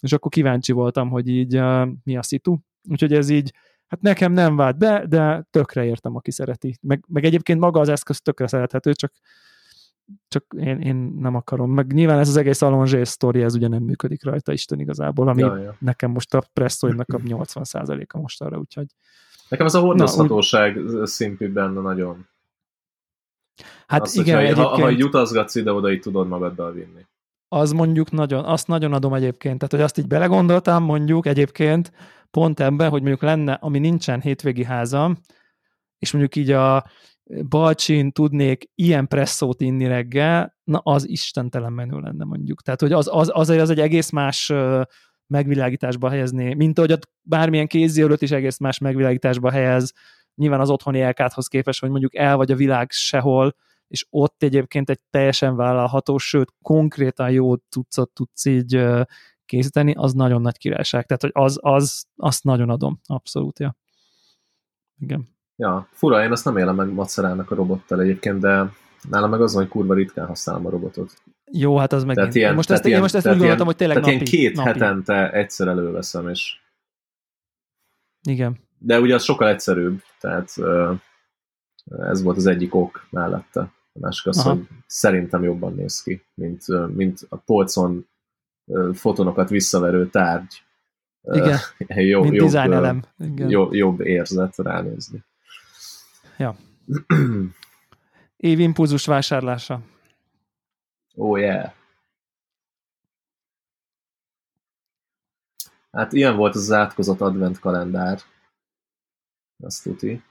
És 0.00 0.12
akkor 0.12 0.30
kíváncsi 0.30 0.72
voltam, 0.72 1.08
hogy 1.08 1.28
így 1.28 1.56
uh, 1.56 1.88
mi 2.04 2.16
a 2.16 2.22
szitu. 2.22 2.56
Úgyhogy 2.90 3.12
ez 3.12 3.28
így, 3.28 3.52
hát 3.86 4.00
nekem 4.00 4.32
nem 4.32 4.56
vált 4.56 4.78
be, 4.78 5.06
de 5.08 5.46
tökre 5.50 5.84
értem, 5.84 6.16
aki 6.16 6.30
szereti. 6.30 6.78
Meg, 6.80 7.04
meg 7.08 7.24
egyébként 7.24 7.60
maga 7.60 7.80
az 7.80 7.88
eszköz 7.88 8.20
tökre 8.20 8.46
szerethető, 8.46 8.92
csak 8.92 9.12
csak 10.28 10.44
én, 10.58 10.80
én 10.80 10.96
nem 10.96 11.34
akarom. 11.34 11.70
Meg 11.70 11.92
nyilván 11.92 12.18
ez 12.18 12.28
az 12.28 12.36
egész 12.36 12.62
Alonzsé 12.62 13.04
sztori, 13.04 13.42
ez 13.42 13.54
ugye 13.54 13.68
nem 13.68 13.82
működik 13.82 14.24
rajta 14.24 14.52
Isten 14.52 14.80
igazából, 14.80 15.28
ami 15.28 15.40
ja, 15.40 15.56
ja. 15.56 15.76
nekem 15.78 16.10
most 16.10 16.34
a 16.34 16.42
presszóimnak 16.52 17.08
a 17.12 17.18
80%-a 17.18 18.18
most 18.18 18.42
arra, 18.42 18.58
úgyhogy 18.58 18.86
Nekem 19.48 19.66
az 19.66 19.74
a 19.74 19.80
hordozhatóság 19.80 20.78
szintű 21.02 21.52
benne 21.52 21.80
nagyon. 21.80 22.28
Hát 23.86 24.00
azt, 24.00 24.14
igen, 24.14 24.36
hogyha, 24.36 24.62
egyébként... 24.62 24.98
Ha, 24.98 25.04
ha 25.04 25.06
utazgatsz 25.06 25.54
ide-oda, 25.54 25.92
így 25.92 26.00
tudod 26.00 26.28
magaddal 26.28 26.72
vinni. 26.72 27.06
Az 27.48 27.72
mondjuk 27.72 28.10
nagyon, 28.10 28.44
azt 28.44 28.66
nagyon 28.66 28.92
adom 28.92 29.14
egyébként. 29.14 29.58
Tehát, 29.58 29.72
hogy 29.72 29.82
azt 29.82 29.98
így 29.98 30.06
belegondoltam, 30.06 30.84
mondjuk 30.84 31.26
egyébként 31.26 31.92
pont 32.30 32.60
ebben, 32.60 32.90
hogy 32.90 33.00
mondjuk 33.00 33.22
lenne, 33.22 33.52
ami 33.52 33.78
nincsen 33.78 34.20
hétvégi 34.20 34.64
házam, 34.64 35.16
és 35.98 36.12
mondjuk 36.12 36.36
így 36.36 36.50
a 36.50 36.84
balcsin 37.48 38.12
tudnék 38.12 38.70
ilyen 38.74 39.08
presszót 39.08 39.60
inni 39.60 39.86
reggel, 39.86 40.56
na 40.64 40.78
az 40.78 41.08
istentelen 41.08 41.72
menő 41.72 41.98
lenne 41.98 42.24
mondjuk. 42.24 42.62
Tehát, 42.62 42.80
hogy 42.80 42.92
az, 42.92 43.08
az, 43.12 43.30
azért 43.32 43.60
az 43.60 43.70
egy 43.70 43.80
egész 43.80 44.10
más 44.10 44.52
megvilágításba 45.26 46.08
helyezni, 46.08 46.54
mint 46.54 46.78
ahogy 46.78 46.98
bármilyen 47.22 47.66
kézjelölt 47.66 48.22
is 48.22 48.30
egész 48.30 48.58
más 48.58 48.78
megvilágításba 48.78 49.50
helyez, 49.50 49.92
nyilván 50.34 50.60
az 50.60 50.70
otthoni 50.70 51.00
elkáthoz 51.00 51.46
képest, 51.46 51.80
hogy 51.80 51.90
mondjuk 51.90 52.14
el 52.14 52.36
vagy 52.36 52.52
a 52.52 52.56
világ 52.56 52.90
sehol, 52.90 53.54
és 53.88 54.06
ott 54.10 54.42
egyébként 54.42 54.90
egy 54.90 55.00
teljesen 55.10 55.56
vállalható, 55.56 56.18
sőt, 56.18 56.52
konkrétan 56.62 57.30
jó 57.30 57.56
tucat 57.56 58.10
tudsz 58.10 58.44
így 58.44 58.86
készíteni, 59.44 59.94
az 59.96 60.12
nagyon 60.12 60.40
nagy 60.40 60.58
királyság. 60.58 61.06
Tehát, 61.06 61.22
hogy 61.22 61.44
az, 61.44 61.58
az, 61.60 62.06
azt 62.16 62.44
nagyon 62.44 62.70
adom, 62.70 63.00
abszolút, 63.04 63.58
ja. 63.58 63.76
Igen. 64.98 65.34
Ja, 65.56 65.88
fura, 65.90 66.24
én 66.24 66.32
azt 66.32 66.44
nem 66.44 66.56
élem 66.56 66.74
meg 66.74 66.92
macerának 66.92 67.50
a 67.50 67.54
robottal 67.54 68.00
egyébként, 68.00 68.40
de 68.40 68.72
nálam 69.08 69.30
meg 69.30 69.40
az 69.40 69.52
van, 69.52 69.62
hogy 69.62 69.72
kurva 69.72 69.94
ritkán 69.94 70.26
használom 70.26 70.66
a 70.66 70.70
robotot. 70.70 71.22
Jó, 71.52 71.76
hát 71.76 71.92
az 71.92 72.04
meg. 72.04 72.16
Tehát 72.16 72.34
ilyen, 72.34 72.54
most 72.54 72.70
ezt, 72.70 72.84
ilyen, 72.84 72.96
én 72.96 73.02
most 73.02 73.14
ezt 73.14 73.26
úgy 73.26 73.36
gondoltam, 73.36 73.66
hogy 73.66 73.76
tényleg 73.76 73.96
tehát 73.96 74.12
napi. 74.12 74.30
ilyen 74.30 74.42
két 74.42 74.56
napi. 74.56 74.68
hetente 74.68 75.32
egyszer 75.32 75.68
előveszem, 75.68 76.28
és... 76.28 76.60
Igen. 78.28 78.58
De 78.78 79.00
ugye 79.00 79.14
az 79.14 79.22
sokkal 79.22 79.48
egyszerűbb, 79.48 80.02
tehát 80.20 80.54
ez 81.84 82.22
volt 82.22 82.36
az 82.36 82.46
egyik 82.46 82.74
ok 82.74 83.06
mellette. 83.10 83.72
A 83.96 83.98
másik 84.00 84.26
az, 84.26 84.38
Aha. 84.38 84.50
hogy 84.50 84.66
szerintem 84.86 85.42
jobban 85.42 85.74
néz 85.74 86.02
ki, 86.02 86.24
mint, 86.34 86.64
mint 86.94 87.26
a 87.28 87.36
polcon 87.36 88.08
fotonokat 88.92 89.48
visszaverő 89.48 90.08
tárgy. 90.08 90.62
Igen, 91.22 91.58
jobb, 91.88 92.22
mint 92.22 92.34
jobb, 92.34 92.54
elem. 92.54 93.02
Igen. 93.18 93.48
Jobb, 93.48 93.74
jobb 93.74 94.00
érzet 94.00 94.56
ránézni. 94.56 95.24
Ja. 96.38 96.56
Év 98.36 98.58
impulzus 98.58 99.06
vásárlása. 99.06 99.80
Oh 101.14 101.38
yeah. 101.38 101.72
Hát 105.90 106.12
ilyen 106.12 106.36
volt 106.36 106.54
az 106.54 106.72
átkozott 106.72 107.20
advent 107.20 107.58
kalendár. 107.58 108.20
Azt 109.62 109.82
tuti. 109.82 110.22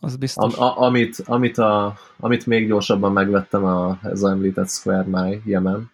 Az 0.00 0.16
biztos. 0.16 0.54
Am, 0.54 0.62
a, 0.62 0.80
amit, 0.80 1.18
amit, 1.18 1.58
a, 1.58 1.96
amit 2.16 2.46
még 2.46 2.66
gyorsabban 2.66 3.12
megvettem 3.12 3.64
a, 3.64 3.98
ez 4.02 4.22
a 4.22 4.30
említett 4.30 4.68
Square 4.68 5.02
My 5.02 5.42
Yemen. 5.44 5.90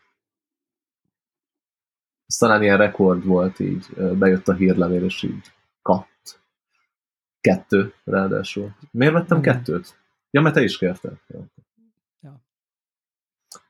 Ez 2.26 2.36
talán 2.36 2.62
ilyen 2.62 2.76
rekord 2.76 3.24
volt 3.24 3.58
így, 3.58 3.86
bejött 3.94 4.48
a 4.48 4.54
hírlevél, 4.54 5.04
és 5.04 5.22
így 5.22 5.52
katt. 5.82 6.40
Kettő, 7.40 7.94
ráadásul. 8.04 8.74
Miért 8.90 9.12
vettem 9.12 9.38
Igen. 9.38 9.54
kettőt? 9.54 9.98
Ja, 10.30 10.40
mert 10.40 10.54
te 10.54 10.62
is 10.62 10.78
kérted. 10.78 11.12
Ja. 11.26 11.40
ja. 12.20 12.40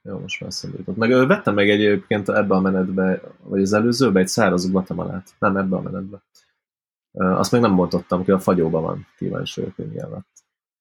Jó, 0.02 0.18
most 0.18 0.40
már 0.40 0.50
eszembe 0.50 0.78
jutott. 0.78 0.96
Meg 0.96 1.26
vettem 1.26 1.54
meg 1.54 1.70
egyébként 1.70 2.28
ebbe 2.28 2.54
a 2.54 2.60
menetbe, 2.60 3.20
vagy 3.42 3.62
az 3.62 3.72
előzőbe 3.72 4.20
egy 4.20 4.28
száraz 4.28 4.70
guatemalát. 4.70 5.34
Nem 5.38 5.56
ebbe 5.56 5.76
a 5.76 5.80
menetbe. 5.80 6.22
Azt 7.16 7.52
még 7.52 7.60
nem 7.60 7.76
bontottam 7.76 8.24
ki, 8.24 8.30
a 8.30 8.38
fagyóban 8.38 8.82
van. 8.82 9.06
Kíváncsi 9.16 9.60
vagyok, 9.60 9.76
hogy 9.76 9.88
milyen 9.88 10.10
lett. 10.10 10.28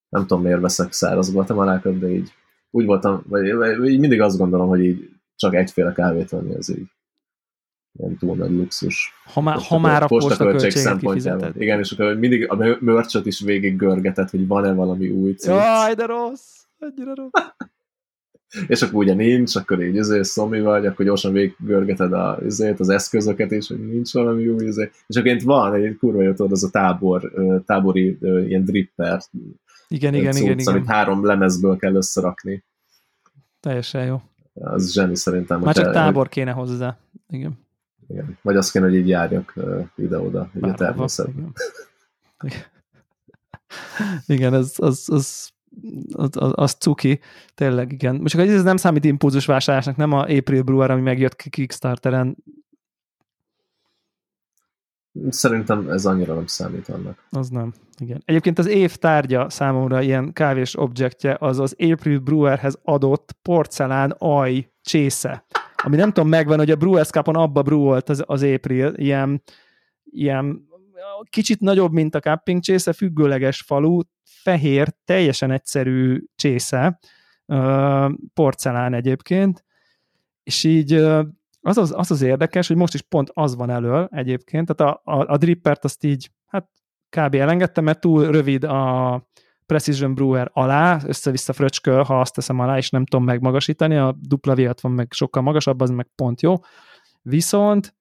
Nem 0.09 0.21
tudom, 0.21 0.43
miért 0.43 0.61
veszek 0.61 0.91
száraz 0.91 1.31
guatemalákat, 1.31 1.99
de 1.99 2.09
így 2.09 2.33
úgy 2.69 2.85
voltam, 2.85 3.23
vagy, 3.27 3.45
így 3.85 3.99
mindig 3.99 4.21
azt 4.21 4.37
gondolom, 4.37 4.67
hogy 4.67 4.83
így 4.83 5.09
csak 5.35 5.55
egyféle 5.55 5.91
kávét 5.91 6.29
venni, 6.29 6.55
az 6.55 6.69
így 6.69 6.87
ilyen 7.99 8.17
túl 8.17 8.35
nagy 8.35 8.51
luxus. 8.51 9.13
Ha, 9.33 9.41
má, 9.41 9.57
ha 9.67 9.79
már 9.79 10.03
a 10.03 10.05
postaköltség 10.05 10.71
szempontjából. 10.71 11.51
Igen, 11.57 11.79
és 11.79 11.91
akkor 11.91 12.15
mindig 12.15 12.51
a 12.51 12.77
mörcsöt 12.79 13.25
is 13.25 13.39
végig 13.39 13.75
görgetett, 13.75 14.29
hogy 14.29 14.47
van-e 14.47 14.73
valami 14.73 15.09
új 15.09 15.33
cikk. 15.33 15.51
Jaj, 15.51 15.93
de 15.93 16.05
rossz! 16.05 16.63
Ennyire 16.77 17.13
rossz. 17.13 17.69
És 18.67 18.81
akkor 18.81 19.03
ugye 19.03 19.13
nincs, 19.13 19.55
akkor 19.55 19.83
így 19.83 19.95
izé, 19.95 20.21
szomi 20.21 20.61
vagy, 20.61 20.85
akkor 20.85 21.05
gyorsan 21.05 21.33
végiggörgeted 21.33 22.13
a, 22.13 22.37
izét, 22.45 22.79
az 22.79 22.89
eszközöket 22.89 23.51
is, 23.51 23.67
hogy 23.67 23.87
nincs 23.87 24.13
valami 24.13 24.47
új 24.47 24.65
izé. 24.65 24.91
És 25.07 25.15
akkor 25.15 25.35
van 25.43 25.73
egy 25.73 25.97
kurva 25.97 26.21
jó 26.21 26.33
tudod, 26.33 26.51
az 26.51 26.63
a 26.63 26.69
tábor, 26.69 27.31
tábori 27.65 28.17
ilyen 28.21 28.65
dripper. 28.65 29.21
Igen, 29.87 30.13
igen, 30.13 30.31
cucc, 30.31 30.41
igen, 30.41 30.59
igen. 30.59 30.73
Amit 30.73 30.87
három 30.87 31.25
lemezből 31.25 31.77
kell 31.77 31.95
összerakni. 31.95 32.63
Teljesen 33.59 34.05
jó. 34.05 34.21
Az 34.53 34.91
zseni 34.93 35.15
szerintem. 35.15 35.59
Már 35.59 35.73
csak 35.75 35.93
tábor 35.93 36.29
kéne 36.29 36.51
hozzá. 36.51 36.97
Igen. 37.29 37.63
Igen. 38.07 38.37
Vagy 38.41 38.55
azt 38.55 38.71
kéne, 38.71 38.85
hogy 38.85 38.95
így 38.95 39.07
járjak 39.07 39.53
ide-oda, 39.95 40.49
így 40.57 40.63
a 40.63 40.73
természetben. 40.73 41.53
Igen. 42.43 42.61
igen, 44.25 44.53
ez, 44.53 44.73
az, 44.77 45.09
az, 45.11 45.49
az, 46.13 46.29
az, 46.33 46.51
az 46.55 46.73
cuki, 46.73 47.19
tényleg 47.55 47.91
igen. 47.91 48.15
Most 48.15 48.35
ez 48.35 48.63
nem 48.63 48.77
számít 48.77 49.05
impulzus 49.05 49.45
vásárlásnak, 49.45 49.95
nem 49.95 50.11
a 50.11 50.21
April 50.21 50.61
Brewer, 50.61 50.91
ami 50.91 51.01
megjött 51.01 51.35
Kickstarteren. 51.35 52.37
Szerintem 55.29 55.89
ez 55.89 56.05
annyira 56.05 56.33
nem 56.33 56.47
számít 56.47 56.89
annak. 56.89 57.27
Az 57.29 57.49
nem, 57.49 57.73
igen. 57.97 58.21
Egyébként 58.25 58.59
az 58.59 58.67
év 58.67 58.95
tárgya 58.95 59.49
számomra 59.49 60.01
ilyen 60.01 60.33
kávés 60.33 60.79
objektje 60.79 61.37
az 61.39 61.59
az 61.59 61.75
April 61.79 62.19
Brewerhez 62.19 62.79
adott 62.83 63.35
porcelán 63.41 64.15
aj 64.17 64.71
csésze 64.81 65.45
ami 65.85 65.95
nem 65.95 66.11
tudom, 66.11 66.29
megvan, 66.29 66.57
hogy 66.57 66.71
a 66.71 66.75
Brewers 66.75 67.09
Cup-on 67.09 67.35
abba 67.35 67.61
brewolt 67.61 68.09
az, 68.09 68.23
az 68.25 68.43
April, 68.43 68.93
ilyen, 68.95 69.41
ilyen 70.03 70.67
kicsit 71.29 71.59
nagyobb, 71.59 71.91
mint 71.91 72.15
a 72.15 72.19
cupping 72.19 72.61
csésze, 72.61 72.93
függőleges 72.93 73.61
falu, 73.61 73.99
fehér, 74.23 74.93
teljesen 75.05 75.51
egyszerű 75.51 76.23
csésze, 76.35 76.99
porcelán 78.33 78.93
egyébként, 78.93 79.65
és 80.43 80.63
így 80.63 80.93
az 81.61 81.77
az, 81.77 81.93
az 81.95 82.11
az 82.11 82.21
érdekes, 82.21 82.67
hogy 82.67 82.77
most 82.77 82.93
is 82.93 83.01
pont 83.01 83.29
az 83.33 83.55
van 83.55 83.69
elől 83.69 84.07
egyébként, 84.11 84.75
tehát 84.75 84.95
a, 85.03 85.11
a, 85.11 85.33
a 85.33 85.37
drippert 85.37 85.83
azt 85.83 86.03
így, 86.03 86.31
hát 86.45 86.69
kb. 87.09 87.35
elengedtem, 87.35 87.83
mert 87.83 87.99
túl 87.99 88.31
rövid 88.31 88.63
a, 88.63 89.27
Precision 89.65 90.15
Brewer 90.15 90.49
alá, 90.53 90.99
össze-vissza 91.05 91.53
fröcsköl, 91.53 92.03
ha 92.03 92.19
azt 92.19 92.33
teszem 92.33 92.59
alá, 92.59 92.77
és 92.77 92.89
nem 92.89 93.05
tudom 93.05 93.25
megmagasítani, 93.25 93.97
a 93.97 94.15
dupla 94.19 94.55
v 94.55 94.69
van 94.81 94.91
meg 94.91 95.07
sokkal 95.11 95.41
magasabb, 95.41 95.81
az 95.81 95.89
meg 95.89 96.07
pont 96.15 96.41
jó. 96.41 96.55
Viszont 97.21 97.94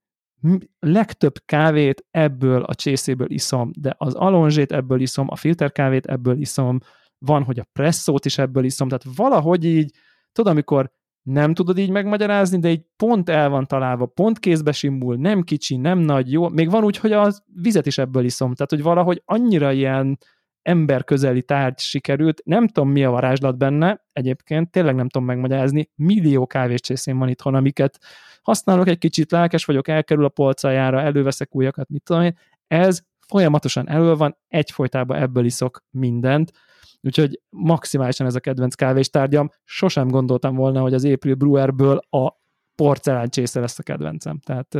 legtöbb 0.78 1.34
kávét 1.44 2.06
ebből 2.10 2.62
a 2.62 2.74
csészéből 2.74 3.30
iszom, 3.30 3.70
de 3.78 3.94
az 3.98 4.14
alonzsét 4.14 4.72
ebből 4.72 5.00
iszom, 5.00 5.26
a 5.30 5.36
filterkávét 5.36 6.06
ebből 6.06 6.40
iszom, 6.40 6.78
van, 7.18 7.42
hogy 7.42 7.58
a 7.58 7.66
presszót 7.72 8.24
is 8.24 8.38
ebből 8.38 8.64
iszom, 8.64 8.88
tehát 8.88 9.16
valahogy 9.16 9.64
így, 9.64 9.90
tudod, 10.32 10.52
amikor 10.52 10.90
nem 11.22 11.54
tudod 11.54 11.78
így 11.78 11.90
megmagyarázni, 11.90 12.58
de 12.58 12.70
így 12.70 12.84
pont 12.96 13.28
el 13.28 13.48
van 13.48 13.66
találva, 13.66 14.06
pont 14.06 14.38
kézbe 14.38 14.72
simul, 14.72 15.16
nem 15.16 15.42
kicsi, 15.42 15.76
nem 15.76 15.98
nagy, 15.98 16.32
jó. 16.32 16.48
Még 16.48 16.70
van 16.70 16.84
úgy, 16.84 16.96
hogy 16.96 17.12
a 17.12 17.32
vizet 17.62 17.86
is 17.86 17.98
ebből 17.98 18.24
iszom, 18.24 18.54
tehát 18.54 18.70
hogy 18.70 18.82
valahogy 18.82 19.22
annyira 19.24 19.72
ilyen 19.72 20.18
emberközeli 20.62 21.42
tárgy 21.42 21.78
sikerült. 21.78 22.42
Nem 22.44 22.68
tudom, 22.68 22.90
mi 22.90 23.04
a 23.04 23.10
varázslat 23.10 23.58
benne, 23.58 24.04
egyébként 24.12 24.70
tényleg 24.70 24.94
nem 24.94 25.08
tudom 25.08 25.26
megmagyarázni. 25.26 25.90
Millió 25.94 26.46
kávéscsészén 26.46 27.18
van 27.18 27.28
itthon, 27.28 27.54
amiket 27.54 27.98
használok 28.44 28.88
egy 28.88 28.98
kicsit, 28.98 29.30
lelkes 29.30 29.64
vagyok, 29.64 29.88
elkerül 29.88 30.24
a 30.24 30.28
polcajára, 30.28 31.00
előveszek 31.00 31.54
újakat, 31.54 31.88
mit 31.88 32.02
tudom 32.02 32.22
én. 32.22 32.38
Ez 32.66 33.02
folyamatosan 33.26 33.88
elő 33.88 34.14
van, 34.14 34.36
egyfolytában 34.48 35.16
ebből 35.16 35.44
iszok 35.44 35.84
mindent, 35.90 36.52
úgyhogy 37.00 37.40
maximálisan 37.50 38.26
ez 38.26 38.34
a 38.34 38.40
kedvenc 38.40 38.74
kávéstárgyam. 38.74 39.50
Sosem 39.64 40.08
gondoltam 40.08 40.54
volna, 40.54 40.80
hogy 40.80 40.94
az 40.94 41.04
April 41.04 41.34
Brewerből 41.34 42.00
a 42.10 42.32
porcelán 42.74 43.28
csésze 43.28 43.60
lesz 43.60 43.78
a 43.78 43.82
kedvencem. 43.82 44.38
Tehát 44.38 44.76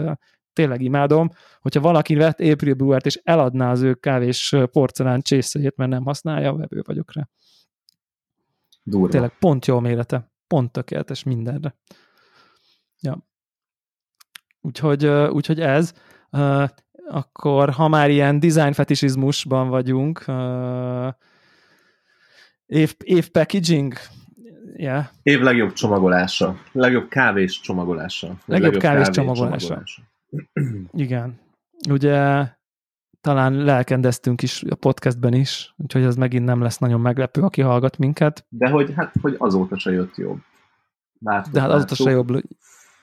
tényleg 0.52 0.80
imádom. 0.80 1.28
Hogyha 1.60 1.80
valaki 1.80 2.14
vett 2.14 2.40
April 2.40 2.74
Brewert 2.74 3.06
és 3.06 3.20
eladná 3.22 3.70
az 3.70 3.82
ő 3.82 3.94
kávés 3.94 4.54
porcelán 4.72 5.20
csészét, 5.20 5.76
mert 5.76 5.90
nem 5.90 6.04
használja, 6.04 6.54
vevő 6.54 6.82
vagyok 6.86 7.12
rá. 7.12 7.28
Durva. 8.82 9.08
Tényleg 9.08 9.38
pont 9.38 9.66
jó 9.66 9.80
mérete. 9.80 10.32
Pont 10.46 10.72
tökéletes 10.72 11.22
mindenre. 11.22 11.76
Ja. 13.00 13.26
Úgyhogy, 14.64 15.06
úgyhogy 15.06 15.60
ez. 15.60 15.92
Akkor, 17.08 17.70
ha 17.70 17.88
már 17.88 18.10
ilyen 18.10 18.40
design 18.40 18.72
fetisizmusban 18.72 19.68
vagyunk, 19.68 20.24
év, 22.66 22.94
év 23.04 23.28
packaging, 23.30 23.92
yeah. 24.76 25.04
Év 25.22 25.40
legjobb 25.40 25.72
csomagolása. 25.72 26.56
Legjobb 26.72 27.08
kávés 27.08 27.60
csomagolása. 27.60 28.26
Legjobb, 28.26 28.46
legjobb 28.46 28.82
kávés, 28.82 29.04
kávés 29.04 29.16
csomagolása. 29.16 29.66
csomagolása. 29.66 30.02
Igen. 30.92 31.40
Ugye 31.88 32.46
talán 33.20 33.54
lelkendeztünk 33.54 34.42
is 34.42 34.62
a 34.68 34.74
podcastben 34.74 35.34
is, 35.34 35.74
úgyhogy 35.76 36.02
ez 36.02 36.16
megint 36.16 36.44
nem 36.44 36.62
lesz 36.62 36.78
nagyon 36.78 37.00
meglepő, 37.00 37.40
aki 37.40 37.60
hallgat 37.60 37.98
minket. 37.98 38.46
De 38.48 38.68
hogy, 38.68 38.92
hát, 38.96 39.14
hogy 39.20 39.34
azóta 39.38 39.78
se 39.78 39.90
jött 39.90 40.16
jobb. 40.16 40.38
Láttuk, 41.18 41.52
De 41.52 41.60
hát 41.60 41.70
azóta 41.70 41.94
se 41.94 42.10
jobb. 42.10 42.42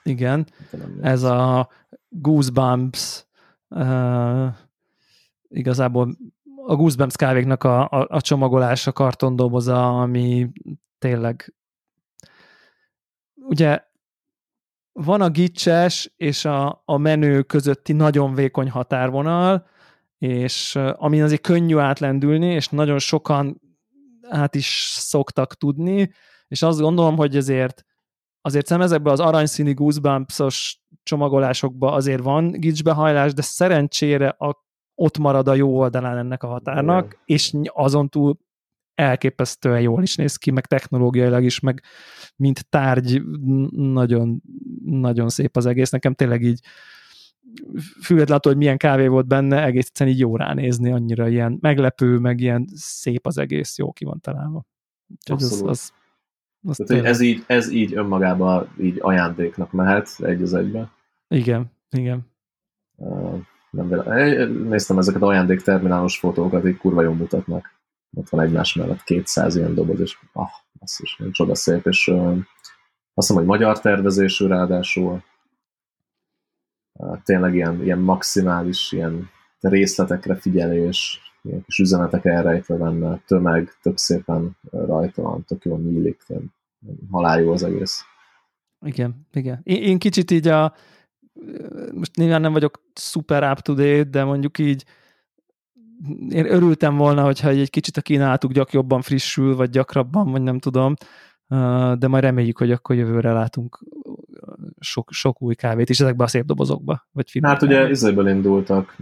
Igen. 0.04 0.48
Ez 1.02 1.24
a 1.24 1.70
Goosebumps 2.10 3.26
uh, 3.68 4.48
igazából 5.48 6.18
a 6.66 6.76
Goosebumps 6.76 7.16
kávéknak 7.16 7.64
a, 7.64 7.82
a, 7.82 8.08
a 8.10 8.22
csomagolása, 8.22 8.92
kartondoboza, 8.92 10.02
ami 10.02 10.52
tényleg 11.00 11.54
ugye 13.36 13.84
van 14.92 15.22
a 15.22 15.30
gicses 15.30 16.14
és 16.18 16.46
a, 16.46 16.82
a 16.86 16.98
menő 16.98 17.42
közötti 17.42 17.94
nagyon 17.94 18.34
vékony 18.34 18.70
határvonal, 18.70 19.68
és 20.18 20.76
ami 20.94 21.22
azért 21.22 21.42
könnyű 21.42 21.78
átlendülni, 21.78 22.46
és 22.46 22.70
nagyon 22.70 23.00
sokan 23.00 23.62
át 24.22 24.56
is 24.56 24.94
szoktak 24.94 25.56
tudni, 25.56 26.12
és 26.48 26.62
azt 26.62 26.80
gondolom, 26.80 27.16
hogy 27.16 27.36
ezért 27.36 27.86
azért 28.42 28.66
szem 28.66 28.82
ezekben 28.82 29.14
az 29.14 29.20
aranyszíni 29.20 29.74
goosebumps 29.74 30.80
csomagolásokban 31.04 31.94
azért 31.94 32.22
van 32.22 32.52
gicsbehajlás, 32.52 33.34
de 33.34 33.42
szerencsére 33.42 34.28
a, 34.28 34.66
ott 34.96 35.18
marad 35.18 35.48
a 35.48 35.54
jó 35.54 35.78
oldalán 35.78 36.18
ennek 36.18 36.44
a 36.44 36.48
határnak, 36.48 37.06
Igen. 37.06 37.20
és 37.26 37.54
azon 37.64 38.10
túl 38.10 38.38
elképesztően 38.96 39.82
jól 39.82 40.04
is 40.04 40.16
néz 40.16 40.36
ki, 40.36 40.52
meg 40.52 40.66
technológiailag 40.66 41.44
is, 41.44 41.60
meg 41.60 41.84
mint 42.36 42.70
tárgy 42.70 43.22
nagyon, 43.72 44.42
nagyon 44.86 45.30
szép 45.30 45.58
az 45.58 45.66
egész. 45.66 45.90
Nekem 45.90 46.14
tényleg 46.14 46.42
így 46.42 46.60
függetlenül 48.02 48.42
hogy 48.44 48.58
milyen 48.58 48.78
kávé 48.78 49.08
volt 49.08 49.28
benne, 49.28 49.64
egész 49.64 49.86
egyszerűen 49.86 50.16
így 50.16 50.22
jó 50.22 50.36
ránézni, 50.36 50.92
annyira 50.92 51.28
ilyen 51.28 51.58
meglepő, 51.62 52.18
meg 52.18 52.40
ilyen 52.40 52.68
szép 52.76 53.26
az 53.26 53.38
egész, 53.38 53.78
jó 53.78 53.92
ki 53.92 54.06
van 54.06 54.20
találva. 54.20 54.66
az, 55.32 55.64
az, 55.66 55.94
az 56.64 56.84
Tehát, 56.86 57.06
ez, 57.06 57.20
így, 57.20 57.44
ez 57.48 57.72
így 57.72 57.96
önmagában 57.96 58.70
így 58.80 58.98
ajándéknak 59.02 59.72
mehet 59.72 60.10
egy 60.20 60.42
az 60.42 60.54
egybe. 60.54 60.92
Igen, 61.28 61.72
igen. 61.90 62.22
Uh, 62.96 63.40
nem 63.70 63.88
Néztem 64.68 64.98
ezeket 64.98 65.22
ajándékterminálos 65.22 66.20
fotókat, 66.20 66.66
így 66.66 66.78
kurva 66.78 67.02
jól 67.02 67.14
mutatnak 67.14 67.80
ott 68.14 68.30
van 68.30 68.42
egymás 68.42 68.74
mellett 68.74 69.04
200 69.04 69.56
ilyen 69.56 69.74
doboz, 69.74 70.00
és 70.00 70.18
ah, 70.34 70.50
basszus, 70.80 71.16
nem 71.18 71.32
csoda 71.32 71.56
szép, 71.56 71.86
és 71.86 72.08
uh, 72.08 72.38
azt 73.14 73.28
hiszem, 73.28 73.36
hogy 73.36 73.46
magyar 73.46 73.80
tervezésű 73.80 74.48
ráadásul, 74.48 75.24
uh, 76.94 77.22
tényleg 77.24 77.56
ilyen, 77.56 77.84
ilyen 77.84 78.00
maximális, 78.00 78.92
ilyen 78.92 79.30
részletekre 79.60 80.36
figyelés, 80.36 81.31
ilyen 81.42 81.64
kis 81.64 81.80
üzenetek 81.80 82.26
elrejtve 82.26 82.76
benne, 82.76 83.22
tömeg, 83.28 83.70
tök 83.82 83.98
szépen 83.98 84.58
rajta 84.72 85.22
van, 85.22 85.44
tök 85.44 85.64
jól 85.64 85.80
nyílik, 85.80 86.24
halál 87.12 87.50
az 87.50 87.64
egész. 87.64 88.04
Igen, 88.86 89.28
igen. 89.34 89.60
Én, 89.64 89.84
én 89.84 90.00
kicsit 90.00 90.32
így 90.32 90.48
a, 90.48 90.74
most 91.94 92.16
nyilván 92.16 92.42
nem 92.42 92.54
vagyok 92.54 92.82
super 92.96 93.52
up 93.52 93.60
to 93.60 93.74
date, 93.74 94.04
de 94.04 94.24
mondjuk 94.24 94.58
így 94.58 94.86
én 96.30 96.46
örültem 96.52 96.98
volna, 96.98 97.24
hogyha 97.24 97.50
egy 97.50 97.70
kicsit 97.70 97.98
a 97.98 98.02
kínálatuk 98.02 98.52
gyak 98.52 98.74
jobban 98.74 99.02
frissül, 99.02 99.56
vagy 99.56 99.70
gyakrabban, 99.70 100.32
vagy 100.32 100.42
nem 100.42 100.60
tudom, 100.60 100.94
de 101.98 102.08
majd 102.08 102.24
reméljük, 102.24 102.58
hogy 102.58 102.72
akkor 102.72 102.96
jövőre 102.96 103.32
látunk 103.32 103.80
sok, 104.82 105.12
sok 105.12 105.42
új 105.42 105.56
kávét 105.56 105.90
is 105.90 106.00
ezekbe 106.00 106.24
a 106.24 106.28
szép 106.28 106.46
dobozokba. 106.46 107.08
Vagy 107.12 107.40
hát 107.42 107.62
ugye 107.62 107.90
izéből 107.90 108.28
indultak, 108.28 108.96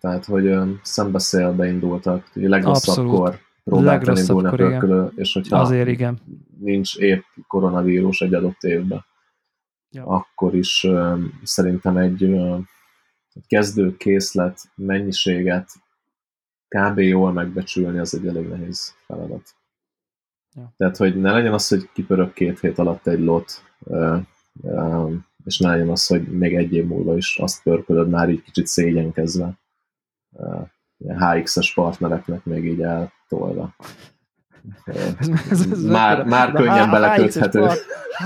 tehát 0.00 0.24
hogy 0.24 0.58
szembeszélbe 0.82 1.66
indultak, 1.66 2.30
ugye 2.34 2.48
legrosszabbkor 2.48 3.38
próbáltan 3.64 4.16
indulni 4.16 4.48
a 4.48 4.50
pörkölő, 4.50 5.12
és 5.14 5.32
hogyha 5.32 5.60
Azért 5.60 5.88
igen. 5.88 6.18
nincs 6.60 6.96
épp 6.96 7.22
koronavírus 7.46 8.20
egy 8.20 8.34
adott 8.34 8.62
évben, 8.62 9.04
ja. 9.90 10.06
akkor 10.06 10.54
is 10.54 10.84
uh, 10.84 11.18
szerintem 11.42 11.96
egy 11.96 12.22
uh, 12.22 12.58
kezdő 13.46 13.96
készlet 13.96 14.60
mennyiséget 14.74 15.70
kb. 16.68 16.98
jól 16.98 17.32
megbecsülni, 17.32 17.98
az 17.98 18.14
egy 18.14 18.26
elég 18.26 18.48
nehéz 18.48 18.94
feladat. 19.06 19.54
Ja. 20.54 20.74
Tehát, 20.76 20.96
hogy 20.96 21.20
ne 21.20 21.32
legyen 21.32 21.52
az, 21.52 21.68
hogy 21.68 21.88
kipörög 21.92 22.32
két 22.32 22.60
hét 22.60 22.78
alatt 22.78 23.06
egy 23.06 23.20
lot, 23.20 23.62
és 25.44 25.58
ne 25.58 25.92
az, 25.92 26.06
hogy 26.06 26.22
még 26.22 26.54
egy 26.54 26.72
év 26.72 26.86
múlva 26.86 27.16
is 27.16 27.38
azt 27.38 27.62
pörkölöd 27.62 28.08
már 28.08 28.28
így 28.28 28.42
kicsit 28.42 28.66
szégyenkezve. 28.66 29.58
HX-es 30.98 31.74
partnereknek 31.74 32.44
még 32.44 32.64
így 32.64 32.80
eltolva. 32.80 33.76
Ez, 34.84 35.28
ez, 35.50 35.66
ez 35.70 35.84
már, 35.84 36.24
már 36.24 36.52
könnyen 36.52 36.90
beleköthető. 36.90 37.68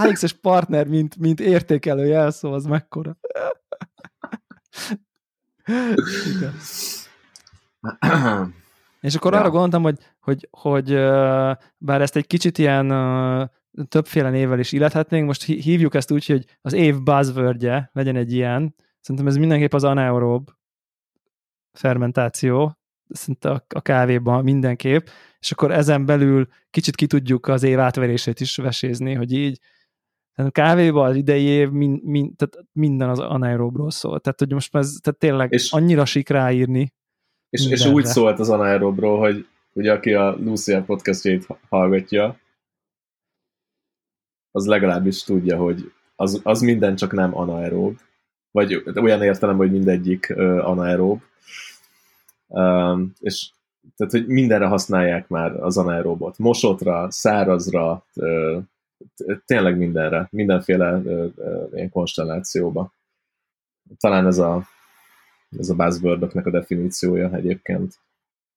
HX-es 0.02 0.32
partner, 0.32 0.86
mint, 0.86 1.16
mint 1.16 1.40
értékelő 1.40 2.06
jelszó, 2.06 2.52
az 2.52 2.64
mekkora. 2.64 3.16
Igen. 6.36 6.54
És 9.00 9.14
akkor 9.14 9.32
ja. 9.32 9.38
arra 9.38 9.50
gondoltam, 9.50 9.82
hogy, 9.82 9.98
hogy, 10.20 10.48
hogy 10.50 10.94
bár 11.76 12.00
ezt 12.00 12.16
egy 12.16 12.26
kicsit 12.26 12.58
ilyen 12.58 12.86
többféle 13.88 14.30
névvel 14.30 14.58
is 14.58 14.72
illethetnénk, 14.72 15.26
most 15.26 15.44
hívjuk 15.44 15.94
ezt 15.94 16.10
úgy, 16.10 16.26
hogy 16.26 16.44
az 16.60 16.72
év 16.72 17.02
buzzwordje 17.02 17.90
legyen 17.92 18.16
egy 18.16 18.32
ilyen. 18.32 18.74
Szerintem 19.00 19.26
ez 19.26 19.36
mindenképp 19.36 19.72
az 19.72 19.84
anaerob 19.84 20.50
fermentáció, 21.72 22.78
szinte 23.08 23.50
a, 23.50 23.64
a 23.68 23.80
kávéban 23.80 24.44
mindenképp, 24.44 25.06
és 25.40 25.52
akkor 25.52 25.70
ezen 25.72 26.06
belül 26.06 26.46
kicsit 26.70 26.94
ki 26.94 27.06
tudjuk 27.06 27.46
az 27.46 27.62
év 27.62 27.78
átverését 27.78 28.40
is 28.40 28.56
vesézni, 28.56 29.14
hogy 29.14 29.32
így 29.32 29.58
a 30.34 30.50
kávéban 30.50 31.08
az 31.08 31.16
idei 31.16 31.44
év 31.44 31.70
min, 31.70 32.00
min, 32.04 32.36
tehát 32.36 32.66
minden 32.72 33.08
az 33.08 33.18
anaerobról 33.18 33.90
szól. 33.90 34.20
Tehát, 34.20 34.38
hogy 34.38 34.52
most 34.52 34.76
ez 34.76 34.96
tehát 35.02 35.18
tényleg 35.18 35.52
és 35.52 35.72
annyira 35.72 36.04
sik 36.04 36.28
ráírni, 36.28 36.92
és, 37.50 37.70
és 37.70 37.86
úgy 37.86 38.04
szólt 38.04 38.38
az 38.38 38.50
anaerobról, 38.50 39.18
hogy 39.18 39.46
ugye 39.72 39.92
aki 39.92 40.14
a 40.14 40.36
Lucia 40.40 40.82
podcastjét 40.82 41.46
hallgatja, 41.68 42.36
az 44.50 44.66
legalábbis 44.66 45.22
tudja, 45.22 45.56
hogy 45.56 45.92
az, 46.16 46.40
az 46.42 46.60
minden 46.60 46.96
csak 46.96 47.12
nem 47.12 47.36
anaerob, 47.36 47.98
vagy 48.50 48.82
olyan 48.94 49.22
értelem, 49.22 49.56
hogy 49.56 49.70
mindegyik 49.70 50.32
uh, 50.36 50.68
anaerob, 50.68 51.22
um, 52.46 53.12
és 53.18 53.50
tehát, 53.96 54.12
hogy 54.12 54.26
mindenre 54.26 54.66
használják 54.66 55.28
már 55.28 55.62
az 55.62 55.78
anaerobot. 55.78 56.38
Mosotra, 56.38 57.10
szárazra, 57.10 58.04
tényleg 59.44 59.76
mindenre, 59.76 60.28
mindenféle 60.30 61.00
ilyen 61.72 61.90
konstellációba. 61.90 62.92
Talán 63.98 64.26
ez 64.26 64.38
a 64.38 64.66
ez 65.58 65.68
a 65.68 65.74
buzzword 65.74 66.22
a 66.22 66.50
definíciója 66.50 67.34
egyébként. 67.34 67.94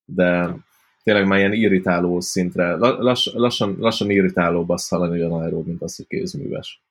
De 0.06 0.56
tényleg 1.04 1.28
már 1.28 1.40
ilyen 1.40 1.54
irritáló 1.54 2.20
szintre, 2.20 2.76
lass, 2.76 3.34
lassan, 3.34 3.76
lassan 3.80 4.10
irritálóbb 4.10 4.70
azt 4.70 4.90
hallani, 4.90 5.12
hogy 5.12 5.32
anaerób, 5.32 5.68
mint 5.68 5.82
az, 5.82 5.96
hogy 5.96 6.08
kézműves. 6.08 6.84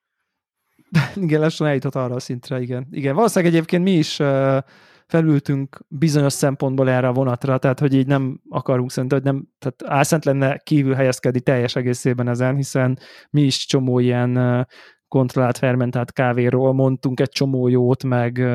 igen, 1.17 1.41
lassan 1.41 1.67
eljutott 1.67 1.95
arra 1.95 2.15
a 2.15 2.21
szintre, 2.21 2.61
igen. 2.61 2.87
Igen, 2.91 3.15
valószínűleg 3.15 3.55
egyébként 3.55 3.83
mi 3.83 3.93
is 3.93 4.19
uh, 4.19 4.59
felültünk 5.11 5.81
bizonyos 5.89 6.33
szempontból 6.33 6.91
erre 6.91 7.09
a 7.09 7.13
vonatra, 7.13 7.59
tehát 7.59 7.79
hogy 7.79 7.95
így 7.95 8.07
nem 8.07 8.41
akarunk 8.49 8.91
szerintem, 8.91 9.19
hogy 9.23 9.33
nem, 9.33 9.49
tehát 9.59 9.97
álszent 9.99 10.25
lenne 10.25 10.57
kívül 10.57 10.95
helyezkedni 10.95 11.41
teljes 11.41 11.77
egészében 11.77 12.29
ezen, 12.29 12.57
hiszen 12.57 12.99
mi 13.31 13.43
is 13.43 13.67
csomó 13.67 13.99
ilyen 13.99 14.67
kontrollált 15.09 15.59
fermentált 15.59 16.13
kávéról 16.13 16.73
mondtunk 16.73 17.21
egy 17.21 17.29
csomó 17.29 17.69
jót, 17.69 18.05
meg 18.05 18.47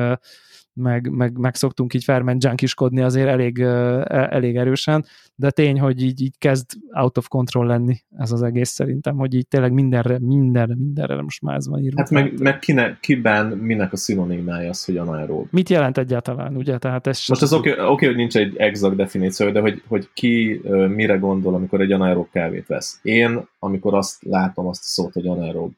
meg, 0.76 1.10
meg, 1.10 1.38
meg 1.38 1.54
szoktunk 1.54 1.94
így 1.94 2.04
ferment 2.04 2.44
junkiskodni 2.44 3.02
azért 3.02 3.28
elég, 3.28 3.60
e, 3.60 4.04
elég 4.30 4.56
erősen, 4.56 5.04
de 5.34 5.50
tény, 5.50 5.80
hogy 5.80 6.02
így, 6.02 6.20
így 6.22 6.38
kezd 6.38 6.70
out 6.92 7.18
of 7.18 7.28
control 7.28 7.66
lenni 7.66 7.96
ez 8.18 8.32
az 8.32 8.42
egész 8.42 8.70
szerintem, 8.70 9.16
hogy 9.16 9.34
így 9.34 9.48
tényleg 9.48 9.72
mindenre, 9.72 10.18
mindenre, 10.20 10.74
mindenre 10.74 11.22
most 11.22 11.42
már 11.42 11.56
ez 11.56 11.68
van 11.68 11.82
írva. 11.82 12.00
Hát 12.00 12.10
meg, 12.10 12.40
meg 12.40 12.58
kine, 12.58 12.98
kiben, 13.00 13.46
minek 13.46 13.92
a 13.92 13.96
szinonimája 13.96 14.68
az, 14.68 14.84
hogy 14.84 14.96
anaerób. 14.96 15.46
Mit 15.50 15.68
jelent 15.68 15.98
egyáltalán, 15.98 16.56
ugye? 16.56 16.78
Tehát 16.78 17.06
ez 17.06 17.24
most 17.28 17.42
az 17.42 17.52
oké, 17.52 17.72
okay, 17.72 17.86
okay, 17.86 18.08
hogy 18.08 18.16
nincs 18.16 18.36
egy 18.36 18.56
exakt 18.56 18.96
definíció, 18.96 19.50
de 19.50 19.60
hogy, 19.60 19.82
hogy 19.88 20.08
ki 20.14 20.60
mire 20.88 21.16
gondol, 21.16 21.54
amikor 21.54 21.80
egy 21.80 21.92
anaerób 21.92 22.28
kávét 22.32 22.66
vesz. 22.66 22.98
Én, 23.02 23.48
amikor 23.58 23.94
azt 23.94 24.24
látom, 24.24 24.66
azt 24.66 24.82
a 24.82 24.86
szót, 24.86 25.12
hogy 25.12 25.26
anaerób 25.26 25.72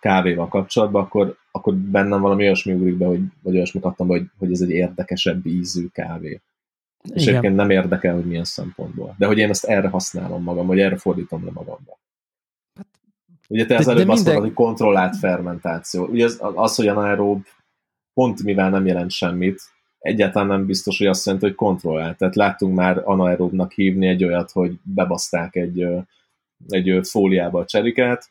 kávéval 0.00 0.48
kapcsolatban, 0.48 1.02
akkor, 1.02 1.36
akkor 1.50 1.74
bennem 1.74 2.20
valami 2.20 2.44
olyasmi 2.44 2.72
ugrik 2.72 2.96
be, 2.96 3.06
hogy, 3.06 3.20
vagy 3.42 3.54
olyasmit 3.54 3.84
adtam 3.84 4.06
hogy, 4.06 4.26
hogy 4.38 4.52
ez 4.52 4.60
egy 4.60 4.70
érdekesebb 4.70 5.46
ízű 5.46 5.86
kávé. 5.86 6.40
Igen. 7.02 7.16
És 7.16 7.26
egyébként 7.26 7.56
nem 7.56 7.70
érdekel, 7.70 8.14
hogy 8.14 8.24
milyen 8.24 8.44
szempontból. 8.44 9.14
De 9.18 9.26
hogy 9.26 9.38
én 9.38 9.48
ezt 9.48 9.64
erre 9.64 9.88
használom 9.88 10.42
magam, 10.42 10.66
vagy 10.66 10.80
erre 10.80 10.96
fordítom 10.96 11.44
le 11.44 11.50
magamba. 11.50 11.98
Hát, 12.74 12.86
Ugye 13.48 13.66
te 13.66 13.76
az 13.76 13.88
előbb 13.88 14.08
azt 14.08 14.16
minden... 14.16 14.34
mondtad, 14.34 14.56
hogy 14.56 14.66
kontrollált 14.66 15.16
fermentáció. 15.16 16.06
Ugye 16.06 16.24
az, 16.24 16.40
az 16.40 16.74
hogy 16.74 16.88
anaerób 16.88 17.46
pont 18.14 18.42
mivel 18.42 18.70
nem 18.70 18.86
jelent 18.86 19.10
semmit, 19.10 19.60
egyáltalán 19.98 20.48
nem 20.48 20.66
biztos, 20.66 20.98
hogy 20.98 21.06
azt 21.06 21.26
jelenti, 21.26 21.46
hogy 21.46 21.56
kontrollált. 21.56 22.18
Tehát 22.18 22.36
láttunk 22.36 22.74
már 22.74 23.02
anaeróbnak 23.04 23.72
hívni 23.72 24.06
egy 24.06 24.24
olyat, 24.24 24.50
hogy 24.50 24.78
bebaszták 24.82 25.56
egy, 25.56 25.86
egy 26.68 27.00
fóliába 27.02 27.60
a 27.60 27.64
cserikát, 27.64 28.30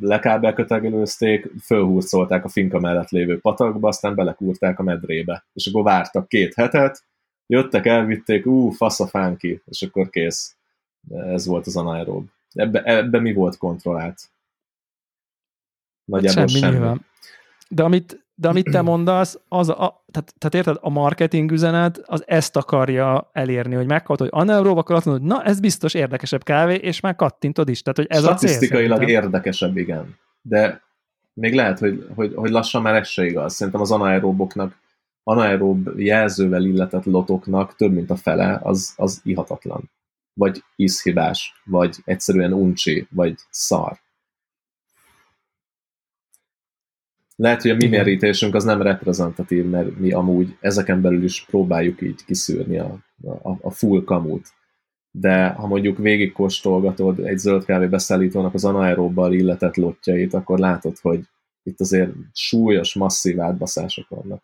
lekábelkötegelőzték, 0.00 1.50
fölhúzolták 1.62 2.44
a 2.44 2.48
finka 2.48 2.80
mellett 2.80 3.08
lévő 3.08 3.40
patakba, 3.40 3.88
aztán 3.88 4.14
belekúrták 4.14 4.78
a 4.78 4.82
medrébe. 4.82 5.44
És 5.52 5.66
akkor 5.66 5.82
vártak 5.82 6.28
két 6.28 6.54
hetet, 6.54 7.04
jöttek, 7.46 7.86
elvitték, 7.86 8.46
ú, 8.46 8.70
fasz 8.70 9.00
a 9.00 9.06
fánki, 9.06 9.62
és 9.64 9.82
akkor 9.82 10.10
kész. 10.10 10.56
Ez 11.10 11.46
volt 11.46 11.66
az 11.66 11.76
anaerób. 11.76 12.26
Ebbe, 12.52 12.82
ebbe 12.82 13.20
mi 13.20 13.32
volt 13.32 13.56
kontrollált? 13.56 14.20
Nagyjából 16.04 16.46
semmi. 16.46 16.60
semmi. 16.60 16.76
Nyilván. 16.76 17.06
De 17.68 17.82
amit 17.82 18.26
de 18.40 18.48
amit 18.48 18.70
te 18.70 18.82
mondasz, 18.82 19.38
az 19.48 19.68
a, 19.68 20.04
tehát, 20.10 20.34
tehát 20.38 20.54
érted, 20.54 20.76
a 20.80 20.90
marketing 20.90 21.50
üzenet 21.50 22.00
az 22.04 22.24
ezt 22.26 22.56
akarja 22.56 23.30
elérni, 23.32 23.74
hogy 23.74 23.86
megkapod, 23.86 24.18
hogy 24.18 24.28
anaeróbb, 24.32 24.76
akkor 24.76 24.96
azt 24.96 25.04
mondod, 25.04 25.22
hogy 25.22 25.32
na, 25.32 25.44
ez 25.44 25.60
biztos 25.60 25.94
érdekesebb 25.94 26.42
kávé, 26.42 26.74
és 26.74 27.00
már 27.00 27.16
kattintod 27.16 27.68
is. 27.68 27.82
Tehát, 27.82 27.96
hogy 27.96 28.06
ez 28.08 28.22
Statisztikailag 28.22 29.00
a 29.00 29.04
cél, 29.04 29.08
érdekesebb, 29.08 29.76
igen. 29.76 30.16
De 30.42 30.82
még 31.32 31.54
lehet, 31.54 31.78
hogy, 31.78 32.06
hogy, 32.14 32.32
hogy 32.34 32.50
lassan 32.50 32.82
már 32.82 32.94
ez 32.94 33.08
se 33.08 33.24
igaz. 33.24 33.54
Szerintem 33.54 33.80
az 33.80 33.90
anaeróboknak, 33.90 34.76
anaerób 35.22 35.98
jelzővel 35.98 36.64
illetett 36.64 37.04
lotoknak 37.04 37.74
több 37.76 37.92
mint 37.92 38.10
a 38.10 38.16
fele, 38.16 38.60
az, 38.62 38.92
az 38.96 39.20
ihatatlan. 39.24 39.90
Vagy 40.32 40.62
ízhibás, 40.76 41.62
vagy 41.64 41.96
egyszerűen 42.04 42.52
uncsi, 42.52 43.06
vagy 43.10 43.34
szar. 43.50 43.98
Lehet, 47.40 47.62
hogy 47.62 47.70
a 47.70 47.74
mi 47.74 47.86
merítésünk 47.86 48.54
az 48.54 48.64
nem 48.64 48.82
reprezentatív, 48.82 49.64
mert 49.64 49.98
mi 49.98 50.12
amúgy 50.12 50.56
ezeken 50.60 51.00
belül 51.00 51.24
is 51.24 51.44
próbáljuk 51.44 52.02
így 52.02 52.24
kiszűrni 52.24 52.78
a, 52.78 52.98
a, 53.42 53.50
a 53.60 53.70
full 53.70 54.04
kamut. 54.04 54.46
De 55.10 55.48
ha 55.48 55.66
mondjuk 55.66 55.98
végigkóstolgatod 55.98 57.18
egy 57.18 57.38
zöld 57.38 57.64
kávé 57.64 57.86
beszállítónak 57.86 58.54
az 58.54 58.64
anaeróbbal 58.64 59.32
illetett 59.32 59.76
lottjait, 59.76 60.34
akkor 60.34 60.58
látod, 60.58 60.98
hogy 60.98 61.20
itt 61.62 61.80
azért 61.80 62.10
súlyos, 62.32 62.94
masszív 62.94 63.40
átbaszások 63.40 64.08
vannak. 64.08 64.42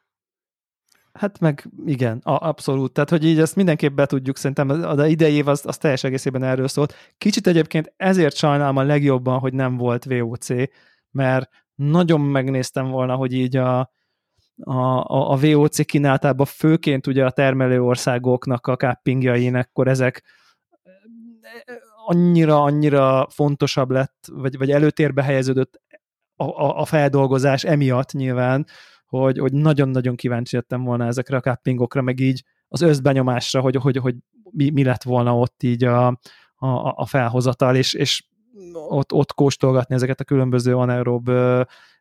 Hát 1.13 1.41
meg 1.41 1.69
igen, 1.87 2.19
a, 2.19 2.49
abszolút. 2.49 2.93
Tehát, 2.93 3.11
hogy 3.11 3.25
így 3.25 3.39
ezt 3.39 3.57
mindenképp 3.57 3.95
be 3.95 4.07
tudjuk, 4.07 4.37
szerintem 4.37 4.69
az 4.69 5.09
idei 5.09 5.35
év 5.35 5.49
az, 5.49 5.67
az 5.67 5.79
teljes 5.79 6.05
egészében 6.05 6.43
erről 6.43 6.69
szólt. 6.69 6.95
Kicsit 7.19 7.47
egyébként 7.47 7.93
ezért 7.97 8.37
sajnálom 8.37 8.77
a 8.77 8.83
legjobban, 8.83 9.39
hogy 9.39 9.53
nem 9.53 9.77
volt 9.77 10.05
VOC, 10.05 10.49
mert 11.11 11.64
nagyon 11.75 12.21
megnéztem 12.21 12.89
volna, 12.91 13.15
hogy 13.15 13.33
így 13.33 13.57
a, 13.57 13.79
a, 14.63 15.31
a 15.33 15.37
VOC 15.37 15.85
kínáltában 15.85 16.47
főként 16.47 17.07
ugye 17.07 17.25
a 17.25 17.31
termelő 17.31 17.83
országoknak 17.83 18.67
a 18.67 18.77
cappingjain, 18.77 19.55
akkor 19.55 19.89
ezek 19.89 20.23
annyira, 22.07 22.63
annyira 22.63 23.27
fontosabb 23.31 23.91
lett, 23.91 24.29
vagy, 24.33 24.59
vagy 24.59 24.71
előtérbe 24.71 25.23
helyeződött 25.23 25.81
a, 26.37 26.45
a, 26.45 26.79
a 26.81 26.85
feldolgozás 26.85 27.65
emiatt 27.65 28.13
nyilván, 28.13 28.67
hogy, 29.07 29.39
hogy 29.39 29.53
nagyon-nagyon 29.53 30.17
kíváncsi 30.17 30.57
lettem 30.57 30.85
volna 30.85 31.07
ezekre 31.07 31.37
a 31.37 31.41
cappingokra, 31.41 32.03
meg 32.03 32.21
így 32.21 32.45
az 32.69 32.81
összbenyomásra, 32.81 33.61
hogy, 33.61 33.77
hogy, 33.77 33.97
hogy 33.97 34.15
mi, 34.51 34.71
mi 34.71 34.85
lett 34.85 35.03
volna 35.03 35.39
ott 35.39 35.63
így 35.63 35.85
a, 35.85 36.07
a, 36.55 36.93
a 36.97 37.07
felhozatal, 37.07 37.77
és, 37.77 37.95
és 37.95 38.25
ott, 38.73 39.13
ott 39.13 39.35
kóstolgatni 39.35 39.95
ezeket 39.95 40.21
a 40.21 40.25
különböző 40.25 40.77
anaerob 40.77 41.31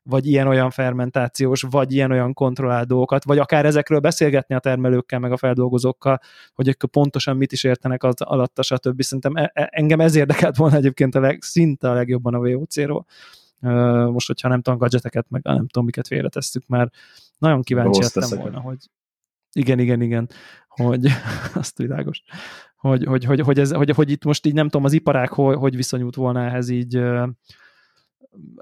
vagy 0.03 0.27
ilyen-olyan 0.27 0.69
fermentációs, 0.69 1.61
vagy 1.69 1.93
ilyen-olyan 1.93 2.33
kontrollált 2.33 2.87
dolgokat, 2.87 3.23
vagy 3.23 3.37
akár 3.37 3.65
ezekről 3.65 3.99
beszélgetni 3.99 4.55
a 4.55 4.59
termelőkkel, 4.59 5.19
meg 5.19 5.31
a 5.31 5.37
feldolgozókkal, 5.37 6.19
hogy 6.53 6.67
ők 6.67 6.85
pontosan 6.91 7.37
mit 7.37 7.51
is 7.51 7.63
értenek 7.63 8.03
az 8.03 8.21
alatta, 8.21 8.61
stb. 8.61 9.01
Szerintem 9.01 9.35
e, 9.35 9.51
e, 9.53 9.69
engem 9.71 9.99
ez 9.99 10.15
érdekelt 10.15 10.55
volna 10.55 10.75
egyébként 10.75 11.15
a 11.15 11.19
leg, 11.19 11.41
szinte 11.41 11.89
a 11.89 11.93
legjobban 11.93 12.33
a 12.33 12.39
VOC-ról. 12.39 13.05
Most, 14.11 14.27
hogyha 14.27 14.47
nem 14.47 14.61
tudom, 14.61 14.79
gadgeteket, 14.79 15.25
meg 15.29 15.41
nem 15.43 15.67
tudom, 15.67 15.85
miket 15.85 16.07
félretesszük, 16.07 16.67
mert 16.67 16.95
nagyon 17.37 17.61
kíváncsi 17.61 18.01
lettem 18.01 18.39
volna, 18.39 18.59
hogy 18.59 18.77
igen, 19.53 19.79
igen, 19.79 20.01
igen, 20.01 20.29
hogy 20.67 21.07
azt 21.53 21.77
világos, 21.77 22.23
hogy, 22.75 23.03
hogy, 23.03 23.25
hogy, 23.25 23.39
hogy, 23.39 23.59
ez, 23.59 23.71
hogy, 23.71 23.89
hogy 23.89 24.11
itt 24.11 24.23
most 24.23 24.45
így 24.45 24.53
nem 24.53 24.69
tudom, 24.69 24.85
az 24.85 24.93
iparák 24.93 25.29
hogy, 25.29 25.55
hogy 25.55 25.75
viszonyult 25.75 26.15
volna 26.15 26.43
ehhez 26.43 26.69
így 26.69 26.93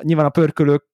nyilván 0.02 0.26
a 0.26 0.30
pörkölők 0.30 0.86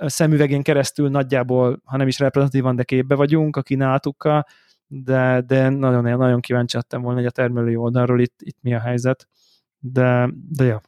szemüvegén 0.00 0.62
keresztül 0.62 1.08
nagyjából, 1.08 1.80
ha 1.84 1.96
nem 1.96 2.06
is 2.06 2.18
reprezentatívan, 2.18 2.76
de 2.76 2.82
képbe 2.82 3.14
vagyunk 3.14 3.56
a 3.56 3.62
kínálatukkal, 3.62 4.46
de, 4.86 5.42
de 5.46 5.68
nagyon, 5.68 6.18
nagyon 6.18 6.40
kíváncsi 6.40 6.76
lettem 6.76 7.02
volna, 7.02 7.18
hogy 7.18 7.26
a 7.26 7.30
termelői 7.30 7.76
oldalról 7.76 8.20
itt, 8.20 8.40
itt 8.42 8.56
mi 8.60 8.74
a 8.74 8.80
helyzet, 8.80 9.28
de, 9.78 10.30
de 10.48 10.64
ja. 10.64 10.80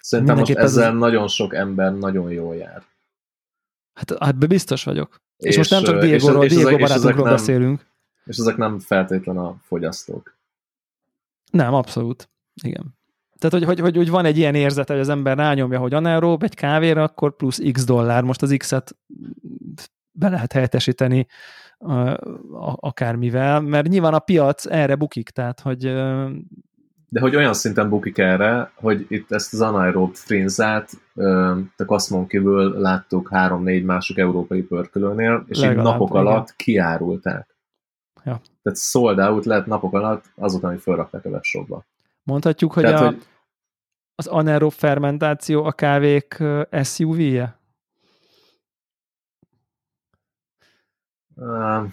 Szerintem 0.00 0.36
most 0.36 0.50
ezzel 0.50 0.92
az... 0.92 0.98
nagyon 0.98 1.28
sok 1.28 1.54
ember 1.54 1.94
nagyon 1.94 2.30
jól 2.30 2.56
jár. 2.56 2.82
Hát, 3.94 4.18
hát 4.18 4.48
biztos 4.48 4.84
vagyok. 4.84 5.20
És, 5.38 5.50
és 5.50 5.56
most 5.56 5.70
nem 5.70 5.82
csak 5.82 6.00
Diego-ról, 6.00 6.46
Diego 6.46 6.76
barátunkról 6.76 7.24
beszélünk. 7.24 7.86
És 8.24 8.36
ezek 8.36 8.56
nem 8.56 8.78
feltétlen 8.78 9.36
a 9.36 9.56
fogyasztók. 9.62 10.36
Nem, 11.50 11.74
abszolút. 11.74 12.28
Igen. 12.62 12.94
Tehát, 13.38 13.54
hogy, 13.54 13.64
hogy, 13.64 13.80
hogy, 13.80 13.96
hogy 13.96 14.10
van 14.10 14.24
egy 14.24 14.38
ilyen 14.38 14.54
érzete, 14.54 14.92
hogy 14.92 15.02
az 15.02 15.08
ember 15.08 15.36
rányomja, 15.36 15.78
hogy 15.78 15.94
anaerób 15.94 16.42
egy 16.42 16.54
kávéra, 16.54 17.02
akkor 17.02 17.36
plusz 17.36 17.60
x 17.72 17.84
dollár. 17.84 18.22
Most 18.22 18.42
az 18.42 18.54
x-et 18.56 18.96
be 20.12 20.28
lehet 20.28 20.52
helyettesíteni 20.52 21.26
akármivel, 22.80 23.60
mert 23.60 23.88
nyilván 23.88 24.14
a 24.14 24.18
piac 24.18 24.66
erre 24.66 24.94
bukik, 24.94 25.30
tehát, 25.30 25.60
hogy 25.60 25.84
de 27.08 27.20
hogy 27.20 27.36
olyan 27.36 27.54
szinten 27.54 27.88
bukik 27.88 28.18
erre, 28.18 28.70
hogy 28.74 29.06
itt 29.08 29.32
ezt 29.32 29.52
az 29.52 29.60
anaerób 29.60 30.14
frinzát, 30.14 30.90
a 31.76 31.84
Kaszmon 31.86 32.26
kívül 32.26 32.80
láttuk 32.80 33.28
három-négy 33.28 33.84
másik 33.84 34.18
európai 34.18 34.62
pörkölőnél, 34.62 35.44
és 35.48 35.58
Legalább, 35.58 35.78
így 35.78 35.92
napok 35.92 36.08
igen. 36.08 36.20
alatt 36.20 36.56
kiárulták. 36.56 37.56
Ja. 38.24 38.40
Tehát 38.62 38.78
sold 38.78 39.18
out 39.18 39.44
lett 39.44 39.66
napok 39.66 39.94
alatt 39.94 40.24
azután, 40.34 40.70
hogy 40.70 40.80
felrakták 40.80 41.24
a 41.24 41.28
webshopba. 41.28 41.84
Mondhatjuk, 42.22 42.72
hogy, 42.72 42.82
Tehát, 42.82 43.00
a, 43.00 43.04
hogy 43.04 43.26
az 44.14 44.26
anaerob 44.26 44.72
fermentáció 44.72 45.64
a 45.64 45.72
kávék 45.72 46.42
SUV-je? 46.82 47.58
Uh, 51.34 51.86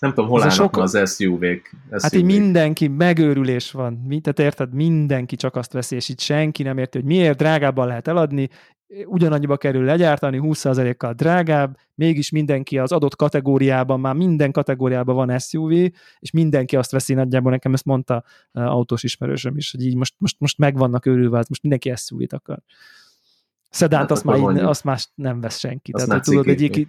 nem 0.00 0.10
tudom, 0.14 0.30
hol 0.30 0.40
az 0.40 0.42
állnak 0.42 0.74
sok... 0.74 0.76
az 0.76 1.14
SUV-k. 1.14 1.70
SUV 1.90 2.02
hát 2.02 2.14
így 2.14 2.24
mindenki, 2.24 2.88
megőrülés 2.88 3.70
van. 3.70 3.92
Mi, 4.06 4.20
tehát 4.20 4.38
érted, 4.38 4.74
mindenki 4.74 5.36
csak 5.36 5.56
azt 5.56 5.72
veszi, 5.72 5.96
és 5.96 6.08
itt 6.08 6.20
senki 6.20 6.62
nem 6.62 6.78
érti, 6.78 6.98
hogy 6.98 7.06
miért 7.06 7.38
drágábban 7.38 7.86
lehet 7.86 8.08
eladni, 8.08 8.48
ugyanannyiba 9.04 9.56
kerül 9.56 9.84
legyártani, 9.84 10.40
20%-kal 10.42 11.12
drágább, 11.12 11.76
mégis 11.94 12.30
mindenki 12.30 12.78
az 12.78 12.92
adott 12.92 13.16
kategóriában, 13.16 14.00
már 14.00 14.14
minden 14.14 14.52
kategóriában 14.52 15.14
van 15.14 15.38
SUV, 15.38 15.70
és 16.18 16.30
mindenki 16.32 16.76
azt 16.76 16.90
veszi 16.90 17.14
nagyjából, 17.14 17.50
nekem 17.50 17.72
ezt 17.72 17.84
mondta 17.84 18.24
uh, 18.52 18.62
autós 18.62 19.02
ismerősöm 19.02 19.56
is, 19.56 19.70
hogy 19.70 19.86
így 19.86 19.96
most, 19.96 20.14
most, 20.18 20.36
most 20.38 20.58
megvannak 20.58 21.06
őrülve, 21.06 21.44
most 21.48 21.62
mindenki 21.62 21.92
SUV-t 21.96 22.32
akar. 22.32 22.58
Szedánt 23.70 24.02
hát 24.02 24.10
azt, 24.10 24.24
már, 24.24 24.64
azt 24.64 24.84
más 24.84 25.08
nem 25.14 25.40
vesz 25.40 25.58
senki. 25.58 25.92
Azt 25.92 26.06
Tehát, 26.06 26.24
tudod, 26.24 26.48
egyik, 26.48 26.88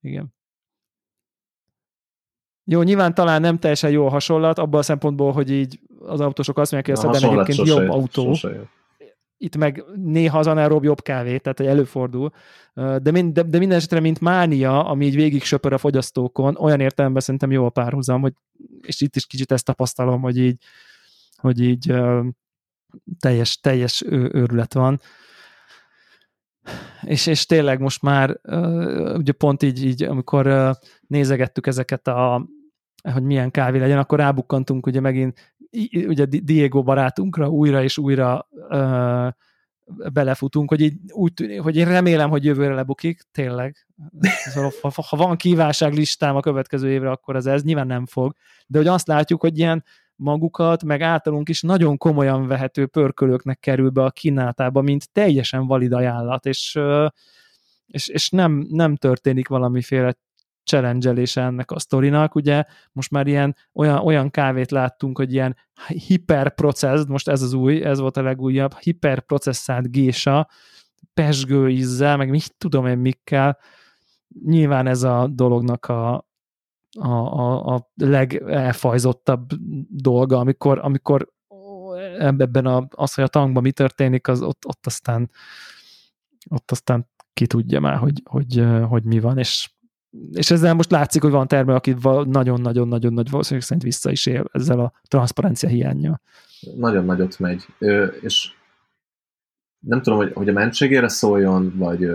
igen. 0.00 0.33
Jó, 2.64 2.82
nyilván 2.82 3.14
talán 3.14 3.40
nem 3.40 3.58
teljesen 3.58 3.90
jó 3.90 4.06
a 4.06 4.10
hasonlat, 4.10 4.58
abban 4.58 4.80
a 4.80 4.82
szempontból, 4.82 5.32
hogy 5.32 5.50
így 5.50 5.80
az 5.98 6.20
autósok 6.20 6.58
azt 6.58 6.72
mondják, 6.72 6.98
hogy 6.98 7.08
a 7.08 7.12
Sedan 7.12 7.32
egyébként 7.32 7.68
jobb 7.68 7.88
autó. 7.88 8.34
Sose 8.34 8.68
Itt 9.36 9.56
meg 9.56 9.84
néha 9.94 10.38
az 10.38 10.46
anaerob 10.46 10.84
jobb 10.84 11.02
kávé, 11.02 11.38
tehát 11.38 11.58
hogy 11.58 11.66
előfordul. 11.66 12.30
De, 12.74 13.10
mind, 13.10 13.32
de, 13.32 13.42
de 13.42 13.58
minden 13.58 13.76
esetre, 13.76 14.00
mint 14.00 14.20
mánia, 14.20 14.84
ami 14.84 15.06
így 15.06 15.14
végig 15.14 15.42
söpör 15.42 15.72
a 15.72 15.78
fogyasztókon, 15.78 16.56
olyan 16.56 16.80
értelemben 16.80 17.22
szerintem 17.22 17.50
jó 17.50 17.64
a 17.64 17.70
párhuzam, 17.70 18.20
hogy, 18.20 18.32
és 18.80 19.00
itt 19.00 19.16
is 19.16 19.26
kicsit 19.26 19.52
ezt 19.52 19.64
tapasztalom, 19.64 20.20
hogy 20.20 20.38
így, 20.38 20.56
hogy 21.36 21.60
így 21.60 21.94
teljes, 23.18 23.60
teljes 23.60 24.02
őrület 24.08 24.74
van. 24.74 25.00
És, 27.02 27.26
és 27.26 27.46
tényleg 27.46 27.80
most 27.80 28.02
már 28.02 28.40
ugye 29.16 29.32
pont 29.32 29.62
így, 29.62 29.84
így 29.84 30.02
amikor 30.02 30.76
nézegettük 31.06 31.66
ezeket 31.66 32.08
a 32.08 32.48
hogy 33.12 33.22
milyen 33.22 33.50
kávé 33.50 33.78
legyen, 33.78 33.98
akkor 33.98 34.18
rábukkantunk 34.18 34.86
ugye 34.86 35.00
megint 35.00 35.56
ugye 35.92 36.24
Diego 36.24 36.82
barátunkra 36.82 37.48
újra 37.48 37.82
és 37.82 37.98
újra 37.98 38.48
uh, 38.68 39.28
belefutunk, 40.12 40.68
hogy 40.68 40.80
így 40.80 40.94
úgy 41.12 41.34
tűnik, 41.34 41.60
hogy 41.60 41.76
én 41.76 41.84
remélem, 41.84 42.30
hogy 42.30 42.44
jövőre 42.44 42.74
lebukik, 42.74 43.22
tényleg. 43.32 43.86
Szóval, 44.20 44.72
ha, 44.80 44.90
ha 45.08 45.16
van 45.16 45.36
kívánságlistám 45.36 46.36
a 46.36 46.40
következő 46.40 46.90
évre, 46.90 47.10
akkor 47.10 47.36
az 47.36 47.46
ez 47.46 47.62
nyilván 47.62 47.86
nem 47.86 48.06
fog. 48.06 48.34
De 48.66 48.78
hogy 48.78 48.86
azt 48.86 49.06
látjuk, 49.06 49.40
hogy 49.40 49.58
ilyen 49.58 49.84
magukat, 50.16 50.84
meg 50.84 51.00
általunk 51.00 51.48
is 51.48 51.62
nagyon 51.62 51.96
komolyan 51.96 52.46
vehető 52.46 52.86
pörkölőknek 52.86 53.58
kerül 53.58 53.90
be 53.90 54.04
a 54.04 54.10
kínálatába, 54.10 54.80
mint 54.80 55.12
teljesen 55.12 55.66
valid 55.66 55.92
ajánlat, 55.92 56.46
és, 56.46 56.80
és, 57.86 58.08
és 58.08 58.30
nem, 58.30 58.66
nem 58.68 58.96
történik 58.96 59.48
valamiféle 59.48 60.14
challenge 60.64 61.12
ennek 61.34 61.70
a 61.70 61.78
sztorinak, 61.78 62.34
ugye 62.34 62.64
most 62.92 63.10
már 63.10 63.26
ilyen 63.26 63.56
olyan, 63.72 63.98
olyan 63.98 64.30
kávét 64.30 64.70
láttunk, 64.70 65.16
hogy 65.16 65.32
ilyen 65.32 65.56
hiperprocessz, 66.06 67.06
most 67.06 67.28
ez 67.28 67.42
az 67.42 67.52
új, 67.52 67.84
ez 67.84 67.98
volt 67.98 68.16
a 68.16 68.22
legújabb, 68.22 68.74
hiperprocesszált 68.78 69.90
gésa, 69.90 70.48
pesgő 71.14 71.68
ízzel, 71.68 72.16
meg 72.16 72.30
mit 72.30 72.54
tudom 72.58 72.86
én 72.86 72.98
mikkel, 72.98 73.58
nyilván 74.44 74.86
ez 74.86 75.02
a 75.02 75.28
dolognak 75.32 75.86
a, 75.86 76.26
a, 76.98 77.08
a, 77.08 77.74
a 77.74 77.90
legelfajzottabb 77.94 79.48
dolga, 79.88 80.38
amikor, 80.38 80.78
amikor 80.78 81.32
ebben 82.18 82.66
a, 82.66 82.86
az, 82.90 83.14
hogy 83.14 83.24
a 83.24 83.28
tankban 83.28 83.62
mi 83.62 83.72
történik, 83.72 84.28
az 84.28 84.42
ott, 84.42 84.66
ott 84.66 84.86
aztán 84.86 85.30
ott 86.50 86.70
aztán 86.70 87.08
ki 87.32 87.46
tudja 87.46 87.80
már, 87.80 87.96
hogy, 87.96 88.22
hogy, 88.24 88.64
hogy 88.88 89.04
mi 89.04 89.20
van, 89.20 89.38
és 89.38 89.72
és 90.32 90.50
ezzel 90.50 90.74
most 90.74 90.90
látszik, 90.90 91.22
hogy 91.22 91.30
van 91.30 91.48
termelő, 91.48 91.76
aki 91.76 91.96
nagyon-nagyon-nagyon 92.24 93.12
nagy 93.12 93.30
valószínűleg 93.30 93.64
szerint 93.66 93.86
vissza 93.86 94.10
is 94.10 94.26
él 94.26 94.44
ezzel 94.52 94.80
a 94.80 94.92
transzparencia 95.08 95.68
hiánya. 95.68 96.20
Nagyon 96.76 97.04
nagyot 97.04 97.38
megy, 97.38 97.66
és 98.20 98.52
nem 99.78 100.02
tudom, 100.02 100.18
hogy, 100.18 100.32
hogy 100.32 100.48
a 100.48 100.52
mentségére 100.52 101.08
szóljon, 101.08 101.72
vagy, 101.76 102.10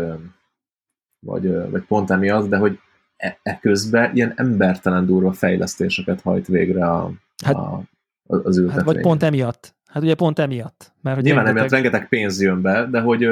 vagy, 1.19 1.69
vagy 1.69 1.83
pont 1.85 2.09
emiatt, 2.11 2.49
de 2.49 2.57
hogy 2.57 2.79
e, 3.19 3.39
e 3.43 4.11
ilyen 4.13 4.33
embertelen 4.35 5.05
durva 5.05 5.31
fejlesztéseket 5.31 6.21
hajt 6.21 6.47
végre 6.47 6.85
a, 6.85 7.11
hát, 7.43 7.55
a, 7.55 7.81
az 8.27 8.57
ültetvény. 8.57 8.85
Hát 8.85 8.93
vagy 8.93 9.01
pont 9.01 9.23
emiatt. 9.23 9.75
Hát 9.85 10.03
ugye 10.03 10.15
pont 10.15 10.39
emiatt. 10.39 10.93
Mert, 11.01 11.15
hogy 11.15 11.25
Nyilván 11.25 11.43
rengeteg... 11.43 11.71
emiatt 11.71 11.83
rengeteg 11.83 12.09
pénz 12.09 12.41
jön 12.41 12.61
be, 12.61 12.85
de 12.85 12.99
hogy, 12.99 13.29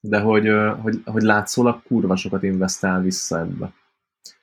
de 0.00 0.20
hogy, 0.20 0.50
hogy, 0.80 1.02
hogy 1.04 1.22
látszólag 1.22 1.82
kurva 1.82 2.16
sokat 2.16 2.42
investál 2.42 3.00
vissza 3.00 3.38
ebbe. 3.38 3.72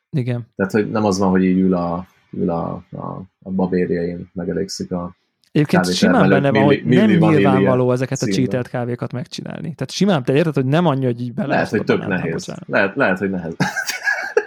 Igen. 0.10 0.48
Tehát, 0.56 0.72
hogy 0.72 0.92
nem 0.92 1.06
az 1.06 1.18
van, 1.18 1.30
hogy 1.30 1.44
így 1.44 1.60
ül 1.60 1.74
a, 1.74 2.08
ül 2.32 2.50
a, 2.50 2.84
a, 2.92 3.22
a 3.44 3.50
babérjain, 3.50 4.30
megelégszik 4.34 4.92
a 4.92 5.16
Egyébként 5.52 5.94
simán 5.94 6.30
benne 6.30 6.52
van, 6.52 6.64
hogy 6.64 6.84
nem 6.86 7.10
nyilvánvaló 7.10 7.92
ezeket 7.92 8.22
a 8.22 8.26
cheatelt 8.26 8.68
kávékat 8.68 9.12
megcsinálni. 9.12 9.62
Tehát 9.62 9.92
simán, 9.92 10.24
te 10.24 10.34
érted, 10.34 10.54
hogy 10.54 10.66
nem 10.66 10.86
annyi, 10.86 11.06
hogy 11.06 11.22
így 11.22 11.34
bele 11.34 11.48
Lehet, 11.48 11.70
hogy 11.70 11.84
tök 11.84 12.08
nehéz. 12.08 12.54
Lehet, 12.66 12.96
lehet, 12.96 13.18
hogy 13.18 13.30
nehéz. 13.30 13.56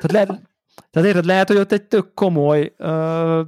Tehát, 0.06 0.26
lehet, 0.26 0.43
tehát 0.90 1.09
érted, 1.09 1.24
lehet, 1.24 1.48
hogy 1.48 1.56
ott 1.56 1.72
egy 1.72 1.86
tök 1.86 2.14
komoly 2.14 2.74
uh, 2.78 3.40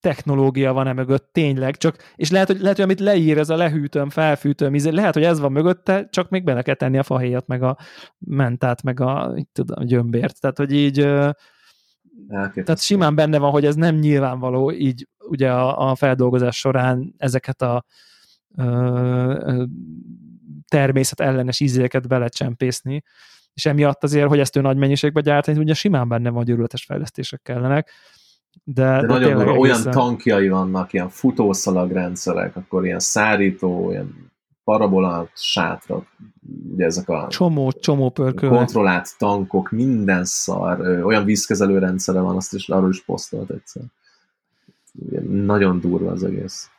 technológia 0.00 0.72
van-e 0.72 0.92
mögött 0.92 1.28
tényleg, 1.32 1.76
csak, 1.76 1.96
és 2.16 2.30
lehet, 2.30 2.46
hogy, 2.46 2.60
lehet, 2.60 2.76
hogy 2.76 2.84
amit 2.84 3.00
leír, 3.00 3.38
ez 3.38 3.50
a 3.50 3.56
lehűtöm, 3.56 4.10
felfűtöm, 4.10 4.74
izé, 4.74 4.90
lehet, 4.90 5.14
hogy 5.14 5.24
ez 5.24 5.40
van 5.40 5.52
mögötte, 5.52 6.08
csak 6.10 6.28
még 6.28 6.44
bele 6.44 6.62
kell 6.62 6.74
tenni 6.74 6.98
a 6.98 7.02
fahéjat, 7.02 7.46
meg 7.46 7.62
a 7.62 7.76
mentát, 8.18 8.82
meg 8.82 9.00
a, 9.00 9.34
tudom, 9.52 9.84
gyömbért. 9.84 10.40
Tehát, 10.40 10.56
hogy 10.56 10.72
így 10.72 10.98
Elképesztő. 10.98 12.62
tehát 12.62 12.80
simán 12.80 13.14
benne 13.14 13.38
van, 13.38 13.50
hogy 13.50 13.64
ez 13.64 13.74
nem 13.74 13.94
nyilvánvaló 13.94 14.72
így 14.72 15.08
ugye 15.18 15.52
a, 15.52 15.90
a 15.90 15.94
feldolgozás 15.94 16.56
során 16.56 17.14
ezeket 17.16 17.62
a 17.62 17.84
ö, 18.56 19.64
természet 20.68 21.20
ellenes 21.20 21.60
ízéket 21.60 22.08
belecsempészni, 22.08 23.02
és 23.60 23.66
emiatt 23.66 24.04
azért, 24.04 24.28
hogy 24.28 24.38
ezt 24.38 24.56
ő 24.56 24.60
nagy 24.60 24.76
mennyiségben 24.76 25.22
gyártani, 25.22 25.58
ugye 25.58 25.74
simán 25.74 26.08
benne 26.08 26.30
van, 26.30 26.44
hogy 26.46 26.80
fejlesztések 26.86 27.40
kellenek 27.42 27.90
de, 28.64 28.82
de, 28.84 29.00
de 29.00 29.06
nagyon 29.06 29.34
durva, 29.34 29.52
olyan 29.52 29.82
tankjai 29.82 30.48
vannak, 30.48 30.92
ilyen 30.92 31.08
futószalagrendszerek, 31.08 32.56
akkor 32.56 32.84
ilyen 32.84 32.98
szárító, 32.98 33.90
ilyen 33.90 34.32
parabolát 34.64 35.30
sátrak, 35.34 36.06
ugye 36.72 36.84
ezek 36.84 37.08
a 37.08 37.26
csomó, 37.28 37.72
csomó 37.72 38.10
pörkölt. 38.10 38.52
kontrollált 38.52 39.08
tankok, 39.18 39.70
minden 39.70 40.24
szar, 40.24 40.80
olyan 41.04 41.24
vízkezelő 41.24 41.78
rendszere 41.78 42.20
van, 42.20 42.36
azt 42.36 42.54
is 42.54 42.68
arról 42.68 42.90
is 42.90 43.04
posztolt 43.04 43.50
egyszer. 43.50 43.82
Ugye, 44.92 45.20
nagyon 45.20 45.80
durva 45.80 46.10
az 46.10 46.24
egész. 46.24 46.70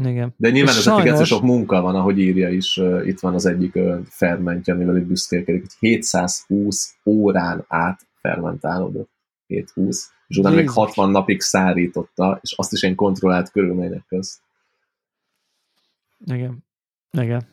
Igen. 0.00 0.34
De 0.36 0.50
nyilván 0.50 0.74
ez 0.74 0.82
sajnos... 0.82 1.28
sok 1.28 1.42
munka 1.42 1.80
van, 1.80 1.94
ahogy 1.94 2.18
írja 2.18 2.48
is, 2.48 2.80
itt 3.04 3.20
van 3.20 3.34
az 3.34 3.46
egyik 3.46 3.78
fermentje, 4.08 4.74
amivel 4.74 4.96
itt 4.96 5.06
büszkélkedik, 5.06 5.60
hogy 5.60 5.74
720 5.78 6.96
órán 7.04 7.64
át 7.68 8.06
fermentálódott. 8.20 9.10
720 9.46 10.12
és 10.26 10.36
utána 10.36 10.54
még 10.54 10.70
60 10.70 11.10
napig 11.10 11.40
szárította, 11.40 12.38
és 12.42 12.52
azt 12.56 12.72
is 12.72 12.82
egy 12.82 12.94
kontrollált 12.94 13.50
körülmények 13.50 14.04
közt. 14.08 14.40
Igen. 16.26 16.64
Igen. 17.10 17.46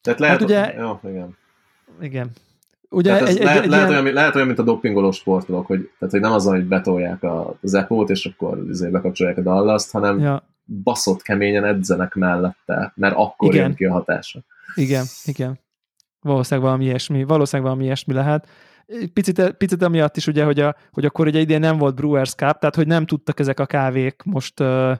Tehát 0.00 0.18
lehet, 0.18 0.38
hát 0.38 0.48
ugye, 0.48 0.74
jó, 0.78 1.00
igen. 1.10 1.36
Igen. 2.00 2.30
Ugye 2.90 3.16
egy, 3.16 3.36
egy, 3.36 3.42
lehet, 3.42 3.62
egy 3.62 3.68
lehet, 3.68 3.88
ilyen... 3.88 4.02
olyan, 4.02 4.14
lehet 4.14 4.34
olyan, 4.34 4.46
mint 4.46 4.58
a 4.58 4.62
dopingoló 4.62 5.10
sportolók, 5.10 5.66
hogy, 5.66 5.90
tehát, 5.98 6.14
hogy 6.14 6.22
nem 6.22 6.32
az, 6.32 6.44
hogy 6.44 6.64
betolják 6.64 7.22
a, 7.22 7.58
az 7.62 7.74
epót, 7.74 8.10
és 8.10 8.26
akkor 8.26 8.64
azért 8.68 8.92
bekapcsolják 8.92 9.38
a 9.38 9.42
dallaszt, 9.42 9.90
hanem 9.90 10.18
ja. 10.18 10.42
Baszott 10.82 11.22
keményen 11.22 11.64
edzenek 11.64 12.14
mellette, 12.14 12.92
mert 12.96 13.14
akkor 13.16 13.54
igen. 13.54 13.66
jön 13.66 13.74
ki 13.74 13.84
a 13.84 13.92
hatása. 13.92 14.44
Igen, 14.74 15.04
igen. 15.24 15.58
Valószínűleg 16.20 16.68
valami 16.68 16.84
ilyesmi, 16.84 17.24
valószínűleg 17.24 17.70
valami 17.70 17.86
ilyesmi 17.86 18.14
lehet 18.14 18.48
picit, 19.12 19.50
picit 19.50 19.82
amiatt 19.82 20.16
is 20.16 20.26
ugye, 20.26 20.44
hogy, 20.44 20.60
a, 20.60 20.76
hogy 20.90 21.04
akkor 21.04 21.26
ugye 21.26 21.40
idén 21.40 21.60
nem 21.60 21.78
volt 21.78 21.94
Brewers 21.94 22.34
Cup, 22.34 22.58
tehát 22.58 22.74
hogy 22.74 22.86
nem 22.86 23.06
tudtak 23.06 23.40
ezek 23.40 23.60
a 23.60 23.66
kávék 23.66 24.22
most 24.22 24.60
uh, 24.60 24.96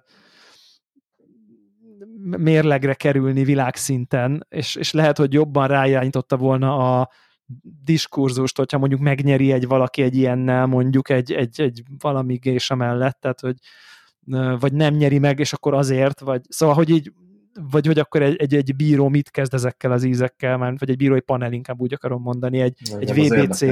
mérlegre 2.37 2.95
kerülni 2.95 3.45
világszinten, 3.45 4.47
és, 4.49 4.75
és 4.75 4.93
lehet, 4.93 5.19
hogy 5.19 5.33
jobban 5.33 5.69
ráirányította 5.69 6.37
volna 6.37 7.01
a 7.01 7.11
diskurzust, 7.85 8.57
hogyha 8.57 8.79
mondjuk 8.79 9.01
megnyeri 9.01 9.53
egy 9.53 9.67
valaki 9.67 10.03
egy 10.03 10.17
ilyennel, 10.17 10.67
mondjuk 10.67 11.09
egy, 11.11 11.33
egy, 11.33 11.61
egy 11.61 11.83
valami 11.99 12.35
gésa 12.35 12.75
mellett, 12.75 13.21
tehát 13.21 13.41
hogy 13.41 13.57
vagy 14.61 14.73
nem 14.73 14.95
nyeri 14.95 15.19
meg, 15.19 15.39
és 15.39 15.53
akkor 15.53 15.75
azért, 15.75 16.21
vagy 16.21 16.41
szóval, 16.49 16.75
hogy 16.75 16.91
így 16.91 17.13
vagy 17.71 17.87
hogy 17.87 17.99
akkor 17.99 18.23
egy, 18.23 18.37
egy, 18.37 18.55
egy 18.55 18.77
bíró 18.77 19.09
mit 19.09 19.31
kezd 19.31 19.55
ezekkel 19.55 19.93
az 19.93 20.05
ízekkel, 20.05 20.59
vagy 20.59 20.91
egy 20.91 20.97
bírói 20.97 21.21
panel 21.21 21.53
inkább 21.53 21.81
úgy 21.81 21.93
akarom 21.93 22.23
mondani, 22.23 22.61
egy, 22.61 22.79
egy 22.99 23.13
VBC 23.13 23.65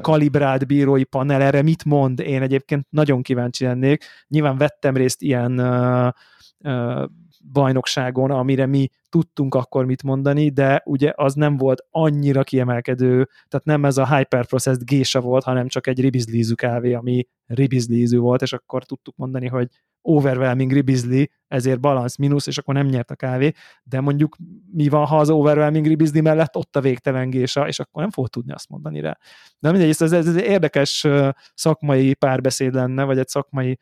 kalibrált 0.00 0.66
bírói 0.66 1.04
panel, 1.04 1.42
erre 1.42 1.62
mit 1.62 1.84
mond? 1.84 2.20
Én 2.20 2.42
egyébként 2.42 2.86
nagyon 2.90 3.22
kíváncsi 3.22 3.64
lennék. 3.64 4.04
Nyilván 4.28 4.56
vettem 4.56 4.96
részt 4.96 5.22
ilyen 5.22 5.60
uh, 5.60 6.12
uh, 6.58 7.08
bajnokságon, 7.52 8.30
amire 8.30 8.66
mi 8.66 8.88
tudtunk 9.08 9.54
akkor 9.54 9.84
mit 9.84 10.02
mondani, 10.02 10.48
de 10.48 10.82
ugye 10.84 11.12
az 11.14 11.34
nem 11.34 11.56
volt 11.56 11.86
annyira 11.90 12.42
kiemelkedő, 12.42 13.28
tehát 13.48 13.66
nem 13.66 13.84
ez 13.84 13.96
a 13.96 14.16
hyperprocessed 14.16 14.84
gésa 14.84 15.20
volt, 15.20 15.44
hanem 15.44 15.68
csak 15.68 15.86
egy 15.86 16.00
ribizlízű 16.00 16.54
kávé, 16.54 16.92
ami 16.92 17.26
ribizlízű 17.46 18.18
volt, 18.18 18.42
és 18.42 18.52
akkor 18.52 18.84
tudtuk 18.84 19.16
mondani, 19.16 19.46
hogy 19.46 19.68
overwhelming 20.02 20.72
ribizli, 20.72 21.30
ezért 21.48 21.80
balansz 21.80 22.16
mínusz, 22.16 22.46
és 22.46 22.58
akkor 22.58 22.74
nem 22.74 22.86
nyert 22.86 23.10
a 23.10 23.14
kávé, 23.14 23.52
de 23.82 24.00
mondjuk 24.00 24.36
mi 24.72 24.88
van, 24.88 25.06
ha 25.06 25.18
az 25.18 25.30
overwhelming 25.30 25.86
ribizli 25.86 26.20
mellett 26.20 26.56
ott 26.56 26.76
a 26.76 26.80
végtelen 26.80 27.30
gésa, 27.30 27.68
és 27.68 27.78
akkor 27.78 28.02
nem 28.02 28.10
fog 28.10 28.28
tudni 28.28 28.52
azt 28.52 28.68
mondani 28.68 29.00
rá. 29.00 29.18
De 29.58 29.70
mindegy, 29.70 29.88
ez, 29.88 30.02
ez, 30.02 30.12
ez 30.12 30.36
egy 30.36 30.44
érdekes 30.44 31.06
szakmai 31.54 32.14
párbeszéd 32.14 32.74
lenne, 32.74 33.04
vagy 33.04 33.18
egy 33.18 33.28
szakmai 33.28 33.78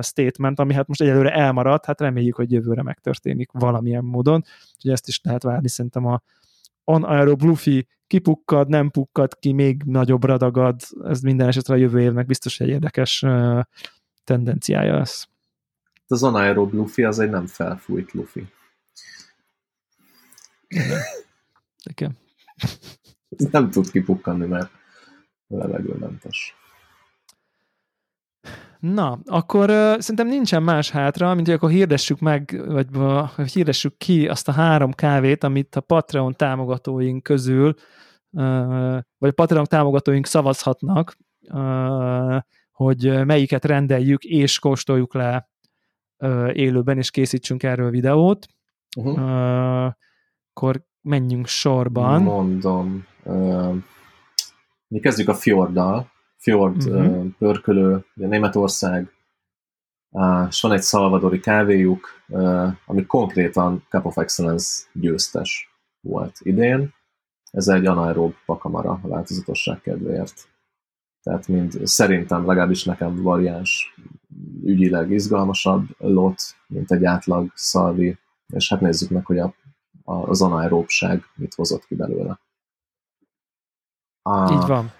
statement, 0.00 0.58
ami 0.58 0.74
hát 0.74 0.86
most 0.86 1.00
egyelőre 1.00 1.32
elmaradt, 1.32 1.84
hát 1.84 2.00
reméljük, 2.00 2.34
hogy 2.34 2.52
jövőre 2.52 2.82
megtörténik 2.82 3.50
valamilyen 3.52 4.04
módon, 4.04 4.44
úgyhogy 4.74 4.90
ezt 4.90 5.08
is 5.08 5.20
lehet 5.22 5.42
várni 5.42 5.68
szerintem 5.68 6.06
a 6.06 6.22
anaerob 6.84 7.42
lufi 7.42 7.86
kipukkad, 8.06 8.68
nem 8.68 8.90
pukkad 8.90 9.38
ki, 9.38 9.52
még 9.52 9.82
nagyobbra 9.84 10.36
dagad, 10.36 10.80
ez 11.04 11.20
minden 11.20 11.48
esetre 11.48 11.74
a 11.74 11.76
jövő 11.76 12.00
évnek 12.00 12.26
biztos 12.26 12.60
egy 12.60 12.68
érdekes 12.68 13.24
tendenciája 14.24 14.96
lesz. 14.96 15.28
Az 16.06 16.22
anaerob 16.22 16.72
lufi 16.72 17.04
az 17.04 17.18
egy 17.18 17.30
nem 17.30 17.46
felfújt 17.46 18.12
lufi. 18.12 18.46
Igen. 21.84 22.18
nem 23.50 23.70
tud 23.70 23.90
kipukkanni, 23.90 24.46
mert 24.46 24.70
levegőmentes. 25.46 26.54
Na, 28.80 29.18
akkor 29.24 29.70
uh, 29.70 29.98
szerintem 29.98 30.26
nincsen 30.26 30.62
más 30.62 30.90
hátra, 30.90 31.34
mint 31.34 31.46
hogy 31.46 31.56
akkor 31.56 31.70
hirdessük 31.70 32.20
meg, 32.20 32.62
vagy 32.66 32.86
uh, 32.96 33.46
hirdessük 33.52 33.96
ki 33.96 34.28
azt 34.28 34.48
a 34.48 34.52
három 34.52 34.92
kávét, 34.92 35.44
amit 35.44 35.76
a 35.76 35.80
Patreon 35.80 36.32
támogatóink 36.32 37.22
közül, 37.22 37.74
uh, 38.30 38.98
vagy 39.18 39.28
a 39.28 39.32
Patreon 39.34 39.64
támogatóink 39.64 40.26
szavazhatnak, 40.26 41.16
uh, 41.52 42.36
hogy 42.72 43.24
melyiket 43.24 43.64
rendeljük 43.64 44.24
és 44.24 44.58
kóstoljuk 44.58 45.14
le 45.14 45.48
uh, 46.18 46.50
élőben, 46.52 46.98
és 46.98 47.10
készítsünk 47.10 47.62
erről 47.62 47.90
videót. 47.90 48.46
Uh-huh. 48.96 49.18
Uh, 49.18 49.92
akkor 50.52 50.82
menjünk 51.02 51.46
sorban. 51.46 52.22
Mondom. 52.22 53.06
Uh, 53.22 53.74
mi 54.88 54.98
kezdjük 54.98 55.28
a 55.28 55.34
Fjorddal. 55.34 56.10
Fjord 56.38 56.82
uh-huh. 56.86 57.26
pörkölő, 57.38 58.04
ugye 58.16 58.26
Németország, 58.26 59.12
és 60.48 60.60
van 60.60 60.72
egy 60.72 60.82
szalvadori 60.82 61.40
kávéjuk, 61.40 62.08
ami 62.86 63.06
konkrétan 63.06 63.84
Cup 63.88 64.04
of 64.04 64.16
Excellence 64.16 64.84
győztes 64.92 65.70
volt 66.00 66.38
idén. 66.38 66.94
Ez 67.50 67.68
egy 67.68 67.86
anaerób 67.86 68.34
pakamara 68.46 69.00
a 69.02 69.08
változatosság 69.08 69.80
kedvéért. 69.80 70.48
Tehát 71.22 71.48
mind 71.48 71.86
szerintem 71.86 72.46
legalábbis 72.46 72.84
nekem 72.84 73.22
variáns, 73.22 73.94
ügyileg 74.64 75.10
izgalmasabb 75.10 75.86
lot, 75.98 76.42
mint 76.66 76.92
egy 76.92 77.04
átlag 77.04 77.50
szalvi, 77.54 78.18
és 78.46 78.68
hát 78.68 78.80
nézzük 78.80 79.10
meg, 79.10 79.26
hogy 79.26 79.38
a, 79.38 79.54
a, 80.04 80.14
az 80.14 80.42
anaeróbság 80.42 81.24
mit 81.34 81.54
hozott 81.54 81.86
ki 81.86 81.94
belőle. 81.94 82.40
A, 84.22 84.52
Így 84.52 84.66
van. 84.66 84.92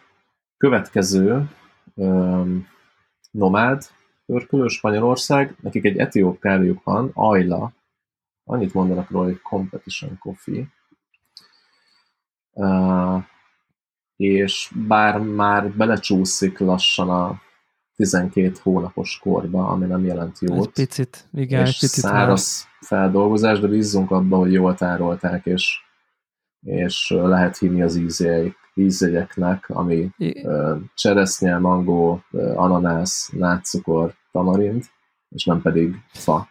Következő 0.58 1.48
um, 1.94 2.68
nomád 3.30 3.82
pörkölő 4.26 4.66
Spanyolország, 4.66 5.56
nekik 5.60 5.84
egy 5.84 5.98
etióp 5.98 6.40
kávéjuk 6.40 6.82
van, 6.84 7.10
Ayla, 7.14 7.72
annyit 8.44 8.74
mondanak 8.74 9.10
róla, 9.10 9.24
hogy 9.24 9.40
Competition 9.40 10.18
Coffee, 10.18 10.64
uh, 12.52 13.22
és 14.16 14.72
bár 14.86 15.18
már 15.18 15.70
belecsúszik 15.70 16.58
lassan 16.58 17.10
a 17.10 17.40
12 17.96 18.52
hónapos 18.62 19.18
korba, 19.18 19.68
ami 19.68 19.86
nem 19.86 20.04
jelent 20.04 20.38
jót. 20.38 20.66
Egy 20.66 20.72
picit, 20.72 21.28
igen, 21.32 21.66
és 21.66 21.78
picit 21.78 22.04
száraz 22.04 22.62
már. 22.64 22.72
feldolgozás, 22.80 23.60
de 23.60 23.66
bízzunk 23.66 24.10
abba, 24.10 24.36
hogy 24.36 24.52
jól 24.52 24.74
tárolták, 24.74 25.46
és, 25.46 25.78
és 26.60 27.10
lehet 27.10 27.58
hinni 27.58 27.82
az 27.82 27.96
ízjeik, 27.96 28.56
ízjegyeknek, 28.78 29.68
ami 29.68 30.10
uh, 30.18 30.80
cseresznye, 30.94 31.58
mangó, 31.58 32.22
ananász, 32.54 33.28
nátszukor, 33.32 34.14
tamarind, 34.32 34.84
és 35.28 35.44
nem 35.44 35.62
pedig 35.62 35.94
fa. 36.12 36.48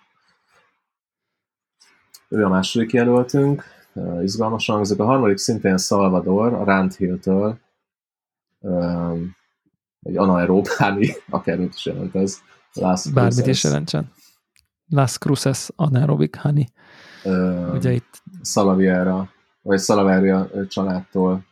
Ő 2.29 2.45
a 2.45 2.49
második 2.49 2.91
jelöltünk, 2.91 3.63
uh, 3.93 4.23
izgalmasan 4.23 4.75
hangzik. 4.75 4.99
A 4.99 5.05
harmadik 5.05 5.37
szintén 5.37 5.77
Salvador, 5.77 6.53
a 6.53 6.63
Rand 6.63 6.93
Hill-től, 6.93 7.59
egy 9.99 10.17
anaerób 10.17 10.67
háni, 10.67 11.15
akármit 11.29 11.73
is 11.73 11.85
jelent 11.85 12.15
ez. 12.15 12.37
Las 12.73 13.09
Bármit 13.09 13.47
is 13.47 13.63
jelentsen. 13.63 14.11
Las 14.89 15.17
Cruces 15.17 15.69
anaerobic 15.75 16.37
honey. 16.37 16.67
Uh, 17.23 17.73
Ugye 17.73 17.91
itt... 17.91 18.21
Salaviera 18.41 19.29
vagy 19.67 19.77
Szalavária 19.77 20.49
családtól 20.67 21.45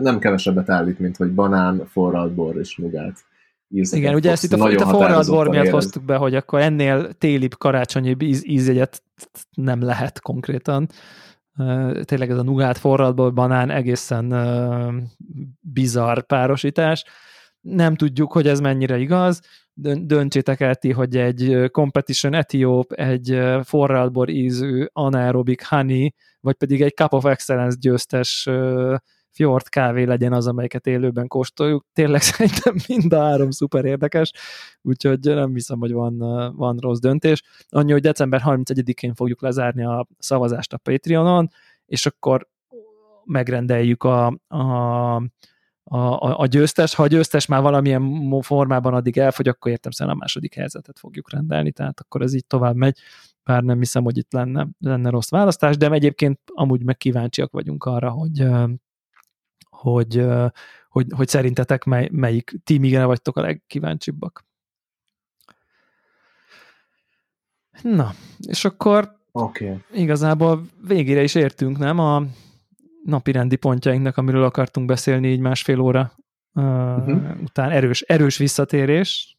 nem 0.00 0.18
kevesebbet 0.18 0.70
állít, 0.70 0.98
mint 0.98 1.16
hogy 1.16 1.30
banán, 1.30 1.86
forralt 1.86 2.32
bor 2.32 2.56
és 2.56 2.76
nugát. 2.76 3.24
Ízeket 3.68 4.02
Igen, 4.02 4.14
ugye 4.14 4.30
ezt 4.30 4.44
itt 4.44 4.52
a, 4.52 4.70
itt 4.70 4.80
a 4.80 4.86
forralt 4.86 5.28
bor 5.28 5.48
miatt 5.48 5.64
érez. 5.64 5.74
hoztuk 5.74 6.04
be, 6.04 6.16
hogy 6.16 6.34
akkor 6.34 6.60
ennél 6.60 7.12
télibb 7.12 7.54
karácsonyi 7.58 8.16
íz, 8.18 8.46
ízjegyet 8.46 9.02
nem 9.54 9.82
lehet 9.82 10.20
konkrétan. 10.20 10.88
Tényleg 12.02 12.30
ez 12.30 12.38
a 12.38 12.42
nugát, 12.42 12.78
forralt 12.78 13.14
bor, 13.14 13.32
banán 13.32 13.70
egészen 13.70 14.34
bizarr 15.60 16.20
párosítás. 16.20 17.04
Nem 17.60 17.94
tudjuk, 17.94 18.32
hogy 18.32 18.46
ez 18.46 18.60
mennyire 18.60 18.98
igaz, 18.98 19.40
döntsétek 20.02 20.60
el 20.60 20.74
ti, 20.74 20.92
hogy 20.92 21.16
egy 21.16 21.70
Competition 21.70 22.34
Etióp, 22.34 22.92
egy 22.92 23.40
forralbor 23.62 24.28
ízű 24.28 24.84
anaerobic 24.92 25.66
honey, 25.66 26.14
vagy 26.40 26.54
pedig 26.54 26.82
egy 26.82 26.94
Cup 26.94 27.12
of 27.12 27.24
Excellence 27.24 27.76
győztes 27.80 28.48
Fjord 29.30 29.68
kávé 29.68 30.02
legyen 30.02 30.32
az, 30.32 30.46
amelyiket 30.46 30.86
élőben 30.86 31.26
kóstoljuk. 31.26 31.86
Tényleg 31.92 32.20
szerintem 32.30 32.74
mind 32.88 33.12
a 33.12 33.20
három 33.22 33.50
szuper 33.50 33.84
érdekes, 33.84 34.32
úgyhogy 34.82 35.18
nem 35.20 35.52
hiszem, 35.52 35.78
hogy 35.78 35.92
van, 35.92 36.18
van 36.56 36.76
rossz 36.76 36.98
döntés. 36.98 37.42
Annyi, 37.68 37.92
hogy 37.92 38.00
december 38.00 38.42
31-én 38.44 39.14
fogjuk 39.14 39.42
lezárni 39.42 39.84
a 39.84 40.06
szavazást 40.18 40.72
a 40.72 40.78
Patreonon, 40.78 41.50
és 41.86 42.06
akkor 42.06 42.48
megrendeljük 43.24 44.02
a, 44.04 44.26
a 44.48 45.22
a, 45.92 45.98
a, 45.98 46.38
a 46.38 46.46
győztes. 46.46 46.94
Ha 46.94 47.02
a 47.02 47.06
győztes 47.06 47.46
már 47.46 47.62
valamilyen 47.62 48.40
formában 48.40 48.94
addig 48.94 49.18
elfogy, 49.18 49.48
akkor 49.48 49.70
értem 49.70 49.90
szerint 49.90 50.16
a 50.16 50.18
második 50.18 50.54
helyzetet 50.54 50.98
fogjuk 50.98 51.30
rendelni, 51.30 51.72
tehát 51.72 52.00
akkor 52.00 52.22
ez 52.22 52.34
így 52.34 52.46
tovább 52.46 52.76
megy, 52.76 52.98
bár 53.44 53.62
nem 53.62 53.78
hiszem, 53.78 54.02
hogy 54.02 54.16
itt 54.16 54.32
lenne, 54.32 54.68
lenne 54.78 55.10
rossz 55.10 55.30
választás, 55.30 55.76
de 55.76 55.90
egyébként 55.90 56.40
amúgy 56.46 56.84
meg 56.84 56.96
kíváncsiak 56.96 57.52
vagyunk 57.52 57.84
arra, 57.84 58.10
hogy, 58.10 58.46
hogy, 59.70 60.26
hogy, 60.88 61.06
hogy 61.16 61.28
szerintetek 61.28 61.84
mely, 61.84 62.08
melyik 62.12 62.54
tímigre 62.64 63.04
vagytok 63.04 63.36
a 63.36 63.40
legkíváncsibbak. 63.40 64.44
Na, 67.82 68.10
és 68.38 68.64
akkor 68.64 69.16
okay. 69.32 69.76
igazából 69.92 70.66
végére 70.86 71.22
is 71.22 71.34
értünk, 71.34 71.78
nem? 71.78 71.98
A, 71.98 72.22
napi 73.04 73.32
rendi 73.32 73.56
pontjainknak, 73.56 74.16
amiről 74.16 74.44
akartunk 74.44 74.86
beszélni 74.86 75.28
így 75.28 75.40
másfél 75.40 75.80
óra 75.80 76.12
uh-huh. 76.52 77.40
után. 77.42 77.70
Erős, 77.70 78.00
erős 78.00 78.36
visszatérés. 78.36 79.38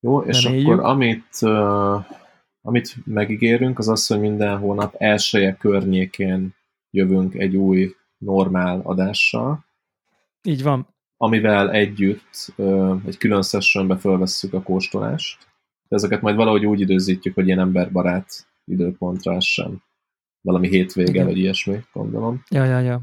Jó, 0.00 0.20
és 0.20 0.44
Reméljük. 0.44 0.68
akkor 0.68 0.84
amit, 0.84 1.26
uh, 1.40 2.04
amit 2.60 2.94
megígérünk, 3.04 3.78
az 3.78 3.88
az, 3.88 4.06
hogy 4.06 4.20
minden 4.20 4.58
hónap 4.58 4.94
elsője 4.94 5.56
környékén 5.56 6.54
jövünk 6.90 7.34
egy 7.34 7.56
új 7.56 7.94
normál 8.18 8.80
adással. 8.84 9.64
Így 10.42 10.62
van. 10.62 10.86
Amivel 11.16 11.70
együtt 11.70 12.52
uh, 12.56 13.00
egy 13.06 13.16
külön 13.16 13.42
sessionbe 13.42 13.96
felvesszük 13.96 14.52
a 14.52 14.62
kóstolást. 14.62 15.46
De 15.88 15.96
ezeket 15.96 16.20
majd 16.20 16.36
valahogy 16.36 16.66
úgy 16.66 16.80
időzítjük, 16.80 17.34
hogy 17.34 17.46
ilyen 17.46 17.58
emberbarát 17.58 18.46
időpontra 18.64 19.40
sem 19.40 19.82
valami 20.48 20.68
hétvége, 20.68 21.10
Igen. 21.10 21.26
vagy 21.26 21.38
ilyesmi, 21.38 21.80
gondolom. 21.92 22.42
Ja, 22.50 22.64
ja, 22.64 22.78
ja. 22.78 23.00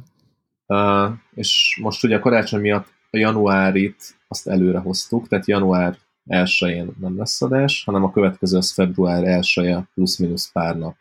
Uh, 0.68 1.18
és 1.34 1.80
most 1.82 2.04
ugye 2.04 2.16
a 2.16 2.20
karácsony 2.20 2.62
miatt 2.62 2.94
a 3.10 3.18
januárit 3.18 4.18
azt 4.28 4.48
előre 4.48 4.80
hoztuk, 4.80 5.28
tehát 5.28 5.48
január 5.48 5.98
1-én 6.28 6.92
nem 7.00 7.18
lesz 7.18 7.42
adás, 7.42 7.84
hanem 7.84 8.04
a 8.04 8.12
következő 8.12 8.58
az 8.58 8.74
február 8.74 9.24
1 9.24 9.76
plusz-minusz 9.94 10.52
pár 10.52 10.78
nap 10.78 10.96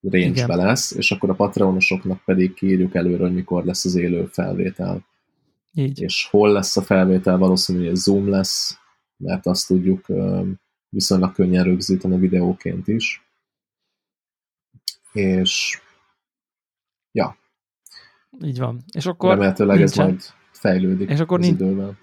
range 0.00 0.46
lesz, 0.46 0.90
és 0.90 1.10
akkor 1.10 1.30
a 1.30 1.34
patronosoknak 1.34 2.22
pedig 2.24 2.54
kírjuk 2.54 2.94
előre, 2.94 3.22
hogy 3.22 3.34
mikor 3.34 3.64
lesz 3.64 3.84
az 3.84 3.94
élő 3.94 4.24
felvétel. 4.24 5.06
Így. 5.72 6.00
És 6.00 6.26
hol 6.30 6.52
lesz 6.52 6.76
a 6.76 6.82
felvétel, 6.82 7.38
valószínűleg 7.38 7.94
Zoom 7.94 8.28
lesz, 8.28 8.78
mert 9.16 9.46
azt 9.46 9.66
tudjuk 9.66 10.06
viszonylag 10.88 11.32
könnyen 11.32 11.64
rögzíteni 11.64 12.18
videóként 12.18 12.88
is 12.88 13.23
és 15.14 15.80
ja. 17.12 17.36
Így 18.44 18.58
van. 18.58 18.84
És 18.92 19.06
akkor 19.06 19.30
Remélhetőleg 19.30 19.76
nincsen. 19.76 20.04
ez 20.04 20.10
majd 20.10 20.22
fejlődik 20.50 21.10
és 21.10 21.20
akkor 21.20 21.38
nincs, 21.38 21.60
idővel. 21.60 21.98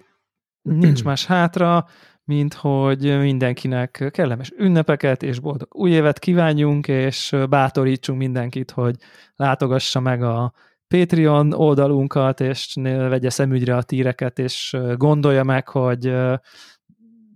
Nincs 0.61 1.03
más 1.03 1.25
hátra, 1.25 1.88
mint 2.23 2.53
hogy 2.53 3.19
mindenkinek 3.19 4.09
kellemes 4.11 4.51
ünnepeket 4.57 5.23
és 5.23 5.39
boldog 5.39 5.75
új 5.75 5.91
évet 5.91 6.19
kívánjunk, 6.19 6.88
és 6.88 7.35
bátorítsunk 7.49 8.19
mindenkit, 8.19 8.71
hogy 8.71 8.95
látogassa 9.35 9.99
meg 9.99 10.23
a 10.23 10.53
Patreon 10.88 11.53
oldalunkat, 11.53 12.39
és 12.39 12.73
vegye 12.83 13.29
szemügyre 13.29 13.75
a 13.75 13.83
tíreket, 13.83 14.39
és 14.39 14.77
gondolja 14.95 15.43
meg, 15.43 15.67
hogy 15.67 16.13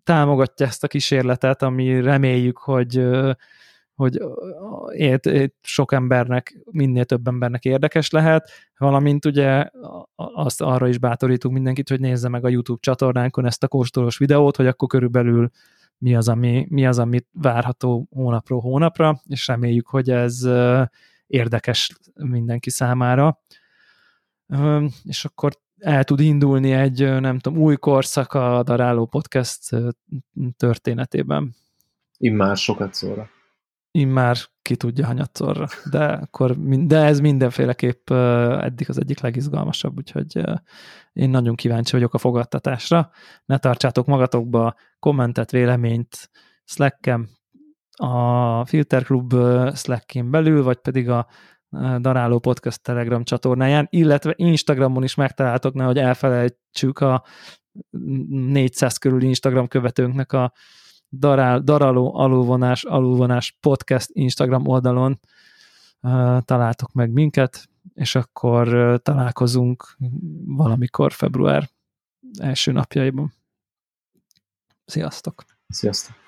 támogatja 0.03 0.65
ezt 0.65 0.83
a 0.83 0.87
kísérletet, 0.87 1.61
ami 1.61 2.01
reméljük, 2.01 2.57
hogy 2.57 3.07
hogy 3.95 4.19
ét 4.93 5.53
sok 5.61 5.91
embernek, 5.91 6.57
minél 6.71 7.05
több 7.05 7.27
embernek 7.27 7.65
érdekes 7.65 8.09
lehet, 8.09 8.49
valamint 8.77 9.25
ugye 9.25 9.69
azt 10.15 10.61
arra 10.61 10.87
is 10.87 10.97
bátorítunk 10.97 11.53
mindenkit, 11.53 11.89
hogy 11.89 11.99
nézze 11.99 12.29
meg 12.29 12.45
a 12.45 12.49
YouTube 12.49 12.79
csatornánkon 12.81 13.45
ezt 13.45 13.63
a 13.63 13.67
kóstolós 13.67 14.17
videót, 14.17 14.55
hogy 14.55 14.67
akkor 14.67 14.87
körülbelül 14.87 15.49
mi 15.97 16.15
az, 16.15 16.27
ami, 16.27 16.65
mi 16.69 16.85
az, 16.85 16.99
amit 16.99 17.27
várható 17.31 18.07
hónapról 18.11 18.59
hónapra, 18.59 19.21
és 19.27 19.47
reméljük, 19.47 19.87
hogy 19.87 20.09
ez 20.09 20.47
érdekes 21.27 21.97
mindenki 22.15 22.69
számára. 22.69 23.41
És 25.03 25.25
akkor 25.25 25.51
el 25.79 26.03
tud 26.03 26.19
indulni 26.19 26.71
egy, 26.71 27.19
nem 27.19 27.39
tudom, 27.39 27.59
új 27.59 27.75
korszak 27.75 28.33
a 28.33 28.63
Daráló 28.63 29.05
Podcast 29.05 29.69
történetében. 30.57 31.55
Immár 32.17 32.57
sokat 32.57 32.93
szóra. 32.93 33.29
Immár 33.95 34.37
ki 34.61 34.75
tudja 34.75 35.05
hanyatszorra, 35.05 35.67
de, 35.89 36.03
akkor, 36.05 36.57
de 36.85 36.97
ez 36.97 37.19
mindenféleképp 37.19 38.09
eddig 38.09 38.89
az 38.89 38.99
egyik 38.99 39.19
legizgalmasabb, 39.19 39.97
úgyhogy 39.97 40.43
én 41.13 41.29
nagyon 41.29 41.55
kíváncsi 41.55 41.91
vagyok 41.91 42.13
a 42.13 42.17
fogadtatásra. 42.17 43.09
Ne 43.45 43.57
tartsátok 43.57 44.05
magatokba 44.05 44.75
kommentet, 44.99 45.51
véleményt 45.51 46.29
Slack-en, 46.63 47.29
a 47.97 48.65
Filter 48.65 49.03
Club 49.03 49.33
Slack-én 49.75 50.31
belül, 50.31 50.63
vagy 50.63 50.77
pedig 50.77 51.09
a 51.09 51.27
Daráló 51.99 52.39
Podcast 52.39 52.83
Telegram 52.83 53.23
csatornáján, 53.23 53.87
illetve 53.89 54.33
Instagramon 54.35 55.03
is 55.03 55.15
megtaláltok, 55.15 55.73
nehogy 55.73 55.97
elfelejtsük 55.97 56.99
a 56.99 57.23
400 58.29 58.97
körül 58.97 59.21
Instagram 59.21 59.67
követőnknek 59.67 60.33
a 60.33 60.53
darál, 61.19 61.59
daráló 61.59 62.15
alulvonás, 62.15 62.83
alulvonás 62.83 63.57
podcast 63.59 64.09
Instagram 64.13 64.67
oldalon 64.67 65.19
találtok 66.45 66.93
meg 66.93 67.11
minket, 67.11 67.69
és 67.93 68.15
akkor 68.15 68.99
találkozunk 69.03 69.97
valamikor 70.45 71.11
február 71.11 71.69
első 72.39 72.71
napjaiban. 72.71 73.33
Sziasztok! 74.85 75.45
Sziasztok! 75.67 76.24